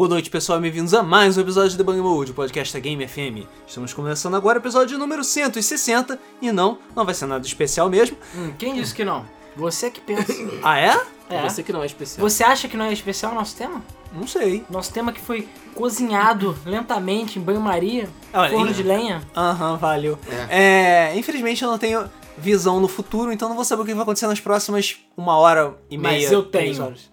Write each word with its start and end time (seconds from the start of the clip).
Boa 0.00 0.08
noite, 0.08 0.30
pessoal, 0.30 0.58
bem-vindos 0.58 0.94
a 0.94 1.02
mais 1.02 1.36
um 1.36 1.42
episódio 1.42 1.76
do 1.76 1.84
Bang 1.84 2.00
Mode, 2.00 2.30
o 2.30 2.34
podcast 2.34 2.72
da 2.72 2.80
Game 2.80 3.06
FM. 3.06 3.46
Estamos 3.66 3.92
começando 3.92 4.34
agora 4.34 4.58
o 4.58 4.62
episódio 4.62 4.96
número 4.96 5.22
160 5.22 6.18
e 6.40 6.50
não, 6.50 6.78
não 6.96 7.04
vai 7.04 7.12
ser 7.12 7.26
nada 7.26 7.46
especial 7.46 7.90
mesmo. 7.90 8.16
Hum, 8.34 8.50
quem 8.58 8.74
disse 8.74 8.94
que 8.94 9.04
não? 9.04 9.26
Você 9.54 9.90
que 9.90 10.00
pensa. 10.00 10.32
Ah, 10.64 10.78
é? 10.80 10.98
É. 11.28 11.42
Você 11.42 11.62
que 11.62 11.70
não 11.70 11.82
é 11.82 11.86
especial. 11.86 12.26
Você 12.26 12.42
acha 12.42 12.66
que 12.66 12.78
não 12.78 12.86
é 12.86 12.94
especial 12.94 13.32
o 13.32 13.34
nosso 13.34 13.54
tema? 13.54 13.84
Não 14.10 14.26
sei. 14.26 14.64
Nosso 14.70 14.90
tema 14.90 15.12
que 15.12 15.20
foi 15.20 15.46
cozinhado 15.74 16.56
lentamente 16.64 17.38
em 17.38 17.42
banho-maria, 17.42 18.08
forno 18.48 18.72
de 18.72 18.82
lenha. 18.82 19.20
Aham, 19.36 19.76
valeu. 19.76 20.18
É, 20.48 21.14
infelizmente 21.14 21.62
eu 21.62 21.70
não 21.70 21.76
tenho 21.76 22.08
visão 22.38 22.80
no 22.80 22.88
futuro, 22.88 23.30
então 23.30 23.50
não 23.50 23.54
vou 23.54 23.66
saber 23.66 23.82
o 23.82 23.84
que 23.84 23.92
vai 23.92 24.02
acontecer 24.02 24.26
nas 24.26 24.40
próximas 24.40 24.96
uma 25.14 25.36
hora 25.36 25.74
e 25.90 25.98
Mas 25.98 26.22
meia. 26.22 26.32
eu 26.32 26.42
três 26.42 26.76
tenho. 26.78 26.86
horas. 26.86 27.10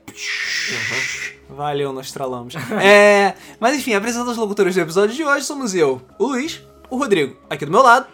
Valeu, 1.50 1.94
nós 1.94 2.12
tralamos. 2.12 2.56
é, 2.84 3.36
mas 3.60 3.76
enfim, 3.78 3.94
apresentando 3.94 4.30
os 4.32 4.38
locutores 4.38 4.76
do 4.76 4.82
episódio 4.82 5.16
de 5.16 5.24
hoje 5.24 5.46
somos 5.46 5.74
eu, 5.74 6.02
o 6.20 6.28
Luiz, 6.28 6.62
o 6.90 6.98
Rodrigo, 6.98 7.36
aqui 7.50 7.66
do 7.66 7.72
meu 7.72 7.82
lado. 7.82 8.08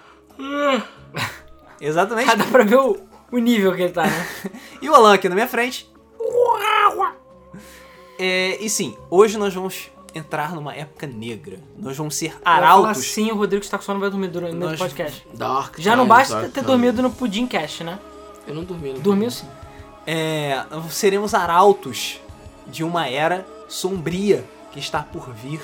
Exatamente. 1.81 2.29
Ah, 2.29 2.35
dá 2.35 2.45
pra 2.45 2.63
ver 2.63 2.77
o, 2.77 2.97
o 3.31 3.37
nível 3.37 3.75
que 3.75 3.81
ele 3.81 3.93
tá, 3.93 4.03
né? 4.05 4.27
E 4.81 4.89
o 4.89 4.93
Alan 4.95 5.13
aqui 5.13 5.27
na 5.29 5.35
minha 5.35 5.47
frente. 5.47 5.89
É, 8.19 8.57
e 8.63 8.69
sim, 8.69 8.95
hoje 9.09 9.37
nós 9.37 9.53
vamos 9.53 9.89
entrar 10.13 10.53
numa 10.53 10.73
época 10.75 11.07
negra. 11.07 11.59
Nós 11.77 11.97
vamos 11.97 12.15
ser 12.15 12.35
arautos. 12.45 12.99
Assim, 12.99 13.31
o 13.31 13.35
Rodrigo 13.35 13.63
está 13.63 13.77
com 13.77 13.83
sono 13.83 13.99
vai 13.99 14.09
dormir 14.09 14.27
durante 14.27 14.55
Nós- 14.55 14.75
o 14.75 14.77
podcast. 14.77 15.25
Dark 15.33 15.79
Já 15.79 15.95
não 15.95 16.05
basta 16.05 16.35
Dark 16.41 16.53
ter 16.53 16.63
dormido 16.63 17.01
no 17.01 17.09
Pudim 17.09 17.47
Cast, 17.47 17.83
né? 17.83 17.99
Eu 18.47 18.53
não 18.53 18.63
dormi. 18.63 18.93
Não 18.93 18.99
Dormiu 18.99 19.31
sim. 19.31 19.47
É, 20.05 20.65
seremos 20.89 21.33
arautos 21.33 22.19
de 22.67 22.83
uma 22.83 23.07
era 23.07 23.45
sombria 23.67 24.43
que 24.71 24.79
está 24.79 25.01
por 25.01 25.31
vir, 25.33 25.61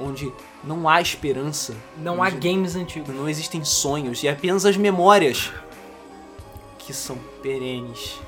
onde 0.00 0.32
não 0.64 0.88
há 0.88 1.00
esperança, 1.00 1.74
Não 1.96 2.22
há 2.22 2.30
games 2.30 2.74
antigos. 2.74 3.14
não 3.14 3.28
existem 3.28 3.64
sonhos 3.64 4.22
e 4.22 4.28
apenas 4.28 4.64
as 4.66 4.76
memórias 4.76 5.52
que 6.78 6.92
são 6.92 7.16
perenes 7.42 8.18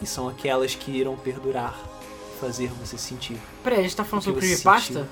e 0.00 0.06
são 0.06 0.28
aquelas 0.28 0.74
que 0.74 0.90
irão 0.90 1.16
perdurar, 1.16 1.74
fazer 2.42 2.72
você 2.80 2.98
sentir 2.98 3.38
Peraí, 3.62 3.78
a 3.78 3.82
gente 3.82 3.94
tá 3.94 4.02
falando 4.02 4.24
sobre 4.24 4.40
creepypasta? 4.40 5.08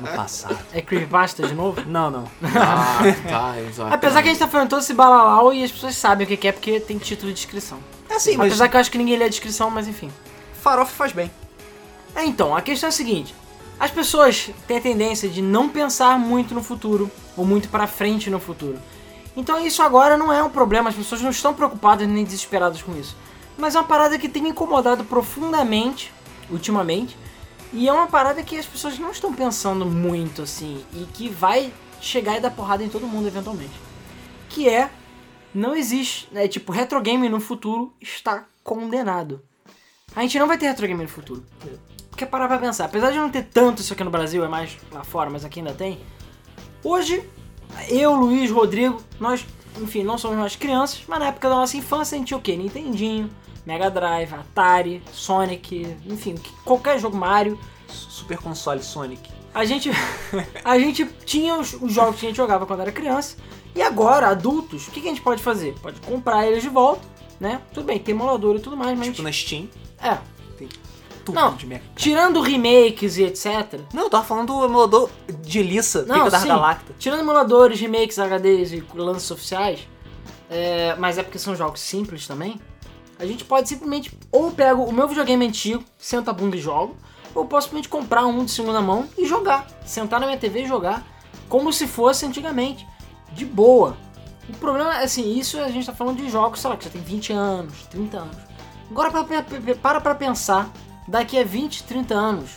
no 0.00 0.08
passado. 0.16 0.58
É 0.72 0.80
creepypasta 0.80 1.46
de 1.46 1.54
novo? 1.54 1.82
Não, 1.86 2.10
não. 2.10 2.24
Dark 2.40 3.04
Times, 3.04 3.76
Dark 3.76 3.92
Apesar 3.92 4.22
que 4.22 4.28
a 4.28 4.32
gente 4.32 4.40
tá 4.40 4.48
falando 4.48 4.70
todo 4.70 4.80
esse 4.80 4.94
balalau 4.94 5.52
e 5.52 5.62
as 5.62 5.70
pessoas 5.70 5.94
sabem 5.96 6.26
o 6.26 6.36
que 6.38 6.48
é 6.48 6.52
porque 6.52 6.80
tem 6.80 6.96
título 6.96 7.28
de 7.30 7.34
descrição. 7.34 7.78
É 8.08 8.14
assim, 8.14 8.34
mas 8.38 8.46
Apesar 8.46 8.68
que 8.68 8.76
eu 8.76 8.80
acho 8.80 8.90
que 8.90 8.96
ninguém 8.96 9.18
lê 9.18 9.26
a 9.26 9.28
descrição, 9.28 9.70
mas 9.70 9.86
enfim. 9.86 10.10
farofa 10.62 10.92
faz 10.92 11.12
bem. 11.12 11.30
É, 12.14 12.24
então, 12.24 12.56
a 12.56 12.62
questão 12.62 12.88
é 12.88 12.90
a 12.90 12.92
seguinte: 12.92 13.34
as 13.78 13.90
pessoas 13.90 14.50
têm 14.66 14.78
a 14.78 14.80
tendência 14.80 15.28
de 15.28 15.42
não 15.42 15.68
pensar 15.68 16.18
muito 16.18 16.54
no 16.54 16.62
futuro 16.62 17.10
ou 17.36 17.44
muito 17.44 17.68
pra 17.68 17.86
frente 17.86 18.30
no 18.30 18.40
futuro. 18.40 18.78
Então 19.36 19.64
isso 19.64 19.82
agora 19.82 20.16
não 20.16 20.32
é 20.32 20.42
um 20.42 20.50
problema, 20.50 20.88
as 20.88 20.96
pessoas 20.96 21.20
não 21.20 21.30
estão 21.30 21.52
preocupadas 21.52 22.08
nem 22.08 22.24
desesperadas 22.24 22.82
com 22.82 22.96
isso. 22.98 23.14
Mas 23.60 23.74
é 23.74 23.78
uma 23.78 23.86
parada 23.86 24.18
que 24.18 24.28
tem 24.28 24.42
me 24.42 24.48
incomodado 24.48 25.04
profundamente 25.04 26.12
ultimamente. 26.50 27.16
E 27.72 27.88
é 27.88 27.92
uma 27.92 28.08
parada 28.08 28.42
que 28.42 28.58
as 28.58 28.66
pessoas 28.66 28.98
não 28.98 29.12
estão 29.12 29.32
pensando 29.32 29.86
muito 29.86 30.42
assim 30.42 30.84
e 30.92 31.04
que 31.04 31.28
vai 31.28 31.72
chegar 32.00 32.36
e 32.36 32.40
dar 32.40 32.50
porrada 32.50 32.82
em 32.82 32.88
todo 32.88 33.06
mundo 33.06 33.28
eventualmente. 33.28 33.78
Que 34.48 34.68
é 34.68 34.90
não 35.54 35.74
existe, 35.74 36.28
é 36.34 36.48
tipo, 36.48 36.72
retro 36.72 37.00
game 37.00 37.28
no 37.28 37.40
futuro 37.40 37.92
está 38.00 38.46
condenado. 38.62 39.42
A 40.14 40.22
gente 40.22 40.38
não 40.38 40.46
vai 40.46 40.58
ter 40.58 40.66
retro 40.66 40.86
game 40.86 41.02
no 41.02 41.08
futuro. 41.08 41.44
Porque 42.08 42.26
parar 42.26 42.48
pra 42.48 42.58
pensar, 42.58 42.86
apesar 42.86 43.10
de 43.10 43.18
não 43.18 43.30
ter 43.30 43.44
tanto 43.44 43.80
isso 43.80 43.92
aqui 43.92 44.02
no 44.02 44.10
Brasil, 44.10 44.44
é 44.44 44.48
mais 44.48 44.76
lá 44.92 45.04
fora, 45.04 45.30
mas 45.30 45.44
aqui 45.44 45.60
ainda 45.60 45.72
tem. 45.72 46.00
Hoje, 46.82 47.22
eu, 47.88 48.14
Luiz, 48.14 48.50
Rodrigo, 48.50 49.00
nós, 49.18 49.44
enfim, 49.80 50.02
não 50.02 50.18
somos 50.18 50.38
mais 50.38 50.56
crianças, 50.56 51.02
mas 51.06 51.18
na 51.18 51.28
época 51.28 51.48
da 51.48 51.54
nossa 51.54 51.76
infância 51.76 52.16
a 52.16 52.18
gente 52.18 52.28
tinha 52.28 52.38
o 52.38 52.42
quê? 52.42 52.56
Nintendinho, 52.56 53.30
Mega 53.66 53.90
Drive, 53.90 54.32
Atari, 54.34 55.02
Sonic, 55.12 55.96
enfim, 56.06 56.34
que- 56.34 56.50
qualquer 56.64 56.98
jogo 56.98 57.16
Mario. 57.16 57.58
Super 57.88 58.38
console 58.38 58.82
Sonic. 58.82 59.28
A 59.52 59.64
gente, 59.64 59.90
a 60.64 60.78
gente 60.78 61.04
tinha 61.24 61.56
os, 61.56 61.74
os 61.74 61.92
jogos 61.92 62.20
que 62.20 62.26
a 62.26 62.28
gente 62.28 62.36
jogava 62.36 62.64
quando 62.66 62.80
era 62.80 62.92
criança. 62.92 63.36
E 63.74 63.82
agora, 63.82 64.28
adultos, 64.28 64.86
o 64.88 64.90
que, 64.90 65.00
que 65.00 65.06
a 65.06 65.10
gente 65.10 65.22
pode 65.22 65.42
fazer? 65.42 65.74
Pode 65.80 66.00
comprar 66.00 66.46
eles 66.46 66.62
de 66.62 66.68
volta, 66.68 67.02
né? 67.40 67.60
Tudo 67.72 67.86
bem, 67.86 67.98
tem 67.98 68.14
emulador 68.14 68.56
e 68.56 68.60
tudo 68.60 68.76
mais, 68.76 68.96
mas. 68.98 69.08
Tipo 69.08 69.22
na 69.22 69.32
Steam. 69.32 69.68
É. 70.02 70.18
Tudo 71.24 71.34
Não. 71.34 71.54
de 71.54 71.66
mecha. 71.66 71.82
Tirando 71.94 72.40
remakes 72.40 73.18
e 73.18 73.24
etc. 73.24 73.80
Não, 73.92 74.04
eu 74.04 74.10
tava 74.10 74.24
falando 74.24 74.46
do 74.54 74.64
emulador 74.64 75.10
de 75.42 75.62
Lissa, 75.62 76.02
Não, 76.04 76.24
Pica 76.24 76.30
da. 76.30 76.44
Galacta. 76.46 76.94
Tirando 76.98 77.20
emuladores, 77.20 77.78
remakes, 77.80 78.18
HDs 78.18 78.72
e 78.72 78.84
lances 78.94 79.30
oficiais, 79.30 79.80
é, 80.48 80.94
mas 80.98 81.18
é 81.18 81.22
porque 81.22 81.38
são 81.38 81.54
jogos 81.54 81.80
simples 81.80 82.26
também, 82.26 82.58
a 83.20 83.26
gente 83.26 83.44
pode 83.44 83.68
simplesmente 83.68 84.10
ou 84.32 84.50
pego 84.50 84.82
o 84.82 84.92
meu 84.92 85.06
videogame 85.06 85.46
antigo, 85.46 85.84
senta 85.98 86.30
a 86.30 86.34
bunda 86.34 86.56
e 86.56 86.60
jogo, 86.60 86.96
ou 87.34 87.44
posso 87.44 87.66
simplesmente 87.66 87.88
comprar 87.90 88.24
um 88.24 88.44
de 88.44 88.50
segunda 88.50 88.80
mão 88.80 89.06
e 89.16 89.26
jogar. 89.26 89.66
Sentar 89.84 90.18
na 90.18 90.26
minha 90.26 90.38
TV 90.38 90.62
e 90.62 90.66
jogar, 90.66 91.06
como 91.48 91.70
se 91.70 91.86
fosse 91.86 92.24
antigamente. 92.24 92.86
De 93.32 93.44
boa. 93.44 93.96
O 94.48 94.52
problema 94.54 94.96
é 95.00 95.04
assim, 95.04 95.38
isso 95.38 95.60
a 95.60 95.68
gente 95.68 95.86
tá 95.86 95.94
falando 95.94 96.16
de 96.16 96.28
jogos, 96.28 96.60
sei 96.60 96.70
lá, 96.70 96.76
que 96.76 96.84
já 96.84 96.90
tem 96.90 97.02
20 97.02 97.32
anos, 97.32 97.86
30 97.90 98.16
anos. 98.16 98.36
Agora 98.90 99.10
para, 99.10 99.44
para, 99.80 100.00
pra 100.00 100.14
pensar, 100.14 100.68
daqui 101.06 101.38
a 101.38 101.44
20, 101.44 101.84
30 101.84 102.14
anos, 102.14 102.50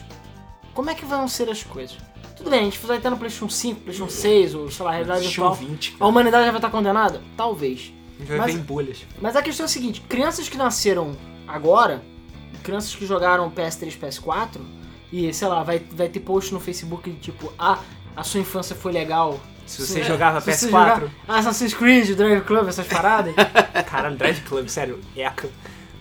como 0.74 0.90
é 0.90 0.96
que 0.96 1.06
vão 1.06 1.28
ser 1.28 1.50
as 1.50 1.62
coisas? 1.62 1.98
Tudo 2.36 2.50
bem, 2.50 2.62
a 2.62 2.64
gente 2.64 2.80
vai 2.80 2.98
estar 2.98 3.10
no 3.10 3.18
PlayStation 3.18 3.50
5, 3.50 3.82
PlayStation 3.82 4.12
6, 4.12 4.56
ou 4.56 4.72
sei 4.72 4.86
lá, 4.86 4.92
realidade 4.92 5.28
virtual. 5.28 5.54
20, 5.54 5.98
A 6.00 6.08
humanidade 6.08 6.46
já 6.46 6.52
vai 6.52 6.58
estar 6.58 6.72
condenada? 6.72 7.22
Talvez. 7.38 7.94
A 8.16 8.20
gente 8.20 8.28
vai 8.30 8.38
Mas- 8.38 8.54
ver 8.54 8.60
em 8.60 8.64
bolhas. 8.64 9.06
Mas 9.22 9.36
a 9.36 9.42
questão 9.42 9.66
é 9.66 9.68
a 9.68 9.70
seguinte: 9.70 10.02
crianças 10.02 10.48
que 10.50 10.58
nasceram 10.58 11.16
agora, 11.48 12.02
crianças 12.64 12.94
que 12.96 13.06
jogaram 13.06 13.50
PS3, 13.52 13.98
PS4, 13.98 14.60
e 15.12 15.34
sei 15.34 15.48
lá, 15.48 15.64
vai, 15.64 15.80
vai 15.92 16.08
ter 16.10 16.20
post 16.22 16.54
no 16.54 16.60
Facebook 16.60 17.12
tipo, 17.22 17.52
ah, 17.58 17.80
a 18.16 18.24
sua 18.24 18.40
infância 18.40 18.76
foi 18.76 18.92
legal. 18.92 19.40
Se 19.66 19.86
você 19.86 20.02
É, 20.02 20.04
jogava 20.04 20.42
se 20.42 20.52
você 20.54 20.68
PS4, 20.68 20.70
jogar 20.70 21.10
Assassin's 21.28 21.74
Creed, 21.74 22.16
Drive 22.16 22.42
Club, 22.44 22.68
essas 22.68 22.86
paradas. 22.88 23.34
caralho, 23.90 24.18
Drive 24.18 24.42
Club, 24.42 24.68
sério, 24.68 25.00
eca. 25.16 25.50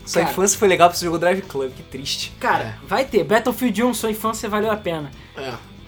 Sua 0.05 0.21
Cara. 0.23 0.33
infância 0.33 0.59
foi 0.59 0.67
legal 0.67 0.89
porque 0.89 0.99
você 0.99 1.05
jogou 1.05 1.19
Drive 1.21 1.43
Club, 1.43 1.73
que 1.73 1.83
triste. 1.85 2.33
Cara, 2.41 2.77
vai 2.89 3.05
ter. 3.05 3.23
Battlefield 3.23 3.85
1, 3.85 3.95
sua 3.95 4.11
infância 4.11 4.49
valeu 4.49 4.71
a 4.73 4.77
pena. 4.77 5.13
É, 5.37 5.41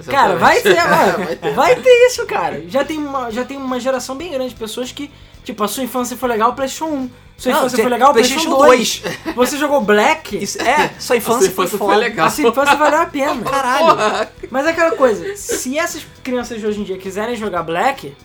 Cara, 0.08 0.34
exatamente. 0.34 0.38
vai 0.40 0.60
ter, 0.62 0.74
mano. 0.88 1.18
vai 1.26 1.36
ter. 1.36 1.52
Vai 1.54 1.76
ter 1.82 2.06
isso, 2.06 2.24
cara. 2.26 2.64
Já 2.68 2.84
tem, 2.84 2.96
uma, 2.98 3.30
já 3.32 3.44
tem 3.44 3.56
uma 3.56 3.80
geração 3.80 4.16
bem 4.16 4.30
grande 4.30 4.50
de 4.50 4.56
pessoas 4.56 4.92
que, 4.92 5.10
tipo, 5.44 5.62
a 5.62 5.69
sua 5.69 5.84
infância 5.84 6.16
foi 6.16 6.28
legal, 6.28 6.55
PlayStation 6.55 6.87
1. 6.87 7.10
Sua 7.37 7.53
Não, 7.53 7.59
infância 7.60 7.78
foi 7.78 7.91
legal, 7.91 8.12
PlayStation 8.12 8.50
2. 8.50 9.03
Você 9.34 9.59
jogou 9.59 9.81
Black, 9.81 10.43
Isso, 10.43 10.60
é, 10.62 10.91
sua 10.99 11.16
infância, 11.16 11.41
sua 11.41 11.49
infância 11.49 11.53
foi 11.53 11.69
foi 11.69 11.78
foda. 11.78 11.97
legal. 11.97 12.27
a 12.27 12.31
sua 12.31 12.49
infância 12.49 12.77
valeu 12.77 13.00
a 13.00 13.06
pena. 13.06 13.43
Caralho. 13.50 14.28
Mas 14.50 14.66
é 14.66 14.71
aquela 14.71 14.93
coisa, 14.93 15.37
se 15.37 15.78
essas 15.78 16.06
crianças 16.22 16.60
de 16.60 16.66
hoje 16.66 16.81
em 16.81 16.84
dia 16.84 16.97
quiserem 16.97 17.37
jogar 17.37 17.62
Black, 17.62 18.16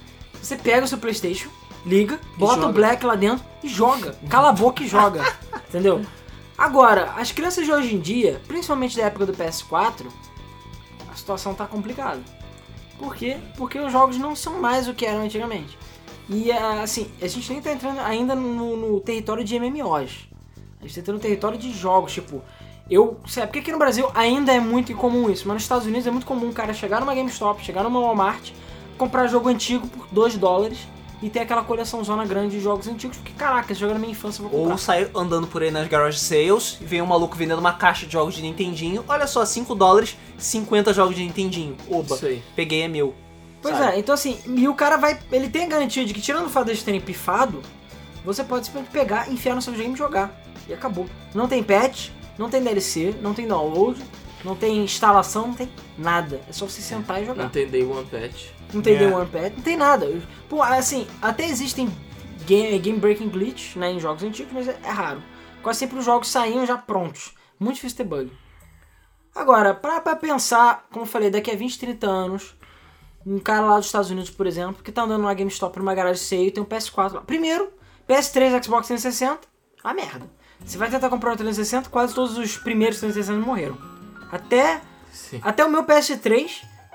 você 0.42 0.56
pega 0.56 0.86
o 0.86 0.88
seu 0.88 0.98
Playstation, 0.98 1.50
liga, 1.86 2.20
bota 2.38 2.68
o. 2.68 2.72
Black 2.72 3.06
lá 3.06 3.16
dentro 3.16 3.44
e 3.64 3.68
joga. 3.68 4.16
Cala 4.30 4.50
a 4.50 4.54
boca 4.54 4.84
e 4.84 4.88
joga. 4.88 5.24
entendeu? 5.68 6.06
Agora, 6.58 7.14
as 7.18 7.32
crianças 7.32 7.66
de 7.66 7.72
hoje 7.72 7.96
em 7.96 8.00
dia, 8.00 8.42
principalmente 8.48 8.96
da 8.98 9.04
época 9.06 9.26
do 9.26 9.34
PS4, 9.34 10.06
a 11.12 11.16
situação 11.16 11.54
tá 11.56 11.66
complicada. 11.66 12.22
Por 12.98 13.16
quê? 13.16 13.38
Porque 13.58 13.80
os 13.80 13.92
jogos 13.92 14.18
não 14.18 14.36
são 14.36 14.60
mais 14.60 14.88
o 14.88 14.94
que 14.94 15.06
eram 15.06 15.24
antigamente. 15.24 15.78
E 16.30 16.52
assim, 16.52 17.10
a 17.22 17.28
gente 17.28 17.52
nem 17.52 17.62
tá 17.62 17.72
entrando 17.72 18.00
ainda 18.02 18.36
no, 18.36 18.78
no 18.78 19.00
território 19.00 19.44
de 19.44 19.60
MMOs. 19.60 20.28
A 20.80 20.84
gente 20.84 20.96
tá 20.96 21.02
entrando 21.02 21.18
no 21.18 21.22
território 21.22 21.58
de 21.58 21.72
jogos, 21.72 22.14
tipo. 22.14 22.42
Eu. 22.90 23.20
Sabe, 23.28 23.48
porque 23.48 23.60
aqui 23.60 23.72
no 23.72 23.80
Brasil 23.80 24.10
ainda 24.14 24.54
é 24.54 24.60
muito 24.60 24.92
incomum 24.92 25.30
isso, 25.30 25.48
mas 25.48 25.56
nos 25.56 25.64
Estados 25.64 25.86
Unidos 25.86 26.08
é 26.08 26.12
muito 26.12 26.26
comum 26.26 26.50
o 26.50 26.54
cara 26.54 26.74
chegar 26.74 27.00
numa 27.00 27.14
GameStop, 27.14 27.64
chegar 27.64 27.84
numa 27.84 28.00
Walmart, 28.00 28.52
comprar 28.98 29.28
jogo 29.28 29.50
antigo 29.50 29.88
por 29.88 30.08
2 30.12 30.38
dólares 30.38 30.80
e 31.22 31.30
ter 31.30 31.40
aquela 31.40 31.64
coleção 31.64 32.04
zona 32.04 32.26
grande 32.26 32.58
de 32.58 32.62
jogos 32.62 32.88
antigos, 32.88 33.18
porque 33.18 33.34
caraca, 33.34 33.72
esse 33.72 33.80
jogo 33.82 33.92
é 33.92 33.94
da 33.94 34.00
minha 34.00 34.12
infância, 34.12 34.42
eu 34.42 34.48
vou 34.48 34.60
comprar. 34.60 34.74
Ou 34.74 34.78
sair 34.78 35.10
andando 35.14 35.48
por 35.48 35.62
aí 35.62 35.70
nas 35.70 35.88
garage 35.88 36.20
sales 36.20 36.78
e 36.80 36.86
vem 36.86 37.02
um 37.02 37.06
maluco 37.06 37.36
vendendo 37.36 37.60
uma 37.60 37.74
caixa 37.74 38.06
de 38.06 38.14
jogos 38.14 38.34
de 38.36 38.42
Nintendinho. 38.42 39.04
Olha 39.08 39.28
só, 39.28 39.46
5 39.46 39.76
dólares, 39.76 40.16
50 40.38 40.94
jogos 40.94 41.16
de 41.16 41.24
Nintendinho. 41.24 41.76
Oba, 41.90 42.18
peguei, 42.56 42.84
é 42.84 42.88
meu. 42.88 43.14
Pois 43.62 43.76
sabe? 43.76 43.96
é, 43.96 44.00
então 44.00 44.14
assim, 44.16 44.40
e 44.46 44.68
o 44.68 44.74
cara 44.74 44.98
vai. 44.98 45.20
Ele 45.32 45.50
tem 45.50 45.66
a 45.66 45.68
garantia 45.68 46.06
de 46.06 46.14
que, 46.14 46.22
tirando 46.22 46.46
o 46.46 46.50
fato 46.50 46.68
deles 46.68 46.84
terem 46.84 47.02
pifado, 47.02 47.62
você 48.24 48.44
pode 48.44 48.66
simplesmente 48.66 48.92
pegar, 48.92 49.32
enfiar 49.32 49.56
no 49.56 49.62
seu 49.62 49.72
videogame 49.74 49.96
e 49.96 49.98
jogar. 49.98 50.42
E 50.68 50.74
acabou. 50.74 51.08
Não 51.34 51.48
tem 51.48 51.64
patch, 51.64 52.10
não 52.38 52.50
tem 52.50 52.64
DLC, 52.64 53.16
não 53.22 53.34
tem 53.34 53.48
download, 53.48 54.02
não 54.44 54.56
tem 54.56 54.84
instalação, 54.84 55.48
não 55.48 55.56
tem 55.56 55.70
nada. 55.98 56.42
É 56.48 56.54
só 56.54 56.66
você 56.66 56.82
sentar 56.82 57.22
e 57.22 57.26
jogar. 57.26 57.44
Não 57.44 57.50
tem 57.50 57.68
Day 57.68 57.84
One 57.84 58.06
Patch. 58.06 58.48
Não 58.74 58.82
tem 58.82 58.96
É. 58.96 59.00
Day 59.00 59.12
One 59.12 59.30
Patch, 59.30 59.54
não 59.56 59.64
tem 59.64 59.78
nada. 59.78 60.22
Pô, 60.48 60.62
assim, 60.62 61.08
até 61.22 61.46
existem 61.46 61.90
game, 62.46 62.78
game 62.80 63.00
breaking 63.00 63.30
glitch 63.30 63.76
né, 63.76 63.92
em 63.92 64.00
jogos 64.00 64.24
antigos, 64.24 64.54
mas 64.54 64.68
é, 64.68 64.80
é 64.84 64.90
raro. 64.90 65.22
Quase 65.62 65.80
sempre 65.80 66.00
os 66.00 66.06
jogos 66.06 66.30
saíam 66.30 66.66
já 66.66 66.78
prontos. 66.78 67.34
Muito 67.60 67.76
difícil 67.76 67.98
ter 67.98 68.04
bug. 68.06 68.32
Agora, 69.36 69.74
pra, 69.74 70.00
pra 70.02 70.16
pensar, 70.16 70.88
como 70.92 71.04
eu 71.04 71.10
falei, 71.10 71.30
daqui 71.30 71.52
a 71.52 71.56
20, 71.56 71.80
30 71.80 72.08
anos, 72.08 72.56
um 73.26 73.40
cara 73.40 73.66
lá 73.66 73.78
dos 73.78 73.86
Estados 73.88 74.10
Unidos, 74.10 74.30
por 74.30 74.48
exemplo, 74.48 74.84
que 74.84 74.92
tá 74.92 75.04
andando 75.04 75.22
numa 75.22 75.34
GameStop 75.34 75.78
numa 75.78 75.94
garagem 75.94 76.22
sale 76.24 76.48
e 76.48 76.52
tem 76.52 76.64
um 76.64 76.66
PS4 76.66 77.14
lá. 77.14 77.22
Primeiro, 77.22 77.72
PS3, 78.08 78.64
Xbox 78.64 78.88
360, 78.88 79.40
a 79.84 79.94
merda. 79.94 80.26
Você 80.66 80.78
vai 80.78 80.90
tentar 80.90 81.10
comprar 81.10 81.34
um 81.34 81.36
360, 81.38 81.90
quase 81.90 82.14
todos 82.14 82.38
os 82.38 82.58
primeiros 82.58 83.00
360 83.00 83.46
morreram. 83.46 83.78
Até, 84.32 84.82
Sim. 85.12 85.40
até 85.44 85.64
o 85.64 85.70
meu 85.70 85.84
PS3, 85.86 86.50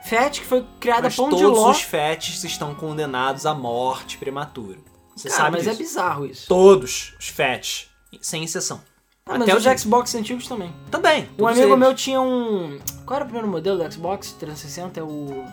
Fat, 0.04 0.38
que 0.40 0.44
foi 0.46 0.64
criado 0.80 1.04
Mas 1.04 1.16
pão 1.16 1.30
todos 1.30 1.38
de 1.40 1.46
ló. 1.46 1.70
os 1.70 1.80
fetes 1.80 2.44
estão 2.44 2.74
condenados 2.74 3.46
à 3.46 3.54
morte 3.54 4.18
prematura. 4.18 4.78
Você 5.16 5.28
Cara, 5.30 5.42
sabe 5.44 5.56
mas 5.56 5.66
é 5.66 5.70
disso. 5.70 5.82
bizarro 5.82 6.26
isso. 6.26 6.46
Todos 6.46 7.14
os 7.18 7.28
fetes, 7.28 7.88
sem 8.20 8.44
exceção. 8.44 8.82
Ah, 9.26 9.38
mas 9.38 9.48
Até 9.48 9.56
os 9.56 9.80
Xbox 9.80 10.14
antigos 10.14 10.46
também. 10.46 10.74
Também. 10.90 11.22
Um 11.32 11.36
todos 11.36 11.52
amigo 11.52 11.68
eles. 11.68 11.78
meu 11.78 11.94
tinha 11.94 12.20
um. 12.20 12.78
Qual 13.06 13.16
era 13.16 13.24
o 13.24 13.28
primeiro 13.28 13.48
modelo 13.48 13.82
do 13.82 13.90
Xbox 13.92 14.32
360? 14.32 15.00
É 15.00 15.02
o. 15.02 15.44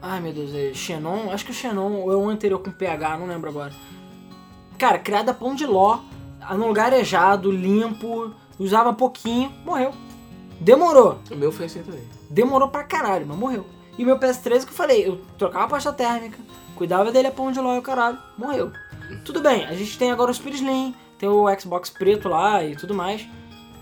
Ai 0.00 0.20
meu 0.20 0.32
Deus, 0.32 0.54
é 0.54 0.72
Xenon? 0.72 1.30
Acho 1.30 1.44
que 1.44 1.50
o 1.50 1.54
Xenon 1.54 2.02
ou 2.02 2.12
é 2.12 2.16
o 2.16 2.28
anterior 2.28 2.60
com 2.60 2.70
PH, 2.70 3.18
não 3.18 3.26
lembro 3.26 3.50
agora. 3.50 3.72
Cara, 4.78 4.98
criado 4.98 5.30
a 5.30 5.34
pão 5.34 5.54
de 5.54 5.66
ló, 5.66 6.00
num 6.52 6.68
lugar 6.68 6.86
arejado, 6.92 7.50
limpo, 7.50 8.32
usava 8.58 8.92
pouquinho, 8.92 9.52
morreu. 9.64 9.92
Demorou. 10.60 11.18
O 11.30 11.36
meu 11.36 11.50
foi 11.50 11.66
assim 11.66 11.82
também. 11.82 12.02
Demorou 12.30 12.68
pra 12.68 12.84
caralho, 12.84 13.26
mas 13.26 13.36
morreu. 13.36 13.66
E 13.98 14.04
meu 14.04 14.18
PS3, 14.18 14.64
que 14.64 14.70
eu 14.70 14.76
falei, 14.76 15.08
eu 15.08 15.20
trocava 15.36 15.64
a 15.64 15.68
pasta 15.68 15.92
térmica, 15.92 16.38
cuidava 16.76 17.10
dele 17.10 17.28
a 17.28 17.32
pão 17.32 17.50
de 17.50 17.58
ló 17.58 17.74
e 17.74 17.78
o 17.78 17.82
caralho, 17.82 18.18
morreu. 18.36 18.70
Tudo 19.24 19.40
bem, 19.40 19.64
a 19.64 19.74
gente 19.74 19.98
tem 19.98 20.12
agora 20.12 20.30
o 20.30 20.34
Spirit 20.34 20.62
Slim, 20.62 20.94
tem 21.18 21.28
o 21.28 21.46
Xbox 21.58 21.90
preto 21.90 22.28
lá 22.28 22.62
e 22.62 22.76
tudo 22.76 22.94
mais. 22.94 23.26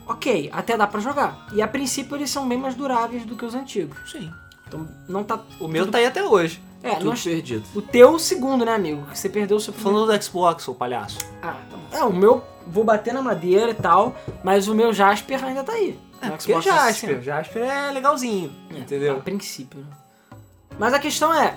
Ok, 0.06 0.48
até 0.52 0.76
dá 0.76 0.86
pra 0.86 1.00
jogar. 1.00 1.46
E 1.52 1.60
a 1.60 1.68
princípio 1.68 2.16
eles 2.16 2.30
são 2.30 2.48
bem 2.48 2.56
mais 2.56 2.74
duráveis 2.74 3.26
do 3.26 3.36
que 3.36 3.44
os 3.44 3.54
antigos. 3.54 3.98
Sim. 4.10 4.32
Então 4.66 4.88
não 5.08 5.22
tá. 5.24 5.40
O 5.60 5.68
meu 5.68 5.84
tudo- 5.84 5.92
tá 5.92 5.98
aí 5.98 6.06
até 6.06 6.22
hoje. 6.24 6.60
É, 6.82 6.94
Tudo 6.96 7.06
nós- 7.06 7.22
perdido. 7.24 7.64
o 7.74 7.82
teu 7.82 8.10
o 8.14 8.18
segundo, 8.18 8.64
né, 8.64 8.72
amigo? 8.74 9.04
Que 9.06 9.18
você 9.18 9.28
perdeu 9.28 9.56
o 9.56 9.60
seu 9.60 9.72
primeiro. 9.72 9.98
Falando 10.06 10.16
do 10.18 10.24
Xbox, 10.24 10.68
ô 10.68 10.74
palhaço. 10.74 11.18
Ah, 11.42 11.56
tá 11.70 11.76
bom. 11.76 11.96
É, 11.96 12.04
o 12.04 12.12
meu 12.12 12.44
vou 12.66 12.84
bater 12.84 13.12
na 13.12 13.22
madeira 13.22 13.70
e 13.70 13.74
tal, 13.74 14.14
mas 14.44 14.68
o 14.68 14.74
meu 14.74 14.92
Jasper 14.92 15.42
ainda 15.44 15.64
tá 15.64 15.72
aí. 15.72 15.98
É, 16.22 16.30
porque 16.30 16.52
Xbox 16.52 16.64
Jasper. 16.64 17.08
360. 17.18 17.22
Jasper 17.22 17.62
é 17.64 17.90
legalzinho. 17.92 18.52
É, 18.72 18.78
entendeu? 18.78 19.16
A 19.16 19.20
princípio, 19.20 19.80
né? 19.80 19.86
Mas 20.78 20.94
a 20.94 20.98
questão 20.98 21.34
é, 21.34 21.56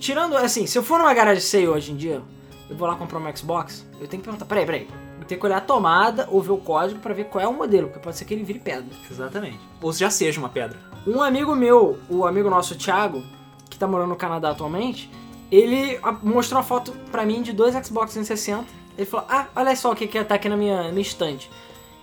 tirando, 0.00 0.36
assim, 0.36 0.66
se 0.66 0.76
eu 0.76 0.82
for 0.82 0.98
numa 0.98 1.14
garagem 1.14 1.42
sale 1.42 1.68
hoje 1.68 1.92
em 1.92 1.96
dia, 1.96 2.20
eu 2.68 2.76
vou 2.76 2.88
lá 2.88 2.96
comprar 2.96 3.18
um 3.20 3.36
Xbox, 3.36 3.86
eu 4.00 4.08
tenho 4.08 4.20
que 4.22 4.28
perguntar, 4.28 4.46
peraí, 4.46 4.66
peraí, 4.66 4.88
eu 5.20 5.26
tenho 5.26 5.38
que 5.40 5.46
olhar 5.46 5.58
a 5.58 5.60
tomada 5.60 6.26
ou 6.30 6.40
ver 6.42 6.52
o 6.52 6.58
código 6.58 6.98
pra 7.00 7.14
ver 7.14 7.24
qual 7.26 7.42
é 7.44 7.46
o 7.46 7.52
modelo, 7.52 7.88
porque 7.88 8.00
pode 8.02 8.16
ser 8.16 8.24
que 8.24 8.34
ele 8.34 8.42
vire 8.44 8.58
pedra. 8.58 8.86
Exatamente. 9.10 9.60
Ou 9.80 9.92
já 9.92 10.10
seja 10.10 10.40
uma 10.40 10.48
pedra. 10.48 10.78
Um 11.06 11.22
amigo 11.22 11.54
meu, 11.54 11.98
o 12.08 12.26
amigo 12.26 12.50
nosso, 12.50 12.74
Thiago, 12.76 13.22
que 13.70 13.78
tá 13.78 13.86
morando 13.86 14.08
no 14.08 14.16
Canadá 14.16 14.50
atualmente, 14.50 15.10
ele 15.50 15.98
ah, 16.02 16.12
mostrou 16.22 16.58
uma 16.58 16.66
foto 16.66 16.92
pra 17.12 17.24
mim 17.24 17.42
de 17.42 17.52
dois 17.52 17.74
Xbox 17.74 18.12
360. 18.12 18.66
Ele 18.96 19.06
falou, 19.06 19.26
ah, 19.28 19.46
olha 19.54 19.76
só 19.76 19.92
o 19.92 19.94
que 19.94 20.06
que 20.06 20.22
tá 20.24 20.34
aqui 20.34 20.48
na 20.48 20.56
minha, 20.56 20.90
minha 20.90 21.00
estante. 21.02 21.50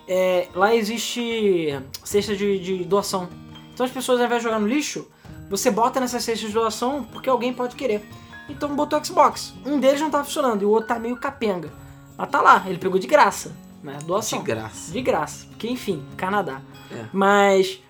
É, 0.08 0.48
lá 0.54 0.74
existe 0.74 1.78
cesta 2.02 2.34
de, 2.36 2.58
de 2.58 2.84
doação. 2.84 3.28
Então 3.72 3.84
as 3.84 3.92
pessoas 3.92 4.20
ao 4.20 4.26
invés 4.26 4.40
de 4.40 4.44
jogar 4.48 4.60
no 4.60 4.66
lixo, 4.66 5.06
você 5.50 5.70
bota 5.70 6.00
nessa 6.00 6.20
cesta 6.20 6.46
de 6.46 6.52
doação 6.52 7.04
porque 7.04 7.28
alguém 7.28 7.52
pode 7.52 7.76
querer. 7.76 8.08
Então 8.48 8.74
botou 8.74 8.98
o 8.98 9.04
Xbox. 9.04 9.54
Um 9.66 9.78
deles 9.78 10.00
não 10.00 10.10
tá 10.10 10.22
funcionando 10.22 10.62
e 10.62 10.64
o 10.64 10.70
outro 10.70 10.88
tá 10.88 10.98
meio 10.98 11.16
capenga. 11.16 11.70
Mas 12.16 12.30
tá 12.30 12.40
lá, 12.40 12.62
ele 12.66 12.78
pegou 12.78 12.98
de 12.98 13.06
graça, 13.06 13.54
né? 13.82 13.98
Doação. 14.04 14.38
De 14.38 14.44
graça. 14.44 14.92
De 14.92 15.02
graça. 15.02 15.46
Porque, 15.48 15.68
enfim, 15.68 16.04
Canadá. 16.16 16.60
É. 16.90 17.06
Mas 17.12 17.82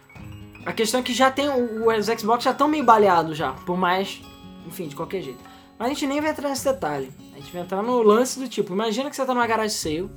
a 0.66 0.72
questão 0.72 1.00
é 1.00 1.02
que 1.02 1.12
já 1.12 1.30
tem. 1.30 1.48
Os 1.48 2.06
Xbox 2.20 2.44
já 2.44 2.50
estão 2.52 2.68
meio 2.68 2.84
baleados 2.84 3.36
já. 3.36 3.52
Por 3.52 3.76
mais. 3.76 4.20
Enfim, 4.66 4.88
de 4.88 4.96
qualquer 4.96 5.22
jeito. 5.22 5.38
Mas 5.78 5.86
a 5.86 5.90
gente 5.90 6.06
nem 6.06 6.20
vai 6.20 6.30
entrar 6.30 6.48
nesse 6.48 6.64
detalhe. 6.64 7.12
A 7.34 7.36
gente 7.38 7.52
vai 7.52 7.62
entrar 7.62 7.82
no 7.82 8.02
lance 8.02 8.38
do 8.38 8.48
tipo: 8.48 8.72
imagina 8.72 9.10
que 9.10 9.16
você 9.16 9.24
tá 9.24 9.34
numa 9.34 9.46
garagem 9.46 9.76
sale, 9.76 10.10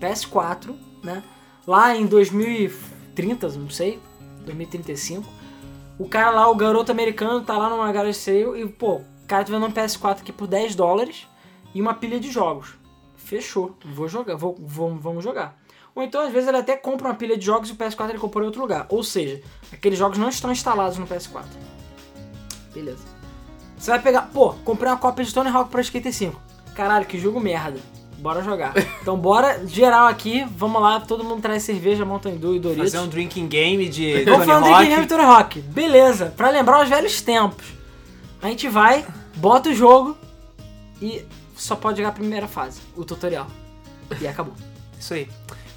PS4, 0.00 0.74
né? 1.02 1.22
Lá 1.66 1.96
em 1.96 2.06
2030, 2.06 3.48
não 3.58 3.70
sei. 3.70 4.00
2035. 4.44 5.26
O 5.98 6.08
cara 6.08 6.30
lá, 6.30 6.48
o 6.50 6.54
garoto 6.54 6.90
americano, 6.92 7.40
tá 7.42 7.56
lá 7.56 7.70
numa 7.70 7.90
garagem 7.92 8.12
sale 8.20 8.60
e, 8.62 8.68
pô, 8.68 8.96
o 8.96 9.26
cara 9.26 9.44
tá 9.44 9.52
vendendo 9.52 9.68
um 9.70 9.72
PS4 9.72 10.20
aqui 10.20 10.32
por 10.32 10.46
10 10.46 10.74
dólares 10.74 11.26
e 11.74 11.80
uma 11.80 11.94
pilha 11.94 12.18
de 12.20 12.30
jogos. 12.30 12.74
Fechou. 13.16 13.76
Vou 13.84 14.06
jogar, 14.08 14.36
vou, 14.36 14.54
vou- 14.58 14.94
vamos 14.96 15.24
jogar. 15.24 15.56
Ou 15.94 16.02
então, 16.02 16.22
às 16.22 16.32
vezes, 16.32 16.48
ele 16.48 16.56
até 16.56 16.76
compra 16.76 17.08
uma 17.08 17.14
pilha 17.14 17.36
de 17.38 17.44
jogos 17.44 17.68
e 17.68 17.72
o 17.72 17.76
PS4 17.76 18.10
ele 18.10 18.18
comprou 18.18 18.42
em 18.42 18.46
outro 18.46 18.60
lugar. 18.60 18.86
Ou 18.88 19.02
seja, 19.02 19.40
aqueles 19.72 19.98
jogos 19.98 20.18
não 20.18 20.28
estão 20.28 20.50
instalados 20.50 20.98
no 20.98 21.06
PS4. 21.06 21.44
Beleza. 22.74 23.04
Você 23.78 23.90
vai 23.90 24.00
pegar, 24.00 24.22
pô, 24.32 24.54
comprei 24.64 24.90
uma 24.90 24.96
cópia 24.96 25.24
de 25.24 25.32
Tony 25.32 25.50
Hawk 25.50 25.70
Pro 25.70 25.80
Skater 25.80 26.12
5. 26.12 26.40
Caralho, 26.74 27.06
que 27.06 27.18
jogo 27.18 27.38
merda. 27.38 27.78
Bora 28.18 28.42
jogar. 28.42 28.72
Então 29.04 29.18
bora, 29.18 29.66
geral 29.66 30.06
aqui, 30.06 30.46
vamos 30.56 30.80
lá, 30.80 30.98
todo 30.98 31.22
mundo 31.22 31.42
traz 31.42 31.62
cerveja, 31.62 32.06
Mountain 32.06 32.36
Dew 32.38 32.54
e 32.54 32.58
Doritos. 32.58 32.90
Fazer 32.90 33.04
um 33.04 33.06
drinking 33.06 33.46
game 33.46 33.86
de 33.86 34.24
Vamos 34.24 34.46
Tony 34.46 34.46
falar 34.46 34.60
do 34.60 34.64
Hawk. 34.64 34.76
Drinking 34.78 34.94
Game 34.94 35.06
Tony 35.06 35.22
Hawk. 35.22 35.60
Beleza, 35.60 36.32
pra 36.34 36.48
lembrar 36.48 36.82
os 36.82 36.88
velhos 36.88 37.20
tempos. 37.20 37.66
A 38.40 38.48
gente 38.48 38.66
vai, 38.66 39.04
bota 39.36 39.68
o 39.68 39.74
jogo 39.74 40.16
e 41.02 41.22
só 41.54 41.76
pode 41.76 41.98
jogar 41.98 42.08
a 42.08 42.12
primeira 42.12 42.48
fase, 42.48 42.80
o 42.96 43.04
tutorial. 43.04 43.46
E 44.18 44.26
acabou. 44.26 44.54
Isso 44.98 45.12
aí. 45.12 45.28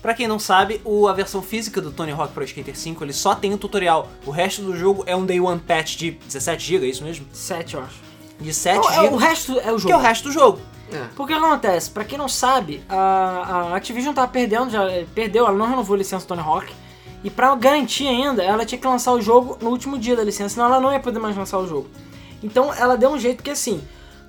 Pra 0.02 0.14
quem 0.14 0.28
não 0.28 0.40
sabe, 0.40 0.80
o, 0.86 1.08
a 1.08 1.14
versão 1.14 1.42
física 1.42 1.82
do 1.82 1.92
Tony 1.92 2.12
Hawk 2.12 2.34
Pro 2.34 2.44
Skater 2.44 2.78
5 2.78 3.04
ele 3.04 3.14
só 3.14 3.34
tem 3.36 3.54
o 3.54 3.58
tutorial. 3.58 4.08
O 4.26 4.32
resto 4.32 4.62
do 4.62 4.76
jogo 4.78 5.04
é 5.06 5.16
um 5.16 5.26
Day 5.26 5.40
One 5.40 5.60
Patch 5.60 5.96
de 5.96 6.12
17 6.12 6.64
GB, 6.66 6.86
é 6.86 6.90
isso 6.90 7.04
mesmo? 7.04 7.26
7, 7.34 7.76
eu 7.76 7.82
acho. 7.82 7.96
De 8.40 8.54
7 8.54 8.76
Não, 8.78 8.92
é, 8.92 9.00
o 9.02 9.04
GB, 9.04 9.18
resto 9.18 9.60
é 9.60 9.72
o 9.72 9.76
que 9.76 9.82
jogo. 9.82 9.94
é 9.94 9.98
o 9.98 10.00
resto 10.00 10.24
do 10.26 10.32
jogo. 10.32 10.60
É. 10.92 11.04
Porque 11.16 11.34
o 11.34 11.40
que 11.40 11.46
acontece? 11.46 11.90
Pra 11.90 12.06
quem 12.06 12.18
não 12.18 12.30
sabe, 12.30 12.84
a, 12.88 12.96
a 13.72 13.76
Activision 13.76 14.14
tava 14.14 14.28
perdendo, 14.30 14.70
já 14.70 14.86
perdeu, 15.14 15.46
ela 15.46 15.58
não 15.58 15.68
renovou 15.68 15.96
a 15.96 15.98
licença 15.98 16.26
do 16.26 16.30
Tony 16.30 16.42
Hawk. 16.42 16.72
E 17.24 17.30
pra 17.30 17.54
garantir 17.56 18.08
ainda, 18.08 18.44
ela 18.44 18.64
tinha 18.64 18.80
que 18.80 18.88
lançar 18.88 19.12
o 19.12 19.22
jogo 19.22 19.58
no 19.60 19.72
último 19.72 19.98
dia 19.98 20.16
da 20.16 20.24
licença, 20.24 20.54
senão 20.54 20.68
ela 20.68 20.80
não 20.80 20.94
ia 20.94 21.00
poder 21.00 21.20
mais 21.20 21.36
lançar 21.36 21.58
o 21.58 21.68
jogo. 21.68 21.90
Então 22.42 22.74
ela 22.74 22.96
deu 22.96 23.10
um 23.10 23.20
jeito 23.20 23.44
que 23.44 23.50
assim, 23.50 23.82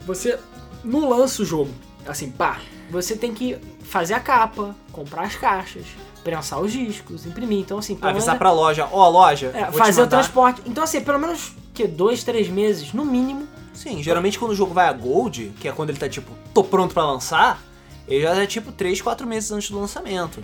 você 0.07 0.39
não 0.83 1.09
lança 1.09 1.43
o 1.43 1.45
jogo, 1.45 1.71
assim, 2.07 2.31
pá, 2.31 2.59
você 2.91 3.15
tem 3.15 3.35
que 3.35 3.59
fazer 3.89 4.15
a 4.15 4.21
capa, 4.21 4.75
comprar 4.93 5.23
as 5.23 5.35
caixas, 5.37 5.85
prensar 6.23 6.61
os 6.61 6.73
discos, 6.73 7.27
imprimir. 7.27 7.61
Então 7.61 7.79
assim, 7.79 7.95
pelo 7.97 8.11
Avisar 8.11 8.29
menos- 8.35 8.39
pra 8.39 8.53
loja, 8.53 8.89
ó 8.93 9.09
loja, 9.09 9.51
é, 9.55 9.71
fazer 9.73 10.03
o 10.03 10.07
transporte. 10.07 10.63
Então 10.67 10.85
assim, 10.85 11.01
pelo 11.01 11.19
menos 11.19 11.53
que 11.75 11.87
dois, 11.87 12.23
três 12.25 12.49
meses, 12.49 12.93
no 12.93 13.05
mínimo, 13.05 13.47
Sim, 13.75 14.03
geralmente 14.03 14.39
quando 14.41 14.51
o 14.51 14.55
jogo 14.57 14.75
vai 14.75 14.89
a 14.89 14.93
Gold, 14.93 15.53
que 15.61 15.69
é 15.69 15.73
quando 15.73 15.91
ele 15.91 15.99
tá 15.99 16.09
tipo, 16.09 16.33
tô 16.53 16.65
pronto 16.65 16.93
pra 16.93 17.05
lançar, 17.05 17.63
ele 18.09 18.23
já 18.23 18.35
é 18.35 18.45
tipo 18.45 18.73
3, 18.73 19.01
4 19.01 19.25
meses 19.25 19.53
antes 19.53 19.71
do 19.71 19.79
lançamento. 19.79 20.43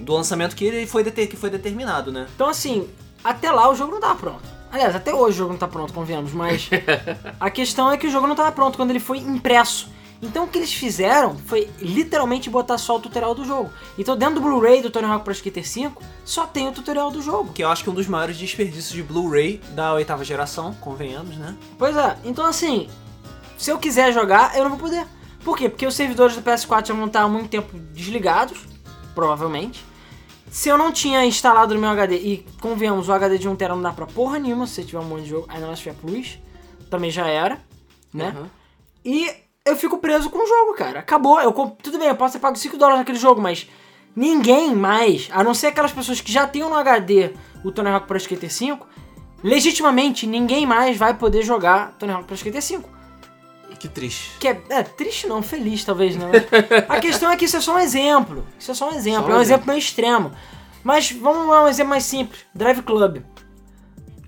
Do 0.00 0.14
lançamento 0.14 0.56
que 0.56 0.64
ele 0.64 0.86
foi, 0.86 1.04
deter- 1.04 1.28
que 1.28 1.36
foi 1.36 1.50
determinado, 1.50 2.10
né? 2.10 2.26
Então, 2.34 2.48
assim, 2.48 2.88
até 3.22 3.50
lá 3.52 3.68
o 3.70 3.74
jogo 3.74 3.92
não 3.92 4.00
tava 4.00 4.14
pronto. 4.14 4.42
Aliás, 4.72 4.96
até 4.96 5.12
hoje 5.14 5.34
o 5.34 5.38
jogo 5.38 5.52
não 5.52 5.58
tá 5.58 5.68
pronto, 5.68 5.92
convenhamos, 5.92 6.32
mas 6.32 6.70
a 7.38 7.50
questão 7.50 7.92
é 7.92 7.98
que 7.98 8.06
o 8.06 8.10
jogo 8.10 8.26
não 8.26 8.34
tava 8.34 8.50
pronto 8.50 8.76
quando 8.78 8.88
ele 8.88 9.00
foi 9.00 9.18
impresso. 9.18 9.90
Então 10.22 10.44
o 10.44 10.48
que 10.48 10.56
eles 10.56 10.72
fizeram 10.72 11.36
foi 11.36 11.68
literalmente 11.80 12.48
botar 12.48 12.78
só 12.78 12.96
o 12.96 13.00
tutorial 13.00 13.34
do 13.34 13.44
jogo. 13.44 13.70
Então 13.98 14.16
dentro 14.16 14.36
do 14.36 14.40
Blu-ray 14.40 14.80
do 14.80 14.88
Tony 14.88 15.06
Hawk 15.06 15.24
Pro 15.24 15.32
Skater 15.32 15.66
5, 15.66 16.00
só 16.24 16.46
tem 16.46 16.68
o 16.68 16.72
tutorial 16.72 17.10
do 17.10 17.20
jogo. 17.20 17.52
Que 17.52 17.64
eu 17.64 17.68
acho 17.68 17.82
que 17.82 17.88
é 17.88 17.92
um 17.92 17.94
dos 17.94 18.06
maiores 18.06 18.38
desperdícios 18.38 18.94
de 18.94 19.02
Blu-ray 19.02 19.60
da 19.72 19.92
oitava 19.92 20.24
geração, 20.24 20.72
convenhamos, 20.74 21.36
né? 21.36 21.56
Pois 21.76 21.96
é, 21.96 22.16
então 22.24 22.46
assim, 22.46 22.88
se 23.58 23.70
eu 23.70 23.78
quiser 23.78 24.12
jogar, 24.12 24.56
eu 24.56 24.62
não 24.62 24.70
vou 24.70 24.78
poder. 24.78 25.04
Por 25.44 25.58
quê? 25.58 25.68
Porque 25.68 25.84
os 25.84 25.94
servidores 25.94 26.36
do 26.36 26.42
PS4 26.42 26.86
já 26.86 26.94
vão 26.94 27.06
estar 27.06 27.22
há 27.22 27.28
muito 27.28 27.48
tempo 27.48 27.76
desligados, 27.92 28.60
provavelmente. 29.14 29.84
Se 30.48 30.68
eu 30.68 30.78
não 30.78 30.92
tinha 30.92 31.24
instalado 31.24 31.74
no 31.74 31.80
meu 31.80 31.90
HD, 31.90 32.14
e 32.16 32.46
convenhamos, 32.60 33.08
o 33.08 33.12
HD 33.12 33.38
de 33.38 33.48
1 33.48 33.56
tera 33.56 33.74
não 33.74 33.82
dá 33.82 33.90
pra 33.90 34.06
porra 34.06 34.38
nenhuma 34.38 34.66
se 34.66 34.74
você 34.74 34.84
tiver 34.84 35.00
um 35.00 35.04
monte 35.04 35.22
de 35.22 35.30
jogo, 35.30 35.46
ainda 35.48 35.66
mais 35.66 35.80
tiver 35.80 35.94
plus, 35.94 36.38
também 36.90 37.10
já 37.10 37.26
era, 37.26 37.58
né? 38.12 38.34
Aham. 38.36 38.50
E 39.04 39.41
eu 39.64 39.76
fico 39.76 39.98
preso 39.98 40.30
com 40.30 40.38
o 40.38 40.46
jogo, 40.46 40.74
cara. 40.74 41.00
Acabou. 41.00 41.40
Eu 41.40 41.52
Tudo 41.52 41.98
bem, 41.98 42.08
eu 42.08 42.16
posso 42.16 42.34
ter 42.34 42.40
pago 42.40 42.56
5 42.56 42.76
dólares 42.76 42.98
naquele 42.98 43.18
jogo, 43.18 43.40
mas 43.40 43.68
ninguém 44.14 44.74
mais, 44.74 45.28
a 45.32 45.42
não 45.42 45.54
ser 45.54 45.68
aquelas 45.68 45.92
pessoas 45.92 46.20
que 46.20 46.32
já 46.32 46.46
tenham 46.46 46.68
no 46.68 46.76
HD 46.76 47.30
o 47.64 47.70
Tony 47.70 47.88
Hawk 47.88 48.06
Pro 48.06 48.16
Skater 48.16 48.52
5, 48.52 48.86
legitimamente 49.42 50.26
ninguém 50.26 50.66
mais 50.66 50.96
vai 50.96 51.14
poder 51.14 51.42
jogar 51.42 51.92
Tony 51.98 52.12
Hawk 52.12 52.24
Pro 52.24 52.34
Skater 52.34 52.62
5. 52.62 52.92
Que 53.78 53.88
triste. 53.88 54.38
Que 54.38 54.46
é, 54.46 54.62
é, 54.68 54.82
triste 54.84 55.26
não, 55.26 55.42
feliz 55.42 55.84
talvez 55.84 56.14
não. 56.14 56.30
a 56.88 57.00
questão 57.00 57.32
é 57.32 57.36
que 57.36 57.46
isso 57.46 57.56
é 57.56 57.60
só 57.60 57.74
um 57.74 57.80
exemplo. 57.80 58.46
Isso 58.56 58.70
é 58.70 58.74
só 58.74 58.88
um 58.88 58.94
exemplo, 58.94 59.22
Só 59.22 59.28
um 59.28 59.34
é 59.34 59.38
um 59.38 59.40
exemplo. 59.40 59.42
exemplo 59.42 59.66
meio 59.66 59.78
extremo. 59.78 60.32
Mas 60.84 61.10
vamos 61.10 61.48
lá, 61.48 61.64
um 61.64 61.68
exemplo 61.68 61.90
mais 61.90 62.04
simples. 62.04 62.44
Drive 62.54 62.82
Club. 62.82 63.22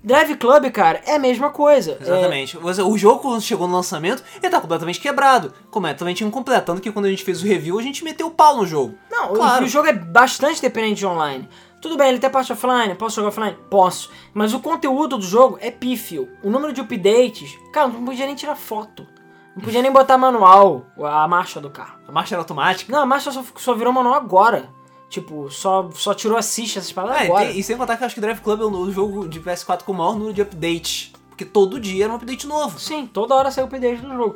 Drive 0.05 0.35
Club, 0.35 0.69
cara, 0.71 1.01
é 1.05 1.15
a 1.15 1.19
mesma 1.19 1.49
coisa. 1.49 1.97
É, 1.99 2.03
Exatamente. 2.03 2.57
Você- 2.57 2.81
O 2.83 2.95
jogo, 2.97 3.19
quando 3.21 3.41
chegou 3.41 3.67
no 3.67 3.73
lançamento, 3.75 4.23
ele 4.41 4.49
tá 4.51 4.61
completamente 4.61 4.99
quebrado. 4.99 5.51
Completamente 5.71 6.23
incompleto. 6.23 6.67
Tanto 6.67 6.81
que 6.81 6.91
quando 6.91 7.05
a 7.05 7.09
gente 7.09 7.23
fez 7.23 7.41
o 7.41 7.45
review, 7.47 7.79
a 7.79 7.81
gente 7.81 8.03
meteu 8.03 8.27
o 8.27 8.31
pau 8.31 8.57
no 8.57 8.65
jogo. 8.67 8.95
Não, 9.09 9.31
o- 9.31 9.35
Claro. 9.35 9.65
o 9.65 9.67
jogo 9.67 9.87
é 9.87 9.93
bastante 9.93 10.61
dependente 10.61 10.99
de 10.99 11.05
online. 11.07 11.49
Tudo 11.81 11.97
bem, 11.97 12.09
ele 12.09 12.19
tem 12.19 12.29
parte 12.29 12.51
offline, 12.53 12.93
posso 12.95 13.15
jogar 13.15 13.29
offline? 13.29 13.57
Posso. 13.69 14.11
Mas 14.33 14.53
o 14.53 14.59
conteúdo 14.59 15.17
do 15.17 15.23
jogo 15.25 15.57
é 15.59 15.69
pífio. 15.71 16.29
O 16.43 16.49
número 16.49 16.71
de 16.71 16.81
updates, 16.81 17.57
cara, 17.73 17.87
não 17.87 18.05
podia 18.05 18.25
nem 18.25 18.35
tirar 18.35 18.55
foto. 18.55 19.07
Não 19.55 19.63
podia 19.63 19.81
nem 19.81 19.91
botar 19.91 20.17
manual, 20.17 20.85
a 21.01 21.27
marcha 21.27 21.61
do 21.61 21.69
carro. 21.69 21.97
A 22.07 22.11
marcha 22.11 22.35
era 22.35 22.41
automática. 22.41 22.91
Não, 22.91 23.01
a 23.01 23.05
marcha 23.05 23.31
só, 23.31 23.43
só 23.55 23.73
virou 23.73 23.93
manual 23.93 24.15
agora. 24.15 24.69
Tipo, 25.09 25.49
só, 25.49 25.89
só 25.93 26.13
tirou 26.13 26.37
assist 26.37 26.77
essas 26.77 26.91
paradas 26.91 27.21
É, 27.21 27.25
agora. 27.25 27.45
tem- 27.47 27.59
e 27.59 27.63
sem 27.63 27.77
contar 27.77 27.95
que 27.95 28.03
eu 28.03 28.05
acho 28.05 28.15
que 28.15 28.21
Drive 28.21 28.41
Club 28.41 28.61
é 28.61 28.65
o 28.65 28.91
jogo 28.91 29.27
de 29.27 29.39
PS4 29.39 29.83
com 29.85 29.91
o 29.91 29.95
maior 29.95 30.13
número 30.13 30.33
de 30.33 30.41
updates. 30.41 31.13
Porque 31.29 31.45
todo 31.45 31.79
dia 31.79 32.05
era 32.05 32.13
um 32.13 32.15
update 32.15 32.47
novo. 32.47 32.79
Sim, 32.79 33.05
toda 33.05 33.35
hora 33.35 33.51
saiu 33.51 33.65
update 33.67 34.01
no 34.01 34.15
jogo. 34.15 34.35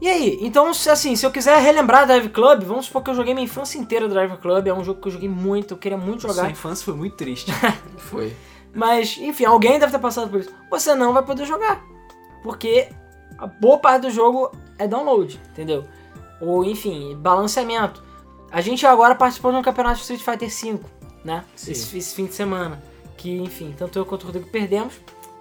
E 0.00 0.08
aí? 0.08 0.38
Então, 0.42 0.72
se, 0.72 0.88
assim, 0.90 1.16
se 1.16 1.26
eu 1.26 1.30
quiser 1.30 1.60
relembrar 1.60 2.06
Drive 2.06 2.28
Club, 2.28 2.62
vamos 2.62 2.86
supor 2.86 3.02
que 3.02 3.10
eu 3.10 3.14
joguei 3.14 3.34
minha 3.34 3.44
infância 3.44 3.78
inteira 3.78 4.08
Drive 4.08 4.36
Club, 4.38 4.66
é 4.66 4.72
um 4.74 4.84
jogo 4.84 5.00
que 5.00 5.08
eu 5.08 5.12
joguei 5.12 5.28
muito, 5.28 5.74
eu 5.74 5.78
queria 5.78 5.98
muito 5.98 6.22
Sua 6.22 6.32
jogar. 6.34 6.50
infância 6.50 6.84
foi 6.84 6.94
muito 6.94 7.16
triste. 7.16 7.50
Foi. 7.98 8.34
Mas, 8.74 9.16
enfim, 9.18 9.44
alguém 9.44 9.78
deve 9.78 9.90
ter 9.92 9.98
passado 9.98 10.30
por 10.30 10.40
isso. 10.40 10.50
Você 10.70 10.94
não 10.94 11.12
vai 11.12 11.22
poder 11.24 11.44
jogar. 11.46 11.82
Porque 12.42 12.88
a 13.38 13.46
boa 13.46 13.78
parte 13.78 14.02
do 14.02 14.10
jogo 14.10 14.52
é 14.78 14.86
download, 14.86 15.40
entendeu? 15.50 15.84
Ou, 16.40 16.64
enfim, 16.64 17.16
balanceamento. 17.16 18.02
A 18.50 18.60
gente 18.60 18.86
agora 18.86 19.14
participou 19.14 19.52
de 19.52 19.58
um 19.58 19.62
campeonato 19.62 19.96
de 19.96 20.02
Street 20.02 20.22
Fighter 20.22 20.48
V, 20.48 20.80
né? 21.24 21.44
Esse, 21.56 21.98
esse 21.98 22.14
fim 22.14 22.26
de 22.26 22.34
semana. 22.34 22.82
Que, 23.16 23.36
enfim, 23.38 23.74
tanto 23.76 23.98
eu 23.98 24.06
quanto 24.06 24.22
o 24.22 24.26
Rodrigo 24.26 24.48
perdemos. 24.48 24.94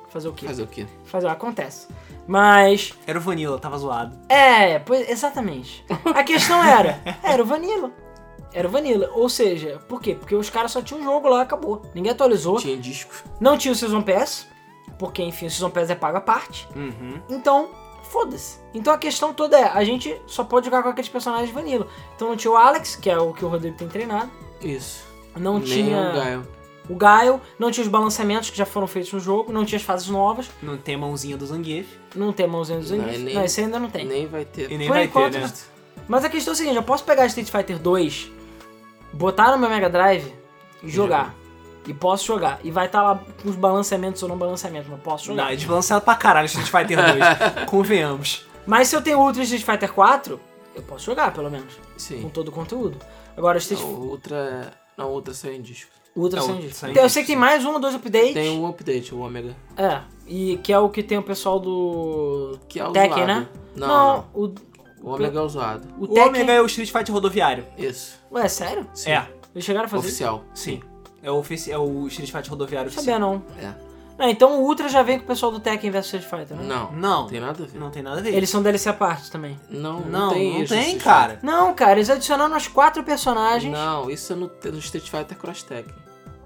Fazer 0.09 0.27
o 0.29 0.33
quê? 0.33 0.47
Fazer 0.47 0.63
o 0.63 0.67
quê? 0.67 0.85
Fazer, 1.05 1.27
acontece. 1.27 1.87
Mas, 2.25 2.93
Era 3.05 3.19
o 3.19 3.21
Vanilla, 3.21 3.59
tava 3.59 3.77
zoado. 3.77 4.17
é, 4.27 4.79
pois, 4.79 5.07
exatamente. 5.09 5.85
A 6.13 6.23
questão 6.23 6.63
era, 6.63 6.99
era 7.23 7.41
o 7.41 7.45
Vanilla. 7.45 7.91
Era 8.53 8.67
o 8.67 8.71
Vanilla. 8.71 9.09
Ou 9.13 9.29
seja, 9.29 9.79
por 9.87 10.01
quê? 10.01 10.15
Porque 10.15 10.33
os 10.35 10.49
caras 10.49 10.71
só 10.71 10.81
tinham 10.81 11.01
um 11.01 11.03
jogo 11.03 11.29
lá, 11.29 11.41
acabou. 11.41 11.83
Ninguém 11.93 12.11
atualizou. 12.11 12.57
Tinha 12.57 12.77
disco. 12.77 13.13
Não 13.39 13.57
tinha 13.57 13.71
o 13.71 13.75
Season 13.75 14.01
Pass, 14.01 14.47
porque 14.97 15.21
enfim, 15.21 15.45
o 15.45 15.51
Season 15.51 15.69
Pass 15.69 15.89
é 15.89 15.95
pago 15.95 16.17
à 16.17 16.21
parte. 16.21 16.67
Uhum. 16.75 17.21
Então, 17.29 17.69
foda-se. 18.09 18.57
Então 18.73 18.93
a 18.93 18.97
questão 18.97 19.33
toda 19.33 19.57
é, 19.57 19.63
a 19.69 19.83
gente 19.83 20.19
só 20.25 20.43
pode 20.43 20.65
jogar 20.65 20.83
com 20.83 20.89
aqueles 20.89 21.09
personagens 21.09 21.51
vanilla. 21.51 21.87
Então 22.15 22.29
não 22.29 22.35
tinha 22.37 22.51
o 22.51 22.55
Alex, 22.57 22.95
que 22.95 23.09
é 23.09 23.17
o 23.17 23.33
que 23.33 23.43
o 23.45 23.47
Rodrigo 23.47 23.77
tem 23.77 23.87
treinado. 23.87 24.29
Isso. 24.61 25.03
Não 25.35 25.59
Nem 25.59 25.63
tinha 25.67 25.97
o 26.09 26.13
Gaio. 26.13 26.47
o 26.89 26.95
Gaio, 26.95 27.41
não 27.59 27.69
tinha 27.71 27.83
os 27.83 27.89
balanceamentos 27.89 28.49
que 28.49 28.57
já 28.57 28.65
foram 28.65 28.87
feitos 28.87 29.11
no 29.13 29.19
jogo, 29.19 29.51
não 29.53 29.63
tinha 29.65 29.77
as 29.77 29.83
fases 29.83 30.07
novas, 30.07 30.49
Não 30.63 30.77
tem 30.77 30.95
a 30.95 30.97
mãozinha 30.97 31.37
do 31.37 31.45
Zangief. 31.45 31.87
não 32.15 32.33
tem 32.33 32.45
a 32.45 32.49
mãozinha 32.49 32.79
Não, 32.79 32.85
Zangief. 32.85 33.15
e 33.15 33.23
nem- 33.23 33.35
Não, 33.35 33.43
esse 33.43 33.61
ainda 33.61 33.77
não 33.79 33.89
tem. 33.89 34.05
Nem 34.05 34.25
vai 34.27 34.45
ter. 34.45 34.71
E 34.71 34.77
nem 34.77 34.87
Por 34.87 34.93
vai 34.95 35.03
enquanto, 35.05 35.33
ter, 35.33 35.39
né? 35.41 35.47
né? 35.47 35.53
Mas 36.07 36.23
a 36.25 36.29
questão 36.29 36.53
é 36.53 36.55
a 36.55 36.57
seguinte, 36.57 36.75
eu 36.75 36.83
posso 36.83 37.03
pegar 37.03 37.25
Street 37.27 37.49
Fighter 37.49 37.77
2, 37.77 38.31
botar 39.13 39.51
no 39.51 39.57
meu 39.57 39.69
Mega 39.69 39.89
Drive 39.89 40.33
e 40.81 40.89
jogar. 40.89 41.35
E 41.87 41.93
posso 41.93 42.25
jogar. 42.25 42.59
E 42.63 42.69
vai 42.71 42.85
estar 42.87 43.01
lá 43.01 43.19
com 43.41 43.49
os 43.49 43.55
balanceamentos 43.55 44.21
ou 44.21 44.27
não 44.29 44.37
balanceamentos, 44.37 44.89
mas 44.89 44.99
posso 45.01 45.25
jogar. 45.25 45.43
Não, 45.45 45.49
é 45.51 45.55
desbalanceado 45.55 46.03
pra 46.03 46.15
caralho 46.15 46.45
Street 46.47 46.67
Fighter 46.67 46.97
2. 46.97 47.65
Convenhamos. 47.69 48.45
Mas 48.65 48.89
se 48.89 48.95
eu 48.95 49.01
tenho 49.01 49.19
Ultra 49.19 49.43
Street 49.43 49.63
Fighter 49.63 49.93
4, 49.93 50.39
eu 50.75 50.83
posso 50.83 51.05
jogar, 51.05 51.31
pelo 51.33 51.49
menos. 51.49 51.73
Com 51.75 51.81
Sim. 51.97 52.29
todo 52.33 52.49
o 52.49 52.51
conteúdo. 52.51 52.97
Agora, 53.37 53.57
Street 53.59 53.81
Não, 53.81 53.89
o 53.89 54.09
Ultra. 54.09 54.73
Não, 54.97 55.09
o 55.09 55.13
Ultra 55.13 55.33
saiu 55.33 55.53
em 55.53 55.61
disco. 55.61 55.89
Ultra 56.15 56.39
É, 56.39 56.43
sem 56.43 56.55
disco. 56.59 56.75
sem 56.75 56.91
Então, 56.91 57.03
eu 57.03 57.07
disco, 57.07 57.13
sei 57.13 57.23
que 57.23 57.27
tem 57.27 57.35
mais 57.37 57.63
um 57.63 57.73
ou 57.73 57.79
dois 57.79 57.95
updates. 57.95 58.33
Tem 58.33 58.49
um 58.59 58.67
update, 58.67 59.13
o 59.15 59.19
Omega. 59.21 59.55
É. 59.77 60.01
E 60.27 60.57
que 60.57 60.73
é 60.73 60.79
o 60.79 60.89
que 60.89 61.01
tem 61.03 61.17
o 61.17 61.23
pessoal 61.23 61.59
do. 61.59 62.57
Que 62.67 62.79
é 62.79 62.85
o 62.87 62.91
Tekken, 62.91 63.25
zoado. 63.25 63.27
né? 63.27 63.47
Não, 63.75 63.87
não. 63.87 64.25
O, 64.33 64.53
O 65.01 65.13
Omega 65.13 65.39
é 65.39 65.41
o 65.41 65.47
zoado. 65.47 65.87
o 65.99 66.03
O 66.03 66.07
Tekken. 66.07 66.27
Omega 66.29 66.51
é 66.53 66.61
o 66.61 66.65
Street 66.65 66.91
Fighter 66.91 67.13
rodoviário. 67.13 67.65
Isso. 67.77 68.17
Ué, 68.31 68.47
sério? 68.49 68.85
Sim. 68.93 69.11
É, 69.11 69.27
Eles 69.55 69.63
chegaram 69.63 69.85
a 69.85 69.89
fazer 69.89 70.07
isso? 70.07 70.23
Oficial. 70.25 70.43
sim. 70.53 70.81
É 71.23 71.31
o, 71.31 71.41
é 71.69 71.77
o 71.77 72.07
Street 72.07 72.31
Fighter 72.31 72.49
rodoviário 72.49 72.89
Não 72.89 72.95
sabia, 72.95 73.15
oficial. 73.17 73.41
não. 73.59 73.67
É. 73.69 73.73
Não, 74.17 74.27
então 74.29 74.59
o 74.59 74.63
Ultra 74.65 74.89
já 74.89 75.03
vem 75.03 75.19
com 75.19 75.25
o 75.25 75.27
pessoal 75.27 75.51
do 75.51 75.59
Tekken 75.59 75.91
vs 75.91 76.05
Street 76.05 76.23
Fighter, 76.25 76.57
né? 76.57 76.63
Não. 76.63 76.91
Não, 76.91 77.27
Tem 77.27 77.39
nada 77.39 77.63
a 77.63 77.67
ver. 77.67 77.79
não 77.79 77.91
tem 77.91 78.01
nada 78.01 78.19
a 78.19 78.23
ver. 78.23 78.33
Eles 78.33 78.49
são 78.49 78.63
DLC 78.63 78.89
à 78.89 78.93
parte 78.93 79.29
também. 79.29 79.59
Não, 79.69 79.99
não, 79.99 80.09
Não, 80.09 80.33
tem 80.33 80.53
não 80.55 80.63
isso. 80.63 80.73
tem, 80.73 80.97
cara. 80.97 81.37
Não, 81.43 81.71
cara, 81.75 81.93
eles 81.93 82.09
adicionaram 82.09 82.55
as 82.55 82.67
quatro 82.67 83.03
personagens. 83.03 83.71
Não, 83.71 84.09
isso 84.09 84.33
é 84.33 84.35
no, 84.35 84.49
no 84.71 84.79
Street 84.79 85.07
Fighter 85.07 85.37
Cross 85.37 85.61
Tekken. 85.63 85.93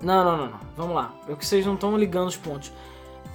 Não, 0.01 0.25
não, 0.25 0.35
não, 0.37 0.45
não. 0.47 0.59
Vamos 0.75 0.95
lá. 0.95 1.13
É 1.29 1.35
que 1.35 1.45
vocês 1.45 1.65
não 1.65 1.75
estão 1.75 1.95
ligando 1.97 2.27
os 2.27 2.35
pontos. 2.35 2.73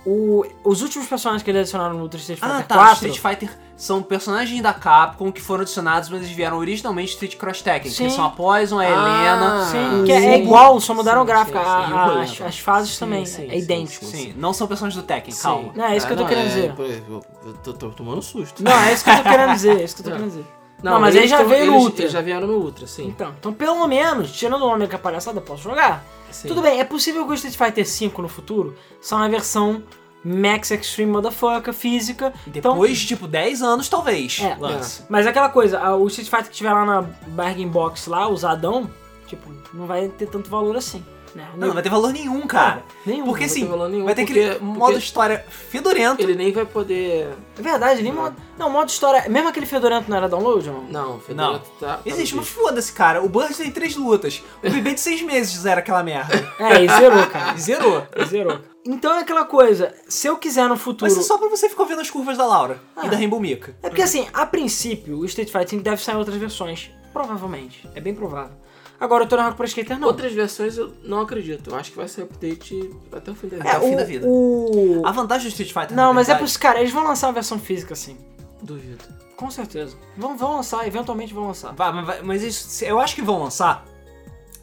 O- 0.09 0.47
os 0.63 0.83
últimos 0.83 1.09
personagens 1.09 1.43
que 1.43 1.51
eles 1.51 1.63
adicionaram 1.63 1.99
no 1.99 2.07
Street 2.07 2.39
Fighter 2.39 2.57
Ah, 2.57 2.63
tá. 2.63 2.75
4. 2.77 3.09
Street 3.09 3.19
Fighter 3.19 3.59
são 3.77 4.01
personagens 4.03 4.63
da 4.63 4.73
Capcom 4.73 5.33
que 5.33 5.41
foram 5.43 5.63
adicionados, 5.63 6.09
mas 6.09 6.21
eles 6.23 6.31
vieram 6.33 6.57
originalmente 6.59 7.11
Street 7.13 7.37
Cross 7.37 7.61
Tekken. 7.61 7.91
Sim. 7.91 8.05
Que 8.05 8.11
são 8.13 8.25
a 8.25 8.31
Poison, 8.31 8.79
a 8.79 8.83
Ah, 8.83 8.87
Helena. 8.87 9.65
Sim, 9.67 10.03
o 10.03 10.05
que 10.05 10.13
é, 10.13 10.25
é 10.35 10.39
igual, 10.39 10.81
só 10.81 10.95
mudaram 10.95 11.23
o 11.23 11.25
Sim, 11.25 11.27
gráfico. 11.27 11.59
sim, 11.59 11.65
a- 11.65 11.87
sim, 11.87 11.93
a- 11.93 12.07
o 12.07 12.11
Hugo. 12.13 12.21
as, 12.21 12.41
as 12.41 12.59
fases 12.61 12.93
Sim, 12.93 13.01
também. 13.01 13.27
sim, 13.27 13.47
é 13.47 13.51
sim, 13.51 13.59
idêntico. 13.59 14.05
sim. 14.05 14.17
Sim, 14.17 14.35
não 14.37 14.53
são 14.53 14.69
personagens 14.69 15.03
do 15.03 15.07
Tekken, 15.07 15.35
Sim. 15.35 15.43
calma. 15.43 15.73
Não, 15.75 15.85
é 15.87 15.97
isso 15.97 16.07
que 16.07 16.13
eu 16.13 16.17
tô 16.17 16.25
Ah, 16.25 16.29
querendo 16.29 16.45
é, 16.45 16.49
dizer. 16.49 16.75
Eu 16.79 17.23
tô, 17.65 17.73
tô 17.73 17.91
tomando 17.91 18.23
susto. 18.23 18.63
Não, 18.63 18.73
é 18.73 18.93
isso 18.93 19.03
que 19.03 19.11
eu 19.11 19.17
tô 19.17 19.23
querendo 19.25 19.53
dizer. 19.55 19.81
É 19.81 19.83
isso 19.85 19.97
que 19.97 20.01
eu 20.03 20.05
tô 20.05 20.11
Não. 20.11 20.17
querendo 20.19 20.31
dizer. 20.31 20.47
Não, 20.83 21.01
mas 21.01 21.15
eles 21.15 21.33
aí 21.33 21.39
já 21.39 21.45
veio 21.45 21.67
no 21.67 21.79
Ultra. 21.79 22.03
Eles 22.03 22.13
já 22.13 22.21
vieram 22.21 22.47
no 22.47 22.55
Ultra, 22.59 22.87
sim. 22.87 23.07
Então, 23.07 23.35
então, 23.39 23.53
pelo 23.53 23.87
menos, 23.87 24.31
tirando 24.31 24.63
o 24.63 24.69
homem 24.69 24.87
com 24.89 24.97
a 24.97 24.99
palhaçada, 24.99 25.39
eu 25.39 25.43
posso 25.43 25.63
jogar. 25.63 26.05
Sim. 26.31 26.49
Tudo 26.49 26.61
bem, 26.61 26.81
é 26.81 26.85
possível 26.85 27.25
que 27.25 27.31
o 27.31 27.35
Street 27.35 27.57
Fighter 27.57 27.85
V 27.85 28.23
no 28.23 28.29
futuro 28.29 28.77
só 29.01 29.17
uma 29.17 29.29
versão 29.29 29.83
Max 30.23 30.71
Extreme 30.71 31.13
Motherfucker 31.13 31.73
física. 31.73 32.33
Então, 32.47 32.73
Depois, 32.73 33.05
tipo, 33.05 33.27
10 33.29 33.63
anos, 33.63 33.89
talvez. 33.89 34.41
É. 34.43 34.57
lance. 34.59 35.05
Mas 35.09 35.27
aquela 35.27 35.49
coisa, 35.49 35.95
o 35.95 36.07
Street 36.09 36.29
Fighter 36.29 36.51
que 36.51 36.57
tiver 36.57 36.73
lá 36.73 36.85
na 36.85 37.03
Bargain 37.29 37.69
Box 37.69 38.09
lá, 38.09 38.29
usadão, 38.29 38.91
tipo, 39.27 39.51
não 39.73 39.87
vai 39.87 40.09
ter 40.09 40.27
tanto 40.27 40.51
valor 40.51 40.77
assim. 40.77 41.05
Né? 41.37 41.47
Não, 41.57 41.67
não 41.69 41.75
vai 41.75 41.83
ter 41.83 41.91
valor 41.91 42.13
nenhum, 42.13 42.47
cara. 42.47 42.83
Nenhum. 43.05 43.27
Porque 43.27 43.45
vai 43.45 43.49
ter 43.55 43.61
assim, 43.61 43.67
valor 43.69 43.89
nenhum, 43.91 44.05
vai 44.07 44.15
ter 44.15 44.23
aquele 44.23 44.49
porque- 44.53 44.65
modo 44.65 44.99
história 44.99 45.45
fedorento. 45.51 46.23
Ele 46.23 46.35
nem 46.35 46.51
vai 46.51 46.65
poder. 46.65 47.29
É 47.59 47.63
verdade, 47.63 48.03
nem 48.03 48.11
modo. 48.13 48.35
Não, 48.59 48.71
modo 48.71 48.89
história. 48.89 49.29
Mesmo 49.29 49.49
aquele 49.49 49.67
fedorento 49.67 50.09
não 50.11 50.17
era 50.17 50.29
download, 50.29 50.67
não? 50.71 50.83
Não, 50.85 51.05
o 51.05 51.13
Não. 51.13 51.21
Fedorento 51.21 51.71
tá. 51.79 51.87
tá 51.97 52.01
Existe, 52.07 52.35
mas 52.35 52.49
foda-se, 52.49 52.91
cara. 52.93 53.23
O 53.23 53.29
Burst 53.29 53.59
tem 53.59 53.71
três 53.71 53.95
lutas. 53.97 54.43
O 54.65 54.71
bebê 54.71 54.95
de 54.95 55.01
seis 55.01 55.21
meses 55.21 55.59
zera 55.59 55.81
aquela 55.81 56.03
merda. 56.03 56.35
É, 56.59 56.83
e 56.83 56.89
zerou, 56.89 57.27
cara. 57.27 57.55
E 57.55 57.61
zerou. 57.61 58.07
E 58.17 58.25
zerou. 58.25 58.59
Então 58.85 59.13
é 59.15 59.19
aquela 59.21 59.45
coisa, 59.45 59.93
se 60.09 60.27
eu 60.27 60.37
quiser 60.39 60.69
no 60.69 60.77
futuro. 60.77 61.11
Mas 61.11 61.19
é 61.19 61.23
só 61.23 61.37
pra 61.37 61.49
você 61.49 61.69
ficar 61.69 61.85
vendo 61.85 62.01
as 62.01 62.09
curvas 62.11 62.39
da 62.39 62.47
Laura 62.47 62.79
Ah. 62.97 63.05
e 63.05 63.11
da 63.11 63.17
Rainbow 63.17 63.39
Mika. 63.39 63.77
É 63.83 63.89
porque 63.89 64.01
assim, 64.03 64.27
a 64.33 64.47
princípio, 64.47 65.19
o 65.19 65.25
Street 65.27 65.51
Fighter 65.51 65.79
V 65.79 65.85
deve 65.85 66.03
sair 66.03 66.15
em 66.15 66.19
outras 66.19 66.37
versões. 66.39 66.91
Provavelmente. 67.13 67.89
É 67.95 68.01
bem 68.01 68.15
provável. 68.15 68.57
Agora 68.99 69.25
o 69.25 69.27
Tony 69.27 69.43
Hawk 69.43 69.57
Pro 69.57 69.67
Skater 69.67 69.99
não. 69.99 70.09
Outras 70.09 70.33
versões 70.33 70.79
eu 70.79 70.93
não 71.05 71.21
acredito. 71.21 71.71
Eu 71.71 71.77
acho 71.77 71.91
que 71.91 71.97
vai 71.97 72.09
ser 72.09 72.23
update 72.23 72.91
até 73.13 73.31
o 73.31 73.35
fim 73.35 73.49
da 73.49 73.57
vida. 73.59 73.69
É, 73.69 73.79
o 73.79 73.81
fim 73.83 73.97
da 73.97 74.05
vida. 74.05 74.27
o- 74.27 75.03
A 75.05 75.13
vantagem 75.13 75.49
do 75.49 75.51
Street 75.51 75.73
Fighter 75.73 75.97
Não, 75.97 76.09
na 76.09 76.13
mas 76.15 76.29
é 76.29 76.35
pros 76.35 76.57
caras, 76.57 76.81
eles 76.81 76.93
vão 76.93 77.05
lançar 77.05 77.29
a 77.29 77.33
versão 77.33 77.59
física 77.59 77.93
assim. 77.95 78.17
Duvido. 78.63 79.05
Com 79.37 79.51
certeza. 79.51 79.97
Vão, 80.17 80.37
vão 80.37 80.57
lançar, 80.57 80.87
eventualmente 80.87 81.35
vão 81.35 81.47
lançar. 81.49 81.75
Vai, 81.75 81.93
mas, 81.93 82.07
vai- 82.07 82.23
mas 82.23 82.43
isso, 82.43 82.85
eu 82.85 82.99
acho 82.99 83.15
que 83.15 83.21
vão 83.23 83.43
lançar, 83.43 83.85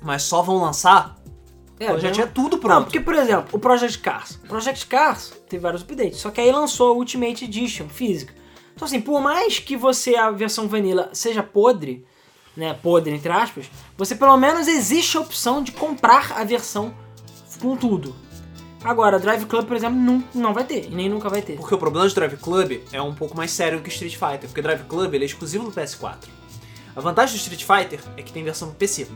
mas 0.01 0.23
só 0.23 0.41
vão 0.41 0.57
lançar 0.59 1.15
É, 1.79 1.87
já 1.87 1.93
bem- 1.97 2.11
tinha 2.11 2.25
tudo 2.27 2.53
Não, 2.55 2.59
pronto. 2.61 2.83
porque, 2.85 2.99
por 2.99 3.13
exemplo, 3.13 3.49
o 3.51 3.59
Project 3.59 3.99
Cars. 3.99 4.39
O 4.43 4.47
Project 4.47 4.87
Cars 4.87 5.31
teve 5.47 5.61
vários 5.61 5.83
updates, 5.83 6.19
só 6.19 6.31
que 6.31 6.41
aí 6.41 6.51
lançou 6.51 6.91
a 6.91 6.95
Ultimate 6.95 7.45
Edition 7.45 7.87
física. 7.87 8.33
Então, 8.75 8.87
assim, 8.87 8.99
por 8.99 9.21
mais 9.21 9.59
que 9.59 9.77
você, 9.77 10.15
a 10.15 10.31
versão 10.31 10.67
vanilla, 10.67 11.09
seja 11.13 11.43
podre, 11.43 12.03
né, 12.55 12.73
podre 12.73 13.13
entre 13.13 13.31
aspas, 13.31 13.69
você 13.97 14.15
pelo 14.15 14.37
menos 14.37 14.67
existe 14.67 15.17
a 15.17 15.21
opção 15.21 15.63
de 15.63 15.71
comprar 15.71 16.33
a 16.33 16.43
versão 16.43 16.93
com 17.61 17.75
tudo. 17.75 18.15
Agora, 18.83 19.17
Drive 19.17 19.45
Club, 19.45 19.65
por 19.65 19.77
exemplo, 19.77 19.97
não, 19.97 20.21
não 20.35 20.53
vai 20.53 20.65
ter, 20.65 20.89
nem 20.91 21.09
nunca 21.09 21.29
vai 21.29 21.41
ter. 21.41 21.55
Porque 21.55 21.73
o 21.73 21.77
problema 21.77 22.07
do 22.07 22.13
Drive 22.13 22.35
Club 22.37 22.81
é 22.91 23.01
um 23.01 23.15
pouco 23.15 23.35
mais 23.35 23.51
sério 23.51 23.77
do 23.77 23.83
que 23.83 23.89
Street 23.89 24.13
Fighter, 24.17 24.49
porque 24.49 24.61
Drive 24.61 24.83
Club 24.83 25.13
ele 25.13 25.23
é 25.23 25.27
exclusivo 25.27 25.63
do 25.63 25.71
PS4. 25.71 26.27
A 26.93 26.99
vantagem 26.99 27.35
do 27.35 27.39
Street 27.39 27.63
Fighter 27.63 28.01
é 28.17 28.21
que 28.21 28.33
tem 28.33 28.43
versão 28.43 28.71
PC. 28.71 29.07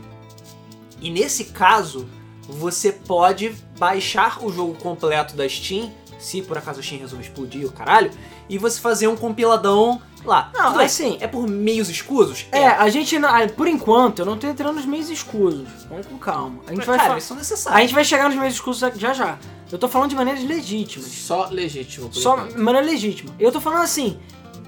E 1.00 1.10
nesse 1.10 1.44
caso, 1.46 2.08
você 2.48 2.90
pode 2.90 3.54
baixar 3.78 4.42
o 4.42 4.50
jogo 4.50 4.74
completo 4.74 5.36
da 5.36 5.46
Steam, 5.46 5.92
se 6.18 6.40
por 6.40 6.56
acaso 6.56 6.80
a 6.80 6.82
Steam 6.82 7.00
resolver 7.00 7.24
explodir 7.24 7.66
o 7.66 7.70
caralho, 7.70 8.10
e 8.48 8.56
você 8.56 8.80
fazer 8.80 9.06
um 9.06 9.16
compiladão 9.16 10.00
lá. 10.24 10.50
Não, 10.54 10.66
Tudo 10.66 10.76
bem, 10.78 10.86
assim- 10.86 11.16
É 11.20 11.26
por 11.26 11.46
meios 11.48 11.88
escusos? 11.88 12.46
É, 12.52 12.66
a 12.66 12.88
gente, 12.88 13.18
não- 13.18 13.30
por 13.56 13.66
enquanto, 13.68 14.20
eu 14.20 14.26
não 14.26 14.36
tô 14.36 14.46
entrando 14.46 14.76
nos 14.76 14.84
meios 14.86 15.08
escusos. 15.10 15.68
Vamos 15.88 16.06
com 16.06 16.18
calma. 16.18 16.58
A 16.66 16.70
gente 16.70 16.78
Mas, 16.78 16.86
vai 16.86 16.96
cara, 16.98 17.08
fa- 17.20 17.34
eles 17.34 17.46
são 17.46 17.72
A 17.72 17.80
gente 17.80 17.94
vai 17.94 18.04
chegar 18.04 18.28
nos 18.28 18.36
meios 18.38 18.54
escusos 18.54 18.92
já 18.96 19.12
já. 19.12 19.38
Eu 19.70 19.78
tô 19.78 19.88
falando 19.88 20.10
de 20.10 20.16
maneiras 20.16 20.42
legítimas. 20.44 21.08
Só 21.08 21.48
legítimo. 21.50 22.08
Por 22.08 22.14
Só 22.18 22.34
enquanto. 22.36 22.58
maneira 22.58 22.86
legítima. 22.86 23.34
Eu 23.38 23.52
tô 23.52 23.60
falando 23.60 23.82
assim, 23.82 24.18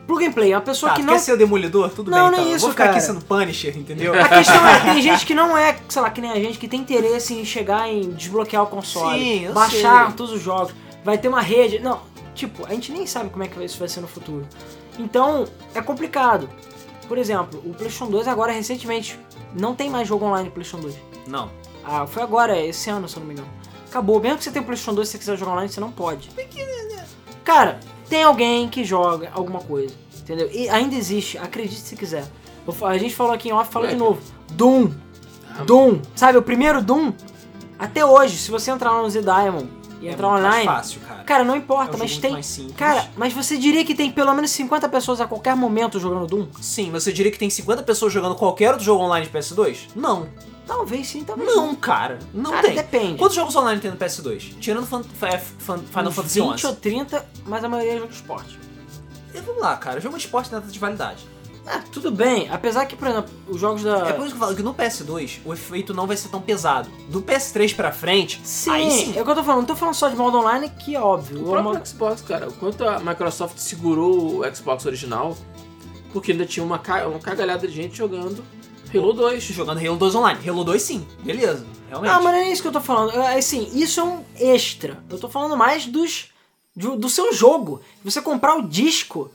pro 0.06 0.16
gameplay, 0.16 0.52
uma 0.54 0.60
pessoa 0.60 0.90
Tá, 0.90 0.96
que 0.96 1.02
não. 1.02 1.14
quer 1.14 1.20
ser 1.20 1.32
o 1.32 1.36
Demolidor? 1.38 1.88
Tudo 1.90 2.10
Não, 2.10 2.18
bem, 2.18 2.26
não 2.32 2.38
é 2.38 2.40
então. 2.40 2.50
Eu 2.50 2.56
isso, 2.56 2.60
Vou 2.66 2.70
ficar 2.70 2.84
cara. 2.88 2.96
aqui 2.98 3.06
sendo 3.06 3.20
Punisher, 3.24 3.78
entendeu? 3.78 4.12
A 4.12 4.28
questão 4.28 4.66
é, 4.68 4.80
tem 4.92 5.00
gente 5.02 5.24
que 5.24 5.34
não 5.34 5.56
é, 5.56 5.76
sei 5.88 6.02
lá, 6.02 6.10
que 6.10 6.20
nem 6.20 6.30
a 6.32 6.34
gente, 6.36 6.58
que 6.58 6.68
tem 6.68 6.80
interesse 6.80 7.32
em 7.32 7.44
chegar 7.44 7.88
em 7.88 8.10
desbloquear 8.10 8.62
o 8.62 8.66
console, 8.66 9.18
Sim, 9.18 9.52
baixar 9.52 10.06
sei. 10.08 10.16
todos 10.16 10.32
os 10.34 10.42
jogos, 10.42 10.74
vai 11.04 11.16
ter 11.16 11.28
uma 11.28 11.40
rede. 11.40 11.78
Não, 11.78 12.00
tipo, 12.34 12.66
a 12.66 12.70
gente 12.74 12.92
nem 12.92 13.06
sabe 13.06 13.30
como 13.30 13.42
é 13.42 13.48
que 13.48 13.62
isso 13.64 13.78
vai 13.78 13.88
ser 13.88 14.00
no 14.02 14.08
futuro. 14.08 14.46
Então, 14.98 15.46
é 15.74 15.80
complicado. 15.80 16.48
Por 17.08 17.18
exemplo, 17.18 17.58
o 17.64 17.74
PlayStation 17.74 18.10
2 18.10 18.28
agora 18.28 18.52
recentemente 18.52 19.18
não 19.52 19.74
tem 19.74 19.90
mais 19.90 20.06
jogo 20.06 20.26
online 20.26 20.48
no 20.48 20.54
PlayStation 20.54 20.82
2. 20.82 20.96
Não. 21.26 21.50
Ah, 21.84 22.06
foi 22.06 22.22
agora, 22.22 22.58
esse 22.58 22.88
ano, 22.90 23.08
se 23.08 23.16
eu 23.16 23.20
não 23.20 23.26
me 23.26 23.34
engano. 23.34 23.48
Acabou. 23.88 24.20
Mesmo 24.20 24.38
que 24.38 24.44
você 24.44 24.50
tenha 24.50 24.62
o 24.62 24.66
PlayStation 24.66 24.94
2 24.94 25.08
e 25.08 25.10
você 25.10 25.18
quiser 25.18 25.36
jogar 25.36 25.52
online, 25.52 25.68
você 25.68 25.80
não 25.80 25.90
pode. 25.90 26.30
Cara, 27.44 27.80
tem 28.08 28.22
alguém 28.22 28.68
que 28.68 28.84
joga 28.84 29.30
alguma 29.32 29.60
coisa, 29.60 29.94
entendeu? 30.20 30.48
E 30.52 30.68
ainda 30.68 30.94
existe, 30.94 31.38
acredite 31.38 31.80
se 31.80 31.96
quiser. 31.96 32.24
Eu 32.66 32.86
A 32.86 32.98
gente 32.98 33.14
falou 33.14 33.32
aqui 33.32 33.48
em 33.48 33.52
off, 33.52 33.72
fala 33.72 33.86
Ué, 33.86 33.92
de 33.92 33.96
novo. 33.96 34.20
Doom. 34.52 34.92
Ah, 35.48 35.64
Doom. 35.64 36.00
Sabe, 36.14 36.38
o 36.38 36.42
primeiro 36.42 36.82
Doom, 36.82 37.12
até 37.78 38.04
hoje, 38.04 38.36
se 38.36 38.50
você 38.50 38.70
entrar 38.70 38.92
no 38.92 39.10
Z 39.10 39.22
Diamond 39.22 39.79
e 40.00 40.08
É 40.08 40.12
entrar 40.12 40.28
online, 40.28 40.64
fácil, 40.64 41.00
cara. 41.00 41.22
cara, 41.24 41.44
não 41.44 41.54
É 41.54 41.56
um 41.56 41.60
importa, 41.60 41.96
mas 41.96 42.16
tem... 42.18 42.40
Cara, 42.76 43.08
mas 43.16 43.32
você 43.32 43.56
diria 43.58 43.84
que 43.84 43.94
tem 43.94 44.10
pelo 44.10 44.32
menos 44.34 44.50
50 44.50 44.88
pessoas 44.88 45.20
a 45.20 45.26
qualquer 45.26 45.54
momento 45.54 46.00
jogando 46.00 46.26
Doom? 46.26 46.46
Sim, 46.60 46.90
mas 46.92 47.02
você 47.04 47.12
diria 47.12 47.30
que 47.30 47.38
tem 47.38 47.50
50 47.50 47.82
pessoas 47.82 48.12
jogando 48.12 48.34
qualquer 48.34 48.70
outro 48.70 48.84
jogo 48.84 49.04
online 49.04 49.26
de 49.26 49.32
PS2? 49.32 49.88
Não. 49.94 50.26
Talvez 50.66 51.08
sim, 51.08 51.24
talvez 51.24 51.52
Não, 51.54 51.74
cara. 51.74 52.18
Não 52.32 52.52
Cara, 52.52 52.66
tem. 52.68 52.76
depende. 52.76 53.18
Quantos 53.18 53.34
jogos 53.34 53.56
online 53.56 53.80
tem 53.80 53.90
no 53.90 53.96
PS2? 53.96 54.56
Tirando 54.60 54.86
Fan- 54.86 55.02
Fa- 55.02 55.38
Fan- 55.58 55.78
Final 55.78 56.12
Fantasy 56.12 56.40
20 56.40 56.66
ou 56.66 56.72
XI. 56.72 56.76
30, 56.80 57.26
mas 57.44 57.64
a 57.64 57.68
maioria 57.68 57.94
é 57.94 57.96
jogo 57.96 58.08
de 58.08 58.14
esporte. 58.14 58.58
E 59.34 59.40
vamos 59.40 59.60
lá, 59.60 59.76
cara. 59.76 60.00
Jogo 60.00 60.16
de 60.16 60.24
esporte 60.24 60.48
tem 60.48 60.58
data 60.60 60.70
de 60.70 60.78
validade. 60.78 61.26
Ah, 61.66 61.82
tudo 61.92 62.10
bem. 62.10 62.48
Apesar 62.50 62.86
que, 62.86 62.96
por 62.96 63.06
exemplo, 63.06 63.30
os 63.48 63.60
jogos 63.60 63.82
da... 63.82 64.08
É 64.08 64.12
por 64.12 64.22
isso 64.26 64.30
que 64.34 64.36
eu 64.36 64.38
falo 64.46 64.56
que 64.56 64.62
no 64.62 64.74
PS2 64.74 65.40
o 65.44 65.52
efeito 65.52 65.92
não 65.94 66.06
vai 66.06 66.16
ser 66.16 66.28
tão 66.28 66.40
pesado. 66.40 66.88
Do 67.08 67.22
PS3 67.22 67.76
pra 67.76 67.92
frente, 67.92 68.40
Sim, 68.42 68.70
aí 68.70 68.90
sim. 68.90 69.16
é 69.16 69.20
o 69.20 69.24
que 69.24 69.30
eu 69.30 69.34
tô 69.36 69.44
falando. 69.44 69.58
Não 69.60 69.66
tô 69.66 69.76
falando 69.76 69.94
só 69.94 70.08
de 70.08 70.16
modo 70.16 70.38
online, 70.38 70.68
que 70.70 70.96
é 70.96 71.00
óbvio. 71.00 71.38
O 71.38 71.42
O 71.42 71.50
próprio 71.50 71.72
modo- 71.74 71.86
Xbox, 71.86 72.22
cara, 72.22 72.48
o 72.48 72.52
quanto 72.54 72.82
a 72.86 72.98
Microsoft 73.00 73.58
segurou 73.58 74.40
o 74.40 74.54
Xbox 74.56 74.84
original, 74.86 75.36
porque 76.12 76.32
ainda 76.32 76.44
tinha 76.46 76.64
uma, 76.64 76.78
ca- 76.78 77.06
uma 77.06 77.18
cagalhada 77.20 77.68
de 77.68 77.74
gente 77.74 77.96
jogando 77.96 78.42
Halo 78.92 79.12
2. 79.12 79.42
Jogando 79.44 79.78
Halo 79.86 79.96
2 79.96 80.14
online. 80.16 80.48
Halo 80.48 80.64
2 80.64 80.82
sim, 80.82 81.06
beleza. 81.22 81.64
Realmente. 81.88 82.12
Não, 82.12 82.22
mas 82.24 82.32
não 82.34 82.40
é 82.40 82.50
isso 82.50 82.62
que 82.62 82.68
eu 82.68 82.72
tô 82.72 82.80
falando. 82.80 83.12
É, 83.12 83.38
Assim, 83.38 83.68
isso 83.74 84.00
é 84.00 84.02
um 84.04 84.24
extra. 84.36 84.98
Eu 85.08 85.18
tô 85.18 85.28
falando 85.28 85.56
mais 85.56 85.86
dos 85.86 86.30
do, 86.74 86.96
do 86.96 87.08
seu 87.08 87.32
jogo. 87.32 87.80
Você 88.02 88.20
comprar 88.20 88.56
o 88.56 88.62
disco 88.68 89.30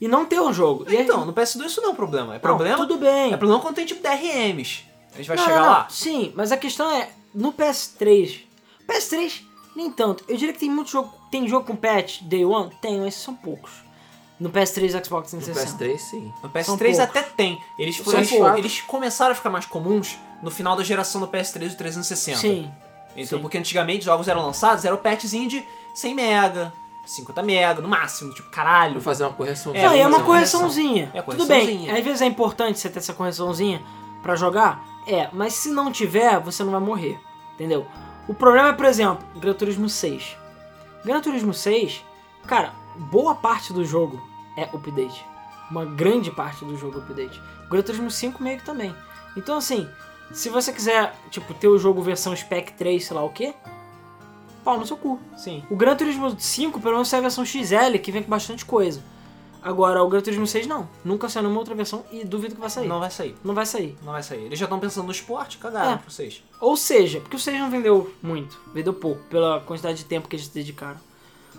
e 0.00 0.06
não 0.08 0.24
ter 0.24 0.40
o 0.40 0.52
jogo. 0.52 0.84
E 0.88 0.96
Então, 0.96 1.24
no 1.24 1.32
PS2 1.32 1.66
isso 1.66 1.80
não 1.80 1.90
é 1.90 1.92
um 1.92 1.96
problema. 1.96 2.32
É 2.32 2.34
Não, 2.34 2.40
problema. 2.40 2.76
tudo 2.78 2.96
bem. 2.98 3.32
É 3.32 3.36
problema 3.36 3.60
quando 3.60 3.74
tem 3.76 3.86
tipo 3.86 4.02
DRMs. 4.02 4.84
A 5.12 5.16
gente 5.16 5.26
vai 5.28 5.36
Não, 5.36 5.44
chegar 5.44 5.56
não, 5.56 5.64
não. 5.66 5.72
lá. 5.72 5.86
Sim, 5.90 6.32
mas 6.36 6.52
a 6.52 6.56
questão 6.56 6.90
é, 6.90 7.08
no 7.34 7.52
PS3. 7.52 8.40
PS3, 8.88 9.42
nem 9.74 9.90
tanto. 9.90 10.24
Eu 10.28 10.36
diria 10.36 10.52
que 10.52 10.60
tem 10.60 10.70
muito 10.70 10.90
jogo. 10.90 11.12
Tem 11.30 11.46
jogo 11.46 11.66
com 11.66 11.76
patch 11.76 12.22
Day 12.22 12.44
One? 12.44 12.70
Tem, 12.80 13.00
mas 13.00 13.14
são 13.14 13.34
poucos. 13.34 13.70
No 14.40 14.50
PS3 14.50 14.84
e 15.00 15.04
Xbox 15.04 15.32
No 15.32 15.40
360. 15.40 15.84
PS3, 15.84 15.98
sim. 15.98 16.32
No 16.42 16.50
São 16.62 16.76
PS3 16.76 16.78
poucos. 16.78 16.98
até 17.00 17.22
tem. 17.22 17.60
Eles, 17.78 17.96
São 17.96 18.14
eles, 18.14 18.32
eles 18.56 18.80
começaram 18.82 19.32
a 19.32 19.34
ficar 19.34 19.50
mais 19.50 19.66
comuns 19.66 20.16
no 20.42 20.50
final 20.50 20.76
da 20.76 20.84
geração 20.84 21.20
do 21.20 21.26
PS3 21.26 21.66
e 21.66 21.68
do 21.70 21.76
360. 21.76 22.38
Sim. 22.38 22.70
Então, 23.16 23.38
sim. 23.38 23.42
porque 23.42 23.58
antigamente 23.58 24.00
os 24.00 24.04
jogos 24.04 24.28
eram 24.28 24.46
lançados, 24.46 24.84
era 24.84 24.94
o 24.94 24.98
patchzinho 24.98 25.48
de 25.48 25.64
100 25.94 26.14
mega, 26.14 26.72
50 27.08 27.42
mega, 27.42 27.80
no 27.80 27.88
máximo, 27.88 28.32
tipo, 28.34 28.50
caralho. 28.50 28.94
Vou 28.94 29.02
fazer 29.02 29.24
uma 29.24 29.32
correção. 29.32 29.74
É, 29.74 30.00
é 30.00 30.06
uma 30.06 30.22
correçãozinha. 30.22 31.10
É, 31.14 31.22
Tudo 31.22 31.46
bem, 31.46 31.90
às 31.90 32.04
vezes 32.04 32.20
é 32.20 32.26
importante 32.26 32.78
você 32.78 32.90
ter 32.90 32.98
essa 32.98 33.14
correçãozinha 33.14 33.82
pra 34.22 34.36
jogar. 34.36 34.84
É, 35.06 35.30
mas 35.32 35.54
se 35.54 35.70
não 35.70 35.90
tiver, 35.90 36.38
você 36.38 36.62
não 36.62 36.72
vai 36.72 36.80
morrer. 36.80 37.18
Entendeu? 37.54 37.86
O 38.28 38.34
problema 38.34 38.68
é, 38.68 38.72
por 38.74 38.84
exemplo, 38.84 39.26
Gran 39.36 39.54
Turismo 39.54 39.88
6. 39.88 40.36
Gran 41.02 41.20
Turismo 41.20 41.54
6, 41.54 42.04
cara, 42.46 42.74
boa 42.94 43.34
parte 43.34 43.72
do 43.72 43.84
jogo 43.84 44.20
é 44.54 44.64
update. 44.64 45.24
Uma 45.70 45.86
grande 45.86 46.30
parte 46.30 46.62
do 46.64 46.76
jogo 46.76 46.98
é 46.98 47.02
update. 47.02 47.40
O 47.66 47.70
Gran 47.70 47.82
Turismo 47.82 48.10
5 48.10 48.42
meio 48.42 48.58
que 48.58 48.64
também. 48.64 48.94
Então, 49.34 49.56
assim, 49.56 49.88
se 50.30 50.50
você 50.50 50.72
quiser, 50.72 51.14
tipo, 51.30 51.54
ter 51.54 51.68
o 51.68 51.78
jogo 51.78 52.02
versão 52.02 52.36
Spec 52.36 52.72
3, 52.72 53.02
sei 53.02 53.16
lá 53.16 53.24
o 53.24 53.30
quê, 53.30 53.54
pau 54.68 54.78
no 54.78 54.86
seu 54.86 54.96
cu. 54.98 55.18
Sim. 55.36 55.62
O 55.70 55.76
Gran 55.76 55.96
Turismo 55.96 56.34
5, 56.38 56.80
pelo 56.80 56.94
menos, 56.94 57.10
é 57.12 57.16
a 57.16 57.20
versão 57.20 57.44
XL, 57.44 57.98
que 58.02 58.12
vem 58.12 58.22
com 58.22 58.28
bastante 58.30 58.64
coisa. 58.66 59.02
Agora, 59.62 60.02
o 60.02 60.08
Gran 60.08 60.20
Turismo 60.20 60.46
6, 60.46 60.66
não. 60.66 60.88
Nunca 61.04 61.28
saiu 61.28 61.42
nenhuma 61.44 61.58
outra 61.60 61.74
versão 61.74 62.04
e 62.12 62.22
duvido 62.24 62.54
que 62.54 62.60
vai 62.60 62.70
sair. 62.70 62.86
Não 62.86 63.00
vai 63.00 63.10
sair. 63.10 63.34
Não 63.42 63.54
vai 63.54 63.66
sair. 63.66 63.96
Não 64.04 64.12
vai 64.12 64.22
sair. 64.22 64.44
Eles 64.44 64.58
já 64.58 64.66
estão 64.66 64.78
pensando 64.78 65.06
no 65.06 65.10
esporte, 65.12 65.58
cagaram 65.58 65.92
É. 65.92 65.96
pra 65.96 66.10
vocês. 66.10 66.42
Ou 66.60 66.76
seja, 66.76 67.20
porque 67.20 67.36
o 67.36 67.38
6 67.40 67.58
não 67.58 67.70
vendeu 67.70 68.12
muito. 68.22 68.60
Vendeu 68.74 68.92
pouco, 68.94 69.22
pela 69.24 69.60
quantidade 69.60 69.98
de 69.98 70.04
tempo 70.04 70.28
que 70.28 70.36
eles 70.36 70.48
dedicaram. 70.48 70.98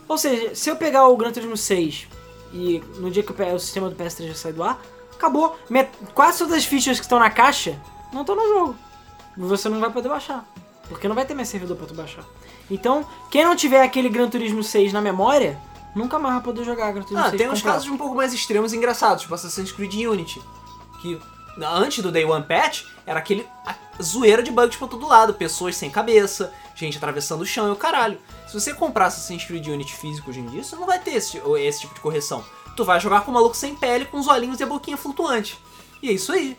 Ou 0.07 0.17
seja, 0.17 0.53
se 0.55 0.69
eu 0.69 0.75
pegar 0.75 1.07
o 1.07 1.17
Gran 1.17 1.31
Turismo 1.31 1.57
6 1.57 2.07
e 2.53 2.81
no 2.97 3.11
dia 3.11 3.21
que 3.23 3.31
o 3.33 3.59
sistema 3.59 3.89
do 3.89 3.95
PS3 3.95 4.27
já 4.27 4.33
sair 4.35 4.53
do 4.53 4.63
ar, 4.63 4.79
acabou. 5.13 5.57
Met- 5.69 5.91
Quase 6.13 6.37
todas 6.39 6.53
as 6.53 6.65
features 6.65 6.99
que 6.99 7.05
estão 7.05 7.19
na 7.19 7.29
caixa 7.29 7.79
não 8.13 8.21
estão 8.21 8.35
no 8.35 8.47
jogo. 8.47 8.75
Você 9.37 9.67
não 9.67 9.79
vai 9.79 9.91
poder 9.91 10.09
baixar. 10.09 10.45
Porque 10.87 11.07
não 11.07 11.15
vai 11.15 11.25
ter 11.25 11.33
mais 11.35 11.47
servidor 11.49 11.75
pra 11.77 11.85
tu 11.85 11.93
baixar. 11.93 12.23
Então, 12.69 13.05
quem 13.29 13.43
não 13.43 13.55
tiver 13.55 13.81
aquele 13.83 14.09
Gran 14.09 14.29
Turismo 14.29 14.63
6 14.63 14.93
na 14.93 15.01
memória, 15.01 15.59
nunca 15.95 16.19
mais 16.19 16.35
vai 16.35 16.43
poder 16.43 16.63
jogar 16.63 16.91
Gran 16.91 17.03
Turismo 17.03 17.25
Ah, 17.25 17.29
6 17.29 17.41
tem 17.41 17.49
uns 17.49 17.61
casos 17.61 17.89
um 17.89 17.97
pouco 17.97 18.15
mais 18.15 18.33
extremos 18.33 18.73
e 18.73 18.77
engraçados, 18.77 19.23
tipo 19.23 19.33
Assassin's 19.33 19.71
Creed 19.71 19.93
Unity. 20.05 20.41
Que 21.01 21.19
antes 21.63 22.03
do 22.03 22.11
Day 22.11 22.25
One 22.25 22.43
Patch, 22.45 22.83
era 23.05 23.19
aquele 23.19 23.45
a 23.65 23.75
zoeira 24.01 24.41
de 24.43 24.51
bugs 24.51 24.77
pra 24.77 24.87
todo 24.87 25.07
lado. 25.07 25.33
Pessoas 25.33 25.75
sem 25.75 25.89
cabeça, 25.89 26.53
gente 26.75 26.97
atravessando 26.97 27.41
o 27.41 27.45
chão 27.45 27.67
e 27.67 27.71
o 27.71 27.75
caralho. 27.75 28.17
Se 28.47 28.53
você 28.53 28.73
comprar 28.73 29.07
Assassin's 29.07 29.43
Creed 29.43 29.67
Unity 29.67 29.95
físico 29.95 30.29
hoje 30.29 30.39
em 30.39 30.45
dia, 30.45 30.63
você 30.63 30.75
não 30.75 30.85
vai 30.85 30.99
ter 30.99 31.11
esse, 31.15 31.41
esse 31.59 31.81
tipo 31.81 31.93
de 31.93 31.99
correção. 31.99 32.43
Tu 32.75 32.85
vai 32.85 32.99
jogar 32.99 33.21
com 33.21 33.31
um 33.31 33.33
maluco 33.33 33.55
sem 33.55 33.75
pele, 33.75 34.05
com 34.05 34.17
os 34.19 34.27
olhinhos 34.27 34.59
e 34.59 34.63
a 34.63 34.67
boquinha 34.67 34.95
flutuante. 34.95 35.59
E 36.01 36.09
é 36.09 36.13
isso 36.13 36.31
aí. 36.31 36.57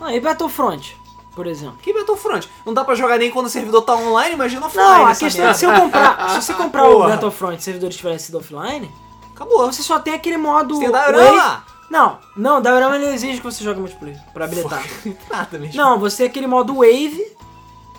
Ah, 0.00 0.14
e 0.14 0.20
Battlefront, 0.20 0.96
por 1.34 1.46
exemplo. 1.46 1.76
Que 1.82 1.92
Battlefront? 1.92 2.48
Não 2.66 2.74
dá 2.74 2.84
pra 2.84 2.94
jogar 2.94 3.18
nem 3.18 3.30
quando 3.30 3.46
o 3.46 3.50
servidor 3.50 3.82
tá 3.82 3.94
online, 3.94 4.34
imagina 4.34 4.66
offline. 4.66 4.86
Não, 4.86 5.06
a 5.06 5.14
questão 5.14 5.28
é 5.44 5.46
merda. 5.48 5.54
se 5.58 5.64
eu 5.64 5.72
comprar, 5.74 6.30
se 6.30 6.42
você 6.42 6.54
comprar 6.54 6.84
o 6.88 6.92
Porra. 6.92 7.08
Battlefront 7.10 7.54
e 7.54 7.58
o 7.58 7.62
servidor 7.62 7.90
tivesse 7.90 8.26
sido 8.26 8.38
offline, 8.38 8.90
Acabou. 9.34 9.66
você 9.66 9.82
só 9.82 9.98
tem 9.98 10.14
aquele 10.14 10.36
modo. 10.36 10.74
Você 10.76 10.82
tem 10.82 10.90
Wave- 10.90 11.12
diorama? 11.12 11.64
Não, 11.90 12.18
não, 12.36 12.62
diorama 12.62 12.96
ele 12.96 13.06
exige 13.06 13.38
que 13.38 13.44
você 13.44 13.62
jogue 13.62 13.80
multiplayer 13.80 14.18
pra 14.32 14.46
habilitar. 14.46 14.82
Nada 15.30 15.58
mesmo. 15.58 15.76
Não, 15.76 15.98
você 15.98 16.18
tem 16.18 16.26
aquele 16.26 16.46
modo 16.46 16.74
Wave, 16.76 17.36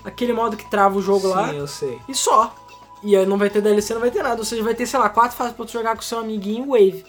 aquele 0.03 0.33
modo 0.33 0.57
que 0.57 0.69
trava 0.69 0.97
o 0.97 1.01
jogo 1.01 1.27
lá, 1.27 1.49
Sim, 1.49 1.57
eu 1.57 1.67
sei. 1.67 1.99
e 2.07 2.15
só. 2.15 2.53
E 3.03 3.15
aí 3.15 3.25
não 3.25 3.37
vai 3.37 3.49
ter 3.49 3.61
DLC, 3.61 3.93
não 3.93 4.01
vai 4.01 4.09
ter 4.11 4.23
nada. 4.23 4.37
Ou 4.39 4.45
seja, 4.45 4.63
vai 4.63 4.73
ter, 4.73 4.85
sei 4.87 4.97
lá, 4.99 5.09
quatro 5.09 5.35
fases 5.37 5.53
pra 5.53 5.65
tu 5.65 5.71
jogar 5.71 5.95
com 5.95 6.01
seu 6.01 6.19
amiguinho 6.19 6.67
Wave. 6.69 7.05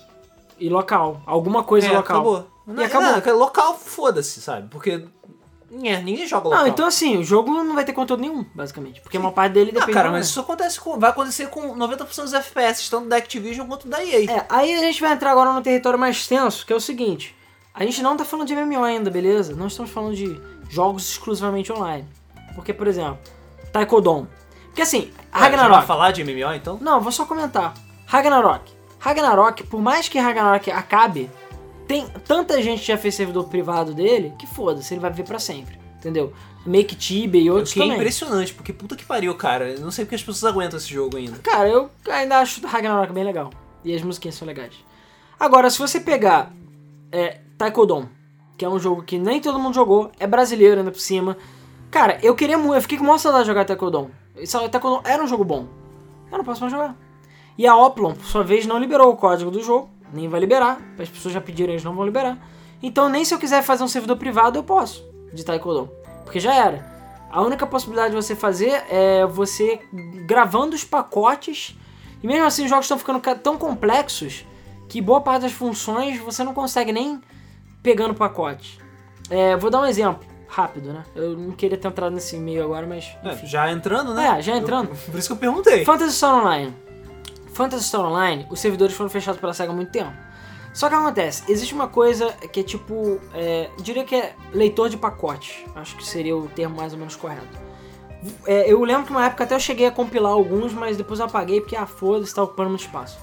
E 0.58 0.68
local. 0.68 1.20
Alguma 1.24 1.62
coisa 1.62 1.86
É, 1.86 1.90
local. 1.96 2.16
acabou. 2.16 2.46
E 2.76 2.82
acabou. 2.84 3.08
Não, 3.08 3.16
aquele 3.18 3.36
local, 3.36 3.78
foda-se, 3.78 4.40
sabe? 4.42 4.68
Porque. 4.70 5.06
É, 5.82 6.00
ninguém 6.00 6.26
joga 6.26 6.48
local. 6.48 6.62
Não, 6.62 6.68
então 6.68 6.86
assim, 6.86 7.16
o 7.18 7.24
jogo 7.24 7.50
não 7.50 7.74
vai 7.74 7.84
ter 7.84 7.92
conteúdo 7.92 8.20
nenhum, 8.20 8.44
basicamente. 8.54 9.00
Porque 9.00 9.18
uma 9.18 9.32
parte 9.32 9.52
dele 9.54 9.70
Ah, 9.70 9.80
depende 9.80 9.92
cara, 9.92 10.08
da 10.08 10.12
mas 10.18 10.26
isso 10.26 10.38
acontece 10.40 10.78
com, 10.80 10.98
vai 10.98 11.10
acontecer 11.10 11.48
com 11.48 11.76
90% 11.76 12.06
dos 12.22 12.32
FPS, 12.34 12.88
tanto 12.90 13.08
da 13.08 13.16
Activision 13.16 13.66
quanto 13.66 13.88
da 13.88 14.04
EA. 14.04 14.30
É, 14.30 14.46
aí 14.48 14.72
a 14.74 14.78
gente 14.80 15.00
vai 15.00 15.12
entrar 15.12 15.32
agora 15.32 15.52
no 15.52 15.62
território 15.62 15.98
mais 15.98 16.26
tenso, 16.26 16.64
que 16.66 16.72
é 16.72 16.76
o 16.76 16.80
seguinte. 16.80 17.34
A 17.74 17.82
gente 17.84 18.02
não 18.02 18.16
tá 18.16 18.24
falando 18.24 18.46
de 18.46 18.54
MMO 18.54 18.84
ainda, 18.84 19.10
beleza? 19.10 19.54
Não 19.56 19.66
estamos 19.66 19.90
falando 19.90 20.14
de 20.14 20.40
jogos 20.70 21.10
exclusivamente 21.10 21.72
online. 21.72 22.06
Porque, 22.54 22.72
por 22.72 22.86
exemplo, 22.86 23.18
Taekwondo. 23.72 24.28
Porque 24.66 24.82
assim, 24.82 25.10
Ah, 25.32 25.40
já 25.40 25.48
vai 25.48 25.50
Ragnarok. 25.58 25.86
falar 25.86 26.12
de 26.12 26.22
MMO 26.22 26.52
então? 26.54 26.78
Não, 26.80 27.00
vou 27.00 27.10
só 27.10 27.24
comentar. 27.24 27.74
Ragnarok. 28.06 28.72
Ragnarok, 28.98 29.64
por 29.64 29.80
mais 29.80 30.08
que 30.08 30.18
Ragnarok 30.18 30.70
acabe, 30.70 31.28
tem 31.86 32.06
tanta 32.26 32.60
gente 32.62 32.80
que 32.80 32.86
já 32.86 32.98
fez 32.98 33.14
servidor 33.14 33.44
privado 33.44 33.94
dele 33.94 34.32
que 34.38 34.46
foda-se, 34.46 34.94
ele 34.94 35.00
vai 35.00 35.10
viver 35.10 35.24
pra 35.24 35.38
sempre. 35.38 35.78
Entendeu? 35.98 36.32
Make 36.66 36.94
Tibia 36.94 37.40
e 37.40 37.50
O 37.50 37.54
outros 37.54 37.72
que 37.72 37.82
é 37.82 37.86
impressionante, 37.86 38.52
porque 38.52 38.72
puta 38.72 38.96
que 38.96 39.04
pariu, 39.04 39.34
cara. 39.34 39.70
Eu 39.70 39.80
não 39.80 39.90
sei 39.90 40.04
porque 40.04 40.14
as 40.14 40.22
pessoas 40.22 40.52
aguentam 40.52 40.78
esse 40.78 40.92
jogo 40.92 41.16
ainda. 41.16 41.38
Cara, 41.38 41.68
eu 41.68 41.90
ainda 42.10 42.38
acho 42.38 42.66
Ragnarok 42.66 43.12
bem 43.12 43.24
legal. 43.24 43.50
E 43.82 43.94
as 43.94 44.02
musiquinhas 44.02 44.34
são 44.34 44.46
legais. 44.46 44.74
Agora, 45.38 45.68
se 45.68 45.78
você 45.78 46.00
pegar 46.00 46.52
é, 47.10 47.40
Taekwondo, 47.56 48.08
que 48.56 48.64
é 48.64 48.68
um 48.68 48.78
jogo 48.78 49.02
que 49.02 49.18
nem 49.18 49.40
todo 49.40 49.58
mundo 49.58 49.74
jogou, 49.74 50.10
é 50.18 50.26
brasileiro 50.26 50.78
ainda 50.78 50.90
por 50.90 51.00
cima. 51.00 51.36
Cara, 51.90 52.18
eu 52.22 52.34
queria 52.34 52.58
muito, 52.58 52.74
eu 52.74 52.82
fiquei 52.82 52.98
com 52.98 53.04
muita 53.04 53.20
saudade 53.20 53.44
de 53.44 53.48
jogar 53.48 53.64
Taekwondo. 53.64 54.10
Taekwondo 54.70 55.00
era 55.04 55.22
um 55.22 55.26
jogo 55.26 55.44
bom. 55.44 55.66
Eu 56.30 56.38
não 56.38 56.44
posso 56.44 56.60
mais 56.60 56.72
jogar. 56.72 56.96
E 57.56 57.66
a 57.66 57.76
Oplon, 57.76 58.14
por 58.14 58.24
sua 58.26 58.42
vez, 58.42 58.66
não 58.66 58.78
liberou 58.78 59.12
o 59.12 59.16
código 59.16 59.50
do 59.50 59.62
jogo, 59.62 59.88
nem 60.14 60.28
vai 60.28 60.40
liberar. 60.40 60.80
As 60.98 61.08
pessoas 61.08 61.34
já 61.34 61.40
pediram, 61.40 61.72
eles 61.72 61.84
não 61.84 61.94
vão 61.94 62.04
liberar. 62.04 62.38
Então, 62.82 63.08
nem 63.08 63.24
se 63.24 63.34
eu 63.34 63.38
quiser 63.38 63.62
fazer 63.62 63.82
um 63.84 63.88
servidor 63.88 64.16
privado, 64.16 64.58
eu 64.58 64.62
posso, 64.62 65.04
de 65.32 65.44
Taekwondo. 65.44 65.90
Porque 66.24 66.38
já 66.40 66.54
era. 66.54 66.92
A 67.30 67.42
única 67.42 67.66
possibilidade 67.66 68.10
de 68.10 68.16
você 68.16 68.36
fazer 68.36 68.84
é 68.90 69.26
você 69.26 69.80
gravando 70.26 70.74
os 70.76 70.84
pacotes. 70.84 71.76
E 72.22 72.26
mesmo 72.26 72.46
assim, 72.46 72.64
os 72.64 72.70
jogos 72.70 72.84
estão 72.84 72.98
ficando 72.98 73.20
ca- 73.20 73.34
tão 73.34 73.56
complexos 73.58 74.46
que 74.88 75.00
boa 75.00 75.20
parte 75.20 75.42
das 75.42 75.52
funções 75.52 76.18
você 76.20 76.44
não 76.44 76.54
consegue 76.54 76.92
nem 76.92 77.20
pegando 77.82 78.14
pacote. 78.14 78.78
É, 79.28 79.56
vou 79.56 79.70
dar 79.70 79.80
um 79.80 79.86
exemplo 79.86 80.24
rápido, 80.46 80.92
né? 80.92 81.02
Eu 81.16 81.36
não 81.36 81.50
queria 81.50 81.76
ter 81.76 81.88
entrado 81.88 82.12
nesse 82.14 82.36
meio 82.36 82.62
agora, 82.62 82.86
mas. 82.86 83.16
É, 83.24 83.46
já 83.46 83.70
entrando, 83.72 84.14
né? 84.14 84.36
É, 84.38 84.42
já 84.42 84.56
entrando. 84.56 84.90
Eu- 84.90 84.96
por 85.10 85.18
isso 85.18 85.28
que 85.28 85.32
eu 85.32 85.36
perguntei. 85.38 85.84
Phantasy 85.84 86.12
Star 86.12 86.36
Online. 86.36 86.74
Phantasy 87.54 87.84
Star 87.84 88.02
Online, 88.02 88.46
os 88.50 88.60
servidores 88.60 88.94
foram 88.94 89.08
fechados 89.08 89.40
pela 89.40 89.54
SEGA 89.54 89.72
há 89.72 89.74
muito 89.74 89.90
tempo. 89.90 90.12
Só 90.72 90.88
que 90.88 90.94
acontece, 90.96 91.44
existe 91.48 91.72
uma 91.72 91.86
coisa 91.86 92.32
que 92.52 92.60
é 92.60 92.62
tipo, 92.64 93.20
é, 93.32 93.70
diria 93.80 94.04
que 94.04 94.16
é 94.16 94.34
leitor 94.52 94.88
de 94.88 94.96
pacotes. 94.96 95.64
Acho 95.76 95.96
que 95.96 96.04
seria 96.04 96.36
o 96.36 96.48
termo 96.48 96.76
mais 96.76 96.92
ou 96.92 96.98
menos 96.98 97.14
correto. 97.14 97.46
É, 98.44 98.70
eu 98.70 98.82
lembro 98.82 99.04
que 99.04 99.12
uma 99.12 99.24
época 99.24 99.44
até 99.44 99.54
eu 99.54 99.60
cheguei 99.60 99.86
a 99.86 99.92
compilar 99.92 100.32
alguns, 100.32 100.72
mas 100.72 100.96
depois 100.96 101.20
apaguei 101.20 101.60
porque, 101.60 101.76
ah, 101.76 101.86
foda-se, 101.86 102.34
tá 102.34 102.42
ocupando 102.42 102.70
muito 102.70 102.80
espaço. 102.80 103.18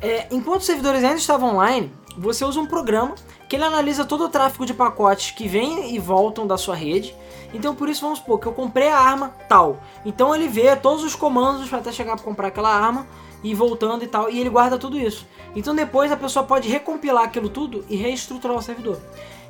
É, 0.00 0.28
enquanto 0.30 0.60
os 0.60 0.66
servidores 0.66 1.02
ainda 1.02 1.16
estavam 1.16 1.54
online, 1.54 1.92
você 2.16 2.44
usa 2.44 2.60
um 2.60 2.66
programa 2.66 3.14
que 3.48 3.56
ele 3.56 3.64
analisa 3.64 4.04
todo 4.04 4.24
o 4.24 4.28
tráfego 4.28 4.64
de 4.64 4.74
pacotes 4.74 5.32
que 5.32 5.48
vêm 5.48 5.94
e 5.94 5.98
voltam 5.98 6.46
da 6.46 6.56
sua 6.56 6.74
rede. 6.74 7.14
Então 7.52 7.74
por 7.74 7.88
isso 7.88 8.02
vamos 8.02 8.18
supor 8.18 8.38
que 8.38 8.46
eu 8.46 8.52
comprei 8.52 8.88
a 8.88 8.98
arma 8.98 9.34
tal. 9.48 9.80
Então 10.04 10.34
ele 10.34 10.48
vê 10.48 10.74
todos 10.76 11.04
os 11.04 11.14
comandos 11.14 11.72
até 11.72 11.90
chegar 11.90 12.16
para 12.16 12.24
comprar 12.24 12.48
aquela 12.48 12.74
arma 12.74 13.06
e 13.42 13.54
voltando 13.54 14.04
e 14.04 14.06
tal, 14.06 14.30
e 14.30 14.38
ele 14.40 14.48
guarda 14.50 14.78
tudo 14.78 14.98
isso. 14.98 15.26
Então 15.54 15.74
depois 15.74 16.10
a 16.12 16.16
pessoa 16.16 16.44
pode 16.44 16.68
recompilar 16.68 17.24
aquilo 17.24 17.48
tudo 17.48 17.84
e 17.88 17.96
reestruturar 17.96 18.56
o 18.56 18.62
servidor. 18.62 18.98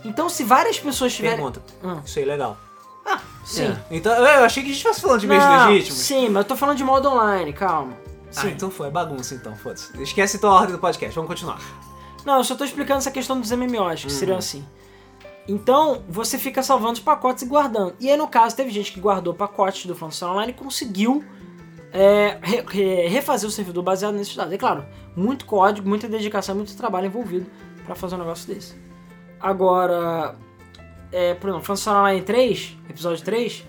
Então 0.05 0.29
se 0.29 0.43
várias 0.45 0.79
pessoas 0.79 1.13
tiverem 1.15 1.37
Pergunta. 1.37 1.63
Ah. 1.83 2.01
Isso 2.05 2.19
aí 2.19 2.25
é 2.25 2.29
legal. 2.29 2.57
Ah, 3.05 3.21
sim. 3.45 3.65
É. 3.65 3.77
Então, 3.91 4.13
eu 4.15 4.45
achei 4.45 4.63
que 4.63 4.71
a 4.71 4.73
gente 4.73 4.83
fosse 4.83 5.01
falando 5.01 5.21
de 5.21 5.27
meios 5.27 5.45
legítimos. 5.67 5.99
Sim, 6.01 6.29
mas 6.29 6.43
eu 6.45 6.49
tô 6.49 6.57
falando 6.57 6.77
de 6.77 6.85
modo 6.85 7.09
online, 7.09 7.53
calma. 7.53 7.95
Ah, 8.35 8.41
Sim. 8.43 8.49
então 8.51 8.71
foi, 8.71 8.87
é 8.87 8.91
bagunça 8.91 9.35
então, 9.35 9.55
foda-se. 9.57 10.01
Esquece 10.03 10.37
então 10.37 10.51
a 10.51 10.55
ordem 10.55 10.73
do 10.73 10.79
podcast, 10.79 11.15
vamos 11.15 11.29
continuar. 11.29 11.61
Não, 12.25 12.39
eu 12.39 12.45
só 12.45 12.55
tô 12.55 12.65
explicando 12.65 12.99
essa 12.99 13.11
questão 13.11 13.39
dos 13.41 13.51
MMOs, 13.51 14.01
que 14.03 14.07
Uhum. 14.07 14.11
seriam 14.19 14.39
assim. 14.39 14.65
Então, 15.49 16.03
você 16.09 16.39
fica 16.39 16.63
salvando 16.63 16.93
os 16.95 17.01
pacotes 17.01 17.43
e 17.43 17.47
guardando. 17.47 17.95
E 17.99 18.09
aí, 18.11 18.17
no 18.17 18.29
caso, 18.29 18.55
teve 18.55 18.71
gente 18.71 18.93
que 18.93 19.01
guardou 19.01 19.35
pacotes 19.35 19.85
do 19.87 19.95
Function 19.95 20.31
Online 20.31 20.53
e 20.53 20.55
conseguiu 20.55 21.25
é, 21.93 22.39
re- 22.43 22.65
re- 22.69 23.09
refazer 23.09 23.49
o 23.49 23.53
servidor 23.53 23.83
baseado 23.83 24.15
nesses 24.15 24.35
dados. 24.35 24.53
É 24.53 24.59
claro, 24.59 24.85
muito 25.15 25.45
código, 25.45 25.89
muita 25.89 26.09
dedicação, 26.09 26.55
muito 26.55 26.77
trabalho 26.77 27.07
envolvido 27.07 27.47
pra 27.85 27.95
fazer 27.95 28.15
um 28.15 28.19
negócio 28.19 28.53
desse. 28.53 28.75
Agora, 29.41 30.37
é, 31.11 31.35
por 31.35 31.49
exemplo, 31.51 31.67
Function 31.67 31.93
Online 31.93 32.23
3, 32.23 32.77
episódio 32.89 33.25
3, 33.25 33.65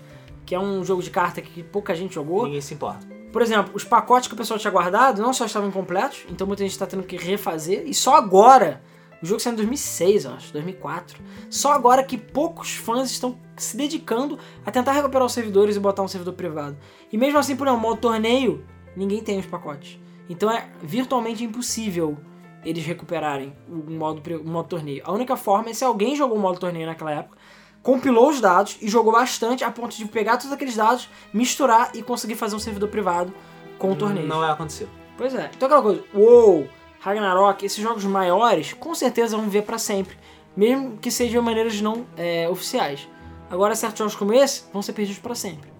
que 0.46 0.54
é 0.54 0.58
um 0.58 0.84
jogo 0.84 1.02
de 1.02 1.10
carta 1.10 1.40
que 1.42 1.62
pouca 1.62 1.94
gente 1.94 2.14
jogou. 2.14 2.44
Ninguém 2.44 2.60
se 2.60 2.74
importa. 2.74 3.06
Por 3.32 3.42
exemplo, 3.42 3.72
os 3.74 3.82
pacotes 3.82 4.28
que 4.28 4.34
o 4.34 4.36
pessoal 4.36 4.58
tinha 4.60 4.70
guardado 4.70 5.20
não 5.20 5.32
só 5.32 5.44
estavam 5.44 5.68
incompletos, 5.68 6.24
então 6.30 6.46
muita 6.46 6.62
gente 6.62 6.70
está 6.72 6.86
tendo 6.86 7.02
que 7.02 7.16
refazer, 7.16 7.82
e 7.86 7.92
só 7.92 8.14
agora, 8.14 8.80
o 9.24 9.26
jogo 9.26 9.40
saiu 9.40 9.54
em 9.54 9.56
2006, 9.56 10.26
eu 10.26 10.32
acho, 10.34 10.52
2004, 10.52 11.18
só 11.48 11.72
agora 11.72 12.04
que 12.04 12.18
poucos 12.18 12.74
fãs 12.74 13.10
estão 13.10 13.38
se 13.56 13.74
dedicando 13.74 14.38
a 14.66 14.70
tentar 14.70 14.92
recuperar 14.92 15.24
os 15.24 15.32
servidores 15.32 15.76
e 15.76 15.80
botar 15.80 16.02
um 16.02 16.08
servidor 16.08 16.34
privado. 16.34 16.76
E 17.10 17.16
mesmo 17.16 17.38
assim, 17.38 17.56
por 17.56 17.66
exemplo, 17.66 17.80
modo 17.80 18.02
torneio, 18.02 18.62
ninguém 18.94 19.22
tem 19.22 19.38
os 19.38 19.46
pacotes. 19.46 19.98
Então 20.28 20.50
é 20.50 20.68
virtualmente 20.82 21.42
impossível 21.42 22.18
eles 22.66 22.84
recuperarem 22.84 23.56
o 23.66 23.90
modo, 23.92 24.20
o 24.36 24.46
modo 24.46 24.68
torneio. 24.68 25.02
A 25.06 25.12
única 25.12 25.38
forma 25.38 25.70
é 25.70 25.72
se 25.72 25.86
alguém 25.86 26.14
jogou 26.14 26.36
o 26.36 26.40
modo 26.40 26.60
torneio 26.60 26.84
naquela 26.84 27.12
época, 27.12 27.38
compilou 27.82 28.28
os 28.28 28.42
dados 28.42 28.76
e 28.82 28.88
jogou 28.88 29.10
bastante 29.10 29.64
a 29.64 29.70
ponto 29.70 29.96
de 29.96 30.04
pegar 30.04 30.36
todos 30.36 30.52
aqueles 30.52 30.76
dados, 30.76 31.08
misturar 31.32 31.92
e 31.94 32.02
conseguir 32.02 32.34
fazer 32.34 32.56
um 32.56 32.58
servidor 32.58 32.90
privado 32.90 33.32
com 33.78 33.90
o 33.90 33.96
torneio. 33.96 34.26
Não 34.26 34.40
vai 34.40 34.50
acontecer. 34.50 34.86
Pois 35.16 35.34
é. 35.34 35.50
Então 35.56 35.66
aquela 35.66 35.80
coisa, 35.80 36.04
WoW, 36.14 36.68
Ragnarok, 37.04 37.66
esses 37.66 37.82
jogos 37.82 38.02
maiores, 38.04 38.72
com 38.72 38.94
certeza 38.94 39.36
vão 39.36 39.46
ver 39.46 39.62
pra 39.62 39.76
sempre. 39.76 40.16
Mesmo 40.56 40.96
que 40.96 41.10
sejam 41.10 41.42
maneiras 41.42 41.78
não 41.82 42.06
é, 42.16 42.48
oficiais. 42.48 43.06
Agora, 43.50 43.74
certos 43.74 43.98
jogos 43.98 44.16
como 44.16 44.32
esse 44.32 44.64
vão 44.72 44.80
ser 44.80 44.94
perdidos 44.94 45.20
pra 45.20 45.34
sempre. 45.34 45.70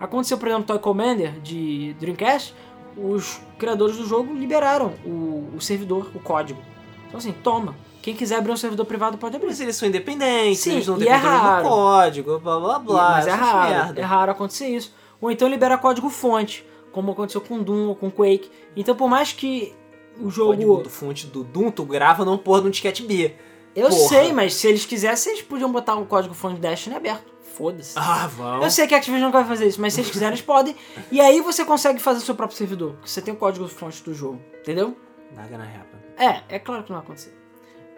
Aconteceu, 0.00 0.36
por 0.36 0.48
exemplo, 0.48 0.66
Toy 0.66 0.80
Commander 0.80 1.38
de 1.40 1.94
Dreamcast, 2.00 2.52
os 2.96 3.40
criadores 3.58 3.96
do 3.96 4.04
jogo 4.04 4.34
liberaram 4.34 4.92
o, 5.04 5.52
o 5.56 5.60
servidor, 5.60 6.10
o 6.12 6.18
código. 6.18 6.60
Então 7.06 7.18
assim, 7.18 7.32
toma. 7.32 7.76
Quem 8.02 8.16
quiser 8.16 8.36
abrir 8.38 8.50
um 8.50 8.56
servidor 8.56 8.86
privado 8.86 9.16
pode 9.18 9.36
abrir. 9.36 9.46
Mas 9.48 9.60
eles 9.60 9.76
são 9.76 9.88
independentes, 9.88 10.58
Sim, 10.60 10.74
eles 10.74 10.86
não 10.88 10.96
e 10.96 11.04
têm 11.04 11.12
é 11.12 11.20
controle 11.20 11.62
do 11.62 11.68
código, 11.68 12.38
blá 12.40 12.58
blá 12.58 12.78
blá. 12.80 13.10
mas 13.12 13.26
é 13.28 13.30
raro, 13.30 13.70
merda. 13.70 14.00
é 14.00 14.04
raro 14.04 14.32
acontecer 14.32 14.66
isso. 14.66 14.92
Ou 15.20 15.30
então 15.30 15.46
libera 15.48 15.78
código 15.78 16.10
fonte, 16.10 16.66
como 16.90 17.12
aconteceu 17.12 17.40
com 17.40 17.62
Doom 17.62 17.88
ou 17.88 17.94
com 17.94 18.10
Quake. 18.10 18.50
Então 18.76 18.96
por 18.96 19.08
mais 19.08 19.32
que 19.32 19.72
o 20.20 20.30
jogo... 20.30 20.52
Código 20.52 20.82
do 20.82 20.90
fonte 20.90 21.26
do 21.26 21.44
Doom, 21.44 21.70
tu 21.70 21.84
grava 21.84 22.24
num 22.24 22.38
porra 22.38 22.62
de 22.62 22.66
um 22.68 22.70
disquete 22.70 23.02
B. 23.02 23.34
Eu 23.74 23.90
Porra. 23.90 24.08
sei, 24.08 24.32
mas 24.32 24.54
se 24.54 24.66
eles 24.66 24.86
quisessem, 24.86 25.32
eles 25.32 25.44
podiam 25.44 25.70
botar 25.70 25.96
um 25.96 26.06
código 26.06 26.34
fonte 26.34 26.58
Destiny 26.60 26.96
aberto. 26.96 27.30
Foda-se. 27.42 27.92
Ah, 27.96 28.26
vão. 28.26 28.62
Eu 28.62 28.70
sei 28.70 28.86
que 28.86 28.94
a 28.94 28.98
Activision 28.98 29.30
não 29.30 29.32
vai 29.32 29.44
fazer 29.44 29.66
isso, 29.66 29.80
mas 29.80 29.92
se 29.92 30.00
eles 30.00 30.10
quiserem, 30.10 30.32
eles 30.34 30.44
podem. 30.44 30.74
E 31.10 31.20
aí 31.20 31.40
você 31.40 31.64
consegue 31.64 31.98
fazer 31.98 32.20
seu 32.20 32.34
próprio 32.34 32.56
servidor, 32.56 32.92
porque 32.94 33.08
você 33.08 33.20
tem 33.20 33.34
o 33.34 33.36
código 33.36 33.66
fonte 33.68 34.02
do 34.02 34.14
jogo, 34.14 34.40
entendeu? 34.60 34.96
Not 35.34 35.48
gonna 35.48 35.64
happen. 35.64 36.00
É, 36.18 36.56
é 36.56 36.58
claro 36.58 36.84
que 36.84 36.90
não 36.90 36.98
vai 36.98 37.04
acontecer. 37.04 37.36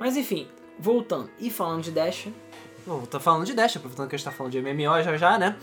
Mas 0.01 0.17
enfim, 0.17 0.49
voltando 0.79 1.31
e 1.39 1.51
falando 1.51 1.83
de 1.83 1.91
Destiny, 1.91 2.35
Bom, 2.89 3.03
tô 3.03 3.21
falando 3.21 3.45
de 3.45 3.53
Destiny, 3.53 3.81
aproveitando 3.81 4.09
que 4.09 4.15
a 4.15 4.19
gente 4.19 4.25
tá 4.25 4.33
falando 4.33 4.53
de 4.53 4.63
MMO 4.63 5.03
já 5.03 5.17
já, 5.19 5.39
né? 5.39 5.57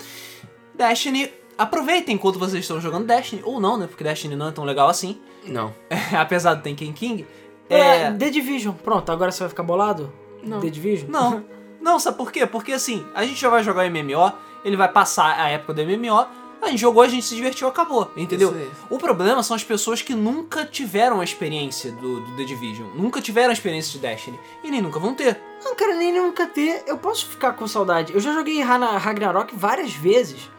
Destiny, 0.76 1.34
aproveitem 1.58 2.16
enquanto 2.16 2.38
vocês 2.40 2.64
estão 2.64 2.80
jogando 2.82 3.06
Destiny, 3.06 3.42
ou 3.46 3.60
não, 3.60 3.78
né? 3.78 3.88
Porque 3.88 4.04
Destiny 4.04 4.36
não 4.36 4.48
é 4.48 4.52
tão 4.52 4.64
legal 4.64 4.90
assim. 4.90 5.20
Não. 5.46 5.74
Apesar 6.18 6.54
do 6.56 6.62
Tekken 6.64 6.94
King. 6.94 7.26
é. 7.70 7.80
É. 8.04 8.12
The 8.12 8.30
Division. 8.30 8.74
Pronto, 8.74 9.12
agora 9.12 9.32
você 9.32 9.40
vai 9.40 9.50
ficar 9.50 9.64
bolado? 9.64 10.12
Não. 10.44 10.60
The 10.60 10.70
Division? 10.70 11.10
Não. 11.10 11.44
Não, 11.82 12.00
sabe 12.00 12.18
por 12.18 12.32
quê? 12.32 12.48
Porque 12.48 12.72
assim, 12.72 13.06
a 13.14 13.24
gente 13.24 13.40
já 13.40 13.48
vai 13.48 13.64
jogar 13.64 13.88
MMO, 13.92 14.32
ele 14.64 14.76
vai 14.76 14.92
passar 14.92 15.40
a 15.40 15.50
época 15.50 15.72
do 15.76 15.84
MMO, 15.86 16.26
a 16.60 16.68
gente 16.70 16.80
jogou, 16.80 17.04
a 17.04 17.08
gente 17.08 17.24
se 17.24 17.36
divertiu, 17.36 17.68
acabou, 17.68 18.12
entendeu? 18.18 18.56
O 18.90 18.98
problema 18.98 19.44
são 19.44 19.56
as 19.56 19.64
pessoas 19.64 20.02
que 20.02 20.16
nunca 20.16 20.66
tiveram 20.66 21.20
a 21.20 21.24
experiência 21.24 21.92
do, 21.92 22.22
do 22.22 22.38
The 22.38 22.44
Division, 22.44 22.88
nunca 22.96 23.22
tiveram 23.22 23.52
a 23.52 23.54
experiência 23.54 23.92
de 23.92 24.00
Destiny, 24.00 24.40
e 24.64 24.72
nem 24.72 24.82
nunca 24.82 25.00
vão 25.00 25.14
ter. 25.14 25.40
Não, 25.64 25.76
cara, 25.76 25.94
nem 25.94 26.12
nunca 26.12 26.48
ter. 26.48 26.84
Eu 26.88 26.98
posso 26.98 27.28
ficar 27.28 27.54
com 27.54 27.68
saudade. 27.68 28.12
Eu 28.16 28.20
já 28.20 28.34
joguei 28.34 28.60
Rana- 28.64 28.98
Ragnarok 28.98 29.56
várias 29.56 29.94
vezes. 29.94 30.50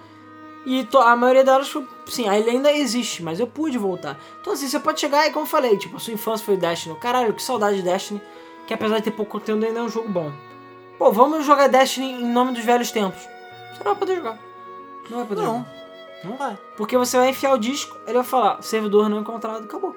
E 0.66 0.84
to- 0.84 0.98
a 0.98 1.14
maioria 1.14 1.44
delas, 1.44 1.68
foi- 1.68 1.86
sim, 2.06 2.28
ele 2.28 2.50
ainda 2.50 2.72
existe, 2.72 3.22
mas 3.22 3.38
eu 3.38 3.46
pude 3.46 3.78
voltar. 3.78 4.18
Então, 4.40 4.52
assim, 4.52 4.66
você 4.68 4.80
pode 4.80 4.98
chegar 5.00 5.26
e, 5.26 5.30
como 5.30 5.44
eu 5.46 5.48
falei, 5.48 5.76
tipo, 5.78 5.96
a 5.96 6.00
sua 6.00 6.12
infância 6.12 6.44
foi 6.44 6.56
Destiny. 6.56 6.96
Caralho, 6.96 7.32
que 7.32 7.42
saudade 7.42 7.76
de 7.76 7.82
Destiny. 7.82 8.20
Que 8.66 8.74
apesar 8.74 8.96
de 8.98 9.04
ter 9.04 9.12
pouco 9.12 9.30
conteúdo, 9.30 9.64
ainda 9.64 9.78
é 9.78 9.82
um 9.82 9.88
jogo 9.88 10.08
bom. 10.08 10.32
Pô, 10.98 11.12
vamos 11.12 11.46
jogar 11.46 11.68
Destiny 11.68 12.14
em 12.20 12.26
nome 12.32 12.52
dos 12.52 12.64
velhos 12.64 12.90
tempos. 12.90 13.20
Você 13.20 13.78
não 13.84 13.92
vai 13.92 13.94
poder 13.94 14.16
jogar. 14.16 14.38
Não 15.08 15.18
vai 15.18 15.26
poder 15.26 15.42
Não. 15.42 15.58
jogar. 15.58 15.76
Não 16.24 16.36
vai. 16.36 16.58
Porque 16.76 16.96
você 16.98 17.16
vai 17.16 17.28
enfiar 17.30 17.52
o 17.52 17.58
disco, 17.58 17.96
ele 18.04 18.14
vai 18.14 18.24
falar, 18.24 18.60
servidor 18.62 19.08
não 19.08 19.20
encontrado, 19.20 19.62
acabou. 19.62 19.94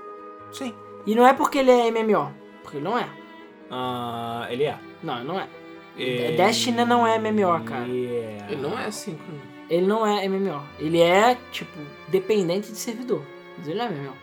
Sim. 0.51 0.75
E 1.05 1.15
não 1.15 1.25
é 1.25 1.33
porque 1.33 1.57
ele 1.57 1.71
é 1.71 1.87
MMO. 1.89 2.31
Porque 2.61 2.77
ele 2.77 2.83
não 2.83 2.95
é. 2.95 3.09
Ah, 3.71 4.45
ele 4.51 4.65
é. 4.65 4.77
Não, 5.01 5.15
ele 5.17 5.27
não 5.27 5.39
é. 5.39 5.47
Ele 5.97 6.37
Destiny 6.37 6.85
não 6.85 7.07
é 7.07 7.17
MMO, 7.17 7.63
cara. 7.63 7.85
é. 7.87 8.45
Ele 8.49 8.61
não 8.61 8.77
é 8.77 8.85
assim. 8.85 9.17
Ele 9.69 9.85
não 9.85 10.05
é 10.05 10.27
MMO. 10.27 10.61
Ele 10.79 10.99
é, 10.99 11.37
tipo, 11.51 11.77
dependente 12.07 12.71
de 12.71 12.77
servidor. 12.77 13.23
Mas 13.57 13.67
ele 13.67 13.77
não 13.77 13.85
é 13.85 13.89
MMO. 13.89 14.13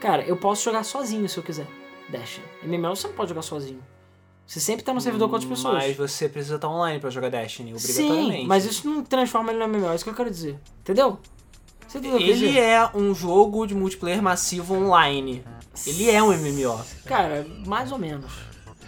Cara, 0.00 0.22
eu 0.24 0.36
posso 0.36 0.64
jogar 0.64 0.82
sozinho 0.84 1.28
se 1.28 1.36
eu 1.38 1.42
quiser. 1.42 1.66
Destiny. 2.08 2.44
MMO 2.64 2.96
você 2.96 3.06
não 3.08 3.14
pode 3.14 3.28
jogar 3.28 3.42
sozinho. 3.42 3.82
Você 4.46 4.60
sempre 4.60 4.84
tá 4.84 4.92
no 4.92 5.00
servidor 5.00 5.28
com 5.28 5.34
outras 5.36 5.48
pessoas. 5.50 5.74
Mas 5.74 5.96
você 5.96 6.28
precisa 6.28 6.56
estar 6.56 6.68
online 6.68 6.98
pra 7.00 7.10
jogar 7.10 7.30
Destiny, 7.30 7.72
obrigatoriamente. 7.72 8.36
Sim, 8.42 8.46
mas 8.46 8.64
isso 8.64 8.88
não 8.88 9.02
transforma 9.04 9.52
ele 9.52 9.64
no 9.64 9.68
MMO. 9.68 9.90
É 9.90 9.94
isso 9.94 10.04
que 10.04 10.10
eu 10.10 10.14
quero 10.14 10.30
dizer. 10.30 10.58
Entendeu? 10.80 11.18
Você 11.86 11.98
entendeu 11.98 12.18
Ele 12.18 12.58
é 12.58 12.88
um 12.94 13.14
jogo 13.14 13.66
de 13.66 13.74
multiplayer 13.74 14.22
massivo 14.22 14.74
online. 14.74 15.44
Ele 15.86 16.10
é 16.10 16.22
um 16.22 16.28
MMO. 16.36 16.80
Cara, 17.04 17.46
mais 17.66 17.92
ou 17.92 17.98
menos. 17.98 18.32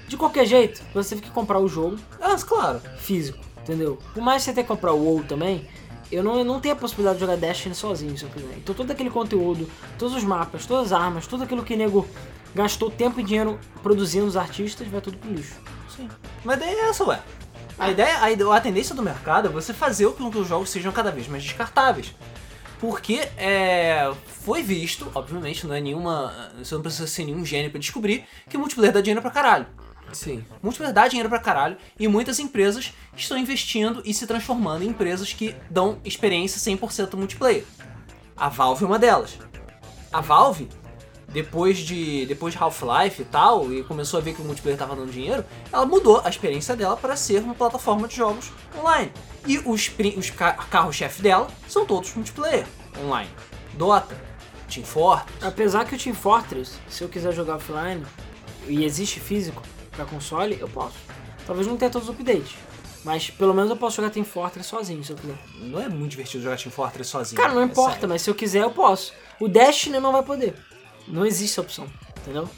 De 0.09 0.17
qualquer 0.17 0.45
jeito, 0.47 0.83
você 0.93 1.11
teve 1.15 1.23
que 1.27 1.31
comprar 1.31 1.59
o 1.59 1.69
jogo 1.69 1.99
Ah, 2.21 2.37
claro. 2.37 2.81
físico, 2.99 3.39
entendeu? 3.65 3.99
Por 4.13 4.23
mais 4.23 4.43
que 4.43 4.51
você 4.51 4.55
tenha 4.55 4.65
que 4.65 4.69
comprar 4.69 4.93
o 4.93 5.03
WoW 5.03 5.25
também, 5.25 5.67
eu 6.13 6.23
não, 6.23 6.39
eu 6.39 6.45
não 6.45 6.61
tenho 6.61 6.75
a 6.75 6.79
possibilidade 6.79 7.19
de 7.19 7.23
jogar 7.23 7.37
Destiny 7.37 7.75
sozinho, 7.75 8.17
se 8.17 8.25
eu 8.25 8.31
quiser. 8.31 8.57
Então 8.59 8.75
todo 8.75 8.91
aquele 8.91 9.11
conteúdo, 9.11 9.69
todos 9.99 10.15
os 10.15 10.23
mapas, 10.23 10.67
todas 10.67 10.93
as 10.93 11.01
armas, 11.01 11.27
tudo 11.27 11.43
aquilo 11.43 11.65
que 11.65 11.75
o 11.75 11.77
nego 11.77 12.07
gastou 12.55 12.91
tempo 12.91 13.19
e 13.19 13.25
dinheiro 13.25 13.59
produzindo 13.83 14.27
os 14.27 14.37
artistas, 14.37 14.87
vai 14.87 15.01
tudo 15.01 15.17
pro 15.17 15.33
lixo. 15.33 15.57
Sim. 15.95 16.09
Mas 16.45 16.59
ideia 16.59 16.71
é 16.71 16.89
essa, 16.89 17.05
ué. 17.05 17.21
A 17.77 17.91
ideia, 17.91 18.19
a, 18.19 18.57
a 18.57 18.61
tendência 18.61 18.95
do 18.95 19.03
mercado 19.03 19.49
é 19.49 19.51
você 19.51 19.73
fazer 19.73 20.09
com 20.13 20.31
que 20.31 20.39
os 20.39 20.47
jogos 20.47 20.71
sejam 20.71 20.93
cada 20.93 21.11
vez 21.11 21.27
mais 21.27 21.43
descartáveis. 21.43 22.15
Porque 22.79 23.29
é, 23.37 24.13
foi 24.27 24.63
visto, 24.63 25.11
obviamente, 25.15 25.67
não 25.67 25.75
é 25.75 25.81
nenhuma. 25.81 26.53
Você 26.59 26.75
não 26.75 26.83
precisa 26.83 27.07
ser 27.07 27.25
nenhum 27.25 27.45
gênio 27.45 27.71
pra 27.71 27.81
descobrir 27.81 28.25
que 28.49 28.59
multiplayer 28.59 28.93
dá 28.93 29.01
dinheiro 29.01 29.23
pra 29.23 29.31
caralho. 29.31 29.67
Sim. 30.15 30.45
Multiplayer 30.63 30.95
dá 30.95 31.07
dinheiro 31.09 31.29
pra 31.29 31.39
caralho 31.39 31.77
e 31.99 32.07
muitas 32.09 32.39
empresas 32.39 32.93
estão 33.17 33.37
investindo 33.37 34.01
e 34.05 34.15
se 34.15 34.27
transformando 34.27 34.85
em 34.85 34.89
empresas 34.89 35.33
que 35.33 35.55
dão 35.69 35.99
experiência 36.05 36.59
100% 36.61 37.15
multiplayer. 37.17 37.65
A 38.37 38.49
Valve 38.49 38.85
é 38.85 38.87
uma 38.87 38.99
delas. 38.99 39.39
A 40.13 40.21
Valve, 40.21 40.69
depois 41.29 41.79
de 41.79 42.27
depois 42.27 42.55
de 42.55 42.61
Half-Life 42.63 43.23
e 43.23 43.25
tal, 43.25 43.73
e 43.73 43.83
começou 43.85 44.19
a 44.19 44.23
ver 44.23 44.35
que 44.35 44.41
o 44.43 44.45
multiplayer 44.45 44.77
estava 44.77 44.95
dando 44.95 45.11
dinheiro, 45.13 45.45
ela 45.73 45.85
mudou 45.85 46.21
a 46.25 46.29
experiência 46.29 46.77
dela 46.77 46.97
para 46.97 47.17
ser 47.17 47.41
uma 47.43 47.55
plataforma 47.55 48.07
de 48.09 48.15
jogos 48.17 48.51
online. 48.79 49.13
E 49.47 49.59
os, 49.59 49.91
os 50.17 50.31
ca- 50.31 50.53
carro-chefe 50.53 51.21
dela 51.23 51.49
são 51.69 51.85
todos 51.85 52.15
multiplayer 52.15 52.67
online. 53.05 53.31
Dota, 53.75 54.17
Team 54.73 54.87
Fortress, 54.87 55.45
Apesar 55.45 55.85
que 55.85 55.95
o 55.95 55.99
Team 55.99 56.15
Fortress, 56.15 56.79
se 56.89 57.03
eu 57.03 57.09
quiser 57.09 57.33
jogar 57.33 57.57
offline, 57.57 58.05
e 58.67 58.85
existe 58.85 59.21
físico 59.21 59.63
pra 59.95 60.05
console, 60.05 60.59
eu 60.61 60.69
posso. 60.69 60.97
Talvez 61.47 61.67
não 61.67 61.77
tenha 61.77 61.91
todos 61.91 62.09
os 62.09 62.15
updates. 62.15 62.55
Mas 63.05 63.29
pelo 63.29 63.53
menos 63.53 63.71
eu 63.71 63.77
posso 63.77 63.97
jogar 63.97 64.11
Team 64.11 64.25
Fortress 64.25 64.69
sozinho, 64.69 65.05
se 65.05 65.13
eu 65.13 65.17
quiser. 65.17 65.37
Não 65.61 65.79
é 65.79 65.89
muito 65.89 66.13
divertido 66.13 66.43
jogar 66.43 66.57
Team 66.57 66.73
Fortress 66.73 67.11
sozinho. 67.11 67.41
Cara, 67.41 67.53
não 67.53 67.61
é 67.61 67.65
importa, 67.65 67.93
sério. 67.93 68.09
mas 68.09 68.23
se 68.23 68.31
eu 68.31 68.35
quiser 68.35 68.63
eu 68.63 68.71
posso. 68.71 69.13
O 69.39 69.47
Destiny 69.47 70.01
não 70.01 70.13
vai 70.13 70.23
poder. 70.23 70.55
Não 71.07 71.27
existe 71.27 71.53
essa 71.53 71.61
opção, 71.61 71.87
entendeu? 72.19 72.49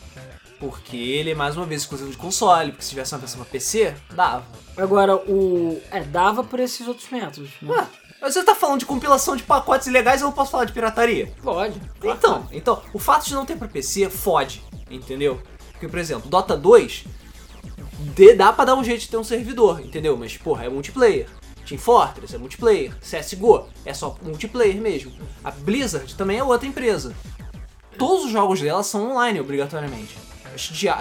Porque 0.61 0.97
ele 0.97 1.33
é 1.33 1.35
mais 1.35 1.57
uma 1.57 1.67
vez 1.67 1.83
exclusivo 1.83 2.11
de 2.11 2.17
console, 2.17 2.71
porque 2.71 2.85
se 2.85 2.91
tivesse 2.91 3.13
uma 3.13 3.19
versão 3.19 3.41
pra 3.41 3.51
PC, 3.51 3.95
dava. 4.13 4.47
Agora, 4.77 5.17
o. 5.17 5.83
É, 5.91 6.01
dava 6.01 6.45
por 6.45 6.61
esses 6.61 6.87
outros 6.87 7.11
métodos. 7.11 7.51
Né? 7.61 7.75
Ué, 7.75 7.87
mas 8.21 8.33
você 8.33 8.43
tá 8.43 8.55
falando 8.55 8.81
de 8.81 8.87
compilação 8.87 9.37
de 9.37 9.43
pacotes 9.43 9.87
ilegais, 9.87 10.21
eu 10.21 10.29
não 10.29 10.33
posso 10.33 10.53
falar 10.53 10.65
de 10.65 10.73
pirataria? 10.73 11.33
Pode. 11.43 11.79
claro 12.01 12.19
Então, 12.19 12.49
então, 12.53 12.83
o 12.95 12.99
fato 12.99 13.27
de 13.27 13.35
não 13.35 13.45
ter 13.45 13.57
pra 13.57 13.69
PC 13.69 14.09
fode, 14.09 14.63
entendeu? 14.91 15.43
Porque, 15.73 15.89
por 15.89 15.99
exemplo, 15.99 16.31
Dota 16.31 16.57
2 16.57 17.05
dê- 18.15 18.35
dá 18.35 18.53
pra 18.53 18.65
dar 18.65 18.75
um 18.75 18.85
jeito 18.85 19.01
de 19.01 19.09
ter 19.09 19.17
um 19.17 19.25
servidor, 19.25 19.81
entendeu? 19.81 20.17
Mas, 20.17 20.37
porra, 20.37 20.65
é 20.65 20.69
multiplayer. 20.69 21.27
Team 21.67 21.79
Fortress 21.79 22.35
é 22.35 22.39
multiplayer. 22.39 22.93
CSGO 23.01 23.69
é 23.85 23.93
só 23.93 24.17
multiplayer 24.23 24.77
mesmo. 24.81 25.13
A 25.43 25.51
Blizzard 25.51 26.15
também 26.15 26.39
é 26.39 26.45
outra 26.45 26.67
empresa. 26.69 27.13
Todos 27.99 28.27
os 28.27 28.31
jogos 28.31 28.61
dela 28.61 28.83
são 28.83 29.11
online, 29.13 29.41
obrigatoriamente. 29.41 30.17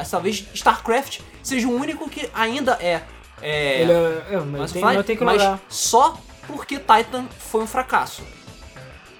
Talvez 0.09 0.45
StarCraft 0.53 1.19
seja 1.43 1.67
o 1.67 1.71
único 1.75 2.09
que 2.09 2.29
ainda 2.33 2.73
é. 2.81 3.01
é 3.41 3.81
Ele 3.81 3.91
é, 3.91 4.25
é, 4.31 4.39
mas 4.39 4.71
tem, 4.71 4.81
eu 4.83 5.03
tenho 5.03 5.17
que 5.19 5.23
mas 5.25 5.41
logar. 5.41 5.59
só 5.69 6.17
porque 6.47 6.77
Titan 6.79 7.25
foi 7.37 7.61
um 7.61 7.67
fracasso. 7.67 8.21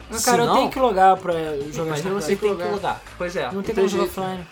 Mas, 0.09 0.23
cara, 0.23 0.37
eu 0.37 0.41
Senão- 0.43 0.57
tenho 0.57 0.69
que 0.71 0.79
logar 0.79 1.17
pra 1.17 1.33
jogar 1.71 1.91
Mas 1.91 1.99
StarCraft. 1.99 2.13
você 2.25 2.35
tem 2.35 2.55
que 2.55 2.63
logar. 2.63 3.01
Pois 3.17 3.35
é. 3.35 3.51
Não 3.51 3.61
tem 3.63 3.75
Não 3.75 3.83
como 3.83 3.87
jogar 3.87 4.03
offline. 4.05 4.47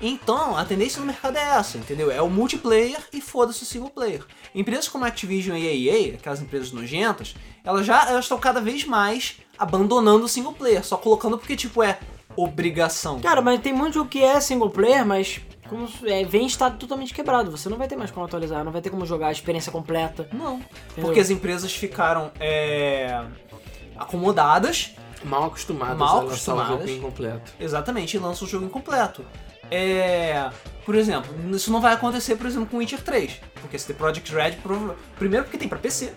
Então, 0.00 0.56
a 0.56 0.64
tendência 0.64 1.00
no 1.00 1.06
mercado 1.06 1.36
é 1.36 1.42
essa, 1.42 1.78
entendeu? 1.78 2.10
É 2.10 2.20
o 2.20 2.28
multiplayer 2.28 3.00
e 3.12 3.20
foda-se 3.20 3.62
o 3.62 3.66
single 3.66 3.90
player. 3.90 4.24
Empresas 4.54 4.88
como 4.88 5.04
a 5.04 5.08
Activision 5.08 5.56
e 5.56 5.68
a 5.68 5.72
EA, 5.72 6.14
aquelas 6.14 6.40
empresas 6.40 6.72
nojentas, 6.72 7.34
elas 7.64 7.86
já 7.86 8.08
elas 8.08 8.24
estão 8.24 8.38
cada 8.38 8.60
vez 8.60 8.84
mais 8.84 9.36
abandonando 9.58 10.24
o 10.24 10.28
single 10.28 10.52
player, 10.52 10.84
só 10.84 10.96
colocando 10.96 11.38
porque, 11.38 11.56
tipo, 11.56 11.82
é 11.82 11.98
obrigação. 12.36 13.20
Cara, 13.20 13.40
mas 13.40 13.60
tem 13.60 13.72
muito 13.72 13.94
jogo 13.94 14.08
que 14.08 14.22
é 14.22 14.40
single 14.40 14.70
player, 14.70 15.06
mas 15.06 15.40
como, 15.68 15.88
é, 16.04 16.24
vem 16.24 16.42
em 16.42 16.46
estado 16.46 16.78
totalmente 16.78 17.14
quebrado. 17.14 17.50
Você 17.50 17.68
não 17.68 17.76
vai 17.76 17.88
ter 17.88 17.96
mais 17.96 18.10
como 18.10 18.26
atualizar, 18.26 18.64
não 18.64 18.72
vai 18.72 18.82
ter 18.82 18.90
como 18.90 19.06
jogar 19.06 19.28
a 19.28 19.32
experiência 19.32 19.70
completa. 19.72 20.28
Não. 20.32 20.56
Entendeu? 20.56 21.04
Porque 21.04 21.20
as 21.20 21.30
empresas 21.30 21.72
ficaram 21.74 22.30
é, 22.38 23.24
acomodadas, 23.96 24.92
Mal 25.24 25.44
acostumadas 25.44 25.96
Mal 25.96 26.20
a 26.20 26.24
lançar 26.24 26.54
o 26.54 26.66
jogo 26.66 26.90
incompleto. 26.90 27.52
exatamente, 27.58 28.14
e 28.14 28.20
lançam 28.20 28.46
o 28.46 28.50
jogo 28.50 28.66
incompleto. 28.66 29.24
É, 29.70 30.50
por 30.84 30.94
exemplo, 30.94 31.32
isso 31.54 31.72
não 31.72 31.80
vai 31.80 31.94
acontecer, 31.94 32.36
por 32.36 32.46
exemplo, 32.46 32.66
com 32.66 32.78
Witcher 32.78 33.02
3. 33.02 33.40
Porque 33.60 33.76
esse 33.76 33.86
The 33.86 33.94
Project 33.94 34.34
Red, 34.34 34.58
primeiro 35.18 35.44
porque 35.44 35.58
tem 35.58 35.68
pra 35.68 35.78
PC. 35.78 36.12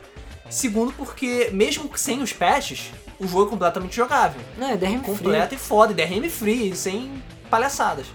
Segundo 0.49 0.93
porque, 0.93 1.49
mesmo 1.51 1.89
sem 1.97 2.21
os 2.21 2.31
patches, 2.31 2.91
o 3.19 3.27
jogo 3.27 3.47
é 3.47 3.49
completamente 3.49 3.95
jogável. 3.95 4.39
Não, 4.57 4.69
é 4.69 4.77
DRM 4.77 4.99
free. 4.99 5.01
Completo 5.01 5.55
e 5.55 5.57
foda, 5.57 5.91
e 5.91 5.95
DRM 5.95 6.29
free, 6.29 6.75
sem 6.75 7.21
palhaçadas. 7.49 8.05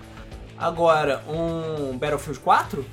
Agora, 0.56 1.22
um 1.28 1.96
Battlefield 1.98 2.40
4? 2.40 2.86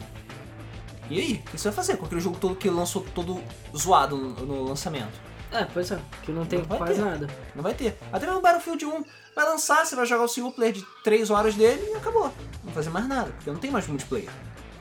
E 1.10 1.20
aí? 1.20 1.34
O 1.48 1.52
que 1.52 1.58
você 1.58 1.70
vai 1.70 1.76
fazer 1.76 1.98
com 1.98 2.06
aquele 2.06 2.22
jogo 2.22 2.38
todo 2.40 2.56
que 2.56 2.70
lançou 2.70 3.06
todo 3.16 3.42
zoado 3.76 4.16
no, 4.18 4.46
no 4.46 4.64
lançamento? 4.64 5.20
É, 5.52 5.66
pois 5.66 5.90
é, 5.92 6.00
que 6.24 6.32
não 6.32 6.46
tem 6.46 6.60
Não 6.60 6.66
quase 6.66 6.96
ter. 6.96 7.02
nada. 7.02 7.28
Não 7.56 7.64
vai 7.64 7.74
ter. 7.74 7.98
Até 8.12 8.26
mesmo 8.26 8.40
o 8.40 8.42
Battlefield 8.42 8.86
1 8.86 9.04
vai 9.36 9.46
lançar, 9.46 9.86
você 9.86 9.96
vai 9.96 10.06
jogar 10.06 10.24
o 10.24 10.28
single 10.28 10.52
player 10.52 10.74
de 10.74 10.86
3 11.04 11.30
horas 11.30 11.56
dele 11.56 11.82
e 11.92 11.96
acabou. 11.96 12.26
Não 12.26 12.66
vai 12.66 12.74
fazer 12.74 12.90
mais 12.90 13.08
nada, 13.08 13.32
porque 13.32 13.50
não 13.50 13.58
tem 13.60 13.72
mais 13.72 13.88
multiplayer. 13.88 14.30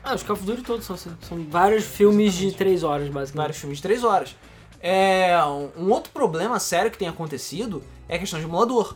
Ah, 0.03 0.15
os 0.15 0.23
Call 0.23 0.35
of 0.35 0.45
Duty 0.45 0.61
todos 0.63 0.85
são 0.85 0.95
assim. 0.95 1.11
São 1.21 1.43
vários 1.49 1.83
filmes 1.85 2.33
de 2.33 2.51
3 2.53 2.83
horas, 2.83 3.07
basicamente. 3.09 3.35
Vários 3.37 3.57
filmes 3.57 3.77
de 3.79 3.83
3 3.83 4.03
horas. 4.03 4.35
É, 4.81 5.37
um- 5.43 5.71
um 5.77 5.91
outro 5.91 6.11
problema 6.11 6.57
sério 6.59 6.89
que 6.89 6.97
tem 6.97 7.07
acontecido 7.07 7.83
é 8.07 8.15
a 8.15 8.19
questão 8.19 8.39
de 8.39 8.45
emulador. 8.45 8.95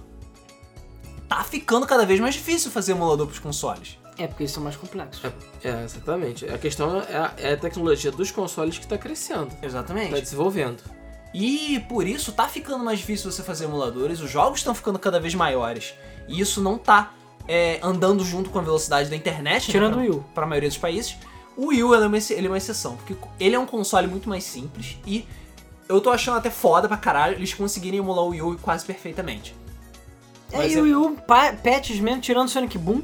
Tá 1.28 1.44
ficando 1.44 1.86
cada 1.88 2.06
vez 2.06 2.20
mais 2.20 2.36
difícil 2.36 2.72
fazer 2.72 2.92
emulador 2.94 3.28
pros 3.28 3.40
consoles. 3.40 3.98
É, 4.18 4.28
porque 4.28 4.44
eles 4.44 4.52
são 4.52 4.62
mais 4.64 4.76
complexos. 4.76 5.24
É, 5.64 5.68
é, 5.70 5.84
exatamente. 5.84 6.46
A 6.48 6.58
questão 6.58 7.00
é 7.02 7.18
a, 7.18 7.34
é 7.38 7.54
a 7.54 7.58
tecnologia 7.58 8.12
dos 8.12 8.30
consoles 8.30 8.78
que 8.78 8.84
está 8.86 8.98
crescendo, 8.98 9.50
Exatamente. 9.62 10.08
está 10.10 10.20
desenvolvendo. 10.20 10.84
E 11.34 11.80
por 11.90 12.06
isso 12.08 12.32
tá 12.32 12.48
ficando 12.48 12.84
mais 12.84 13.00
difícil 13.00 13.32
você 13.32 13.42
fazer 13.42 13.66
emuladores, 13.66 14.20
os 14.20 14.30
jogos 14.30 14.60
estão 14.60 14.76
ficando 14.76 15.00
cada 15.00 15.20
vez 15.20 15.34
maiores. 15.34 15.94
E 16.28 16.40
isso 16.40 16.62
não 16.62 16.78
tá 16.78 17.12
é, 17.48 17.80
andando 17.82 18.24
junto 18.24 18.50
com 18.50 18.60
a 18.60 18.62
velocidade 18.62 19.10
da 19.10 19.16
internet, 19.16 19.72
Tirando 19.72 19.98
né, 19.98 20.04
o 20.04 20.06
Wii 20.06 20.12
U. 20.20 20.26
para 20.36 20.44
a 20.44 20.48
maioria 20.48 20.70
dos 20.70 20.78
países. 20.78 21.16
O 21.58 21.68
Wii 21.68 21.84
U 21.84 21.94
ele 21.96 22.04
é, 22.04 22.08
uma, 22.08 22.18
ele 22.18 22.48
é 22.48 22.50
uma 22.50 22.58
exceção, 22.58 22.96
porque 22.98 23.16
ele 23.40 23.56
é 23.56 23.60
um 23.60 23.66
console 23.66 24.08
muito 24.08 24.30
mais 24.30 24.44
simples 24.44 24.98
e 25.06 25.26
eu 25.90 26.00
tô 26.00 26.10
achando 26.12 26.38
até 26.38 26.50
foda 26.50 26.88
pra 26.88 26.98
caralho 26.98 27.36
eles 27.36 27.54
conseguirem 27.54 28.00
emular 28.00 28.24
o 28.24 28.30
Wii 28.30 28.42
U 28.42 28.58
quase 28.62 28.86
perfeitamente. 28.86 29.56
É, 30.52 30.68
e 30.68 30.74
é- 30.76 30.80
o 30.80 30.84
Wii 30.84 30.96
U, 30.96 31.12
pa- 31.28 31.54
patches 31.54 32.00
mesmo, 32.00 32.22
tirando 32.22 32.48
Sonic 32.50 32.78
Boom. 32.78 33.02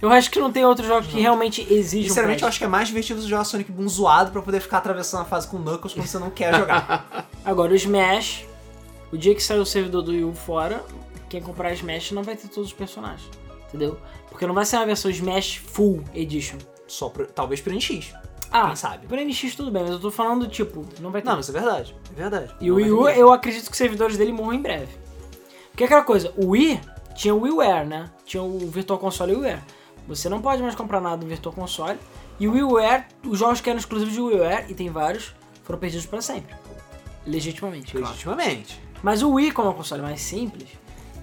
Eu 0.00 0.10
acho 0.10 0.30
que 0.30 0.38
não 0.38 0.52
tem 0.52 0.64
outros 0.64 0.86
jogos 0.86 1.06
que 1.08 1.18
realmente 1.20 1.62
exijam 1.72 2.08
Sinceramente, 2.08 2.42
eu 2.42 2.46
patch. 2.46 2.48
acho 2.50 2.58
que 2.58 2.64
é 2.64 2.68
mais 2.68 2.88
divertido 2.88 3.20
você 3.22 3.28
jogar 3.28 3.44
Sonic 3.44 3.72
Boom 3.72 3.88
zoado 3.88 4.30
pra 4.30 4.42
poder 4.42 4.60
ficar 4.60 4.78
atravessando 4.78 5.22
a 5.22 5.24
fase 5.24 5.48
com 5.48 5.56
Knuckles 5.58 5.94
quando 5.94 6.06
você 6.06 6.18
não 6.18 6.30
quer 6.30 6.54
jogar. 6.54 7.26
Agora, 7.44 7.72
o 7.72 7.74
Smash, 7.74 8.44
o 9.10 9.16
dia 9.16 9.34
que 9.34 9.42
sair 9.42 9.58
o 9.58 9.64
servidor 9.66 10.02
do 10.02 10.10
Wii 10.12 10.24
U 10.24 10.34
fora, 10.34 10.84
quem 11.30 11.40
comprar 11.40 11.72
Smash 11.72 12.12
não 12.12 12.22
vai 12.22 12.36
ter 12.36 12.48
todos 12.48 12.68
os 12.70 12.72
personagens. 12.74 13.28
Entendeu? 13.68 13.98
Porque 14.28 14.46
não 14.46 14.54
vai 14.54 14.64
ser 14.66 14.76
uma 14.76 14.86
versão 14.86 15.10
Smash 15.10 15.56
Full 15.56 16.04
Edition. 16.14 16.58
Só 16.86 17.08
pro- 17.08 17.26
talvez 17.26 17.60
pro 17.62 17.74
NX. 17.74 18.12
Ah, 18.52 18.66
Quem 18.68 18.76
sabe? 18.76 19.06
Pro 19.06 19.16
NX 19.20 19.56
tudo 19.56 19.70
bem, 19.70 19.82
mas 19.82 19.92
eu 19.92 19.98
tô 19.98 20.10
falando, 20.10 20.46
tipo, 20.46 20.84
não 21.00 21.10
vai 21.10 21.20
ter. 21.22 21.28
Não, 21.28 21.36
mas 21.36 21.48
é 21.48 21.52
verdade. 21.52 21.96
É 22.12 22.14
verdade. 22.14 22.54
E 22.60 22.70
o 22.70 22.74
Não 22.78 22.82
Wii 22.82 22.90
vai 23.02 23.14
U, 23.16 23.20
eu 23.20 23.32
acredito 23.32 23.64
que 23.66 23.72
os 23.72 23.78
servidores 23.78 24.16
dele 24.16 24.30
morram 24.32 24.52
em 24.52 24.62
breve. 24.62 24.88
Porque 25.70 25.82
é 25.82 25.86
aquela 25.86 26.02
coisa, 26.04 26.32
o 26.36 26.50
Wii 26.50 26.80
tinha 27.14 27.34
o 27.34 27.40
WiiWare, 27.40 27.86
né? 27.86 28.10
Tinha 28.24 28.42
o 28.42 28.58
Virtual 28.70 28.98
Console 28.98 29.32
e 29.32 29.34
o 29.34 29.38
WiiWare. 29.40 29.62
Você 30.06 30.28
não 30.28 30.40
pode 30.40 30.62
mais 30.62 30.74
comprar 30.74 31.00
nada 31.00 31.16
no 31.22 31.26
Virtual 31.28 31.54
Console. 31.54 31.98
E 32.38 32.46
o 32.46 32.52
WiiWare, 32.52 33.04
os 33.24 33.38
jogos 33.38 33.60
que 33.60 33.68
eram 33.70 33.78
exclusivos 33.78 34.12
de 34.14 34.20
WiiWare, 34.20 34.66
e 34.68 34.74
tem 34.74 34.90
vários, 34.90 35.34
foram 35.64 35.78
perdidos 35.78 36.06
para 36.06 36.20
sempre. 36.20 36.54
Legitimamente, 37.26 37.92
claro. 37.92 38.06
Legitimamente. 38.08 38.80
Mas 39.02 39.22
o 39.22 39.30
Wii, 39.30 39.52
como 39.52 39.68
é 39.68 39.70
um 39.70 39.74
console 39.74 40.02
mais 40.02 40.20
simples, 40.20 40.68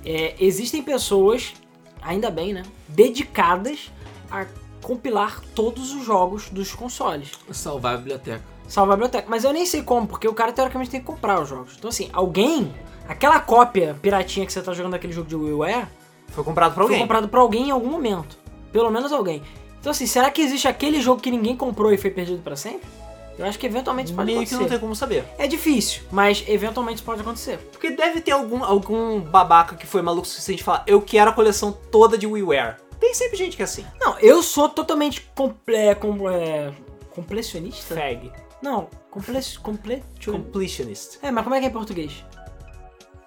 é, 0.06 0.36
existem 0.40 0.84
pessoas, 0.84 1.54
ainda 2.02 2.30
bem, 2.30 2.54
né? 2.54 2.64
Dedicadas 2.88 3.92
a 4.30 4.46
compilar 4.82 5.40
todos 5.56 5.94
os 5.94 6.04
jogos 6.06 6.50
dos 6.50 6.74
consoles. 6.74 7.32
Salvar 7.52 7.96
a 7.96 7.98
biblioteca. 7.98 8.44
Salvar 8.68 8.94
a 8.94 8.98
biblioteca. 8.98 9.28
Mas 9.30 9.44
eu 9.44 9.54
nem 9.54 9.66
sei 9.66 9.82
como, 9.82 10.08
porque 10.08 10.28
o 10.28 10.34
cara 10.34 10.52
teoricamente 10.52 10.92
tem 10.92 11.00
que 11.00 11.06
comprar 11.06 11.42
os 11.42 11.48
jogos. 11.48 11.76
Então, 11.78 11.90
assim, 11.90 12.10
alguém, 12.12 12.74
aquela 13.08 13.40
cópia 13.40 13.96
piratinha 14.02 14.46
que 14.46 14.52
você 14.52 14.62
tá 14.62 14.74
jogando 14.74 14.92
daquele 14.94 15.14
jogo 15.14 15.28
de 15.30 15.36
WiiWare, 15.36 15.88
Foi 16.30 16.44
comprado 16.44 16.74
pra 16.74 16.84
foi 16.84 16.94
alguém. 16.94 17.00
comprado 17.00 17.30
por 17.30 17.40
alguém 17.40 17.68
em 17.68 17.72
algum 17.72 17.90
momento. 17.90 18.38
Pelo 18.74 18.92
menos 18.92 19.14
alguém. 19.14 19.42
Então, 19.80 19.92
assim, 19.92 20.06
será 20.08 20.30
que 20.32 20.42
existe 20.42 20.68
aquele 20.68 21.00
jogo 21.00 21.22
que 21.22 21.32
ninguém 21.32 21.56
comprou 21.56 21.94
e 21.94 21.98
foi 21.98 22.10
perdido 22.10 22.42
pra 22.42 22.56
sempre? 22.58 22.90
Eu 23.38 23.46
acho 23.46 23.58
que 23.58 23.66
eventualmente 23.66 24.08
isso 24.08 24.16
pode 24.16 24.26
Meio 24.26 24.40
que 24.40 24.44
acontecer. 24.46 24.62
não 24.62 24.70
tem 24.70 24.80
como 24.80 24.96
saber. 24.96 25.24
É 25.38 25.48
difícil, 25.48 26.04
mas 26.12 26.44
eventualmente 26.48 26.98
isso 26.98 27.04
pode 27.06 27.22
acontecer. 27.22 27.58
Porque 27.72 27.92
deve 27.92 28.22
ter 28.22 28.32
algum, 28.32 28.64
algum 28.64 29.20
babaca 29.22 29.76
que 29.76 29.88
foi 29.88 30.02
maluco 30.02 30.28
o 30.28 30.30
suficiente 30.30 30.58
de 30.60 30.64
falar, 30.64 30.84
eu 30.86 31.02
quero 31.02 31.30
a 31.30 31.34
coleção 31.34 31.72
toda 31.72 32.18
de 32.18 32.28
WiiWare. 32.28 32.78
Tem 33.00 33.14
sempre 33.14 33.38
gente 33.38 33.56
que 33.56 33.62
é 33.62 33.66
assim. 33.66 33.86
Não, 34.00 34.18
eu 34.20 34.42
sou 34.44 34.70
totalmente 34.70 35.22
comple, 35.36 35.96
com, 36.00 36.30
é, 36.30 36.72
completionista? 37.10 37.96
Fag. 37.96 38.32
Não, 38.62 38.88
comple, 39.12 39.40
comple, 39.62 40.04
Completionist. 40.26 41.18
É, 41.22 41.30
mas 41.32 41.44
como 41.44 41.56
é 41.56 41.60
que 41.60 41.66
é 41.66 41.70
em 41.70 41.74
português? 41.74 42.24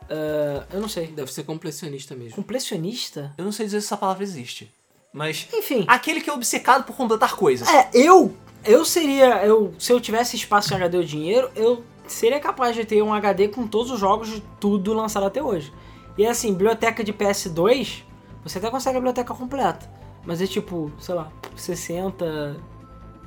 Ah, 0.09 0.65
eu 0.73 0.81
não 0.81 0.89
sei. 0.89 1.09
Deve 1.09 1.33
ser 1.33 1.45
completionista 1.45 2.15
mesmo. 2.15 2.37
Completionista? 2.37 3.35
Eu 3.37 3.45
não 3.45 3.53
sei 3.53 3.67
dizer 3.67 3.81
se 3.81 3.87
essa 3.87 3.97
palavra 3.97 4.23
existe. 4.23 4.73
Mas. 5.17 5.49
Enfim. 5.51 5.87
Aquele 5.89 6.21
que 6.21 6.29
é 6.29 6.33
obcecado 6.33 6.85
por 6.85 6.95
completar 6.95 7.35
coisas. 7.35 7.67
É, 7.67 7.89
eu. 7.95 8.37
Eu 8.63 8.85
seria. 8.85 9.43
Eu, 9.43 9.73
se 9.79 9.91
eu 9.91 9.99
tivesse 9.99 10.37
espaço 10.37 10.75
em 10.75 10.77
HD 10.77 10.99
ou 10.99 11.03
dinheiro, 11.03 11.51
eu 11.57 11.83
seria 12.07 12.39
capaz 12.39 12.77
de 12.77 12.85
ter 12.85 13.01
um 13.01 13.15
HD 13.15 13.49
com 13.49 13.67
todos 13.67 13.91
os 13.91 13.99
jogos 13.99 14.29
de 14.29 14.43
tudo 14.61 14.93
lançado 14.93 15.25
até 15.25 15.43
hoje. 15.43 15.73
E 16.19 16.27
assim, 16.27 16.53
biblioteca 16.53 17.03
de 17.03 17.15
PS2, 17.15 18.03
você 18.45 18.59
até 18.59 18.69
consegue 18.71 18.99
a 18.99 19.01
biblioteca 19.01 19.33
completa. 19.33 19.91
Mas 20.23 20.43
é 20.43 20.47
tipo, 20.47 20.93
sei 21.01 21.15
lá, 21.15 21.33
60 21.57 22.57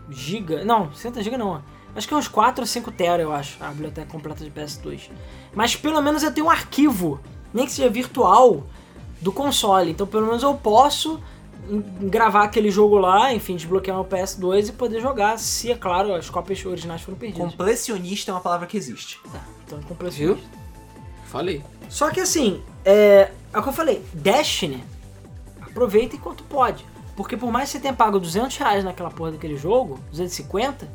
GB. 0.09 0.63
Não, 0.63 0.93
60 0.93 1.23
GB 1.23 1.37
não. 1.37 1.63
Acho 1.95 2.07
que 2.07 2.13
é 2.13 2.17
uns 2.17 2.27
4 2.27 2.61
ou 2.61 2.67
5 2.67 2.91
tera, 2.91 3.23
eu 3.23 3.33
acho, 3.33 3.57
a 3.63 3.69
biblioteca 3.69 4.11
completa 4.11 4.43
de 4.43 4.51
PS2. 4.51 5.09
Mas 5.55 5.75
pelo 5.75 5.99
menos 6.03 6.21
eu 6.21 6.31
tenho 6.31 6.45
um 6.45 6.51
arquivo, 6.51 7.19
nem 7.51 7.65
que 7.65 7.71
seja 7.71 7.89
virtual, 7.89 8.63
do 9.19 9.31
console. 9.31 9.89
Então 9.89 10.05
pelo 10.05 10.27
menos 10.27 10.43
eu 10.43 10.53
posso 10.53 11.19
gravar 12.01 12.43
aquele 12.43 12.71
jogo 12.71 12.97
lá, 12.97 13.33
enfim, 13.33 13.55
desbloquear 13.55 13.95
meu 13.97 14.05
PS2 14.05 14.69
e 14.69 14.71
poder 14.71 15.01
jogar, 15.01 15.37
se, 15.37 15.71
é 15.71 15.75
claro, 15.75 16.13
as 16.13 16.29
cópias 16.29 16.63
originais 16.65 17.01
foram 17.01 17.17
perdidas. 17.17 17.51
Completionista 17.51 18.31
é 18.31 18.33
uma 18.33 18.41
palavra 18.41 18.67
que 18.67 18.77
existe. 18.77 19.19
Tá, 19.31 19.43
então 19.65 19.81
completo. 19.83 20.15
Viu? 20.15 20.37
Falei. 21.25 21.63
Só 21.87 22.09
que 22.09 22.19
assim, 22.19 22.61
é, 22.83 23.31
é 23.53 23.57
o 23.57 23.61
que 23.61 23.69
eu 23.69 23.73
falei, 23.73 24.03
Destiny, 24.13 24.83
aproveita 25.61 26.15
enquanto 26.15 26.43
pode. 26.43 26.85
Porque 27.15 27.35
por 27.35 27.51
mais 27.51 27.69
que 27.69 27.73
você 27.73 27.81
tenha 27.81 27.93
pago 27.93 28.19
200 28.19 28.55
reais 28.57 28.83
naquela 28.83 29.11
porra 29.11 29.31
daquele 29.31 29.57
jogo, 29.57 29.99
250, 30.11 30.89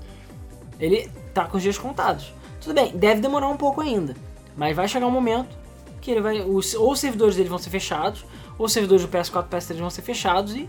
Ele 0.80 1.10
tá 1.34 1.44
com 1.44 1.58
os 1.58 1.62
dias 1.62 1.76
contados. 1.76 2.32
Tudo 2.60 2.74
bem, 2.74 2.96
deve 2.96 3.20
demorar 3.20 3.48
um 3.48 3.56
pouco 3.56 3.80
ainda. 3.80 4.16
Mas 4.56 4.74
vai 4.74 4.88
chegar 4.88 5.06
um 5.06 5.10
momento 5.10 5.54
que 6.00 6.10
ele 6.10 6.20
vai. 6.20 6.40
Os, 6.40 6.74
ou 6.74 6.92
os 6.92 7.00
servidores 7.00 7.36
dele 7.36 7.48
vão 7.48 7.58
ser 7.58 7.70
fechados, 7.70 8.24
os 8.58 8.72
servidores 8.72 9.02
do 9.04 9.08
PS4 9.08 9.44
e 9.46 9.54
PS3 9.56 9.76
vão 9.78 9.90
ser 9.90 10.02
fechados 10.02 10.54
e. 10.54 10.68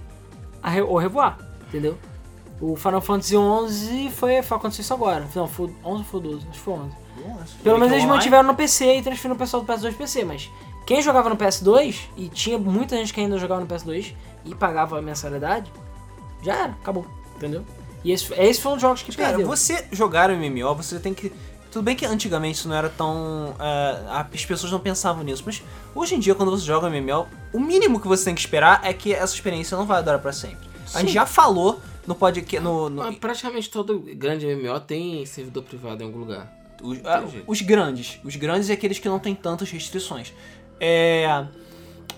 A, 0.62 0.70
re- 0.70 0.82
ou 0.82 0.98
revoar, 0.98 1.38
entendeu? 1.68 1.98
O 2.60 2.76
Final 2.76 3.02
Fantasy 3.02 3.36
XI 3.70 4.10
foi, 4.12 4.42
foi 4.42 4.58
acontecer 4.58 4.82
isso 4.82 4.94
agora. 4.94 5.28
Não, 5.36 5.48
foi 5.48 5.68
11 5.68 5.98
ou 6.00 6.04
foi 6.04 6.22
12? 6.22 6.38
Acho 6.38 6.48
que 6.52 6.60
foi 6.60 6.74
11. 6.74 6.90
Pelo 7.64 7.78
menos 7.80 7.94
eles 7.94 8.06
mantiveram 8.06 8.44
no 8.44 8.56
PC 8.56 8.98
e 8.98 9.02
transferiram 9.02 9.36
o 9.36 9.40
pessoal 9.40 9.62
do 9.64 9.72
PS2 9.72 9.90
pro 9.90 9.98
PC, 10.00 10.24
mas 10.26 10.50
quem 10.88 11.02
jogava 11.02 11.30
no 11.30 11.36
PS2, 11.36 11.98
e 12.16 12.30
tinha 12.30 12.58
muita 12.58 12.96
gente 12.96 13.14
que 13.14 13.20
ainda 13.20 13.38
jogava 13.38 13.62
no 13.62 13.68
PS2 13.68 14.14
e 14.46 14.56
pagava 14.56 14.98
a 15.00 15.02
mensalidade, 15.02 15.72
já 16.44 16.54
era, 16.56 16.72
acabou, 16.72 17.06
entendeu? 17.36 17.64
E 18.04 18.12
esse, 18.12 18.32
esse 18.36 18.62
foi 18.62 18.72
um 18.72 18.76
dos 18.76 18.82
jogos 18.82 19.02
que 19.02 19.16
Cara, 19.16 19.30
perdeu. 19.30 19.48
você 19.48 19.88
jogar 19.92 20.30
o 20.30 20.36
MMO, 20.38 20.76
você 20.76 21.00
tem 21.00 21.14
que. 21.14 21.32
Tudo 21.76 21.84
bem 21.84 21.94
que 21.98 22.06
antigamente 22.06 22.58
isso 22.60 22.70
não 22.70 22.76
era 22.78 22.88
tão. 22.88 23.54
é, 23.60 24.06
as 24.08 24.46
pessoas 24.46 24.72
não 24.72 24.80
pensavam 24.80 25.26
nisso, 25.26 25.44
mas 25.46 25.62
hoje 25.94 26.16
em 26.16 26.20
dia, 26.20 26.34
quando 26.34 26.50
você 26.50 26.64
joga 26.66 26.90
MMO, 26.90 27.28
o 27.52 27.60
mínimo 27.60 28.00
que 28.00 28.08
você 28.08 28.24
tem 28.24 28.34
que 28.34 28.40
esperar 28.40 28.80
é 28.82 28.94
que 28.94 29.14
essa 29.14 29.34
experiência 29.36 29.76
não 29.76 29.86
vai 29.86 30.02
durar 30.02 30.20
pra 30.20 30.32
sempre. 30.32 30.70
A 30.94 31.00
gente 31.00 31.10
Sim. 31.10 31.16
já 31.16 31.26
falou 31.26 31.82
no 32.08 32.16
podcast. 32.16 32.64
No, 32.64 32.90
no- 32.90 33.04
Mas 33.04 33.18
praticamente 33.18 33.70
todo 33.70 34.00
grande 34.00 34.46
MMO 34.48 34.80
tem 34.80 35.26
servidor 35.26 35.64
privado 35.64 36.02
em 36.02 36.06
algum 36.06 36.20
lugar. 36.20 36.50
os, 36.82 36.98
ah, 37.04 37.22
os 37.46 37.60
grandes. 37.60 38.22
Os 38.24 38.38
grandes 38.38 38.70
é 38.70 38.74
aqueles 38.74 38.98
que 38.98 39.10
não 39.10 39.20
tem 39.20 39.36
tantas 39.36 39.70
restrições. 39.70 40.32
É. 40.80 41.46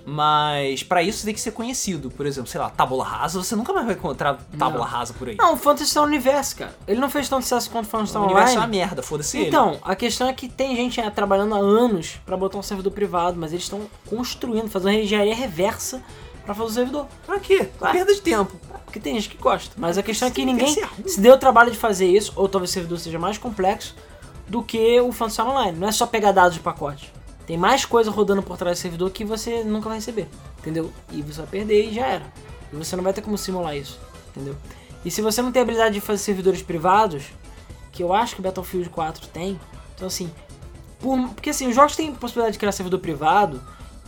Mas 0.10 0.84
pra 0.84 1.04
isso 1.04 1.26
tem 1.26 1.34
que 1.34 1.42
ser 1.42 1.52
conhecido. 1.52 2.10
Por 2.10 2.26
exemplo, 2.26 2.50
sei 2.50 2.62
lá, 2.62 2.70
tábula 2.70 3.04
rasa, 3.04 3.44
você 3.44 3.58
nunca 3.58 3.74
mais 3.74 3.86
vai 3.86 3.94
encontrar 3.94 4.38
tábula 4.58 4.86
Não. 4.86 4.90
rasa 4.90 5.14
por 5.14 5.28
aí. 5.28 5.36
Não, 5.38 5.56
o 5.56 5.58
Phantasy 5.58 5.90
Star 5.92 6.06
Universe, 6.06 6.56
cara. 6.56 6.74
Ele 6.88 7.02
não 7.02 7.10
fez 7.10 7.28
tanto 7.28 7.42
sucesso 7.42 7.70
quanto 7.70 7.88
o 7.88 7.90
Phantasy 7.90 8.12
o 8.12 8.12
Star 8.12 8.24
universo 8.24 8.54
é 8.54 8.56
uma 8.56 8.66
Online. 8.68 8.78
merda, 8.78 9.04
foda-se 9.04 9.38
ele. 9.38 9.48
Então, 9.50 9.78
a 9.84 9.96
questão 9.98 10.30
é 10.30 10.34
que 10.34 10.48
tem 10.48 10.78
gente 10.78 11.02
é, 11.02 11.10
trabalhando 11.10 11.54
há 11.56 11.58
anos 11.58 12.22
pra 12.26 12.38
botar 12.38 12.58
um 12.58 12.64
servidor 12.64 12.94
privado, 12.94 13.38
mas 13.38 13.52
eles 13.52 13.66
estão 13.66 13.82
construindo, 14.10 14.70
fazendo 14.70 14.92
uma 14.92 15.02
engenharia 15.02 15.36
reversa 15.36 16.02
pra 16.46 16.56
fazer 16.56 16.70
o 16.70 16.74
servidor. 16.74 17.08
Pra 17.26 17.38
quê? 17.42 17.68
Vai. 17.78 17.92
Perda 17.92 18.16
de 18.16 18.22
tempo. 18.22 18.56
Porque 18.86 19.02
tem 19.02 19.14
gente 19.16 19.28
que 19.28 19.38
gosta. 19.38 19.76
Mas 19.76 19.98
a 19.98 20.04
questão 20.04 20.30
é 20.30 20.32
que 20.32 20.40
Sim, 20.40 20.46
ninguém 20.46 20.74
se 21.06 21.20
deu 21.20 21.34
o 21.34 21.38
trabalho 21.38 21.70
de 21.70 21.78
fazer 21.78 22.08
isso, 22.08 22.32
ou 22.38 22.48
talvez 22.48 22.70
o 22.70 22.74
servidor 22.74 22.98
seja 22.98 23.20
mais 23.20 23.38
complexo 23.38 23.94
do 24.48 24.64
que 24.64 25.02
o 25.02 25.12
Phantasy 25.12 25.34
Star 25.34 25.50
Online. 25.50 25.78
Não 25.78 25.90
é 25.90 25.92
só 25.92 26.08
pegar 26.08 26.32
dados 26.32 26.54
de 26.54 26.62
pacote. 26.62 27.12
Tem 27.48 27.58
mais 27.58 27.86
coisa 27.86 28.12
rodando 28.12 28.44
por 28.44 28.58
trás 28.58 28.78
do 28.78 28.82
servidor 28.82 29.10
que 29.10 29.24
você 29.26 29.64
nunca 29.64 29.88
vai 29.90 29.98
receber. 29.98 30.28
Entendeu? 30.60 30.92
E 31.12 31.22
você 31.24 31.40
vai 31.42 31.48
perder 31.48 31.90
e 31.90 31.94
já 31.96 32.06
era. 32.06 32.26
E 32.72 32.76
você 32.76 32.96
não 32.96 33.04
vai 33.04 33.14
ter 33.14 33.22
como 33.22 33.38
simular 33.38 33.76
isso. 33.76 34.00
Entendeu? 34.30 34.56
E 35.06 35.10
se 35.10 35.22
você 35.22 35.42
não 35.42 35.52
tem 35.52 35.62
habilidade 35.62 35.96
de 35.96 36.02
fazer 36.02 36.20
servidores 36.20 36.62
privados, 36.62 37.24
que 37.92 38.04
eu 38.04 38.14
acho 38.14 38.36
que 38.36 38.42
Battlefield 38.42 38.90
4 38.90 39.28
tem, 39.30 39.60
então 39.96 40.08
assim. 40.08 40.30
por- 41.00 41.30
porque 41.30 41.52
assim, 41.52 41.68
os 41.70 41.76
jogos 41.76 41.96
têm 41.96 42.14
possibilidade 42.14 42.54
de 42.54 42.60
criar 42.60 42.72
servidor 42.74 43.00
privado, 43.00 43.62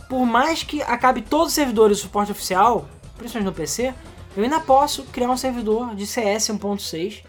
por 0.08 0.26
mais 0.26 0.62
que 0.62 0.82
acabe 0.82 1.22
todos 1.22 1.48
os 1.48 1.52
servidores 1.54 1.96
de 1.96 2.02
suporte 2.02 2.32
oficial, 2.32 2.86
principalmente 3.16 3.46
no 3.48 3.54
PC, 3.56 3.94
eu 4.36 4.42
ainda 4.44 4.60
posso 4.60 5.04
criar 5.04 5.30
um 5.30 5.36
servidor 5.36 5.94
de 5.94 6.06
CS 6.06 6.48
1.6 6.50 7.22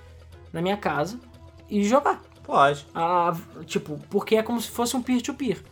na 0.51 0.61
minha 0.61 0.75
casa 0.75 1.19
e 1.69 1.83
jogar. 1.83 2.21
Pode. 2.43 2.85
Ah, 2.93 3.33
tipo, 3.65 3.99
porque 4.09 4.35
é 4.35 4.43
como 4.43 4.59
se 4.59 4.69
fosse 4.69 4.97
um 4.97 5.01
peer-to-peer. 5.01 5.63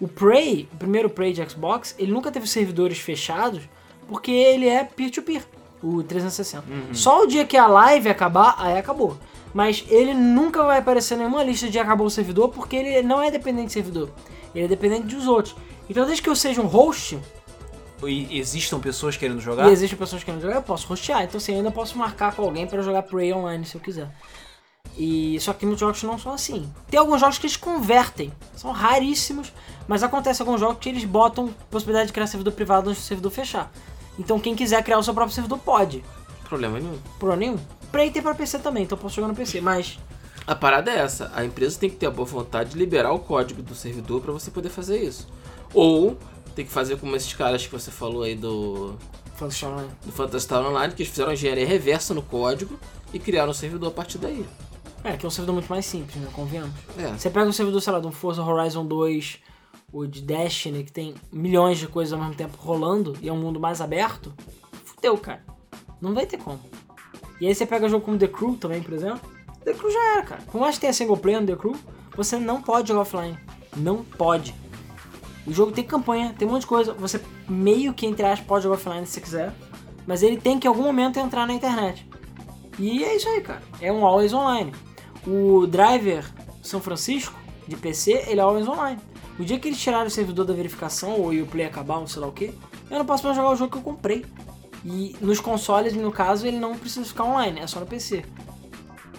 O 0.00 0.06
Prey, 0.06 0.68
o 0.72 0.76
primeiro 0.76 1.10
Prey 1.10 1.32
de 1.32 1.48
Xbox, 1.48 1.94
ele 1.98 2.12
nunca 2.12 2.30
teve 2.30 2.46
servidores 2.46 2.98
fechados 2.98 3.62
porque 4.06 4.30
ele 4.30 4.68
é 4.68 4.84
peer-to-peer, 4.84 5.42
o 5.82 6.02
360. 6.02 6.64
Só 6.94 7.22
o 7.22 7.26
dia 7.26 7.44
que 7.44 7.56
a 7.56 7.66
live 7.66 8.08
acabar, 8.08 8.54
aí 8.58 8.78
acabou. 8.78 9.16
Mas 9.52 9.84
ele 9.88 10.14
nunca 10.14 10.62
vai 10.62 10.78
aparecer 10.78 11.14
em 11.14 11.18
nenhuma 11.18 11.42
lista 11.42 11.68
de 11.68 11.78
acabou 11.78 12.06
o 12.06 12.10
servidor 12.10 12.48
porque 12.50 12.76
ele 12.76 13.02
não 13.02 13.20
é 13.22 13.30
dependente 13.30 13.68
de 13.68 13.72
servidor. 13.72 14.10
Ele 14.54 14.64
é 14.64 14.68
dependente 14.68 15.14
dos 15.14 15.26
outros. 15.26 15.56
Então, 15.90 16.04
desde 16.04 16.22
que 16.22 16.28
eu 16.28 16.36
seja 16.36 16.60
um 16.60 16.66
host, 16.66 17.18
E 18.02 18.38
existam 18.38 18.78
pessoas 18.78 19.16
querendo 19.16 19.40
jogar? 19.40 19.68
e 19.68 19.72
existem 19.72 19.98
pessoas 19.98 20.22
querendo 20.22 20.40
jogar, 20.40 20.56
eu 20.56 20.62
posso 20.62 20.92
hostear. 20.92 21.24
Então, 21.24 21.38
assim, 21.38 21.52
eu 21.52 21.58
ainda 21.58 21.70
posso 21.70 21.98
marcar 21.98 22.34
com 22.34 22.42
alguém 22.42 22.66
pra 22.66 22.80
jogar 22.82 23.02
Prey 23.02 23.32
online 23.32 23.64
se 23.64 23.74
eu 23.74 23.80
quiser. 23.80 24.08
E 25.00 25.38
só 25.40 25.52
que 25.52 25.64
muitos 25.64 25.80
jogos 25.80 26.02
não 26.02 26.18
são 26.18 26.32
assim. 26.32 26.68
Tem 26.90 26.98
alguns 26.98 27.20
jogos 27.20 27.38
que 27.38 27.46
eles 27.46 27.56
convertem, 27.56 28.32
são 28.56 28.72
raríssimos, 28.72 29.52
mas 29.86 30.02
acontece 30.02 30.42
alguns 30.42 30.58
jogos 30.58 30.78
que 30.80 30.88
eles 30.88 31.04
botam 31.04 31.54
possibilidade 31.70 32.08
de 32.08 32.12
criar 32.12 32.26
servidor 32.26 32.52
privado 32.52 32.90
antes 32.90 33.02
do 33.02 33.06
servidor 33.06 33.30
fechar. 33.30 33.70
Então 34.18 34.40
quem 34.40 34.56
quiser 34.56 34.82
criar 34.82 34.98
o 34.98 35.02
seu 35.02 35.14
próprio 35.14 35.32
servidor 35.34 35.58
pode, 35.60 36.04
Problema 36.48 36.80
nenhum. 36.80 36.98
problema 37.18 37.40
nenhum. 37.40 37.58
Prey 37.92 38.10
tem 38.10 38.20
pra 38.20 38.34
PC 38.34 38.58
também, 38.58 38.82
então 38.82 38.98
eu 38.98 39.02
posso 39.02 39.14
jogar 39.14 39.28
no 39.28 39.34
PC, 39.36 39.60
mas 39.60 39.98
A 40.46 40.54
parada 40.56 40.90
é 40.90 40.98
essa, 40.98 41.30
a 41.34 41.44
empresa 41.44 41.78
tem 41.78 41.88
que 41.90 41.96
ter 41.96 42.06
a 42.06 42.10
boa 42.10 42.26
vontade 42.26 42.70
de 42.70 42.78
liberar 42.78 43.12
o 43.12 43.18
código 43.20 43.62
do 43.62 43.74
servidor 43.76 44.20
pra 44.20 44.32
você 44.32 44.50
poder 44.50 44.70
fazer 44.70 45.00
isso. 45.00 45.28
Ou 45.72 46.18
tem 46.56 46.64
que 46.64 46.72
fazer 46.72 46.98
como 46.98 47.14
esses 47.14 47.32
caras 47.34 47.64
que 47.64 47.70
você 47.72 47.90
falou 47.92 48.22
aí 48.24 48.34
do, 48.34 48.96
funciona. 49.36 49.86
do 50.04 50.10
Phantasy 50.10 50.52
Online, 50.52 50.92
que 50.92 51.02
eles 51.02 51.10
fizeram 51.10 51.30
a 51.30 51.34
engenharia 51.34 51.66
reversa 51.66 52.12
no 52.14 52.22
código 52.22 52.76
e 53.12 53.18
criaram 53.18 53.50
um 53.50 53.54
servidor 53.54 53.90
a 53.90 53.92
partir 53.92 54.18
daí. 54.18 54.44
É, 55.04 55.16
que 55.16 55.24
é 55.24 55.28
um 55.28 55.30
servidor 55.30 55.54
muito 55.54 55.68
mais 55.68 55.86
simples, 55.86 56.16
né? 56.16 56.28
Convenhamos. 56.32 56.74
É. 56.98 57.08
Você 57.12 57.30
pega 57.30 57.48
um 57.48 57.52
servidor, 57.52 57.80
sei 57.80 57.92
lá, 57.92 58.00
de 58.00 58.06
um 58.06 58.12
Forza 58.12 58.42
Horizon 58.42 58.84
2 58.84 59.38
ou 59.92 60.06
de 60.06 60.20
Destiny, 60.20 60.84
que 60.84 60.92
tem 60.92 61.14
milhões 61.32 61.78
de 61.78 61.86
coisas 61.86 62.12
ao 62.12 62.18
mesmo 62.18 62.34
tempo 62.34 62.56
rolando 62.58 63.16
e 63.22 63.28
é 63.28 63.32
um 63.32 63.38
mundo 63.38 63.58
mais 63.58 63.80
aberto, 63.80 64.34
fudeu, 64.84 65.16
cara. 65.16 65.42
Não 66.00 66.14
vai 66.14 66.26
ter 66.26 66.38
como. 66.38 66.60
E 67.40 67.46
aí 67.46 67.54
você 67.54 67.64
pega 67.64 67.88
jogo 67.88 68.04
como 68.04 68.18
The 68.18 68.28
Crew 68.28 68.56
também, 68.56 68.82
por 68.82 68.92
exemplo. 68.92 69.20
The 69.64 69.72
Crew 69.72 69.90
já 69.90 70.12
era, 70.12 70.22
cara. 70.22 70.42
Por 70.50 70.60
mais 70.60 70.74
que 70.74 70.82
tenha 70.82 70.92
single 70.92 71.16
player 71.16 71.40
no 71.40 71.46
The 71.46 71.56
Crew, 71.56 71.76
você 72.16 72.36
não 72.36 72.60
pode 72.60 72.88
jogar 72.88 73.02
offline. 73.02 73.38
Não 73.76 74.02
pode. 74.02 74.54
O 75.46 75.52
jogo 75.52 75.72
tem 75.72 75.84
campanha, 75.84 76.34
tem 76.36 76.46
um 76.46 76.50
monte 76.50 76.62
de 76.62 76.66
coisa. 76.66 76.92
Você 76.94 77.20
meio 77.48 77.94
que, 77.94 78.06
entre 78.06 78.26
aspas, 78.26 78.46
pode 78.46 78.64
jogar 78.64 78.76
offline 78.76 79.06
se 79.06 79.14
você 79.14 79.20
quiser. 79.20 79.54
Mas 80.06 80.22
ele 80.22 80.36
tem 80.36 80.58
que 80.58 80.66
em 80.66 80.70
algum 80.70 80.82
momento 80.82 81.18
entrar 81.18 81.46
na 81.46 81.54
internet. 81.54 82.06
E 82.78 83.04
é 83.04 83.16
isso 83.16 83.28
aí, 83.28 83.40
cara. 83.40 83.62
É 83.80 83.92
um 83.92 84.04
always 84.04 84.32
online. 84.32 84.72
O 85.28 85.66
driver 85.66 86.24
São 86.62 86.80
Francisco, 86.80 87.38
de 87.66 87.76
PC, 87.76 88.24
ele 88.28 88.40
é 88.40 88.42
always 88.42 88.66
online. 88.66 88.98
O 89.38 89.44
dia 89.44 89.58
que 89.58 89.68
eles 89.68 89.78
tirarem 89.78 90.06
o 90.06 90.10
servidor 90.10 90.46
da 90.46 90.54
verificação 90.54 91.20
ou 91.20 91.32
o 91.32 91.46
play 91.46 91.66
acabar, 91.66 91.98
ou 91.98 92.06
sei 92.06 92.22
lá 92.22 92.28
o 92.28 92.32
que, 92.32 92.46
eu 92.90 92.98
não 92.98 93.04
posso 93.04 93.24
mais 93.24 93.36
jogar 93.36 93.50
o 93.50 93.56
jogo 93.56 93.70
que 93.70 93.78
eu 93.78 93.82
comprei. 93.82 94.24
E 94.84 95.14
nos 95.20 95.38
consoles, 95.38 95.94
no 95.94 96.10
caso, 96.10 96.46
ele 96.46 96.58
não 96.58 96.76
precisa 96.76 97.04
ficar 97.04 97.24
online, 97.24 97.60
é 97.60 97.66
só 97.66 97.78
no 97.78 97.86
PC. 97.86 98.24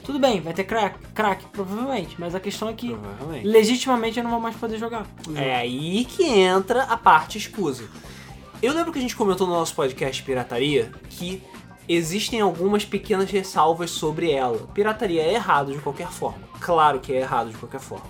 Tudo 0.03 0.17
bem, 0.17 0.41
vai 0.41 0.53
ter 0.53 0.63
crack, 0.63 0.97
crack 1.13 1.45
provavelmente, 1.51 2.15
mas 2.17 2.33
a 2.33 2.39
questão 2.39 2.67
é 2.67 2.73
que 2.73 2.97
legitimamente 3.43 4.17
eu 4.17 4.23
não 4.23 4.31
vou 4.31 4.39
mais 4.39 4.55
poder 4.55 4.79
jogar. 4.79 5.05
É 5.35 5.55
aí 5.55 6.05
que 6.05 6.23
entra 6.23 6.83
a 6.83 6.97
parte 6.97 7.37
escusa. 7.37 7.87
Eu 8.61 8.73
lembro 8.73 8.91
que 8.91 8.97
a 8.97 9.01
gente 9.01 9.15
comentou 9.15 9.45
no 9.45 9.53
nosso 9.53 9.75
podcast 9.75 10.23
Pirataria 10.23 10.91
que 11.11 11.43
existem 11.89 12.39
algumas 12.39 12.85
pequenas 12.85 13.31
ressalvas 13.31 13.89
sobre 13.89 14.31
ela. 14.31 14.67
Pirataria 14.75 15.23
é 15.23 15.33
errado 15.33 15.73
de 15.73 15.79
qualquer 15.79 16.09
forma. 16.09 16.47
Claro 16.61 16.99
que 16.99 17.11
é 17.11 17.21
errado 17.21 17.49
de 17.49 17.57
qualquer 17.57 17.79
forma. 17.81 18.05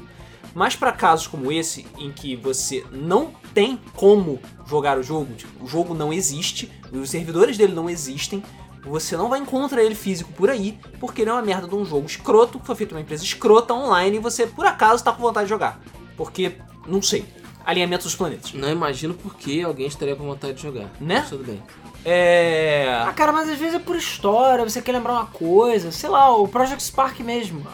Mas 0.54 0.76
para 0.76 0.92
casos 0.92 1.28
como 1.28 1.52
esse, 1.52 1.88
em 1.98 2.12
que 2.12 2.36
você 2.36 2.84
não 2.92 3.32
tem 3.54 3.80
como 3.96 4.40
jogar 4.68 4.98
o 4.98 5.04
jogo, 5.04 5.34
tipo, 5.36 5.64
o 5.64 5.68
jogo 5.68 5.94
não 5.94 6.12
existe, 6.12 6.70
os 6.92 7.10
servidores 7.10 7.58
dele 7.58 7.74
não 7.74 7.90
existem, 7.90 8.44
você 8.84 9.16
não 9.16 9.30
vai 9.30 9.40
encontrar 9.40 9.84
ele 9.84 9.96
físico 9.96 10.34
por 10.34 10.50
aí, 10.50 10.78
porque 11.00 11.22
ele 11.22 11.30
é 11.30 11.34
uma 11.34 11.42
merda 11.42 11.68
de 11.68 11.76
um 11.76 11.86
jogo 11.86 12.06
escroto, 12.06 12.60
que 12.60 12.66
foi 12.66 12.76
feito 12.76 12.94
uma 12.94 13.02
empresa 13.02 13.24
escrota 13.24 13.74
online 13.74 14.18
e 14.18 14.20
você 14.20 14.48
por 14.48 14.66
acaso 14.66 15.04
tá 15.04 15.14
com 15.14 15.22
vontade 15.22 15.46
de 15.46 15.50
jogar. 15.50 15.80
Porque, 16.18 16.54
não 16.88 17.02
sei, 17.02 17.26
alinhamento 17.66 18.04
dos 18.04 18.16
planetas. 18.16 18.52
Não 18.54 18.70
imagino 18.70 19.14
por 19.14 19.36
que 19.36 19.62
alguém 19.62 19.88
estaria 19.88 20.16
com 20.16 20.26
vontade 20.26 20.56
de 20.56 20.64
jogar. 20.64 20.90
Né? 21.00 21.20
Mas 21.20 21.30
tudo 21.30 21.44
bem. 21.44 21.62
É. 22.06 23.04
Ah, 23.06 23.14
cara, 23.14 23.32
mas 23.32 23.50
às 23.50 23.58
vezes 23.58 23.76
é 23.76 23.80
por 23.80 23.96
história, 23.96 24.64
você 24.64 24.82
quer 24.82 24.94
lembrar 24.94 25.14
uma 25.14 25.26
coisa, 25.26 25.92
sei 25.92 26.10
lá, 26.10 26.36
o 26.36 26.48
Project 26.48 26.82
Spark 26.84 27.20
mesmo 27.20 27.66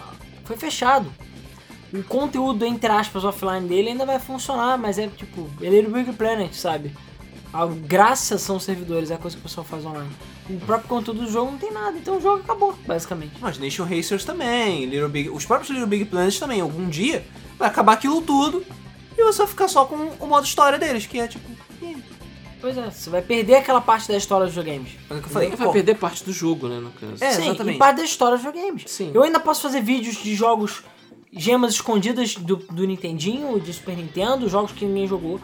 foi 0.46 0.58
fechado. 0.58 1.12
O 1.94 2.04
conteúdo, 2.04 2.66
entre 2.66 2.92
aspas, 2.92 3.24
offline 3.24 3.68
dele 3.68 3.90
ainda 3.90 4.06
vai 4.06 4.20
funcionar, 4.20 4.78
mas 4.78 4.98
é 4.98 5.08
tipo, 5.08 5.50
ele 5.62 5.80
é 5.80 5.82
do 5.82 5.92
Big 5.92 6.12
Planet, 6.14 6.54
sabe? 6.54 6.96
A 7.54 7.66
graça 7.66 8.38
são 8.38 8.58
os 8.58 8.64
servidores, 8.64 9.12
é 9.12 9.16
a 9.16 9.18
coisa 9.18 9.38
que 9.38 9.42
o 9.42 9.44
pessoal 9.44 9.66
faz 9.66 9.86
online. 9.86 10.10
O 10.50 10.60
próprio 10.60 10.90
conteúdo 10.90 11.22
do 11.22 11.32
jogo 11.32 11.52
não 11.52 11.58
tem 11.58 11.72
nada, 11.72 11.98
então 11.98 12.18
o 12.18 12.22
jogo 12.22 12.42
acabou, 12.42 12.76
basicamente. 12.86 13.34
Mas 13.40 13.58
Nation 13.58 13.86
Racers 13.86 14.26
também, 14.26 14.86
Little 14.86 15.08
Big, 15.08 15.30
os 15.30 15.46
próprios 15.46 15.70
Little 15.70 15.88
Big 15.88 16.06
Planets 16.06 16.38
também, 16.38 16.60
algum 16.60 16.90
dia 16.90 17.26
vai 17.58 17.70
acabar 17.70 17.94
aquilo 17.94 18.22
tudo 18.22 18.66
e 19.18 19.24
você 19.24 19.38
vai 19.40 19.48
ficar 19.48 19.68
só 19.70 19.86
com 19.86 19.96
o 20.20 20.28
modo 20.28 20.46
história 20.46 20.78
deles, 20.78 21.06
que 21.06 21.20
é 21.20 21.28
tipo. 21.28 21.55
Pois 22.66 22.80
é, 22.80 22.90
você 22.90 23.12
vai 23.12 23.22
perder 23.22 23.58
aquela 23.58 23.80
parte 23.80 24.08
da 24.08 24.18
história 24.18 24.48
dos 24.48 24.56
videogames. 24.56 24.94
É 25.08 25.14
o 25.14 25.20
que 25.20 25.28
eu 25.28 25.30
Falei 25.30 25.52
que 25.52 25.56
vai 25.56 25.68
pô, 25.68 25.74
perder 25.74 26.00
parte 26.00 26.24
do 26.24 26.34
jogo, 26.34 26.68
né, 26.68 26.80
no 26.80 26.90
caso. 26.90 27.24
É, 27.24 27.34
Sim, 27.34 27.44
exatamente. 27.50 27.76
e 27.76 27.78
parte 27.78 27.98
da 27.98 28.04
história 28.04 28.38
dos 28.38 28.44
videogames. 28.44 28.86
Sim. 28.88 29.12
Eu 29.14 29.22
ainda 29.22 29.40
posso 29.40 29.62
fazer 29.62 29.82
vídeos 29.82 30.16
de 30.16 30.34
jogos, 30.34 30.82
gemas 31.32 31.76
escondidas 31.76 32.34
do, 32.34 32.56
do 32.56 32.88
Nintendinho, 32.88 33.60
de 33.60 33.72
Super 33.72 33.96
Nintendo, 33.96 34.50
jogos 34.50 34.72
que 34.72 34.84
ninguém 34.84 35.06
jogou. 35.06 35.40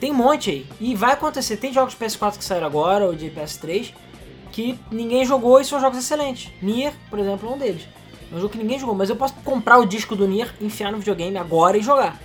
Tem 0.00 0.10
um 0.10 0.16
monte 0.16 0.50
aí. 0.50 0.66
E 0.80 0.92
vai 0.96 1.12
acontecer. 1.12 1.56
Tem 1.56 1.72
jogos 1.72 1.94
de 1.94 2.04
PS4 2.04 2.36
que 2.36 2.44
saíram 2.44 2.66
agora, 2.66 3.06
ou 3.06 3.14
de 3.14 3.30
PS3, 3.30 3.94
que 4.50 4.76
ninguém 4.90 5.24
jogou 5.24 5.60
e 5.60 5.64
são 5.64 5.80
jogos 5.80 5.98
excelentes. 5.98 6.50
Nier, 6.60 6.92
por 7.08 7.20
exemplo, 7.20 7.48
é 7.48 7.52
um 7.52 7.58
deles. 7.58 7.82
É 8.28 8.34
É 8.34 8.36
um 8.38 8.40
jogo 8.40 8.50
que 8.52 8.58
ninguém 8.58 8.76
jogou, 8.76 8.96
mas 8.96 9.08
eu 9.08 9.14
posso 9.14 9.34
comprar 9.44 9.78
o 9.78 9.86
disco 9.86 10.16
do 10.16 10.26
Nier, 10.26 10.52
enfiar 10.60 10.90
no 10.90 10.98
videogame 10.98 11.38
agora 11.38 11.78
e 11.78 11.80
jogar. 11.80 12.20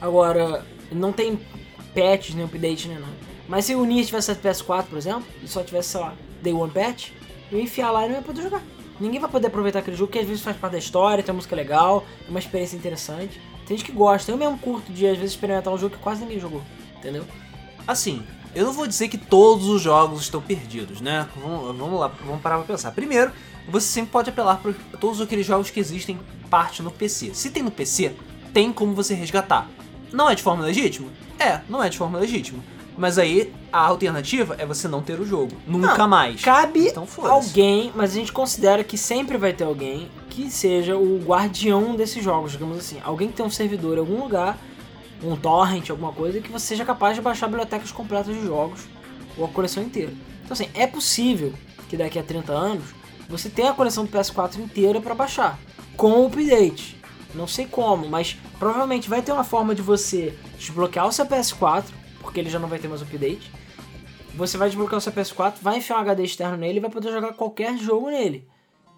Agora, 0.00 0.64
não 0.92 1.12
tem 1.12 1.40
patch, 1.92 2.34
nem 2.34 2.44
update, 2.44 2.86
nem 2.86 3.00
nada. 3.00 3.23
Mas 3.48 3.66
se 3.66 3.74
o 3.74 3.84
Nier 3.84 4.06
tivesse 4.06 4.34
PS4, 4.34 4.84
por 4.84 4.98
exemplo, 4.98 5.24
e 5.42 5.48
só 5.48 5.62
tivesse, 5.62 5.90
sei 5.90 6.00
lá, 6.00 6.14
Day 6.42 6.52
One 6.52 6.70
Patch, 6.70 7.10
eu 7.50 7.58
ia 7.58 7.64
enfiar 7.64 7.90
lá 7.90 8.06
e 8.06 8.08
não 8.08 8.16
ia 8.16 8.22
poder 8.22 8.42
jogar. 8.42 8.62
Ninguém 8.98 9.20
vai 9.20 9.30
poder 9.30 9.48
aproveitar 9.48 9.80
aquele 9.80 9.96
jogo, 9.96 10.12
que 10.12 10.18
às 10.18 10.26
vezes 10.26 10.42
faz 10.42 10.56
parte 10.56 10.72
da 10.72 10.78
história, 10.78 11.22
tem 11.22 11.32
uma 11.32 11.36
música 11.36 11.56
legal, 11.56 12.04
é 12.26 12.30
uma 12.30 12.38
experiência 12.38 12.76
interessante. 12.76 13.40
Tem 13.66 13.76
gente 13.76 13.86
que 13.86 13.92
gosta, 13.92 14.30
eu 14.30 14.36
mesmo 14.36 14.58
curto 14.58 14.92
de 14.92 15.06
às 15.06 15.16
vezes 15.16 15.32
experimentar 15.32 15.72
um 15.72 15.78
jogo 15.78 15.96
que 15.96 16.02
quase 16.02 16.22
ninguém 16.22 16.38
jogou, 16.38 16.62
entendeu? 16.96 17.24
Assim, 17.86 18.22
eu 18.54 18.64
não 18.64 18.72
vou 18.72 18.86
dizer 18.86 19.08
que 19.08 19.18
todos 19.18 19.66
os 19.66 19.82
jogos 19.82 20.22
estão 20.22 20.40
perdidos, 20.40 21.00
né? 21.00 21.28
Vamos, 21.36 21.76
vamos 21.76 22.00
lá, 22.00 22.08
vamos 22.24 22.40
parar 22.40 22.58
pra 22.58 22.66
pensar. 22.66 22.92
Primeiro, 22.92 23.32
você 23.68 23.86
sempre 23.86 24.10
pode 24.10 24.30
apelar 24.30 24.58
para 24.58 24.72
todos 25.00 25.20
aqueles 25.20 25.46
jogos 25.46 25.70
que 25.70 25.80
existem 25.80 26.18
parte 26.48 26.82
no 26.82 26.90
PC. 26.90 27.34
Se 27.34 27.50
tem 27.50 27.62
no 27.62 27.70
PC, 27.70 28.14
tem 28.52 28.72
como 28.72 28.94
você 28.94 29.14
resgatar. 29.14 29.68
Não 30.12 30.30
é 30.30 30.34
de 30.34 30.42
forma 30.42 30.64
legítima? 30.64 31.08
É, 31.38 31.60
não 31.68 31.82
é 31.82 31.88
de 31.88 31.98
forma 31.98 32.18
legítima. 32.18 32.62
Mas 32.96 33.18
aí 33.18 33.52
a 33.72 33.80
alternativa 33.80 34.54
é 34.58 34.64
você 34.64 34.86
não 34.86 35.02
ter 35.02 35.18
o 35.20 35.26
jogo. 35.26 35.52
Nunca 35.66 35.98
Não, 35.98 36.08
mais. 36.08 36.40
Cabe 36.40 36.88
Então 36.88 37.06
alguém, 37.24 37.92
mas 37.94 38.12
a 38.12 38.14
gente 38.14 38.32
considera 38.32 38.84
que 38.84 38.96
sempre 38.96 39.36
vai 39.36 39.52
ter 39.52 39.64
alguém 39.64 40.08
que 40.30 40.50
seja 40.50 40.96
o 40.96 41.18
guardião 41.18 41.96
desses 41.96 42.22
jogos, 42.22 42.52
digamos 42.52 42.78
assim. 42.78 43.00
Alguém 43.04 43.28
que 43.28 43.34
tem 43.34 43.44
um 43.44 43.50
servidor 43.50 43.96
em 43.96 44.00
algum 44.00 44.20
lugar, 44.20 44.58
um 45.22 45.36
torrent, 45.36 45.90
alguma 45.90 46.12
coisa, 46.12 46.40
que 46.40 46.50
você 46.50 46.66
seja 46.66 46.84
capaz 46.84 47.16
de 47.16 47.22
baixar 47.22 47.46
bibliotecas 47.48 47.90
completas 47.90 48.34
de 48.34 48.46
jogos 48.46 48.82
ou 49.36 49.44
a 49.44 49.48
coleção 49.48 49.82
inteira. 49.82 50.12
Então 50.44 50.52
assim, 50.52 50.68
é 50.74 50.86
possível 50.86 51.52
que 51.88 51.96
daqui 51.96 52.18
a 52.18 52.22
30 52.22 52.52
anos 52.52 52.84
você 53.28 53.48
tenha 53.48 53.70
a 53.70 53.74
coleção 53.74 54.04
do 54.04 54.10
PS4 54.10 54.58
inteira 54.58 55.00
para 55.00 55.14
baixar, 55.14 55.58
com 55.96 56.12
o 56.12 56.26
update. 56.26 56.96
Não 57.34 57.48
sei 57.48 57.66
como, 57.66 58.08
mas 58.08 58.36
provavelmente 58.58 59.08
vai 59.08 59.20
ter 59.20 59.32
uma 59.32 59.42
forma 59.42 59.74
de 59.74 59.82
você 59.82 60.38
desbloquear 60.56 61.08
o 61.08 61.12
seu 61.12 61.26
PS4, 61.26 61.84
porque 62.24 62.40
ele 62.40 62.50
já 62.50 62.58
não 62.58 62.68
vai 62.68 62.80
ter 62.80 62.88
mais 62.88 63.02
update. 63.02 63.52
Você 64.34 64.56
vai 64.56 64.68
desbloquear 64.68 64.98
o 64.98 65.00
seu 65.00 65.12
PS4, 65.12 65.54
vai 65.62 65.76
enfiar 65.78 65.98
um 65.98 66.00
HD 66.00 66.24
externo 66.24 66.56
nele 66.56 66.78
e 66.78 66.80
vai 66.80 66.90
poder 66.90 67.12
jogar 67.12 67.34
qualquer 67.34 67.76
jogo 67.78 68.10
nele. 68.10 68.48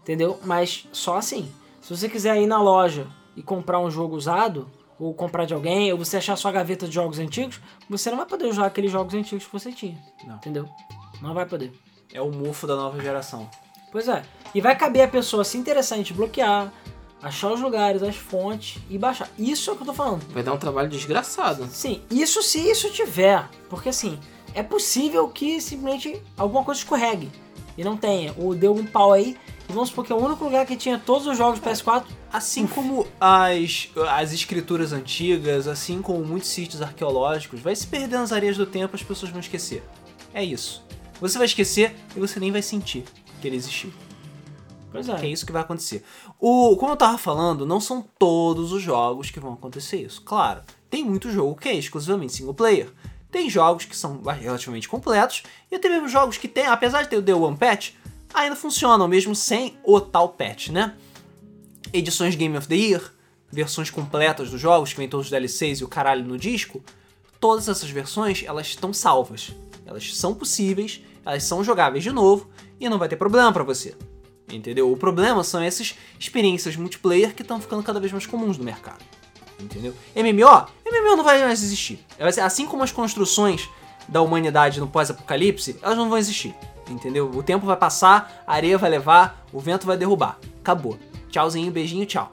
Entendeu? 0.00 0.38
Mas 0.44 0.88
só 0.92 1.18
assim. 1.18 1.52
Se 1.82 1.94
você 1.94 2.08
quiser 2.08 2.40
ir 2.40 2.46
na 2.46 2.62
loja 2.62 3.06
e 3.36 3.42
comprar 3.42 3.78
um 3.80 3.90
jogo 3.90 4.16
usado, 4.16 4.70
ou 4.98 5.12
comprar 5.12 5.44
de 5.44 5.52
alguém, 5.52 5.92
ou 5.92 5.98
você 5.98 6.16
achar 6.16 6.36
sua 6.36 6.50
gaveta 6.50 6.86
de 6.86 6.94
jogos 6.94 7.18
antigos, 7.18 7.60
você 7.88 8.08
não 8.10 8.16
vai 8.16 8.26
poder 8.26 8.50
jogar 8.52 8.68
aqueles 8.68 8.90
jogos 8.90 9.12
antigos 9.12 9.44
que 9.44 9.52
você 9.52 9.70
tinha. 9.72 9.98
Não. 10.26 10.36
Entendeu? 10.36 10.68
Não 11.20 11.34
vai 11.34 11.44
poder. 11.44 11.72
É 12.14 12.20
o 12.20 12.30
mofo 12.30 12.66
da 12.66 12.76
nova 12.76 12.98
geração. 13.02 13.48
Pois 13.92 14.08
é. 14.08 14.22
E 14.54 14.60
vai 14.60 14.76
caber 14.76 15.02
a 15.02 15.08
pessoa 15.08 15.44
se 15.44 15.58
interessar 15.58 15.98
em 15.98 16.02
desbloquear, 16.02 16.72
achar 17.22 17.52
os 17.52 17.60
lugares, 17.60 18.02
as 18.02 18.16
fontes 18.16 18.80
e 18.88 18.98
baixar. 18.98 19.28
Isso 19.38 19.70
é 19.70 19.72
o 19.72 19.76
que 19.76 19.82
eu 19.82 19.86
tô 19.86 19.94
falando. 19.94 20.22
Vai 20.32 20.42
dar 20.42 20.52
um 20.52 20.58
trabalho 20.58 20.88
desgraçado. 20.88 21.66
Sim, 21.70 22.02
isso 22.10 22.42
se 22.42 22.58
isso 22.58 22.90
tiver. 22.90 23.48
Porque 23.68 23.88
assim, 23.88 24.18
é 24.54 24.62
possível 24.62 25.28
que 25.28 25.60
simplesmente 25.60 26.22
alguma 26.36 26.64
coisa 26.64 26.80
escorregue. 26.80 27.30
E 27.76 27.84
não 27.84 27.96
tenha. 27.96 28.34
Ou 28.38 28.54
deu 28.54 28.74
um 28.74 28.86
pau 28.86 29.12
aí. 29.12 29.36
E 29.68 29.72
vamos 29.72 29.88
supor 29.88 30.04
que 30.04 30.12
é 30.12 30.14
o 30.14 30.24
único 30.24 30.44
lugar 30.44 30.64
que 30.64 30.76
tinha 30.76 30.98
todos 30.98 31.26
os 31.26 31.36
jogos 31.36 31.58
do 31.58 31.68
PS4. 31.68 32.04
Assim 32.32 32.66
como 32.66 33.06
as, 33.20 33.90
as 34.10 34.32
escrituras 34.32 34.92
antigas, 34.92 35.66
assim 35.66 36.00
como 36.00 36.24
muitos 36.24 36.48
sítios 36.48 36.80
arqueológicos, 36.80 37.60
vai 37.60 37.74
se 37.74 37.86
perder 37.86 38.18
nas 38.18 38.32
areias 38.32 38.56
do 38.56 38.64
tempo, 38.64 38.94
as 38.94 39.02
pessoas 39.02 39.30
vão 39.30 39.40
esquecer. 39.40 39.82
É 40.32 40.42
isso. 40.42 40.84
Você 41.20 41.38
vai 41.38 41.46
esquecer 41.46 41.94
e 42.14 42.20
você 42.20 42.38
nem 42.38 42.52
vai 42.52 42.62
sentir 42.62 43.04
que 43.40 43.48
ele 43.48 43.56
existiu. 43.56 43.92
Pois 44.96 45.08
Que 45.20 45.26
é 45.26 45.28
é. 45.28 45.32
isso 45.32 45.46
que 45.46 45.52
vai 45.52 45.62
acontecer. 45.62 46.02
O, 46.40 46.76
como 46.76 46.92
eu 46.92 46.96
tava 46.96 47.18
falando, 47.18 47.66
não 47.66 47.80
são 47.80 48.04
todos 48.18 48.72
os 48.72 48.82
jogos 48.82 49.30
que 49.30 49.40
vão 49.40 49.54
acontecer 49.54 50.02
isso. 50.02 50.22
Claro, 50.22 50.62
tem 50.90 51.04
muito 51.04 51.30
jogo 51.30 51.56
que 51.56 51.68
é 51.68 51.74
exclusivamente 51.74 52.32
single 52.32 52.54
player. 52.54 52.92
Tem 53.30 53.50
jogos 53.50 53.84
que 53.84 53.96
são 53.96 54.22
relativamente 54.22 54.88
completos, 54.88 55.42
e 55.70 55.78
tem 55.78 55.90
mesmo 55.90 56.08
jogos 56.08 56.38
que 56.38 56.48
tem, 56.48 56.66
apesar 56.66 57.02
de 57.02 57.08
ter 57.08 57.16
o 57.16 57.22
The 57.22 57.34
One 57.34 57.56
Patch, 57.56 57.90
ainda 58.32 58.56
funcionam 58.56 59.08
mesmo 59.08 59.34
sem 59.34 59.76
o 59.84 60.00
tal 60.00 60.30
patch, 60.30 60.68
né? 60.68 60.94
Edições 61.92 62.34
Game 62.34 62.56
of 62.56 62.66
the 62.66 62.74
Year, 62.74 63.12
versões 63.50 63.90
completas 63.90 64.50
dos 64.50 64.60
jogos, 64.60 64.92
que 64.92 64.98
vem 64.98 65.08
todos 65.08 65.26
os 65.26 65.30
DLCs 65.30 65.80
e 65.80 65.84
o 65.84 65.88
caralho 65.88 66.24
no 66.24 66.38
disco, 66.38 66.82
todas 67.40 67.68
essas 67.68 67.90
versões, 67.90 68.42
elas 68.46 68.66
estão 68.68 68.92
salvas. 68.92 69.52
Elas 69.84 70.16
são 70.16 70.34
possíveis, 70.34 71.00
elas 71.24 71.44
são 71.44 71.62
jogáveis 71.62 72.02
de 72.02 72.10
novo, 72.10 72.48
e 72.80 72.88
não 72.88 72.98
vai 72.98 73.08
ter 73.08 73.16
problema 73.16 73.52
pra 73.52 73.62
você. 73.62 73.96
Entendeu? 74.52 74.90
O 74.92 74.96
problema 74.96 75.42
são 75.42 75.60
essas 75.60 75.94
experiências 76.18 76.76
multiplayer 76.76 77.34
que 77.34 77.42
estão 77.42 77.60
ficando 77.60 77.82
cada 77.82 77.98
vez 77.98 78.12
mais 78.12 78.26
comuns 78.26 78.56
no 78.58 78.64
mercado. 78.64 79.04
Entendeu? 79.60 79.94
MMO? 80.14 80.66
MMO 80.86 81.16
não 81.16 81.24
vai 81.24 81.42
mais 81.42 81.62
existir. 81.62 81.98
Vai 82.18 82.32
ser- 82.32 82.42
Assim 82.42 82.66
como 82.66 82.82
as 82.82 82.92
construções 82.92 83.68
da 84.06 84.22
humanidade 84.22 84.78
no 84.78 84.86
pós-apocalipse, 84.86 85.76
elas 85.82 85.96
não 85.98 86.08
vão 86.08 86.18
existir. 86.18 86.54
Entendeu? 86.88 87.28
O 87.30 87.42
tempo 87.42 87.66
vai 87.66 87.76
passar, 87.76 88.44
a 88.46 88.54
areia 88.54 88.78
vai 88.78 88.88
levar, 88.90 89.44
o 89.52 89.58
vento 89.58 89.86
vai 89.86 89.96
derrubar. 89.96 90.38
Acabou. 90.60 90.96
Tchauzinho, 91.30 91.72
beijinho, 91.72 92.06
tchau. 92.06 92.30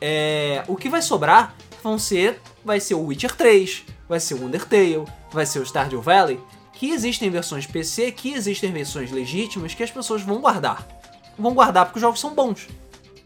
É, 0.00 0.62
o 0.68 0.76
que 0.76 0.88
vai 0.90 1.00
sobrar 1.00 1.54
vão 1.82 1.98
ser, 1.98 2.40
vai 2.64 2.78
ser 2.80 2.94
o 2.94 3.04
Witcher 3.06 3.34
3, 3.34 3.84
vai 4.08 4.20
ser 4.20 4.34
o 4.34 4.44
Undertale, 4.44 5.04
vai 5.32 5.46
ser 5.46 5.60
o 5.60 5.64
Stardew 5.66 6.02
Valley, 6.02 6.38
que 6.74 6.90
existem 6.90 7.30
versões 7.30 7.66
PC, 7.66 8.12
que 8.12 8.32
existem 8.34 8.70
versões 8.70 9.10
legítimas 9.10 9.74
que 9.74 9.82
as 9.82 9.90
pessoas 9.90 10.22
vão 10.22 10.40
guardar. 10.40 10.86
Vão 11.38 11.54
guardar 11.54 11.84
porque 11.86 11.98
os 11.98 12.02
jogos 12.02 12.20
são 12.20 12.34
bons, 12.34 12.66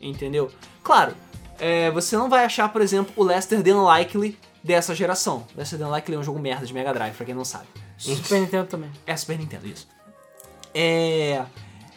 entendeu? 0.01 0.51
Claro, 0.83 1.15
é, 1.59 1.91
você 1.91 2.17
não 2.17 2.29
vai 2.29 2.45
achar, 2.45 2.69
por 2.73 2.83
exemplo, 2.83 3.13
o 3.17 3.25
Lester 3.25 3.63
Than 3.63 3.83
Likely 3.83 4.39
dessa 4.63 4.95
geração. 4.95 5.47
Lester 5.57 5.79
Than 5.79 5.89
Likely 5.89 6.17
é 6.17 6.19
um 6.19 6.23
jogo 6.23 6.39
merda 6.39 6.67
de 6.67 6.75
Mega 6.75 6.93
Drive, 6.93 7.15
pra 7.15 7.25
quem 7.25 7.35
não 7.35 7.45
sabe. 7.45 7.67
Super 7.97 8.41
Nintendo 8.41 8.67
também. 8.67 8.91
É 9.07 9.17
Super 9.17 9.39
Nintendo, 9.39 9.67
isso. 9.67 9.89
É... 10.75 11.45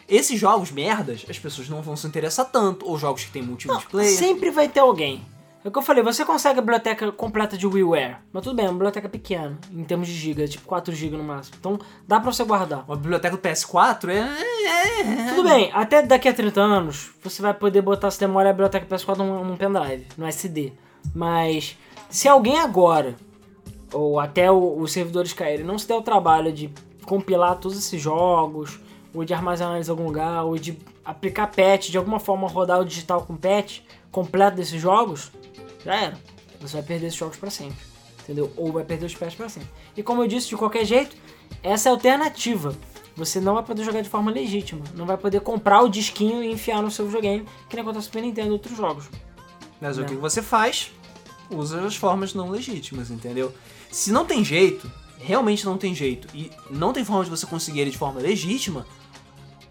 Esses 0.08 0.38
jogos 0.38 0.70
merdas, 0.70 1.26
as 1.28 1.38
pessoas 1.38 1.68
não 1.68 1.82
vão 1.82 1.96
se 1.96 2.06
interessar 2.06 2.46
tanto, 2.46 2.88
ou 2.88 2.96
jogos 2.96 3.24
que 3.24 3.32
tem 3.32 3.42
Não, 3.42 3.48
multiplayer. 3.48 4.16
sempre 4.16 4.50
vai 4.50 4.68
ter 4.68 4.80
alguém. 4.80 5.26
É 5.66 5.68
o 5.68 5.72
que 5.72 5.78
eu 5.78 5.82
falei, 5.82 6.00
você 6.00 6.24
consegue 6.24 6.60
a 6.60 6.62
biblioteca 6.62 7.10
completa 7.10 7.58
de 7.58 7.66
WiiWare, 7.66 8.18
mas 8.32 8.44
tudo 8.44 8.54
bem, 8.54 8.66
é 8.66 8.68
uma 8.68 8.74
biblioteca 8.74 9.08
pequena, 9.08 9.58
em 9.72 9.82
termos 9.82 10.06
de 10.06 10.14
giga, 10.14 10.46
tipo 10.46 10.64
4 10.64 10.94
GB 10.94 11.16
no 11.16 11.24
máximo. 11.24 11.56
Então 11.58 11.76
dá 12.06 12.20
pra 12.20 12.30
você 12.30 12.44
guardar. 12.44 12.84
Uma 12.86 12.94
biblioteca 12.94 13.36
do 13.36 13.42
PS4 13.42 14.08
é... 14.10 14.18
é- 14.20 15.00
é- 15.00 15.28
Tudo 15.34 15.42
bem, 15.48 15.68
até 15.74 16.02
daqui 16.02 16.28
a 16.28 16.32
30 16.32 16.60
anos, 16.60 17.10
você 17.20 17.42
vai 17.42 17.52
poder 17.52 17.82
botar, 17.82 18.12
se 18.12 18.20
demora 18.20 18.50
a 18.50 18.52
biblioteca 18.52 18.86
PS4 18.86 19.16
num, 19.16 19.42
num 19.42 19.56
pendrive, 19.56 20.06
no 20.16 20.24
SD. 20.24 20.72
Mas, 21.12 21.76
se 22.08 22.28
alguém 22.28 22.60
agora, 22.60 23.16
ou 23.92 24.20
até 24.20 24.48
o- 24.48 24.78
os 24.78 24.92
servidores 24.92 25.32
caírem, 25.32 25.66
não 25.66 25.80
se 25.80 25.88
der 25.88 25.96
o 25.96 26.02
trabalho 26.02 26.52
de 26.52 26.70
compilar 27.04 27.56
todos 27.56 27.76
esses 27.76 28.00
jogos, 28.00 28.78
ou 29.12 29.24
de 29.24 29.34
armazenar 29.34 29.74
eles 29.74 29.88
em 29.88 29.90
algum 29.90 30.04
lugar, 30.04 30.44
ou 30.44 30.56
de 30.56 30.78
aplicar 31.04 31.48
patch, 31.48 31.88
de 31.90 31.98
alguma 31.98 32.20
forma 32.20 32.46
rodar 32.46 32.78
o 32.80 32.84
digital 32.84 33.22
com 33.22 33.34
patch 33.36 33.80
completo 34.12 34.56
desses 34.56 34.80
jogos, 34.80 35.32
já 35.86 35.94
era. 35.94 36.18
Você 36.60 36.74
vai 36.74 36.82
perder 36.82 37.06
esses 37.06 37.18
jogos 37.18 37.36
pra 37.36 37.50
sempre. 37.50 37.78
Entendeu? 38.22 38.52
Ou 38.56 38.72
vai 38.72 38.84
perder 38.84 39.06
os 39.06 39.14
patches 39.14 39.36
pra 39.36 39.48
sempre. 39.48 39.68
E 39.96 40.02
como 40.02 40.22
eu 40.22 40.26
disse, 40.26 40.48
de 40.48 40.56
qualquer 40.56 40.84
jeito, 40.84 41.16
essa 41.62 41.88
é 41.88 41.90
a 41.90 41.94
alternativa. 41.94 42.76
Você 43.14 43.40
não 43.40 43.54
vai 43.54 43.62
poder 43.62 43.84
jogar 43.84 44.02
de 44.02 44.08
forma 44.08 44.30
legítima. 44.30 44.82
Não 44.94 45.06
vai 45.06 45.16
poder 45.16 45.40
comprar 45.40 45.80
o 45.82 45.88
disquinho 45.88 46.42
e 46.42 46.50
enfiar 46.50 46.82
no 46.82 46.90
seu 46.90 47.06
videogame, 47.06 47.46
que 47.68 47.76
nem 47.76 47.82
acontece 47.82 48.06
com 48.08 48.10
o 48.10 48.12
Super 48.14 48.22
Nintendo 48.22 48.48
e 48.48 48.52
outros 48.52 48.76
jogos. 48.76 49.08
Mas 49.80 49.96
o 49.96 50.00
Né? 50.02 50.08
que 50.08 50.14
você 50.16 50.42
faz? 50.42 50.90
Usa 51.48 51.80
as 51.86 51.94
formas 51.94 52.34
não 52.34 52.50
legítimas, 52.50 53.10
entendeu? 53.10 53.54
Se 53.92 54.10
não 54.10 54.24
tem 54.26 54.44
jeito, 54.44 54.90
realmente 55.18 55.64
não 55.64 55.78
tem 55.78 55.94
jeito, 55.94 56.26
e 56.34 56.50
não 56.68 56.92
tem 56.92 57.04
forma 57.04 57.22
de 57.24 57.30
você 57.30 57.46
conseguir 57.46 57.80
ele 57.80 57.90
de 57.92 57.98
forma 57.98 58.20
legítima, 58.20 58.84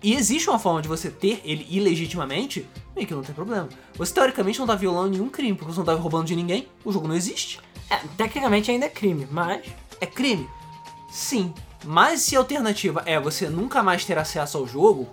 e 0.02 0.14
existe 0.14 0.50
uma 0.50 0.60
forma 0.60 0.82
de 0.82 0.88
você 0.88 1.10
ter 1.10 1.42
ele 1.44 1.66
ilegitimamente, 1.70 2.68
meio 2.96 3.08
que 3.08 3.14
não 3.14 3.24
tem 3.24 3.34
problema. 3.34 3.68
Você 3.96 4.14
teoricamente 4.14 4.60
não 4.60 4.68
tá 4.68 4.76
violando 4.76 5.10
nenhum 5.10 5.30
crime, 5.30 5.56
porque 5.56 5.72
você 5.72 5.80
não 5.80 5.86
tá 5.86 5.94
roubando 5.94 6.26
de 6.26 6.36
ninguém, 6.36 6.68
o 6.84 6.92
jogo 6.92 7.08
não 7.08 7.16
existe. 7.16 7.60
É, 7.90 7.98
tecnicamente 8.18 8.70
ainda 8.72 8.86
é 8.86 8.90
crime, 8.90 9.28
mas. 9.32 9.66
É 10.00 10.06
crime? 10.06 10.48
Sim. 11.10 11.54
Mas 11.84 12.22
se 12.22 12.36
a 12.36 12.40
alternativa 12.40 13.04
é 13.06 13.20
você 13.20 13.48
nunca 13.48 13.84
mais 13.84 14.06
ter 14.06 14.18
acesso 14.18 14.58
ao 14.58 14.68
jogo, 14.68 15.08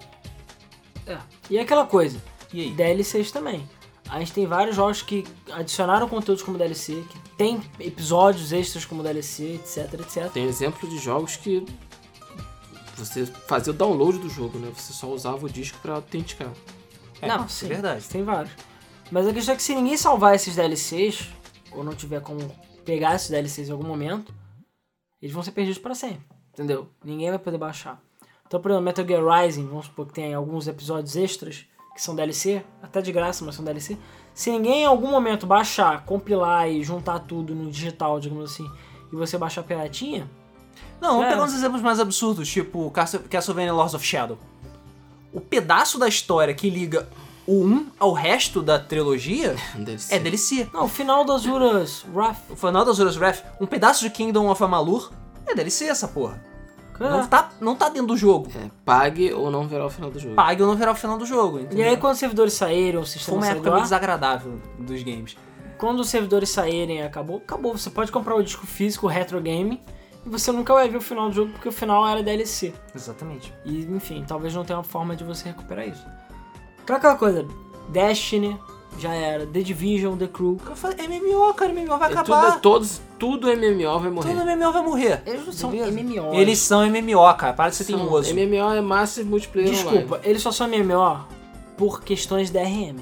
É. 1.07 1.19
E 1.51 1.59
aquela 1.59 1.85
coisa, 1.85 2.23
e 2.53 2.61
aí? 2.61 2.71
DLCs 2.71 3.31
também. 3.33 3.69
A 4.09 4.19
gente 4.19 4.33
tem 4.33 4.47
vários 4.47 4.77
jogos 4.77 5.03
que 5.03 5.25
adicionaram 5.53 6.09
conteúdos 6.09 6.43
como 6.43 6.59
DLC, 6.59 7.03
que 7.11 7.19
tem 7.37 7.61
episódios 7.81 8.53
extras 8.53 8.85
como 8.85 9.03
DLC, 9.03 9.55
etc, 9.55 9.95
etc. 9.95 10.31
Tem 10.31 10.45
exemplo 10.45 10.89
de 10.89 10.99
jogos 10.99 11.37
que 11.37 11.65
você 12.97 13.27
fazia 13.27 13.73
o 13.73 13.77
download 13.77 14.19
do 14.19 14.29
jogo, 14.29 14.59
né? 14.59 14.71
Você 14.75 14.93
só 14.93 15.09
usava 15.09 15.47
o 15.47 15.49
disco 15.49 15.79
pra 15.81 15.95
autenticar. 15.95 16.53
É, 17.21 17.29
não, 17.29 17.47
isso 17.47 17.61
sim, 17.61 17.67
é 17.67 17.69
verdade. 17.69 18.05
Tem 18.09 18.23
vários. 18.25 18.53
Mas 19.11 19.27
a 19.27 19.33
questão 19.33 19.55
é 19.55 19.57
que 19.57 19.63
se 19.63 19.75
ninguém 19.75 19.97
salvar 19.97 20.35
esses 20.35 20.57
DLCs, 20.57 21.29
ou 21.71 21.85
não 21.85 21.95
tiver 21.95 22.21
como 22.21 22.41
pegar 22.85 23.15
esses 23.15 23.31
DLCs 23.31 23.69
em 23.69 23.73
algum 23.73 23.87
momento, 23.87 24.35
eles 25.21 25.33
vão 25.33 25.43
ser 25.43 25.53
perdidos 25.53 25.79
para 25.79 25.95
sempre. 25.95 26.25
Entendeu? 26.53 26.89
Ninguém 27.05 27.31
vai 27.31 27.39
poder 27.39 27.59
baixar. 27.59 28.01
Então, 28.47 28.61
por 28.61 28.71
exemplo, 28.71 28.85
Metal 28.85 29.07
Gear 29.07 29.25
Rising, 29.25 29.67
vamos 29.67 29.87
supor 29.87 30.07
que 30.07 30.13
tem 30.13 30.35
alguns 30.35 30.69
episódios 30.69 31.17
extras 31.17 31.67
que 31.95 32.03
são 32.03 32.15
DLC, 32.15 32.65
até 32.83 33.01
de 33.01 33.13
graça, 33.13 33.45
mas 33.45 33.55
são 33.55 33.65
DLC. 33.65 33.97
Se 34.35 34.51
ninguém 34.51 34.83
em 34.83 34.87
algum 34.87 35.11
momento 35.11 35.47
baixar, 35.47 36.05
compilar 36.05 36.69
e 36.69 36.83
juntar 36.83 37.21
tudo 37.21 37.55
no 37.55 37.71
digital, 37.71 38.19
digamos 38.19 38.53
assim, 38.53 38.71
e 39.13 39.17
você 39.17 39.37
baixar 39.37 39.63
piratinha, 39.63 40.31
Não, 41.01 41.11
vamos 41.15 41.27
É. 41.27 41.29
pegar 41.31 41.45
uns 41.45 41.55
exemplos 41.55 41.83
mais 41.83 41.99
absurdos, 42.01 42.49
tipo 42.49 42.91
Castle- 42.91 43.21
Castlevania 43.29 43.73
Lords 43.73 43.95
of 43.95 44.05
Shadow. 44.07 44.39
O 45.33 45.41
pedaço 45.41 45.99
da 45.99 46.07
história 46.09 46.53
que 46.55 46.69
liga 46.71 47.09
o 47.47 47.65
1 47.65 47.87
ao 47.99 48.13
resto 48.13 48.63
da 48.63 48.79
trilogia 48.79 49.57
DLC. 49.75 50.15
é 50.15 50.19
DLC. 50.19 50.69
não, 50.73 50.85
o 50.85 50.89
final 50.89 51.25
das 51.25 51.37
Azuras 51.43 52.05
Wrath, 52.15 52.37
O 52.51 52.57
final 52.57 52.85
das 52.85 53.01
Horas 53.01 53.17
Wrath, 53.17 53.43
um 53.61 53.67
pedaço 53.67 54.03
de 54.05 54.11
Kingdom 54.11 54.49
of 54.49 54.63
Amalur 54.63 55.11
é 55.47 55.55
DLC 55.55 55.87
essa 55.87 56.07
porra. 56.07 56.41
Não 57.01 57.09
cara. 57.09 57.27
tá, 57.27 57.51
não 57.61 57.75
tá 57.75 57.89
dentro 57.89 58.09
do 58.09 58.17
jogo. 58.17 58.49
É, 58.55 58.71
pague 58.85 59.33
ou 59.33 59.51
não 59.51 59.67
verá 59.67 59.87
o 59.87 59.91
final 59.91 60.09
do 60.09 60.21
jogo. 60.21 60.37
Pague 60.37 60.63
ou 60.63 60.69
não 60.69 60.77
verá 60.77 60.93
o 60.93 60.95
final 60.95 61.19
do 61.19 61.27
jogo, 61.27 61.59
E 61.59 61.63
entendeu? 61.63 61.89
aí 61.89 61.97
quando 61.97 62.13
os 62.13 62.19
servidores 62.21 62.53
saíram, 62.53 63.01
o 63.01 63.05
Foi 63.05 63.13
sistema 63.13 63.39
uma 63.39 63.43
saiu 63.47 63.55
época 63.57 63.71
meio 63.73 63.83
desagradável 63.83 64.61
dos 64.79 65.03
games. 65.03 65.37
quando 65.79 65.99
os 65.99 66.09
servidores 66.09 66.51
saírem, 66.51 67.03
acabou, 67.03 67.39
acabou. 67.39 67.77
Você 67.77 67.91
pode 67.91 68.13
comprar 68.13 68.37
o 68.37 68.43
disco 68.43 68.67
físico, 68.69 69.07
o 69.07 69.09
retro 69.09 69.41
game, 69.41 69.83
e 69.83 69.83
você 70.25 70.53
nunca 70.53 70.73
vai 70.75 70.89
ver 70.89 70.97
o 70.99 71.01
final 71.01 71.29
do 71.29 71.35
jogo 71.35 71.53
porque 71.53 71.69
o 71.69 71.73
final 71.73 72.07
era 72.07 72.23
DLC. 72.23 72.73
Exatamente. 72.95 73.53
E, 73.65 73.83
enfim, 73.85 74.25
talvez 74.27 74.55
não 74.55 74.65
tenha 74.65 74.79
uma 74.79 74.85
forma 74.85 75.17
de 75.17 75.25
você 75.25 75.49
recuperar 75.49 75.87
isso. 75.89 76.05
Então 76.85 76.97
aquela 76.97 77.15
coisa, 77.17 77.47
Destiny, 77.89 78.59
já 78.99 79.13
era, 79.15 79.47
The 79.47 79.61
Division, 79.61 80.17
The 80.17 80.27
Crew. 80.27 80.59
Eu 80.69 80.77
falei, 80.77 80.97
MMO, 81.09 81.55
cara, 81.55 81.73
MMO 81.73 81.99
vai 81.99 82.13
É 82.13 82.17
tudo, 82.17 82.35
acabar. 82.35 82.61
todos, 82.61 83.01
tudo 83.19 83.47
MMO 83.49 83.99
vai 84.01 84.11
morrer. 84.11 84.35
Todo 84.35 84.45
MMO 84.47 84.73
vai 84.73 84.83
morrer. 84.83 85.23
Eles 85.27 85.47
não 85.47 85.53
são 85.53 85.71
Beleza. 85.71 85.91
MMO. 85.91 86.35
Eles 86.35 86.59
são 86.59 86.87
MMO, 86.87 87.35
cara. 87.35 87.53
Para 87.53 87.71
de 87.71 87.77
ser 87.77 87.85
teimoso. 87.85 88.35
MMO 88.35 88.73
é 88.75 88.81
Massive 88.81 89.29
Multiplayer 89.29 89.71
Desculpa, 89.71 90.17
Online. 90.17 90.21
eles 90.25 90.43
só 90.43 90.53
são 90.53 90.69
MMO 90.69 91.25
por 91.77 92.03
questões 92.03 92.51
DRM. 92.51 92.99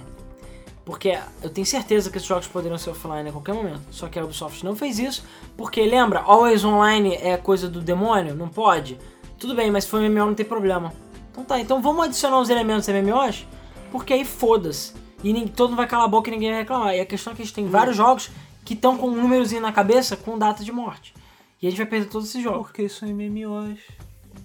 Porque 0.91 1.17
eu 1.41 1.49
tenho 1.49 1.65
certeza 1.65 2.11
que 2.11 2.17
esses 2.17 2.27
jogos 2.27 2.49
poderiam 2.49 2.77
ser 2.77 2.91
offline 2.91 3.29
a 3.29 3.31
qualquer 3.31 3.55
momento. 3.55 3.83
Só 3.93 4.09
que 4.09 4.19
a 4.19 4.25
Ubisoft 4.25 4.65
não 4.65 4.75
fez 4.75 4.99
isso. 4.99 5.25
Porque 5.57 5.81
lembra, 5.83 6.19
Always 6.19 6.65
Online 6.65 7.15
é 7.15 7.37
coisa 7.37 7.69
do 7.69 7.81
demônio? 7.81 8.35
Não 8.35 8.49
pode? 8.49 8.99
Tudo 9.39 9.55
bem, 9.55 9.71
mas 9.71 9.85
se 9.85 9.91
for 9.91 10.01
MMO 10.01 10.27
não 10.27 10.35
tem 10.35 10.45
problema. 10.45 10.93
Então 11.31 11.45
tá, 11.45 11.61
então 11.61 11.81
vamos 11.81 12.07
adicionar 12.07 12.41
os 12.41 12.51
elementos 12.51 12.89
MMOs, 12.89 13.47
porque 13.93 14.15
aí 14.15 14.25
foda-se. 14.25 14.93
E 15.23 15.33
ninguém, 15.33 15.47
todo 15.47 15.69
mundo 15.69 15.77
vai 15.77 15.87
calar 15.87 16.07
a 16.07 16.09
boca 16.09 16.29
e 16.29 16.33
ninguém 16.33 16.51
vai 16.51 16.59
reclamar. 16.59 16.97
E 16.97 17.01
a 17.01 17.07
questão 17.07 17.33
é 17.33 17.37
que 17.37 17.43
a 17.43 17.45
gente 17.45 17.55
tem 17.55 17.69
vários 17.69 17.95
jogos 17.95 18.29
que 18.65 18.75
estão 18.75 18.99
com 18.99 19.11
um 19.11 19.15
númerozinho 19.15 19.63
na 19.63 19.71
cabeça 19.71 20.17
com 20.17 20.37
data 20.37 20.65
de 20.65 20.73
morte. 20.73 21.15
E 21.63 21.69
a 21.69 21.71
gente 21.71 21.79
vai 21.79 21.87
perder 21.87 22.09
todos 22.09 22.31
esses 22.31 22.43
jogos. 22.43 22.67
Porque 22.67 22.89
são 22.89 23.09
MMOs. 23.09 23.79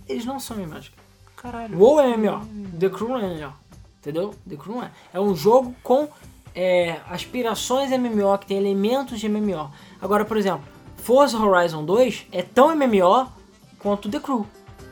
Eles 0.07 0.25
não 0.25 0.39
são 0.39 0.57
MMOs. 0.57 0.91
Caralho. 1.35 1.75
O 1.75 1.79
WoW 1.79 2.01
é 2.01 2.15
MMO. 2.15 2.45
The 2.79 2.89
Crew 2.89 3.09
não 3.09 3.17
é 3.17 3.33
MMO. 3.33 3.53
Entendeu? 3.99 4.35
The 4.47 4.55
Crew 4.55 4.75
não 4.75 4.83
é. 4.83 4.91
É 5.11 5.19
um 5.19 5.35
jogo 5.35 5.75
com 5.81 6.07
é, 6.55 6.97
aspirações 7.09 7.89
MMO, 7.91 8.37
que 8.39 8.45
tem 8.47 8.57
elementos 8.57 9.19
de 9.19 9.27
MMO. 9.27 9.69
Agora, 10.01 10.23
por 10.25 10.37
exemplo, 10.37 10.63
Forza 10.97 11.37
Horizon 11.37 11.83
2 11.83 12.27
é 12.31 12.41
tão 12.41 12.73
MMO 12.75 13.27
quanto 13.79 14.09
The 14.09 14.19
Crew. 14.19 14.45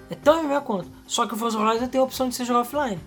É 0.10 0.16
tão 0.16 0.44
MMO 0.44 0.62
quanto. 0.62 0.90
Só 1.08 1.26
que 1.26 1.34
o 1.34 1.38
Forza 1.38 1.58
Horizon 1.60 1.88
tem 1.88 2.00
a 2.00 2.04
opção 2.04 2.28
de 2.30 2.36
você 2.36 2.46
jogar 2.46 2.62
offline. 2.62 3.00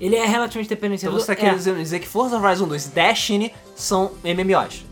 Ele 0.00 0.16
é 0.16 0.26
relativamente 0.26 0.68
dependente 0.68 1.04
Então 1.04 1.14
do 1.14 1.20
você 1.20 1.26
tá 1.26 1.32
é. 1.32 1.36
querendo 1.36 1.56
dizer- 1.56 1.76
dizer 1.76 2.00
que 2.00 2.06
Forza 2.08 2.38
Horizon 2.38 2.66
2 2.68 2.86
e 2.86 2.88
Destiny 2.90 3.54
são 3.76 4.12
MMOs. 4.24 4.84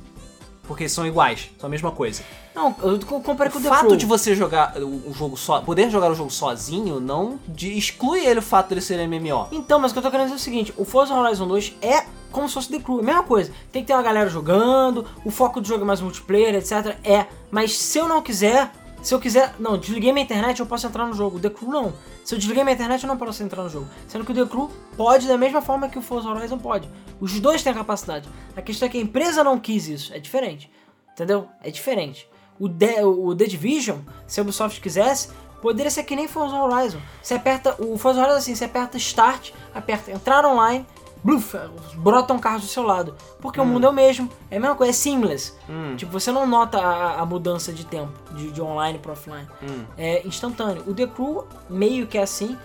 Porque 0.64 0.88
são 0.88 1.04
iguais, 1.06 1.50
são 1.58 1.66
a 1.66 1.70
mesma 1.70 1.90
coisa. 1.90 2.22
Não, 2.55 2.74
eu 2.82 2.98
co- 3.00 3.20
comparei 3.20 3.50
O 3.50 3.53
com 3.55 3.59
o 3.59 3.62
The 3.62 3.68
fato 3.68 3.86
Crew. 3.86 3.96
de 3.96 4.07
você 4.07 4.34
jogar 4.34 4.76
o 4.76 5.12
jogo 5.14 5.36
só, 5.36 5.61
poder 5.62 5.90
jogar 5.90 6.11
o 6.11 6.14
jogo 6.14 6.30
sozinho, 6.30 7.00
não 7.00 7.38
de- 7.48 7.76
exclui 7.78 8.26
ele 8.26 8.40
o 8.40 8.42
fato 8.42 8.68
dele 8.68 8.80
ser 8.80 8.98
MMO. 9.09 9.48
Então, 9.50 9.78
mas 9.78 9.90
o 9.90 9.94
que 9.94 9.98
eu 9.98 10.03
tô 10.03 10.11
querendo 10.11 10.26
dizer 10.26 10.36
é 10.36 10.40
o 10.40 10.42
seguinte: 10.42 10.74
o 10.76 10.84
Forza 10.84 11.14
Horizon 11.14 11.46
2 11.48 11.74
é 11.80 12.05
como 12.30 12.48
se 12.48 12.55
fosse 12.55 12.68
The 12.70 12.78
Crew, 12.78 12.98
é 12.98 13.03
a 13.03 13.05
mesma 13.05 13.22
coisa. 13.22 13.53
Tem 13.70 13.82
que 13.82 13.88
ter 13.88 13.94
uma 13.94 14.03
galera 14.03 14.28
jogando, 14.28 15.07
o 15.24 15.30
foco 15.30 15.61
do 15.61 15.68
jogo 15.68 15.82
é 15.82 15.86
mais 15.86 16.00
multiplayer, 16.00 16.55
etc. 16.55 16.96
É, 17.05 17.26
mas 17.50 17.76
se 17.78 17.98
eu 17.98 18.07
não 18.09 18.20
quiser, 18.22 18.70
se 19.03 19.14
eu 19.14 19.18
quiser, 19.20 19.55
não, 19.59 19.76
desliguei 19.78 20.12
minha 20.12 20.24
internet, 20.24 20.61
eu 20.61 20.66
posso 20.66 20.86
entrar 20.86 21.07
no 21.07 21.14
jogo. 21.14 21.38
The 21.40 21.50
Crew 21.50 21.68
não. 21.70 21.92
Se 22.24 22.34
eu 22.34 22.38
desliguei 22.38 22.62
minha 22.64 22.74
internet, 22.74 23.03
eu 23.03 23.09
não 23.09 23.16
posso 23.16 23.42
entrar 23.42 23.62
no 23.62 23.68
jogo. 23.68 23.86
Sendo 24.07 24.24
que 24.24 24.30
o 24.32 24.34
The 24.34 24.44
Crew 24.46 24.70
pode 24.96 25.26
da 25.26 25.36
mesma 25.36 25.61
forma 25.61 25.88
que 25.88 25.98
o 25.98 26.03
Forza 26.03 26.28
Horizon 26.28 26.57
pode. 26.59 26.88
Os 27.20 27.38
dois 27.40 27.62
têm 27.62 27.72
a 27.72 27.74
capacidade. 27.76 28.28
A 28.57 28.62
questão 28.62 28.86
é 28.86 28.90
que 28.90 28.98
a 28.98 29.00
empresa 29.00 29.42
não 29.42 29.59
quis 29.59 29.88
isso, 29.88 30.14
é 30.14 30.18
diferente. 30.18 30.70
Entendeu? 31.14 31.48
É 31.62 31.70
diferente. 31.70 32.26
O 32.62 32.68
The, 32.68 33.04
o 33.04 33.34
The 33.34 33.46
Division, 33.46 33.98
se 34.24 34.38
a 34.38 34.44
Ubisoft 34.44 34.80
quisesse, 34.80 35.30
poderia 35.60 35.90
ser 35.90 36.04
que 36.04 36.14
nem 36.14 36.28
Forza 36.28 36.54
Horizon. 36.54 37.00
Você 37.20 37.34
aperta, 37.34 37.74
o 37.82 37.98
Forza 37.98 38.20
Horizon 38.20 38.38
assim, 38.38 38.54
você 38.54 38.66
aperta 38.66 38.96
Start, 38.98 39.50
aperta 39.74 40.12
Entrar 40.12 40.46
Online, 40.46 40.86
bluf, 41.24 41.56
brota 41.96 42.32
um 42.32 42.38
carro 42.38 42.60
do 42.60 42.66
seu 42.66 42.84
lado. 42.84 43.16
Porque 43.40 43.60
o 43.60 43.64
mundo 43.64 43.84
é 43.88 43.90
o 43.90 43.92
mesmo, 43.92 44.30
é 44.48 44.58
a 44.58 44.60
mesma 44.60 44.76
coisa, 44.76 44.90
é 44.90 44.92
seamless. 44.92 45.54
Hum. 45.68 45.96
Tipo, 45.96 46.12
você 46.12 46.30
não 46.30 46.46
nota 46.46 46.78
a, 46.78 47.20
a 47.22 47.26
mudança 47.26 47.72
de 47.72 47.84
tempo, 47.84 48.12
de, 48.36 48.52
de 48.52 48.62
online 48.62 49.00
para 49.00 49.10
offline. 49.10 49.48
Hum. 49.60 49.84
É 49.98 50.24
instantâneo. 50.24 50.84
O 50.86 50.94
The 50.94 51.08
Crew 51.08 51.44
meio 51.68 52.06
que 52.06 52.16
é 52.16 52.22
assim, 52.22 52.56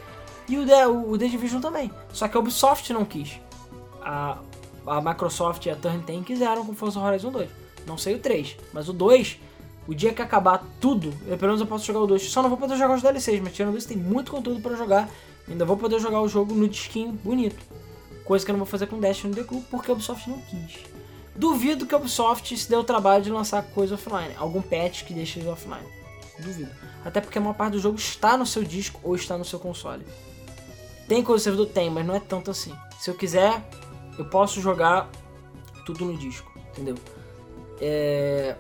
e 0.48 0.60
o 0.60 0.66
The, 0.68 0.86
o 0.86 1.18
The 1.18 1.28
Division 1.28 1.60
também. 1.60 1.92
Só 2.14 2.28
que 2.28 2.38
a 2.38 2.40
Ubisoft 2.40 2.94
não 2.94 3.04
quis. 3.04 3.40
A, 4.04 4.38
a 4.86 5.02
Microsoft 5.02 5.66
e 5.66 5.72
a 5.72 5.76
Turn 5.76 6.04
10 6.06 6.24
quiseram 6.24 6.64
com 6.64 6.76
Forza 6.76 7.00
Horizon 7.00 7.32
2. 7.32 7.50
Não 7.88 7.98
sei 7.98 8.16
o 8.16 8.20
3, 8.20 8.58
mas 8.74 8.90
o 8.90 8.94
2, 8.94 9.40
o 9.88 9.96
dia 9.96 10.14
que 10.14 10.22
acabar 10.22 10.64
tudo, 10.82 11.14
eu, 11.26 11.38
pelo 11.38 11.52
menos 11.52 11.62
eu 11.62 11.68
posso 11.68 11.86
jogar 11.86 12.02
o 12.02 12.08
2. 12.08 12.30
Só 12.30 12.42
não 12.42 12.50
vou 12.50 12.58
poder 12.58 12.76
jogar 12.76 12.96
os 12.96 13.02
DLCs, 13.02 13.40
mas 13.42 13.54
tirando 13.54 13.78
isso 13.78 13.88
tem 13.88 13.98
muito 13.98 14.32
conteúdo 14.32 14.62
para 14.62 14.76
jogar. 14.76 15.10
Ainda 15.48 15.64
vou 15.64 15.78
poder 15.78 16.00
jogar 16.00 16.22
o 16.22 16.28
jogo 16.28 16.54
no 16.54 16.68
disquinho 16.68 17.14
bonito. 17.14 17.64
Coisa 18.26 18.44
que 18.44 18.52
eu 18.52 18.54
não 18.54 18.60
vou 18.60 18.68
fazer 18.68 18.88
com 18.88 19.00
Destiny 19.00 19.34
no 19.34 19.42
The 19.42 19.48
Crew, 19.48 19.64
porque 19.72 19.90
a 19.90 19.94
Ubisoft 19.94 20.30
não 20.30 20.42
quis. 20.42 20.80
Duvido 21.34 21.86
que 21.86 21.96
a 21.96 21.98
Ubisoft 21.98 22.58
se 22.58 22.70
deu 22.70 22.80
o 22.80 22.84
trabalho 22.84 23.24
de 23.24 23.30
lançar 23.30 23.64
coisa 23.64 23.96
offline. 23.96 24.36
Algum 24.38 24.62
patch 24.62 25.06
que 25.06 25.14
deixe 25.14 25.40
ele 25.40 25.48
offline. 25.48 25.88
Duvido. 26.38 26.70
Até 27.06 27.22
porque 27.22 27.38
a 27.38 27.42
maior 27.42 27.54
parte 27.54 27.74
do 27.74 27.80
jogo 27.80 27.98
está 27.98 28.36
no 28.36 28.46
seu 28.46 28.64
disco 28.64 29.00
ou 29.02 29.16
está 29.16 29.38
no 29.38 29.46
seu 29.46 29.60
console. 29.60 30.06
Tem 31.08 31.24
coisa 31.24 31.40
do 31.40 31.44
servidor? 31.44 31.68
Tem, 31.68 31.90
mas 31.90 32.06
não 32.06 32.14
é 32.14 32.20
tanto 32.20 32.52
assim. 32.52 32.76
Se 33.00 33.10
eu 33.10 33.16
quiser, 33.16 33.64
eu 34.20 34.26
posso 34.26 34.60
jogar 34.60 35.10
tudo 35.86 36.04
no 36.04 36.18
disco, 36.18 36.52
entendeu? 36.72 36.96
É... 37.80 38.58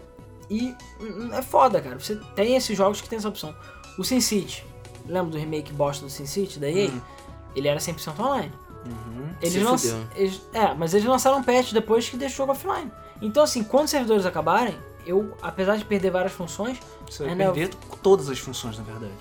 E 0.49 0.75
hum, 1.01 1.29
é 1.33 1.41
foda, 1.41 1.81
cara. 1.81 1.99
Você 1.99 2.15
tem 2.35 2.55
esses 2.55 2.77
jogos 2.77 3.01
que 3.01 3.09
tem 3.09 3.17
essa 3.17 3.27
opção. 3.29 3.53
O 3.97 4.03
SimCity, 4.03 4.65
lembra 5.05 5.31
do 5.31 5.37
remake 5.37 5.73
bosta 5.73 6.05
do 6.05 6.09
SimCity 6.11 6.59
da 6.59 6.69
EA? 6.69 6.89
Hum. 6.89 7.01
Ele 7.55 7.67
era 7.67 7.79
100% 7.79 8.19
online. 8.19 8.51
Uhum. 8.85 9.29
Eles 9.41 9.53
lanç- 9.63 9.85
eles- 10.15 10.41
É, 10.53 10.73
mas 10.73 10.93
eles 10.93 11.05
lançaram 11.07 11.39
um 11.39 11.43
patch 11.43 11.73
depois 11.73 12.07
que 12.07 12.15
deixou 12.15 12.45
o 12.45 12.47
jogo 12.47 12.51
offline. 12.53 12.91
Então, 13.21 13.43
assim, 13.43 13.63
quando 13.63 13.85
os 13.85 13.91
servidores 13.91 14.25
acabarem, 14.25 14.77
eu, 15.05 15.35
apesar 15.41 15.75
de 15.77 15.83
perder 15.85 16.11
várias 16.11 16.31
funções, 16.33 16.79
Você 17.09 17.23
vai 17.23 17.31
perder 17.53 17.73
todas 18.03 18.29
as 18.29 18.37
funções, 18.39 18.77
na 18.77 18.83
verdade. 18.83 19.13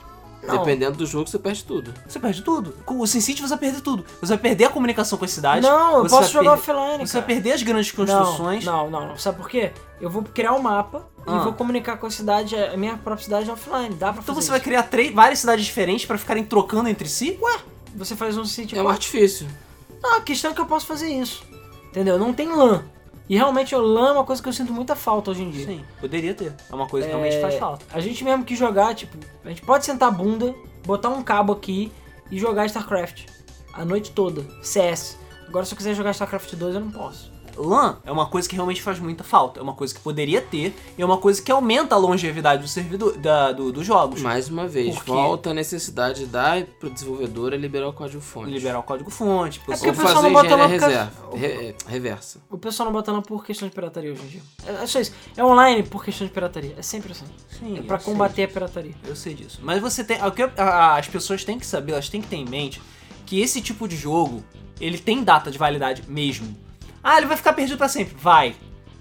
Não, 0.47 0.59
Dependendo 0.59 0.97
do 0.97 1.07
jogo, 1.07 1.29
você 1.29 1.39
perde 1.39 1.65
tudo. 1.65 1.93
Você 2.07 2.19
perde 2.19 2.43
tudo. 2.43 2.73
Com 2.85 3.01
o 3.01 3.07
SimCity 3.07 3.43
você 3.43 3.49
vai 3.49 3.59
perder 3.59 3.81
tudo. 3.81 4.05
Você 4.21 4.29
vai 4.29 4.39
perder 4.39 4.65
a 4.65 4.71
comunicação 4.71 5.19
com 5.19 5.25
as 5.25 5.31
cidades. 5.31 5.63
não, 5.69 5.97
eu 5.99 6.03
posso 6.03 6.15
vai 6.17 6.29
jogar 6.29 6.53
offline. 6.55 7.07
Você 7.07 7.13
cara. 7.15 7.27
vai 7.27 7.35
perder 7.35 7.53
as 7.53 7.63
grandes 7.63 7.91
construções. 7.93 8.65
Não, 8.65 8.91
não, 8.91 9.09
não. 9.09 9.19
Sabe 9.19 9.39
por 9.39 9.49
quê? 9.49 9.73
Eu 10.01 10.11
vou 10.11 10.23
criar 10.23 10.53
um 10.55 10.59
mapa 10.61 11.07
Ah. 11.27 11.37
e 11.37 11.45
vou 11.45 11.53
comunicar 11.53 11.97
com 11.97 12.07
a 12.07 12.11
cidade, 12.11 12.55
a 12.57 12.77
minha 12.77 12.97
própria 12.97 13.25
cidade 13.25 13.51
offline. 13.51 13.95
Dá 13.95 14.13
pra 14.13 14.23
Então 14.23 14.35
você 14.35 14.49
vai 14.49 14.59
isso. 14.59 14.65
criar 14.65 14.83
três, 14.85 15.13
várias 15.13 15.39
cidades 15.41 15.65
diferentes 15.65 16.07
pra 16.07 16.19
ficarem 16.19 16.45
trocando 16.45 16.89
entre 16.89 17.09
si? 17.09 17.39
Ué, 17.43 17.59
Você 17.95 18.15
faz 18.15 18.37
um 18.37 18.45
sítio 18.45 18.79
É 18.79 18.83
um 18.83 18.89
artifício. 18.89 19.47
Não, 20.03 20.17
a 20.19 20.21
questão 20.21 20.51
é 20.51 20.55
que 20.55 20.61
eu 20.61 20.67
posso 20.67 20.87
fazer 20.87 21.09
isso. 21.09 21.43
Entendeu? 21.91 22.19
Não 22.19 22.33
tem 22.35 22.49
LAN. 22.55 22.83
E 23.29 23.35
realmente 23.37 23.75
o 23.75 23.81
LAN 23.81 24.09
é 24.09 24.13
uma 24.13 24.25
coisa 24.25 24.41
que 24.43 24.49
eu 24.49 24.53
sinto 24.53 24.73
muita 24.73 24.95
falta 24.95 25.31
hoje 25.31 25.43
em 25.43 25.51
dia. 25.51 25.67
sim, 25.67 25.85
poderia 26.01 26.33
ter. 26.33 26.55
É 26.71 26.75
uma 26.75 26.87
coisa 26.87 27.07
que 27.07 27.13
realmente 27.13 27.41
faz 27.41 27.57
falta. 27.57 27.85
A 27.93 28.01
gente 28.01 28.23
mesmo 28.23 28.45
que 28.45 28.55
jogar, 28.55 28.95
tipo, 28.95 29.17
a 29.45 29.49
gente 29.49 29.63
pode 29.63 29.85
sentar 29.85 30.09
a 30.09 30.13
bunda, 30.13 30.55
botar 30.85 31.09
um 31.09 31.23
cabo 31.23 31.53
aqui 31.53 31.91
e 32.31 32.39
jogar 32.39 32.67
StarCraft. 32.67 33.27
A 33.73 33.85
noite 33.85 34.13
toda. 34.13 34.45
CS. 34.63 35.19
Agora 35.49 35.65
se 35.65 35.73
eu 35.75 35.77
quiser 35.77 35.95
jogar 35.95 36.13
StarCraft 36.13 36.55
2 36.55 36.75
eu 36.77 36.81
não 36.81 36.91
posso. 36.91 37.36
LAN 37.57 37.97
é 38.05 38.13
uma 38.13 38.27
coisa 38.27 38.49
que 38.49 38.55
realmente 38.55 38.83
faz 38.83 38.99
muita 38.99 39.25
falta. 39.25 39.61
É 39.61 39.63
uma 39.63 39.75
coisa 39.75 39.95
que 39.95 40.01
poderia 40.01 40.41
ter 40.41 40.75
e 40.97 41.03
é 41.03 41.05
uma 41.05 41.19
coisa 41.19 41.41
que 41.43 41.51
aumenta 41.51 41.95
a 41.95 41.99
longevidade 41.99 42.63
do 42.63 42.69
servidor 42.69 43.17
da, 43.17 43.53
do- 43.53 43.73
dos 43.73 43.87
jogos. 43.87 44.21
Mais 44.23 44.49
uma 44.49 44.67
vez, 44.67 44.95
Por 44.95 45.05
quê? 45.05 45.11
volta 45.13 45.51
a 45.51 45.55
necessidade 45.55 46.21
de 46.21 46.27
dar 46.27 46.65
pro 46.65 46.91
desenvolvedor 46.91 47.53
a 47.53 47.57
liberar 47.57 47.89
o 47.89 47.93
código 47.93 48.21
fonte. 48.21 48.51
Liberar 48.51 48.79
o 48.79 48.83
código 48.83 49.11
fonte. 49.11 49.61
É 49.69 49.73
porque 49.73 49.87
Ou 49.87 49.93
o 49.93 49.97
pessoal 49.97 50.15
fazer 50.15 50.27
não 50.27 50.33
bota 50.33 50.57
por 50.57 50.67
reserva, 50.69 51.13
re- 51.35 51.47
é, 51.47 51.75
reversa. 51.89 52.41
O 52.51 52.59
pessoal 52.59 52.87
não 52.87 52.93
bota 52.93 53.13
LAN 53.13 53.23
por 53.23 53.45
questão 53.45 53.69
de 53.69 53.75
pirataria 53.75 54.13
hoje 54.13 54.23
em 54.23 54.29
dia. 54.29 54.43
É, 54.67 54.83
é 54.83 54.87
só 54.87 55.01
isso. 55.01 55.13
É 55.37 55.45
online 55.45 55.83
por 55.83 56.05
questão 56.05 56.27
de 56.27 56.33
pirataria. 56.33 56.75
É 56.79 56.83
sempre 56.83 57.13
assim. 57.13 57.25
Sim, 57.59 57.79
É 57.79 57.83
pra 57.83 57.97
eu 57.97 58.01
sei 58.01 58.13
combater 58.13 58.45
a 58.45 58.49
pirataria. 58.49 58.95
Eu 59.07 59.17
sei 59.17 59.35
disso. 59.35 59.61
Mas 59.63 59.81
você 59.81 60.05
tem. 60.05 60.23
o 60.25 60.31
que 60.31 60.43
a- 60.43 60.97
as 60.97 61.09
pessoas 61.09 61.45
têm 61.45 61.59
que 61.59 61.67
saber, 61.67 61.93
elas 61.93 62.09
têm 62.09 62.21
que 62.21 62.29
ter 62.29 62.37
em 62.37 62.45
mente 62.45 62.81
que 63.25 63.41
esse 63.41 63.61
tipo 63.61 63.89
de 63.89 63.97
jogo, 63.97 64.45
ele 64.81 64.99
tem 64.99 65.23
data 65.25 65.51
de 65.51 65.59
validade 65.59 66.03
mesmo. 66.07 66.57
Ah, 67.09 67.19
ele 67.19 67.27
vai 67.27 67.37
ficar 67.37 67.53
perdido 67.53 67.79
pra 67.79 67.89
sempre. 67.89 68.17
Vai. 68.21 68.57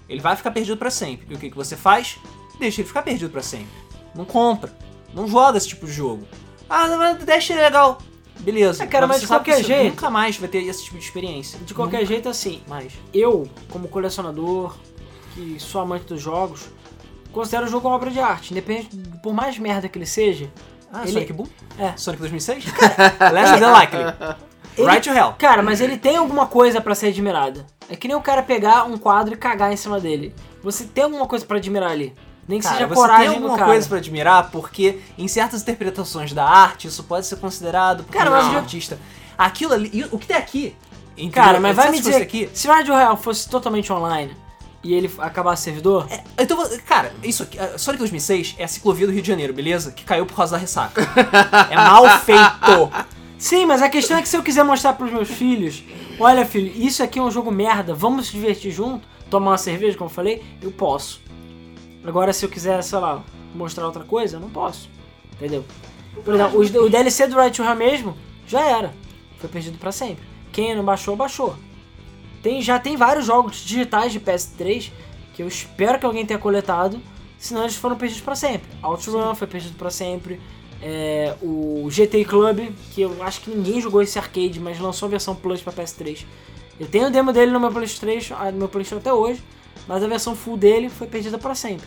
Ele 0.08 0.20
vai 0.20 0.36
ficar 0.36 0.52
perdido 0.52 0.76
pra 0.76 0.90
sempre. 0.90 1.26
E 1.28 1.34
o 1.34 1.38
que, 1.38 1.50
que 1.50 1.56
você 1.56 1.74
faz? 1.76 2.18
Deixa 2.60 2.80
ele 2.80 2.86
ficar 2.88 3.02
perdido 3.02 3.30
pra 3.30 3.42
sempre. 3.42 3.66
Não 4.14 4.24
compra. 4.24 4.72
Não 5.12 5.26
joga 5.26 5.58
esse 5.58 5.66
tipo 5.68 5.86
de 5.86 5.92
jogo. 5.92 6.24
Ah, 6.70 6.86
mas 6.96 7.24
Destiny 7.24 7.58
é 7.58 7.62
legal. 7.64 7.98
beleza. 8.38 8.84
É, 8.84 8.86
cara, 8.86 9.06
mas 9.08 9.16
você 9.16 9.22
de 9.22 9.26
qualquer 9.28 9.64
jeito- 9.64 9.90
Nunca 9.90 10.08
mais 10.10 10.36
vai 10.36 10.48
ter 10.48 10.58
esse 10.62 10.84
tipo 10.84 10.96
de 10.98 11.04
experiência. 11.04 11.58
De 11.58 11.74
qualquer 11.74 12.06
jeito, 12.06 12.28
assim, 12.28 12.62
mais. 12.68 12.92
eu, 13.12 13.48
como 13.70 13.88
colecionador, 13.88 14.76
que 15.34 15.56
sou 15.58 15.80
amante 15.80 16.04
dos 16.04 16.20
jogos, 16.22 16.68
considero 17.32 17.66
o 17.66 17.68
jogo 17.68 17.88
uma 17.88 17.96
obra 17.96 18.10
de 18.10 18.20
arte. 18.20 18.52
Independente, 18.52 18.96
por 19.22 19.34
mais 19.34 19.58
merda 19.58 19.88
que 19.88 19.98
ele 19.98 20.06
seja. 20.06 20.48
Ah, 20.92 21.02
Ele- 21.02 21.12
Sonic 21.12 21.32
Boom? 21.32 21.46
É. 21.78 21.96
Sonic 21.96 22.20
2006? 22.20 22.64
Less 23.32 23.58
than 23.60 23.72
likely. 23.72 24.45
Ele- 24.76 24.86
Right 24.90 25.08
to 25.08 25.14
hell. 25.16 25.34
Cara, 25.38 25.62
mas 25.62 25.80
ele 25.80 25.96
tem 25.96 26.16
alguma 26.16 26.46
coisa 26.46 26.80
pra 26.80 26.94
ser 26.94 27.08
admirada. 27.08 27.66
É 27.88 27.96
que 27.96 28.06
nem 28.08 28.16
o 28.16 28.20
cara 28.20 28.42
pegar 28.42 28.84
um 28.84 28.98
quadro 28.98 29.34
e 29.34 29.36
cagar 29.36 29.72
em 29.72 29.76
cima 29.76 29.98
dele. 30.00 30.34
Você 30.62 30.84
tem 30.84 31.04
alguma 31.04 31.26
coisa 31.26 31.44
pra 31.46 31.56
admirar 31.56 31.90
ali. 31.90 32.12
Nem 32.48 32.58
que 32.60 32.64
Cara, 32.64 32.76
seja 32.76 32.88
você 32.88 32.94
coragem 32.94 33.26
tem 33.26 33.36
alguma 33.36 33.58
coisa 33.64 33.88
pra 33.88 33.98
admirar, 33.98 34.50
porque 34.50 35.00
em 35.18 35.26
certas 35.26 35.62
interpretações 35.62 36.32
da 36.32 36.44
arte, 36.44 36.86
isso 36.86 37.02
pode 37.04 37.26
ser 37.26 37.36
considerado 37.36 38.04
por 38.04 38.12
Cara, 38.12 38.30
um 38.30 38.34
mas 38.34 38.52
eu- 38.52 38.58
artista. 38.60 38.98
Aquilo 39.36 39.72
ali, 39.74 40.06
o 40.12 40.18
que 40.18 40.26
tem 40.26 40.36
aqui? 40.36 40.76
entendeu? 41.16 41.32
Cara, 41.42 41.58
mas 41.60 41.74
vai 41.74 41.86
Se 41.86 41.92
me 41.92 41.98
dizer 41.98 42.22
aqui, 42.22 42.48
se 42.52 42.68
o 42.68 42.70
Radio 42.70 42.94
Real 42.94 43.16
fosse 43.16 43.48
totalmente 43.48 43.92
online 43.92 44.36
e 44.84 44.94
ele 44.94 45.10
acabasse 45.18 45.62
servidor, 45.64 46.06
Então, 46.38 46.58
cara, 46.86 47.12
isso 47.22 47.42
aqui, 47.42 47.58
a 47.58 47.76
Sonic 47.78 47.98
2006 48.00 48.54
é 48.58 48.64
a 48.64 48.68
ciclovia 48.68 49.06
do 49.06 49.12
Rio 49.12 49.22
de 49.22 49.28
Janeiro, 49.28 49.52
beleza? 49.52 49.90
Que 49.90 50.04
caiu 50.04 50.24
por 50.26 50.36
causa 50.36 50.52
da 50.52 50.58
ressaca. 50.58 51.02
é 51.70 51.74
mal 51.76 52.06
feito. 52.20 52.92
Sim, 53.38 53.66
mas 53.66 53.82
a 53.82 53.88
questão 53.88 54.16
é 54.16 54.22
que 54.22 54.28
se 54.28 54.36
eu 54.36 54.42
quiser 54.42 54.64
mostrar 54.64 54.94
pros 54.94 55.12
meus 55.12 55.28
filhos, 55.28 55.84
olha 56.18 56.44
filho, 56.46 56.72
isso 56.74 57.02
aqui 57.02 57.18
é 57.18 57.22
um 57.22 57.30
jogo 57.30 57.50
merda, 57.50 57.94
vamos 57.94 58.26
se 58.26 58.32
divertir 58.32 58.70
junto, 58.72 59.06
tomar 59.28 59.50
uma 59.52 59.58
cerveja, 59.58 59.96
como 59.98 60.08
eu 60.08 60.14
falei, 60.14 60.42
eu 60.62 60.70
posso. 60.72 61.20
Agora 62.04 62.32
se 62.32 62.44
eu 62.44 62.48
quiser, 62.48 62.82
sei 62.82 62.98
lá, 62.98 63.22
mostrar 63.54 63.84
outra 63.86 64.04
coisa, 64.04 64.36
eu 64.36 64.40
não 64.40 64.48
posso. 64.48 64.88
Entendeu? 65.34 65.64
Por 66.24 66.34
exemplo, 66.34 66.58
os- 66.58 66.74
o 66.74 66.88
DLC 66.88 67.26
do 67.26 67.36
Right 67.38 67.54
to 67.54 67.62
Hell 67.62 67.74
mesmo, 67.76 68.16
já 68.46 68.62
era. 68.66 68.94
Foi 69.38 69.50
perdido 69.50 69.76
pra 69.76 69.92
sempre. 69.92 70.24
Quem 70.50 70.74
não 70.74 70.84
baixou, 70.84 71.14
baixou. 71.14 71.56
Tem, 72.42 72.62
já 72.62 72.78
tem 72.78 72.96
vários 72.96 73.26
jogos 73.26 73.56
digitais 73.58 74.12
de 74.12 74.20
PS3 74.20 74.90
que 75.34 75.42
eu 75.42 75.48
espero 75.48 75.98
que 75.98 76.06
alguém 76.06 76.24
tenha 76.24 76.38
coletado, 76.38 76.98
senão 77.38 77.62
eles 77.62 77.76
foram 77.76 77.96
perdidos 77.96 78.22
pra 78.22 78.34
sempre. 78.34 78.66
OutRun 78.82 79.34
foi 79.34 79.46
perdido 79.46 79.76
pra 79.76 79.90
sempre. 79.90 80.40
É, 80.82 81.34
o 81.42 81.88
GT 81.90 82.24
Club, 82.24 82.70
que 82.94 83.02
eu 83.02 83.22
acho 83.22 83.40
que 83.40 83.50
ninguém 83.50 83.80
jogou 83.80 84.02
esse 84.02 84.18
arcade, 84.18 84.60
mas 84.60 84.78
lançou 84.78 85.06
a 85.06 85.10
versão 85.10 85.34
Plus 85.34 85.62
pra 85.62 85.72
PS3. 85.72 86.24
Eu 86.78 86.86
tenho 86.86 87.06
o 87.06 87.10
demo 87.10 87.32
dele 87.32 87.50
no 87.50 87.58
meu 87.58 87.72
PlayStation, 87.72 88.34
ah, 88.38 88.52
no 88.52 88.58
meu 88.58 88.68
PlayStation 88.68 89.00
até 89.00 89.12
hoje, 89.12 89.42
mas 89.88 90.02
a 90.02 90.06
versão 90.06 90.36
full 90.36 90.56
dele 90.56 90.88
foi 90.88 91.06
perdida 91.06 91.38
pra 91.38 91.54
sempre. 91.54 91.86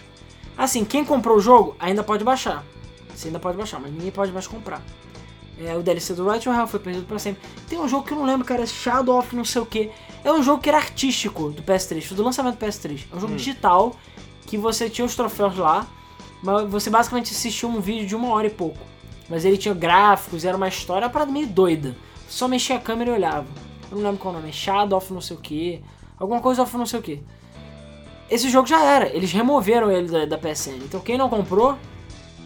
Assim, 0.58 0.84
quem 0.84 1.06
comprou 1.06 1.38
o 1.38 1.40
jogo 1.40 1.76
ainda 1.80 2.04
pode 2.04 2.24
baixar. 2.24 2.66
Você 3.14 3.28
ainda 3.28 3.40
pode 3.40 3.58
baixar, 3.58 3.80
mas 3.80 3.92
ninguém 3.92 4.12
pode 4.12 4.32
mais 4.32 4.48
comprar. 4.48 4.82
É, 5.60 5.76
o 5.76 5.84
DLC 5.84 6.14
do 6.14 6.28
Right 6.28 6.44
to 6.44 6.52
Hell 6.52 6.68
foi 6.68 6.80
perdido 6.80 7.06
pra 7.06 7.20
sempre. 7.20 7.42
Tem 7.68 7.78
um 7.78 7.88
jogo 7.88 8.06
que 8.06 8.14
eu 8.14 8.18
não 8.18 8.26
lembro, 8.26 8.46
cara, 8.46 8.66
Shadow 8.66 9.20
of 9.20 9.36
não 9.36 9.44
sei 9.44 9.62
o 9.62 9.66
que. 9.66 9.92
É 10.24 10.32
um 10.32 10.42
jogo 10.42 10.62
que 10.62 10.70
era 10.70 10.78
artístico 10.78 11.50
do 11.50 11.62
PS3, 11.62 12.02
foi 12.02 12.18
do 12.18 12.24
lançamento 12.24 12.58
do 12.58 12.66
PS3. 12.66 13.06
É 13.12 13.16
um 13.16 13.20
jogo 13.20 13.36
digital 13.36 13.96
que 14.46 14.58
você 14.58 14.90
tinha 14.90 15.06
os 15.06 15.16
troféus 15.16 15.58
lá, 15.58 15.86
você 16.70 16.90
basicamente 16.90 17.34
assistia 17.34 17.68
um 17.68 17.80
vídeo 17.80 18.08
de 18.08 18.16
uma 18.16 18.30
hora 18.30 18.48
e 18.48 18.50
pouco. 18.50 18.78
Mas 19.30 19.46
ele 19.46 19.58
tinha 19.58 19.74
gráficos, 19.74 20.44
era 20.44 20.58
uma 20.58 20.68
história, 20.68 21.10
parada 21.10 21.32
meio 21.32 21.48
doida. 21.48 21.96
Só 22.28 22.48
mexia 22.48 22.78
a 22.78 22.80
câmera 22.80 23.12
e 23.12 23.14
olhava. 23.14 23.48
Eu 23.92 23.98
não 23.98 24.04
lembro 24.04 24.20
qual 24.20 24.34
é 24.34 24.38
nome, 24.38 24.54
Shadow 24.54 24.98
of 24.98 25.14
não 25.14 25.22
sei 25.22 25.36
o 25.36 25.40
que. 25.40 25.84
Alguma 26.18 26.42
coisa 26.42 26.64
of 26.64 26.78
não 26.78 26.86
sei 26.86 27.00
o 27.00 27.04
que. 27.04 27.24
Esse 28.30 28.50
jogo 28.50 28.68
já 28.68 28.84
era, 28.84 29.08
eles 29.08 29.32
removeram 29.32 29.92
ele 29.92 30.08
da, 30.08 30.26
da 30.26 30.38
PSN. 30.38 30.84
Então 30.84 31.00
quem 31.00 31.18
não 31.18 31.30
comprou, 31.30 31.78